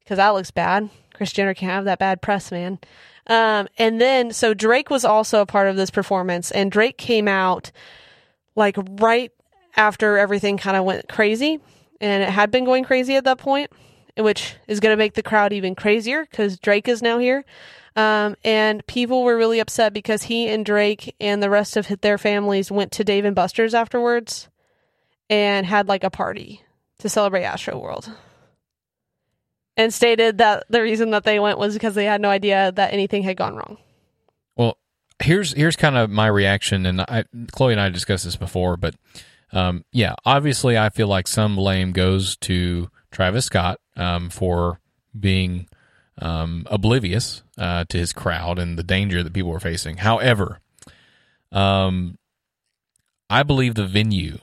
because 0.00 0.16
that 0.16 0.30
looks 0.30 0.50
bad. 0.50 0.90
Kris 1.14 1.32
Jenner 1.32 1.54
can't 1.54 1.72
have 1.72 1.84
that 1.84 1.98
bad 1.98 2.22
press, 2.22 2.50
man. 2.50 2.78
Um, 3.26 3.68
and 3.78 4.00
then, 4.00 4.32
so 4.32 4.54
Drake 4.54 4.90
was 4.90 5.04
also 5.04 5.40
a 5.40 5.46
part 5.46 5.68
of 5.68 5.76
this 5.76 5.90
performance, 5.90 6.50
and 6.50 6.72
Drake 6.72 6.96
came 6.96 7.28
out 7.28 7.70
like 8.56 8.76
right 8.98 9.30
after 9.76 10.18
everything 10.18 10.56
kind 10.56 10.76
of 10.76 10.84
went 10.84 11.08
crazy, 11.08 11.60
and 12.00 12.22
it 12.22 12.30
had 12.30 12.50
been 12.50 12.64
going 12.64 12.82
crazy 12.84 13.14
at 13.14 13.24
that 13.24 13.38
point, 13.38 13.70
which 14.16 14.56
is 14.66 14.80
going 14.80 14.92
to 14.92 14.96
make 14.98 15.14
the 15.14 15.22
crowd 15.22 15.52
even 15.52 15.74
crazier 15.74 16.26
because 16.28 16.58
Drake 16.58 16.88
is 16.88 17.02
now 17.02 17.18
here. 17.18 17.44
Um, 17.94 18.36
and 18.44 18.84
people 18.86 19.22
were 19.24 19.36
really 19.36 19.60
upset 19.60 19.92
because 19.92 20.24
he 20.24 20.48
and 20.48 20.64
Drake 20.64 21.14
and 21.20 21.42
the 21.42 21.50
rest 21.50 21.76
of 21.76 21.88
their 22.00 22.18
families 22.18 22.70
went 22.70 22.92
to 22.92 23.04
Dave 23.04 23.24
and 23.24 23.34
Buster's 23.36 23.74
afterwards 23.74 24.48
and 25.30 25.64
had 25.64 25.88
like 25.88 26.04
a 26.04 26.10
party 26.10 26.62
to 26.98 27.08
celebrate 27.08 27.44
Astroworld. 27.44 28.12
And 29.76 29.94
stated 29.94 30.38
that 30.38 30.64
the 30.68 30.82
reason 30.82 31.12
that 31.12 31.24
they 31.24 31.40
went 31.40 31.58
was 31.58 31.72
because 31.72 31.94
they 31.94 32.04
had 32.04 32.20
no 32.20 32.28
idea 32.28 32.72
that 32.72 32.92
anything 32.92 33.22
had 33.22 33.38
gone 33.38 33.54
wrong. 33.54 33.78
Well, 34.56 34.76
here's 35.22 35.54
here's 35.54 35.76
kind 35.76 35.96
of 35.96 36.10
my 36.10 36.26
reaction, 36.26 36.84
and 36.84 37.00
I, 37.00 37.24
Chloe 37.52 37.72
and 37.72 37.80
I 37.80 37.88
discussed 37.88 38.24
this 38.24 38.36
before, 38.36 38.76
but 38.76 38.94
um, 39.52 39.84
yeah, 39.92 40.16
obviously, 40.26 40.76
I 40.76 40.90
feel 40.90 41.06
like 41.06 41.26
some 41.26 41.56
blame 41.56 41.92
goes 41.92 42.36
to 42.38 42.90
Travis 43.10 43.46
Scott 43.46 43.80
um, 43.96 44.28
for 44.28 44.80
being 45.18 45.66
um, 46.18 46.66
oblivious 46.70 47.42
uh, 47.56 47.84
to 47.88 47.96
his 47.96 48.12
crowd 48.12 48.58
and 48.58 48.78
the 48.78 48.82
danger 48.82 49.22
that 49.22 49.32
people 49.32 49.50
were 49.50 49.60
facing. 49.60 49.98
However, 49.98 50.58
um, 51.52 52.18
I 53.30 53.44
believe 53.44 53.76
the 53.76 53.86
venue 53.86 54.40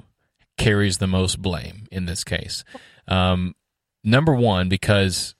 carries 0.57 0.97
the 0.97 1.07
most 1.07 1.41
blame 1.41 1.87
in 1.91 2.05
this 2.05 2.23
case. 2.23 2.63
Um, 3.07 3.55
number 4.03 4.33
one, 4.33 4.69
because 4.69 5.35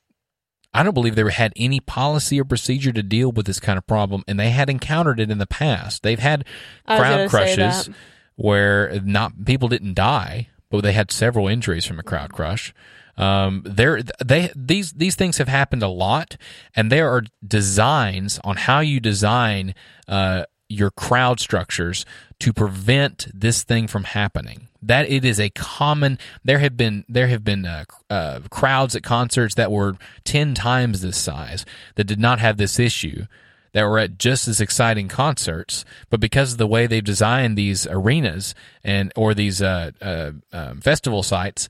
I 0.73 0.83
don't 0.83 0.93
believe 0.93 1.15
they 1.15 1.29
had 1.31 1.53
any 1.55 1.79
policy 1.79 2.39
or 2.39 2.45
procedure 2.45 2.91
to 2.91 3.03
deal 3.03 3.31
with 3.31 3.45
this 3.45 3.59
kind 3.59 3.77
of 3.77 3.87
problem, 3.87 4.23
and 4.27 4.39
they 4.39 4.51
had 4.51 4.69
encountered 4.69 5.19
it 5.19 5.31
in 5.31 5.37
the 5.37 5.47
past. 5.47 6.03
They've 6.03 6.19
had 6.19 6.45
crowd 6.85 7.29
crushes 7.29 7.89
where 8.35 9.01
not 9.03 9.45
people 9.45 9.69
didn't 9.69 9.95
die, 9.95 10.49
but 10.69 10.81
they 10.81 10.93
had 10.93 11.11
several 11.11 11.47
injuries 11.47 11.85
from 11.85 11.99
a 11.99 12.03
crowd 12.03 12.31
crush. 12.33 12.73
Um, 13.17 13.63
there, 13.65 14.01
they 14.23 14.51
these 14.55 14.93
these 14.93 15.15
things 15.15 15.39
have 15.39 15.47
happened 15.47 15.81
a 15.81 15.87
lot, 15.87 16.37
and 16.75 16.91
there 16.91 17.09
are 17.09 17.23
designs 17.45 18.39
on 18.43 18.57
how 18.57 18.81
you 18.81 18.99
design 18.99 19.73
uh, 20.07 20.43
your 20.69 20.91
crowd 20.91 21.39
structures 21.39 22.05
to 22.39 22.53
prevent 22.53 23.27
this 23.33 23.63
thing 23.63 23.87
from 23.87 24.03
happening. 24.03 24.66
That 24.87 25.09
it 25.09 25.25
is 25.25 25.39
a 25.39 25.49
common. 25.49 26.17
There 26.43 26.59
have 26.59 26.75
been 26.75 27.05
there 27.07 27.27
have 27.27 27.43
been 27.43 27.65
uh, 27.65 27.85
uh, 28.09 28.39
crowds 28.49 28.95
at 28.95 29.03
concerts 29.03 29.55
that 29.55 29.71
were 29.71 29.97
ten 30.23 30.53
times 30.53 31.01
this 31.01 31.17
size 31.17 31.65
that 31.95 32.05
did 32.05 32.19
not 32.19 32.39
have 32.39 32.57
this 32.57 32.79
issue 32.79 33.25
that 33.73 33.83
were 33.83 33.99
at 33.99 34.17
just 34.17 34.47
as 34.47 34.61
exciting 34.61 35.07
concerts, 35.07 35.85
but 36.09 36.19
because 36.19 36.53
of 36.53 36.57
the 36.57 36.65
way 36.65 36.87
they've 36.87 37.03
designed 37.03 37.57
these 37.57 37.85
arenas 37.85 38.55
and 38.83 39.11
or 39.15 39.33
these 39.33 39.61
uh, 39.61 39.91
uh, 40.01 40.31
um, 40.51 40.81
festival 40.81 41.21
sites, 41.21 41.69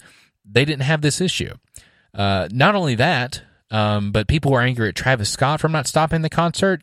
they 0.49 0.63
didn't 0.63 0.83
have 0.83 1.01
this 1.01 1.19
issue. 1.19 1.53
Uh, 2.13 2.47
not 2.51 2.75
only 2.75 2.95
that, 2.95 3.41
um, 3.71 4.11
but 4.11 4.27
people 4.27 4.51
were 4.51 4.61
angry 4.61 4.89
at 4.89 4.95
Travis 4.95 5.29
Scott 5.29 5.59
for 5.59 5.67
not 5.67 5.87
stopping 5.87 6.21
the 6.21 6.29
concert. 6.29 6.81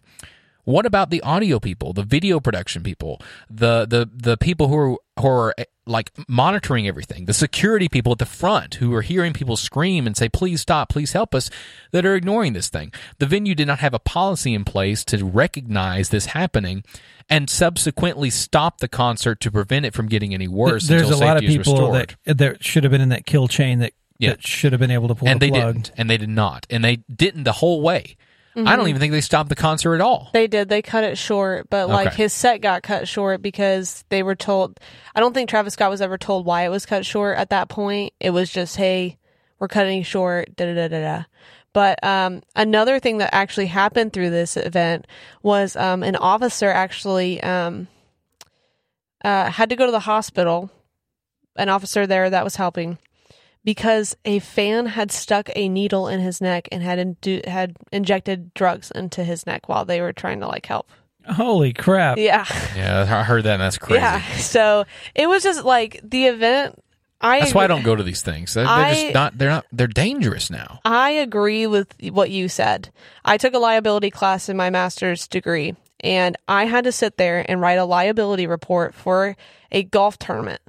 What 0.64 0.86
about 0.86 1.10
the 1.10 1.22
audio 1.22 1.58
people, 1.60 1.92
the 1.92 2.02
video 2.02 2.40
production 2.40 2.82
people, 2.82 3.20
the 3.48 3.86
the 3.86 4.10
the 4.12 4.36
people 4.36 4.68
who 4.68 4.76
are 4.76 4.96
who 5.20 5.28
are 5.28 5.54
like 5.86 6.10
monitoring 6.28 6.88
everything, 6.88 7.26
the 7.26 7.34
security 7.34 7.88
people 7.88 8.12
at 8.12 8.18
the 8.18 8.26
front 8.26 8.74
who 8.74 8.94
are 8.94 9.02
hearing 9.02 9.32
people 9.32 9.56
scream 9.56 10.06
and 10.06 10.16
say, 10.16 10.28
"Please 10.28 10.60
stop, 10.62 10.88
please 10.88 11.12
help 11.12 11.34
us," 11.34 11.50
that 11.92 12.06
are 12.06 12.14
ignoring 12.14 12.52
this 12.54 12.68
thing. 12.68 12.92
The 13.18 13.26
venue 13.26 13.54
did 13.54 13.66
not 13.66 13.80
have 13.80 13.92
a 13.94 13.98
policy 13.98 14.54
in 14.54 14.64
place 14.64 15.04
to 15.06 15.24
recognize 15.24 16.08
this 16.08 16.26
happening 16.26 16.84
and 17.28 17.48
subsequently 17.50 18.30
stop 18.30 18.78
the 18.78 18.88
concert 18.88 19.40
to 19.40 19.50
prevent 19.50 19.84
it 19.86 19.94
from 19.94 20.08
getting 20.08 20.32
any 20.34 20.48
worse. 20.48 20.86
There's 20.88 21.02
a 21.02 21.12
until 21.12 21.20
lot 21.26 21.36
of 21.36 21.42
people 21.42 21.74
restored. 21.74 22.16
that 22.24 22.38
that 22.38 22.64
should 22.64 22.84
have 22.84 22.90
been 22.90 23.00
in 23.00 23.08
that 23.10 23.26
kill 23.26 23.48
chain 23.48 23.78
that, 23.80 23.92
Yeah. 24.18 24.30
that 24.30 24.46
should 24.46 24.72
have 24.72 24.80
been 24.80 24.90
able 24.90 25.08
to 25.08 25.14
pull 25.14 25.28
and 25.28 25.40
the 25.40 25.46
they 25.46 25.50
plug. 25.50 25.74
didn't, 25.74 25.92
and 25.96 26.08
they 26.08 26.16
did 26.16 26.28
not, 26.28 26.66
and 26.70 26.84
they 26.84 26.96
didn't 27.14 27.44
the 27.44 27.52
whole 27.52 27.80
way. 27.82 28.16
I 28.56 28.76
don't 28.76 28.88
even 28.88 29.00
think 29.00 29.12
they 29.12 29.20
stopped 29.20 29.48
the 29.48 29.56
concert 29.56 29.94
at 29.94 30.00
all. 30.00 30.30
They 30.32 30.46
did. 30.46 30.68
They 30.68 30.80
cut 30.82 31.02
it 31.04 31.18
short, 31.18 31.68
but 31.70 31.88
like 31.88 32.08
Okay. 32.08 32.16
his 32.22 32.32
set 32.32 32.60
got 32.60 32.82
cut 32.82 33.08
short 33.08 33.42
because 33.42 34.04
they 34.10 34.22
were 34.22 34.36
told. 34.36 34.78
I 35.14 35.20
don't 35.20 35.34
think 35.34 35.50
Travis 35.50 35.74
Scott 35.74 35.90
was 35.90 36.00
ever 36.00 36.16
told 36.18 36.46
why 36.46 36.64
it 36.64 36.68
was 36.68 36.86
cut 36.86 37.04
short 37.04 37.36
at 37.36 37.50
that 37.50 37.68
point. 37.68 38.12
It 38.20 38.30
was 38.30 38.50
just, 38.50 38.76
hey, 38.76 39.18
we're 39.58 39.68
cutting 39.68 40.02
short. 40.04 40.54
Da 40.56 40.66
da 40.66 40.74
da 40.74 40.88
da 40.88 41.00
da. 41.00 41.24
But 41.72 42.04
um, 42.04 42.42
another 42.54 43.00
thing 43.00 43.18
that 43.18 43.34
actually 43.34 43.66
happened 43.66 44.12
through 44.12 44.30
this 44.30 44.56
event 44.56 45.06
was 45.42 45.74
um, 45.74 46.04
an 46.04 46.14
officer 46.14 46.68
actually 46.70 47.42
um, 47.42 47.88
uh, 49.24 49.50
had 49.50 49.70
to 49.70 49.76
go 49.76 49.86
to 49.86 49.92
the 49.92 50.00
hospital. 50.00 50.70
An 51.56 51.68
officer 51.68 52.06
there 52.06 52.30
that 52.30 52.44
was 52.44 52.56
helping 52.56 52.98
because 53.64 54.16
a 54.24 54.38
fan 54.38 54.86
had 54.86 55.10
stuck 55.10 55.50
a 55.56 55.68
needle 55.68 56.08
in 56.08 56.20
his 56.20 56.40
neck 56.40 56.68
and 56.70 56.82
had 56.82 56.98
indu- 56.98 57.46
had 57.46 57.76
injected 57.92 58.52
drugs 58.54 58.90
into 58.90 59.24
his 59.24 59.46
neck 59.46 59.68
while 59.68 59.84
they 59.84 60.00
were 60.00 60.12
trying 60.12 60.40
to 60.40 60.46
like 60.46 60.66
help. 60.66 60.90
Holy 61.26 61.72
crap! 61.72 62.18
Yeah. 62.18 62.44
Yeah, 62.76 63.00
I 63.08 63.22
heard 63.22 63.44
that. 63.44 63.54
and 63.54 63.62
That's 63.62 63.78
crazy. 63.78 64.00
Yeah. 64.02 64.20
So 64.36 64.84
it 65.14 65.26
was 65.28 65.42
just 65.42 65.64
like 65.64 66.00
the 66.04 66.26
event 66.26 66.78
I 67.20 67.40
That's 67.40 67.54
why 67.54 67.64
I 67.64 67.68
don't 67.68 67.82
go 67.84 67.96
to 67.96 68.02
these 68.02 68.20
things. 68.20 68.52
They're, 68.52 68.64
they're 68.64 68.72
I- 68.74 68.94
just 68.94 69.14
not. 69.14 69.38
They're 69.38 69.50
not. 69.50 69.64
They're 69.72 69.86
dangerous 69.86 70.50
now. 70.50 70.80
I 70.84 71.10
agree 71.10 71.66
with 71.66 71.94
what 72.10 72.28
you 72.30 72.48
said. 72.48 72.90
I 73.24 73.38
took 73.38 73.54
a 73.54 73.58
liability 73.58 74.10
class 74.10 74.50
in 74.50 74.58
my 74.58 74.68
master's 74.68 75.26
degree, 75.26 75.74
and 76.00 76.36
I 76.46 76.66
had 76.66 76.84
to 76.84 76.92
sit 76.92 77.16
there 77.16 77.42
and 77.48 77.62
write 77.62 77.78
a 77.78 77.86
liability 77.86 78.46
report 78.46 78.94
for 78.94 79.34
a 79.72 79.84
golf 79.84 80.18
tournament. 80.18 80.60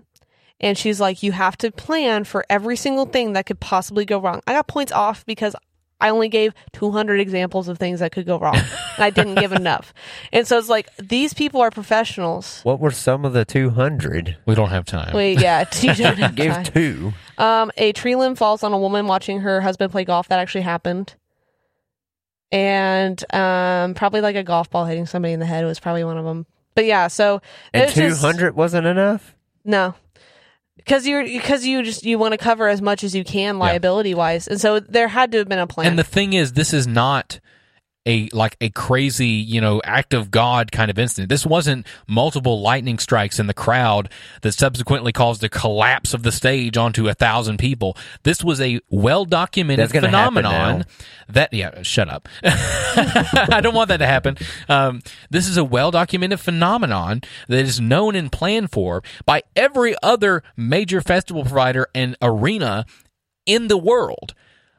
And 0.59 0.77
she's 0.77 0.99
like, 1.01 1.21
You 1.23 1.31
have 1.33 1.57
to 1.57 1.71
plan 1.71 2.23
for 2.23 2.45
every 2.49 2.77
single 2.77 3.05
thing 3.05 3.33
that 3.33 3.45
could 3.45 3.59
possibly 3.59 4.05
go 4.05 4.19
wrong. 4.19 4.41
I 4.47 4.53
got 4.53 4.67
points 4.67 4.91
off 4.91 5.25
because 5.25 5.55
I 5.99 6.09
only 6.09 6.27
gave 6.27 6.53
200 6.73 7.19
examples 7.21 7.67
of 7.69 7.77
things 7.77 8.01
that 8.01 8.11
could 8.11 8.25
go 8.25 8.37
wrong, 8.37 8.55
and 8.57 9.03
I 9.03 9.09
didn't 9.11 9.35
give 9.35 9.51
enough. 9.53 9.93
And 10.33 10.45
so 10.45 10.57
it's 10.57 10.67
like, 10.67 10.93
these 10.97 11.33
people 11.33 11.61
are 11.61 11.71
professionals. 11.71 12.59
What 12.63 12.81
were 12.81 12.91
some 12.91 13.23
of 13.23 13.31
the 13.33 13.45
200? 13.45 14.37
We 14.45 14.55
don't 14.55 14.69
have 14.69 14.83
time. 14.85 15.13
Wait, 15.15 15.39
yeah, 15.39 15.63
you 15.81 15.93
don't 15.93 16.17
have 16.17 16.35
Give 16.35 16.53
time. 16.53 16.63
two. 16.65 17.13
Um, 17.37 17.71
a 17.77 17.93
tree 17.93 18.15
limb 18.15 18.35
falls 18.35 18.61
on 18.63 18.73
a 18.73 18.77
woman 18.77 19.07
watching 19.07 19.39
her 19.39 19.61
husband 19.61 19.91
play 19.91 20.03
golf. 20.03 20.27
That 20.27 20.39
actually 20.39 20.61
happened. 20.63 21.15
And 22.51 23.21
um, 23.33 23.93
probably 23.93 24.21
like 24.21 24.35
a 24.35 24.43
golf 24.43 24.69
ball 24.69 24.85
hitting 24.85 25.05
somebody 25.05 25.33
in 25.33 25.39
the 25.39 25.45
head 25.45 25.65
was 25.65 25.79
probably 25.79 26.03
one 26.03 26.17
of 26.17 26.25
them. 26.25 26.45
But 26.75 26.85
yeah, 26.85 27.07
so 27.07 27.41
And 27.73 27.83
it's 27.83 27.93
just- 27.95 28.21
200 28.21 28.55
wasn't 28.55 28.85
enough? 28.87 29.35
no, 29.63 29.95
because 30.85 31.07
you're 31.07 31.23
because 31.23 31.65
you 31.65 31.81
just 31.83 32.05
you 32.05 32.19
want 32.19 32.33
to 32.33 32.37
cover 32.37 32.67
as 32.67 32.81
much 32.81 33.03
as 33.03 33.15
you 33.15 33.23
can 33.23 33.57
liability 33.57 34.13
wise, 34.13 34.47
and 34.47 34.61
so 34.61 34.79
there 34.79 35.07
had 35.07 35.31
to 35.31 35.39
have 35.39 35.49
been 35.49 35.59
a 35.59 35.67
plan. 35.67 35.87
And 35.87 35.99
the 35.99 36.03
thing 36.03 36.33
is, 36.33 36.53
this 36.53 36.73
is 36.73 36.85
not 36.85 37.39
a 38.05 38.29
like 38.31 38.55
a 38.61 38.69
crazy, 38.69 39.27
you 39.27 39.59
know, 39.59 39.81
act 39.83 40.13
of 40.13 40.31
God 40.31 40.71
kind 40.71 40.91
of 40.91 40.99
incident. 40.99 41.29
This 41.29 41.45
wasn't 41.45 41.87
multiple 42.07 42.61
lightning 42.61 42.99
strikes 42.99 43.39
in 43.39 43.47
the 43.47 43.53
crowd 43.53 44.09
that 44.41 44.53
subsequently 44.53 45.11
caused 45.11 45.41
the 45.41 45.49
collapse 45.49 46.13
of 46.13 46.23
the 46.23 46.31
stage 46.31 46.77
onto 46.77 47.07
a 47.07 47.13
thousand 47.13 47.57
people. 47.57 47.97
This 48.23 48.43
was 48.43 48.61
a 48.61 48.79
well 48.89 49.25
documented 49.25 49.83
That's 49.83 49.93
gonna 49.93 50.09
happen 50.09 50.35
phenomenon 50.35 50.85
that 51.29 51.53
yeah, 51.53 51.81
shut 51.81 52.09
up. 52.09 52.29
I 52.43 53.59
don't 53.61 53.75
want 53.75 53.89
that 53.89 53.97
to 53.97 54.05
happen. 54.05 54.37
Um, 54.69 55.01
this 55.29 55.47
is 55.47 55.57
a 55.57 55.63
well 55.63 55.91
documented 55.91 56.39
phenomenon 56.39 57.21
that 57.47 57.59
is 57.59 57.79
known 57.79 58.15
and 58.15 58.31
planned 58.31 58.71
for 58.71 59.03
by 59.25 59.43
every 59.55 59.95
other 60.03 60.43
major 60.55 61.01
festival 61.01 61.43
provider 61.43 61.87
and 61.95 62.15
arena 62.21 62.85
in 63.45 63.67
the 63.67 63.77
world. 63.77 64.33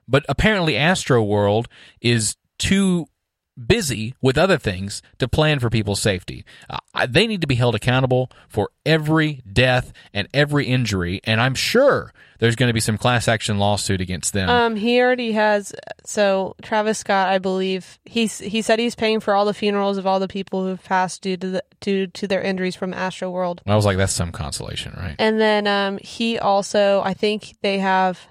But 0.09 0.25
apparently, 0.29 0.75
Astroworld 0.75 1.67
is 2.01 2.37
too 2.59 3.07
busy 3.57 4.15
with 4.21 4.37
other 4.37 4.59
things 4.59 5.03
to 5.19 5.27
plan 5.29 5.59
for 5.59 5.71
people's 5.71 6.01
safety. 6.01 6.45
Uh, 6.69 7.07
they 7.09 7.27
need 7.27 7.41
to 7.41 7.47
be 7.47 7.55
held 7.55 7.75
accountable 7.75 8.31
for 8.49 8.71
every 8.85 9.43
death 9.51 9.93
and 10.13 10.29
every 10.35 10.67
injury, 10.67 11.21
and 11.25 11.41
I'm 11.41 11.55
sure 11.55 12.13
there's 12.39 12.57
going 12.57 12.69
to 12.69 12.75
be 12.75 12.81
some 12.81 12.99
class 12.99 13.29
action 13.29 13.59
lawsuit 13.59 14.01
against 14.01 14.35
them. 14.35 14.51
um, 14.51 14.77
he 14.77 15.01
already 15.01 15.33
has. 15.33 15.75
So 16.05 16.55
Travis 16.63 16.99
Scott, 16.99 17.29
I 17.29 17.39
believe, 17.39 17.99
he's 18.05 18.39
he 18.39 18.61
said 18.61 18.79
he's 18.79 18.95
paying 18.95 19.21
for 19.21 19.35
all 19.35 19.47
the 19.47 19.55
funerals 19.55 19.97
of 19.97 20.07
all 20.07 20.21
the 20.21 20.29
people 20.29 20.63
who 20.63 20.69
have 20.69 20.85
passed 20.85 21.23
due 21.23 21.37
to 21.39 21.49
the, 21.49 21.65
due 21.81 22.07
to 22.09 22.27
their 22.29 22.43
injuries 22.43 22.77
from 22.77 22.93
Astroworld. 22.93 23.61
I 23.67 23.75
was 23.75 23.87
like, 23.87 23.97
that's 23.97 24.13
some 24.13 24.33
consolation, 24.33 24.93
right? 24.97 25.17
And 25.19 25.41
then 25.41 25.67
um, 25.67 25.99
he 25.99 26.39
also, 26.39 27.01
I 27.03 27.15
think 27.15 27.57
they 27.63 27.79
have 27.79 28.27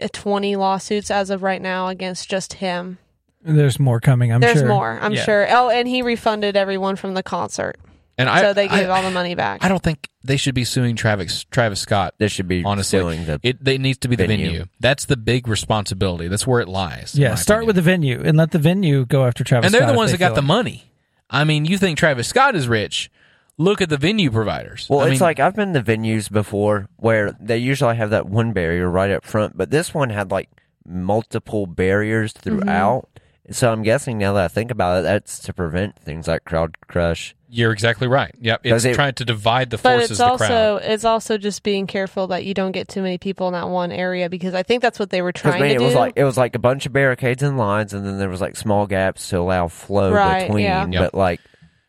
uh, 0.00 0.06
20 0.12 0.54
lawsuits 0.56 1.10
as 1.10 1.30
of 1.30 1.42
right 1.42 1.60
now 1.60 1.88
against 1.88 2.30
just 2.30 2.54
him. 2.54 2.98
There's 3.42 3.78
more 3.80 4.00
coming. 4.00 4.32
I'm 4.32 4.40
sure. 4.40 4.48
There's 4.48 4.60
sure. 4.60 4.68
more, 4.68 4.98
I'm 5.00 5.12
Yeah. 5.12 5.24
sure. 5.24 5.46
Oh, 5.50 5.70
and 5.70 5.88
he 5.88 6.02
refunded 6.02 6.56
everyone 6.56 6.96
from 6.96 7.14
the 7.14 7.22
concert. 7.22 7.78
And 8.18 8.28
I, 8.28 8.42
so 8.42 8.52
they 8.52 8.68
I, 8.68 8.80
gave 8.80 8.90
all 8.90 9.02
the 9.02 9.10
money 9.10 9.34
back. 9.34 9.64
I 9.64 9.68
don't 9.68 9.82
think 9.82 10.08
they 10.24 10.36
should 10.36 10.54
be 10.54 10.64
suing 10.64 10.94
Travis 10.94 11.44
Travis 11.44 11.80
Scott. 11.80 12.14
This 12.18 12.30
should 12.32 12.48
be 12.48 12.62
Honestly, 12.64 12.98
suing 12.98 13.24
the. 13.24 13.40
it 13.42 13.64
they 13.64 13.78
needs 13.78 13.96
to 13.98 14.08
be 14.08 14.16
the 14.16 14.26
venue. 14.26 14.46
venue. 14.46 14.64
That's 14.78 15.06
the 15.06 15.16
big 15.16 15.48
responsibility. 15.48 16.28
That's 16.28 16.46
where 16.46 16.60
it 16.60 16.68
lies. 16.68 17.14
in 17.14 17.22
Yeah, 17.22 17.30
my 17.30 17.34
start 17.36 17.60
opinion. 17.60 17.66
with 17.68 17.76
the 17.76 17.82
venue 17.82 18.22
and 18.22 18.36
let 18.36 18.50
the 18.50 18.58
venue 18.58 19.06
go 19.06 19.24
after 19.24 19.42
Travis. 19.42 19.66
and 19.68 19.74
they're 19.74 19.80
Scott 19.80 19.86
the 19.88 19.92
if 19.94 19.96
ones 19.96 20.10
they 20.10 20.16
that 20.18 20.20
got 20.20 20.28
feel 20.28 20.34
the 20.34 20.40
like- 20.42 20.46
money. 20.48 20.92
I 21.30 21.44
mean, 21.44 21.64
you 21.64 21.78
think 21.78 21.96
Travis 21.96 22.28
Scott 22.28 22.54
is 22.56 22.68
rich? 22.68 23.10
Look 23.56 23.80
at 23.80 23.88
the 23.88 23.96
venue 23.96 24.30
providers. 24.30 24.86
well, 24.90 25.00
I 25.00 25.04
it's 25.04 25.12
mean, 25.12 25.20
like 25.20 25.40
I've 25.40 25.54
been 25.54 25.72
to 25.74 25.80
venues 25.82 26.30
before 26.30 26.88
where 26.96 27.34
they 27.40 27.56
usually 27.58 27.96
have 27.96 28.10
that 28.10 28.26
one 28.26 28.52
barrier 28.52 28.88
right 28.90 29.10
up 29.10 29.24
front, 29.24 29.56
but 29.56 29.70
this 29.70 29.94
one 29.94 30.10
had 30.10 30.30
like 30.30 30.50
multiple 30.84 31.66
barriers 31.66 32.32
mm-hmm. 32.34 32.58
throughout. 32.60 33.08
So 33.50 33.72
I'm 33.72 33.82
guessing 33.82 34.18
now 34.18 34.32
that 34.34 34.44
I 34.44 34.48
think 34.48 34.70
about 34.70 35.00
it, 35.00 35.02
that's 35.02 35.40
to 35.40 35.52
prevent 35.52 35.96
things 35.98 36.28
like 36.28 36.44
crowd 36.44 36.76
crush. 36.86 37.34
you're 37.48 37.72
exactly 37.72 38.06
right. 38.06 38.32
Yep, 38.40 38.60
it's 38.64 38.84
it- 38.84 38.94
trying 38.94 39.14
to 39.14 39.24
divide 39.24 39.70
the 39.70 39.76
but 39.76 39.94
forces 39.94 40.10
it's 40.12 40.18
the 40.18 40.24
also 40.26 40.46
crowd. 40.46 40.82
it's 40.84 41.04
also 41.04 41.36
just 41.36 41.62
being 41.64 41.88
careful 41.88 42.28
that 42.28 42.44
you 42.44 42.54
don't 42.54 42.70
get 42.70 42.86
too 42.86 43.02
many 43.02 43.18
people 43.18 43.48
in 43.48 43.54
that 43.54 43.68
one 43.68 43.90
area 43.90 44.28
because 44.30 44.54
I 44.54 44.62
think 44.62 44.82
that's 44.82 45.00
what 45.00 45.10
they 45.10 45.20
were 45.20 45.32
Because 45.32 45.54
trying 45.56 45.62
to 45.62 45.74
it 45.74 45.78
do. 45.78 45.84
was 45.84 45.94
like 45.96 46.12
it 46.14 46.22
was 46.22 46.36
like 46.38 46.54
a 46.54 46.60
bunch 46.60 46.86
of 46.86 46.92
barricades 46.92 47.42
and 47.42 47.58
lines, 47.58 47.92
and 47.92 48.06
then 48.06 48.18
there 48.18 48.28
was 48.28 48.40
like 48.40 48.56
small 48.56 48.86
gaps 48.86 49.28
to 49.30 49.38
allow 49.40 49.66
flow 49.66 50.12
Right, 50.12 50.46
between. 50.46 50.64
yeah. 50.64 50.86
Yep. 50.86 51.00
But 51.12 51.14
like, 51.18 51.40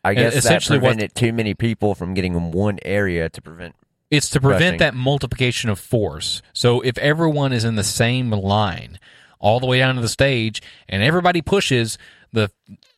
I 0.02 0.10
And 0.10 0.18
guess 0.18 0.32
that 0.32 0.38
essentially 0.40 0.78
what- 0.80 0.88
prevented 0.94 1.14
too 1.14 1.32
many 1.32 1.54
people 1.54 1.94
from 1.94 2.14
getting 2.14 2.34
in 2.34 2.50
one 2.50 2.80
area 2.82 3.28
to 3.28 3.40
prevent. 3.40 3.76
It's 4.10 4.28
to 4.30 4.40
prevent 4.40 4.62
Rushing. 4.62 4.78
that 4.78 4.94
multiplication 4.94 5.70
of 5.70 5.78
force. 5.78 6.42
So 6.52 6.80
if 6.80 6.98
everyone 6.98 7.52
is 7.52 7.64
in 7.64 7.76
the 7.76 7.84
same 7.84 8.30
line 8.30 8.98
all 9.42 9.60
the 9.60 9.66
way 9.66 9.78
down 9.78 9.96
to 9.96 10.00
the 10.00 10.08
stage 10.08 10.62
and 10.88 11.02
everybody 11.02 11.42
pushes, 11.42 11.98
the 12.32 12.50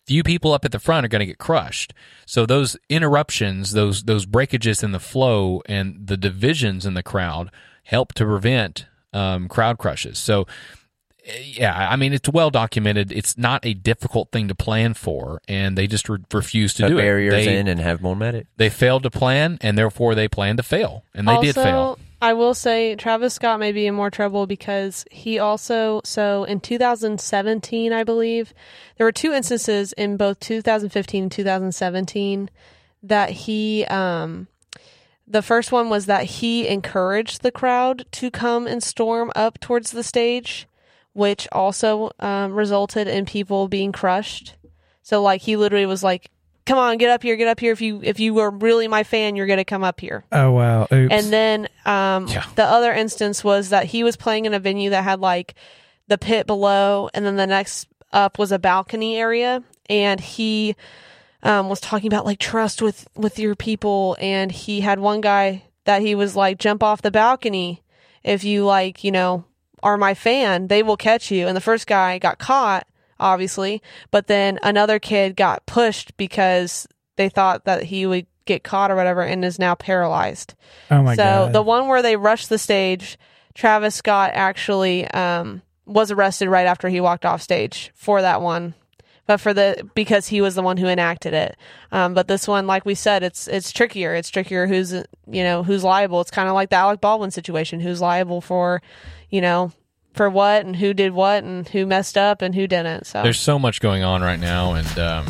few 0.07 0.23
people 0.23 0.53
up 0.53 0.65
at 0.65 0.71
the 0.71 0.79
front 0.79 1.05
are 1.05 1.09
going 1.09 1.21
to 1.21 1.27
get 1.27 1.39
crushed. 1.39 1.93
So 2.27 2.47
those 2.47 2.77
interruptions, 2.89 3.73
those 3.73 4.05
those 4.05 4.27
breakages 4.27 4.83
in 4.83 4.93
the 4.93 5.01
flow 5.01 5.63
and 5.67 6.07
the 6.07 6.17
divisions 6.17 6.87
in 6.87 6.95
the 6.95 7.03
crowd 7.03 7.51
help 7.85 8.13
to 8.15 8.25
prevent 8.25 8.87
um, 9.13 9.49
crowd 9.49 9.79
crushes. 9.79 10.19
So 10.19 10.47
yeah, 11.43 11.89
I 11.91 11.97
mean 11.97 12.13
it's 12.13 12.29
well 12.29 12.51
documented. 12.51 13.11
It's 13.11 13.39
not 13.39 13.65
a 13.65 13.73
difficult 13.73 14.31
thing 14.31 14.49
to 14.49 14.55
plan 14.55 14.93
for, 14.95 15.41
and 15.49 15.77
they 15.77 15.87
just 15.87 16.09
re- 16.09 16.19
refuse 16.33 16.75
to 16.75 16.83
Put 16.83 16.89
do 16.91 16.97
barriers 16.99 17.33
it. 17.33 17.47
They, 17.47 17.57
in 17.57 17.67
and 17.67 17.81
have 17.81 18.03
more 18.03 18.15
medic. 18.15 18.47
they 18.59 18.69
failed 18.69 19.05
to 19.05 19.11
plan, 19.11 19.59
and 19.63 19.79
therefore 19.79 20.15
they 20.15 20.29
planned 20.29 20.59
to 20.59 20.63
fail, 20.63 21.05
and 21.15 21.27
they 21.27 21.33
also, 21.33 21.47
did 21.47 21.55
fail. 21.55 21.99
I 22.25 22.33
will 22.33 22.55
say 22.55 22.97
Travis 22.97 23.35
Scott 23.35 23.61
may 23.61 23.71
be 23.71 23.87
in 23.87 23.95
more 23.95 24.09
trouble 24.11 24.47
because 24.47 25.05
he 25.11 25.39
also 25.39 26.01
so 26.05 26.45
in 26.45 26.59
2017, 26.59 27.93
I 27.93 28.03
believe, 28.03 28.55
there 28.97 29.07
were 29.07 29.13
two 29.13 29.35
instances 29.35 29.93
in 29.93 30.17
both 30.17 30.41
2015 30.41 31.25
and 31.25 31.31
2017 31.31 32.49
that 33.03 33.29
he 33.29 33.85
um 33.91 34.49
the 35.27 35.43
first 35.43 35.71
one 35.71 35.91
was 35.91 36.07
that 36.07 36.25
he 36.25 36.67
encouraged 36.67 37.43
the 37.43 37.53
crowd 37.53 38.07
to 38.13 38.31
come 38.31 38.67
and 38.67 38.83
storm 38.83 39.31
up 39.37 39.61
towards 39.61 39.91
the 39.91 40.03
stage, 40.03 40.67
which 41.13 41.47
also 41.53 42.11
um, 42.21 42.55
resulted 42.55 43.07
in 43.07 43.27
people 43.27 43.69
being 43.69 43.93
crushed. 43.93 44.55
So 45.03 45.21
like 45.21 45.43
he 45.43 45.57
literally 45.57 45.85
was 45.85 46.03
like, 46.03 46.31
"Come 46.67 46.79
on, 46.79 46.97
get 46.99 47.11
up 47.11 47.23
here, 47.23 47.37
get 47.37 47.49
up 47.49 47.61
here! 47.61 47.73
If 47.73 47.81
you 47.81 48.01
if 48.03 48.19
you 48.21 48.35
were 48.35 48.51
really 48.51 48.89
my 48.89 49.05
fan, 49.05 49.37
you're 49.37 49.47
gonna 49.47 49.65
come 49.65 49.85
up 49.85 50.01
here." 50.01 50.25
Oh 50.33 50.53
wow! 50.53 50.83
Oops. 50.93 51.13
And 51.13 51.33
then 51.33 51.69
um, 51.85 52.27
Yeah. 52.29 52.45
the 52.57 52.65
other 52.65 52.93
instance 52.93 53.43
was 53.45 53.69
that 53.71 53.87
he 53.87 54.03
was 54.05 54.17
playing 54.17 54.45
in 54.47 54.55
a 54.55 54.59
venue 54.59 54.91
that 54.91 55.05
had 55.05 55.21
like 55.21 55.55
the 56.09 56.19
pit 56.19 56.47
below, 56.47 57.09
and 57.15 57.25
then 57.25 57.37
the 57.37 57.47
next 57.47 57.89
up 58.13 58.39
was 58.39 58.53
a 58.53 58.59
balcony 58.59 59.17
area. 59.17 59.63
and 59.91 60.21
he 60.21 60.75
um, 61.43 61.69
was 61.69 61.79
talking 61.81 62.07
about 62.07 62.25
like 62.25 62.39
trust 62.39 62.81
with 62.81 63.07
with 63.15 63.39
your 63.39 63.55
people, 63.55 64.17
and 64.21 64.51
he 64.53 64.81
had 64.81 64.99
one 64.99 65.21
guy 65.21 65.65
that 65.85 66.01
he 66.01 66.15
was 66.15 66.35
like 66.35 66.59
jump 66.59 66.83
off 66.83 67.03
the 67.03 67.11
balcony 67.11 67.83
if 68.23 68.43
you 68.45 68.65
like 68.65 69.05
you 69.05 69.13
know 69.13 69.45
are 69.83 69.99
my 69.99 70.15
fan, 70.15 70.69
they 70.69 70.83
will 70.83 70.97
catch 70.97 71.31
you. 71.31 71.47
And 71.47 71.55
the 71.55 71.61
first 71.61 71.87
guy 71.87 72.19
got 72.19 72.39
caught, 72.39 72.87
obviously, 73.19 73.83
but 74.11 74.27
then 74.27 74.59
another 74.63 74.99
kid 74.99 75.37
got 75.37 75.67
pushed 75.67 76.17
because 76.17 76.87
they 77.17 77.29
thought 77.29 77.65
that 77.65 77.85
he 77.85 78.07
would 78.07 78.27
get 78.45 78.63
caught 78.63 78.91
or 78.91 78.97
whatever 78.97 79.23
and 79.23 79.45
is 79.45 79.59
now 79.59 79.75
paralyzed. 79.75 80.55
Oh 80.91 81.03
my 81.03 81.15
so 81.15 81.23
god. 81.23 81.47
So 81.47 81.53
the 81.53 81.63
one 81.63 81.89
where 81.89 82.03
they 82.03 82.17
rushed 82.17 82.49
the 82.49 82.59
stage, 82.59 83.19
Travis 83.55 83.95
Scott 83.95 84.33
actually 84.35 85.07
um, 85.09 85.63
was 85.87 86.11
arrested 86.11 86.49
right 86.49 86.67
after 86.67 86.89
he 86.89 87.01
walked 87.01 87.25
off 87.25 87.43
stage 87.43 87.91
for 87.95 88.21
that 88.23 88.43
one. 88.43 88.75
But 89.27 89.39
for 89.39 89.55
the 89.55 89.89
because 89.95 90.29
he 90.29 90.43
was 90.43 90.55
the 90.55 90.63
one 90.63 90.77
who 90.77 90.87
enacted 90.87 91.33
it, 91.33 91.57
um, 91.91 92.13
but 92.13 92.29
this 92.29 92.47
one, 92.47 92.67
like 92.67 92.85
we 92.85 92.95
said, 92.95 93.23
it's 93.23 93.49
it's 93.49 93.73
trickier. 93.73 94.15
It's 94.15 94.29
trickier. 94.29 94.67
Who's 94.67 94.93
you 94.93 95.43
know 95.43 95.63
who's 95.63 95.83
liable? 95.83 96.21
It's 96.21 96.31
kind 96.31 96.47
of 96.47 96.55
like 96.55 96.69
the 96.69 96.77
Alec 96.77 97.01
Baldwin 97.01 97.31
situation. 97.31 97.81
Who's 97.81 98.03
liable 98.03 98.43
for, 98.43 98.83
you 99.31 99.41
know, 99.41 99.73
for 100.15 100.31
what 100.31 100.65
and 100.65 100.77
who 100.77 100.95
did 100.95 101.13
what 101.13 101.45
and 101.45 101.69
who 101.69 101.85
messed 101.85 102.17
up 102.17 102.41
and 102.41 102.55
who 102.55 102.67
didn't. 102.67 103.07
So 103.07 103.23
There's 103.23 103.41
so 103.41 103.59
much 103.59 103.81
going 103.81 104.03
on 104.03 104.23
right 104.23 104.39
now, 104.39 104.75
and 104.75 104.99
um, 104.99 105.27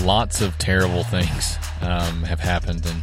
lots 0.00 0.40
of 0.40 0.58
terrible 0.58 1.04
things 1.04 1.56
um, 1.80 2.24
have 2.24 2.40
happened. 2.40 2.84
And 2.84 3.02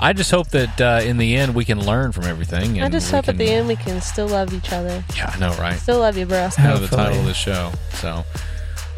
I 0.00 0.12
just 0.12 0.30
hope 0.30 0.48
that 0.48 0.80
uh, 0.80 1.00
in 1.04 1.16
the 1.16 1.36
end 1.36 1.54
we 1.54 1.64
can 1.64 1.84
learn 1.84 2.12
from 2.12 2.24
everything. 2.24 2.76
And 2.78 2.84
I 2.84 2.88
just 2.88 3.10
we 3.10 3.16
hope 3.16 3.28
at 3.28 3.38
the 3.38 3.48
end 3.48 3.68
we 3.68 3.76
can 3.76 4.00
still 4.00 4.28
love 4.28 4.52
each 4.52 4.72
other. 4.72 5.02
Yeah, 5.16 5.30
I 5.34 5.38
know, 5.38 5.54
right? 5.54 5.78
Still 5.78 6.00
love 6.00 6.16
you, 6.16 6.26
bro. 6.26 6.48
Kind 6.50 6.72
of 6.72 6.88
the 6.88 6.94
title 6.94 7.20
of 7.20 7.26
the 7.26 7.34
show. 7.34 7.72
So, 7.94 8.24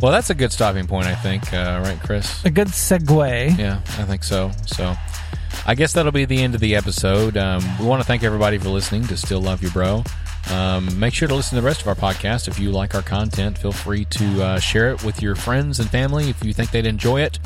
well, 0.01 0.13
that's 0.13 0.31
a 0.31 0.35
good 0.35 0.53
stopping 0.53 0.87
point, 0.87 1.07
I 1.07 1.15
think. 1.15 1.53
Uh, 1.53 1.81
right, 1.85 2.01
Chris? 2.03 2.45
a 2.45 2.51
good 2.51 2.69
segue. 2.69 3.59
Yeah, 3.59 3.81
I 3.99 4.05
think 4.05 4.25
so. 4.25 4.51
So, 4.67 4.95
I 5.67 5.75
guess 5.75 5.93
that'll 5.93 6.13
be 6.13 6.25
the 6.25 6.43
end 6.43 6.55
of 6.55 6.61
the 6.61 6.75
episode. 6.75 7.37
Um, 7.37 7.63
we 7.79 7.85
want 7.85 8.01
to 8.01 8.07
thank 8.07 8.23
everybody 8.23 8.59
for 8.59 8.71
listening 8.71 9.05
to 9.09 9.17
Still 9.17 9.41
Love 9.41 9.63
You, 9.63 9.71
Bro. 9.71 10.05
Um, 10.51 10.99
make 10.99 11.15
sure 11.15 11.29
to 11.29 11.35
listen 11.35 11.57
to 11.57 11.63
the 11.63 11.67
rest 11.67 11.83
of 11.83 11.89
our 11.89 11.95
podcast. 11.95 12.49
If 12.49 12.59
you 12.59 12.73
like 12.73 12.95
our 12.95 13.03
content, 13.03 13.59
feel 13.59 13.73
free 13.73 14.05
to 14.07 14.43
uh, 14.43 14.59
share 14.59 14.91
it 14.91 15.05
with 15.05 15.21
your 15.23 15.35
friends 15.35 15.81
and 15.81 15.89
family 15.89 16.29
if 16.31 16.45
you 16.45 16.53
think 16.53 16.71
they'd 16.71 16.87
enjoy 16.87 17.23
it. 17.23 17.39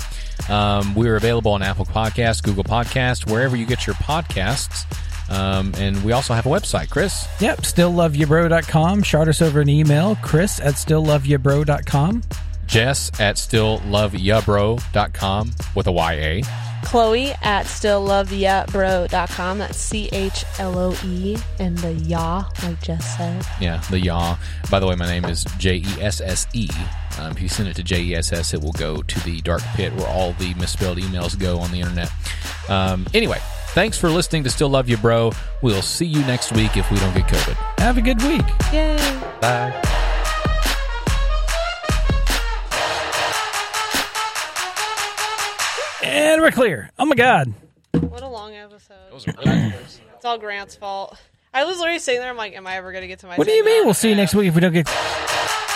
Um, 0.51 0.95
we're 0.95 1.17
available 1.17 1.53
on 1.53 1.63
Apple 1.63 1.87
Podcasts, 1.87 2.43
Google 2.43 2.65
Podcasts, 2.65 3.31
wherever 3.31 3.57
you 3.57 3.67
get 3.67 3.87
your 3.87 3.95
podcasts. 3.97 4.85
Um, 5.31 5.73
and 5.77 6.03
we 6.05 6.13
also 6.13 6.35
have 6.35 6.47
a 6.47 6.49
website, 6.49 6.91
Chris. 6.91 7.27
Yep, 7.41 7.63
stillloveyoubro.com. 7.63 9.03
Shout 9.03 9.29
us 9.29 9.43
over 9.43 9.61
an 9.61 9.69
email, 9.69 10.17
chris 10.23 10.61
at 10.61 10.75
stillloveyoubro.com. 10.75 12.23
Jess 12.67 13.11
at 13.21 13.37
stillloveyabro.com 13.37 15.51
with 15.75 15.87
a 15.87 15.93
YA. 15.93 16.43
Chloe 16.87 17.33
at 17.43 17.67
stillloveyabro.com. 17.67 19.59
That's 19.59 19.77
C 19.77 20.09
H 20.13 20.45
L 20.61 20.79
O 20.79 20.97
E 21.05 21.37
and 21.59 21.77
the 21.79 21.93
ya, 21.95 22.45
like 22.63 22.81
Jess 22.81 23.17
said. 23.17 23.45
Yeah, 23.61 23.83
the 23.91 23.99
yaw. 23.99 24.39
By 24.71 24.79
the 24.79 24.87
way, 24.87 24.95
my 24.95 25.07
name 25.07 25.25
is 25.25 25.45
J 25.59 25.79
E 25.79 25.87
S 26.01 26.21
S 26.21 26.47
E. 26.53 26.69
Um, 27.19 27.33
if 27.33 27.43
you 27.43 27.49
send 27.49 27.69
it 27.69 27.75
to 27.77 27.83
J 27.83 28.03
E 28.03 28.15
S 28.15 28.33
S, 28.33 28.55
it 28.55 28.61
will 28.61 28.73
go 28.73 29.03
to 29.03 29.21
the 29.25 29.41
dark 29.41 29.63
pit 29.75 29.93
where 29.95 30.07
all 30.07 30.33
the 30.35 30.55
misspelled 30.55 30.99
emails 30.99 31.37
go 31.37 31.59
on 31.59 31.73
the 31.73 31.81
internet. 31.81 32.09
Um, 32.69 33.05
anyway, 33.13 33.41
thanks 33.71 33.99
for 33.99 34.09
listening 34.09 34.45
to 34.45 34.51
Still 34.51 34.69
Love 34.69 34.89
You, 34.89 34.97
Bro. 34.97 35.33
We'll 35.63 35.83
see 35.83 36.07
you 36.07 36.21
next 36.21 36.53
week 36.53 36.77
if 36.77 36.89
we 36.93 36.99
don't 37.01 37.15
get 37.17 37.27
COVID. 37.27 37.81
Have 37.81 37.99
a 37.99 38.03
good 38.03 38.23
week. 38.23 38.47
Yay. 38.73 38.97
Bye. 39.41 40.05
And 46.07 46.41
we're 46.41 46.53
clear. 46.53 46.91
Oh 46.99 47.05
my 47.05 47.17
god. 47.17 47.53
What 47.93 48.23
a 48.23 48.29
long 48.29 48.55
episode. 48.55 48.95
It's 49.13 50.25
all 50.25 50.39
Grant's 50.39 50.77
fault. 50.77 51.19
I 51.53 51.65
was 51.65 51.79
literally 51.79 51.99
sitting 51.99 52.21
there, 52.21 52.31
I'm 52.31 52.37
like, 52.37 52.55
am 52.55 52.67
I 52.67 52.77
ever 52.77 52.93
going 52.93 53.03
to 53.03 53.09
get 53.09 53.21
to 53.21 53.27
my 53.27 53.37
What 53.37 53.47
do 53.47 53.53
you 53.53 53.65
mean? 53.65 53.85
We'll 53.85 53.95
see 53.95 54.11
you 54.11 54.15
next 54.15 54.35
week 54.35 54.49
if 54.49 54.55
we 54.55 54.61
don't 54.61 54.73
get 54.73 54.87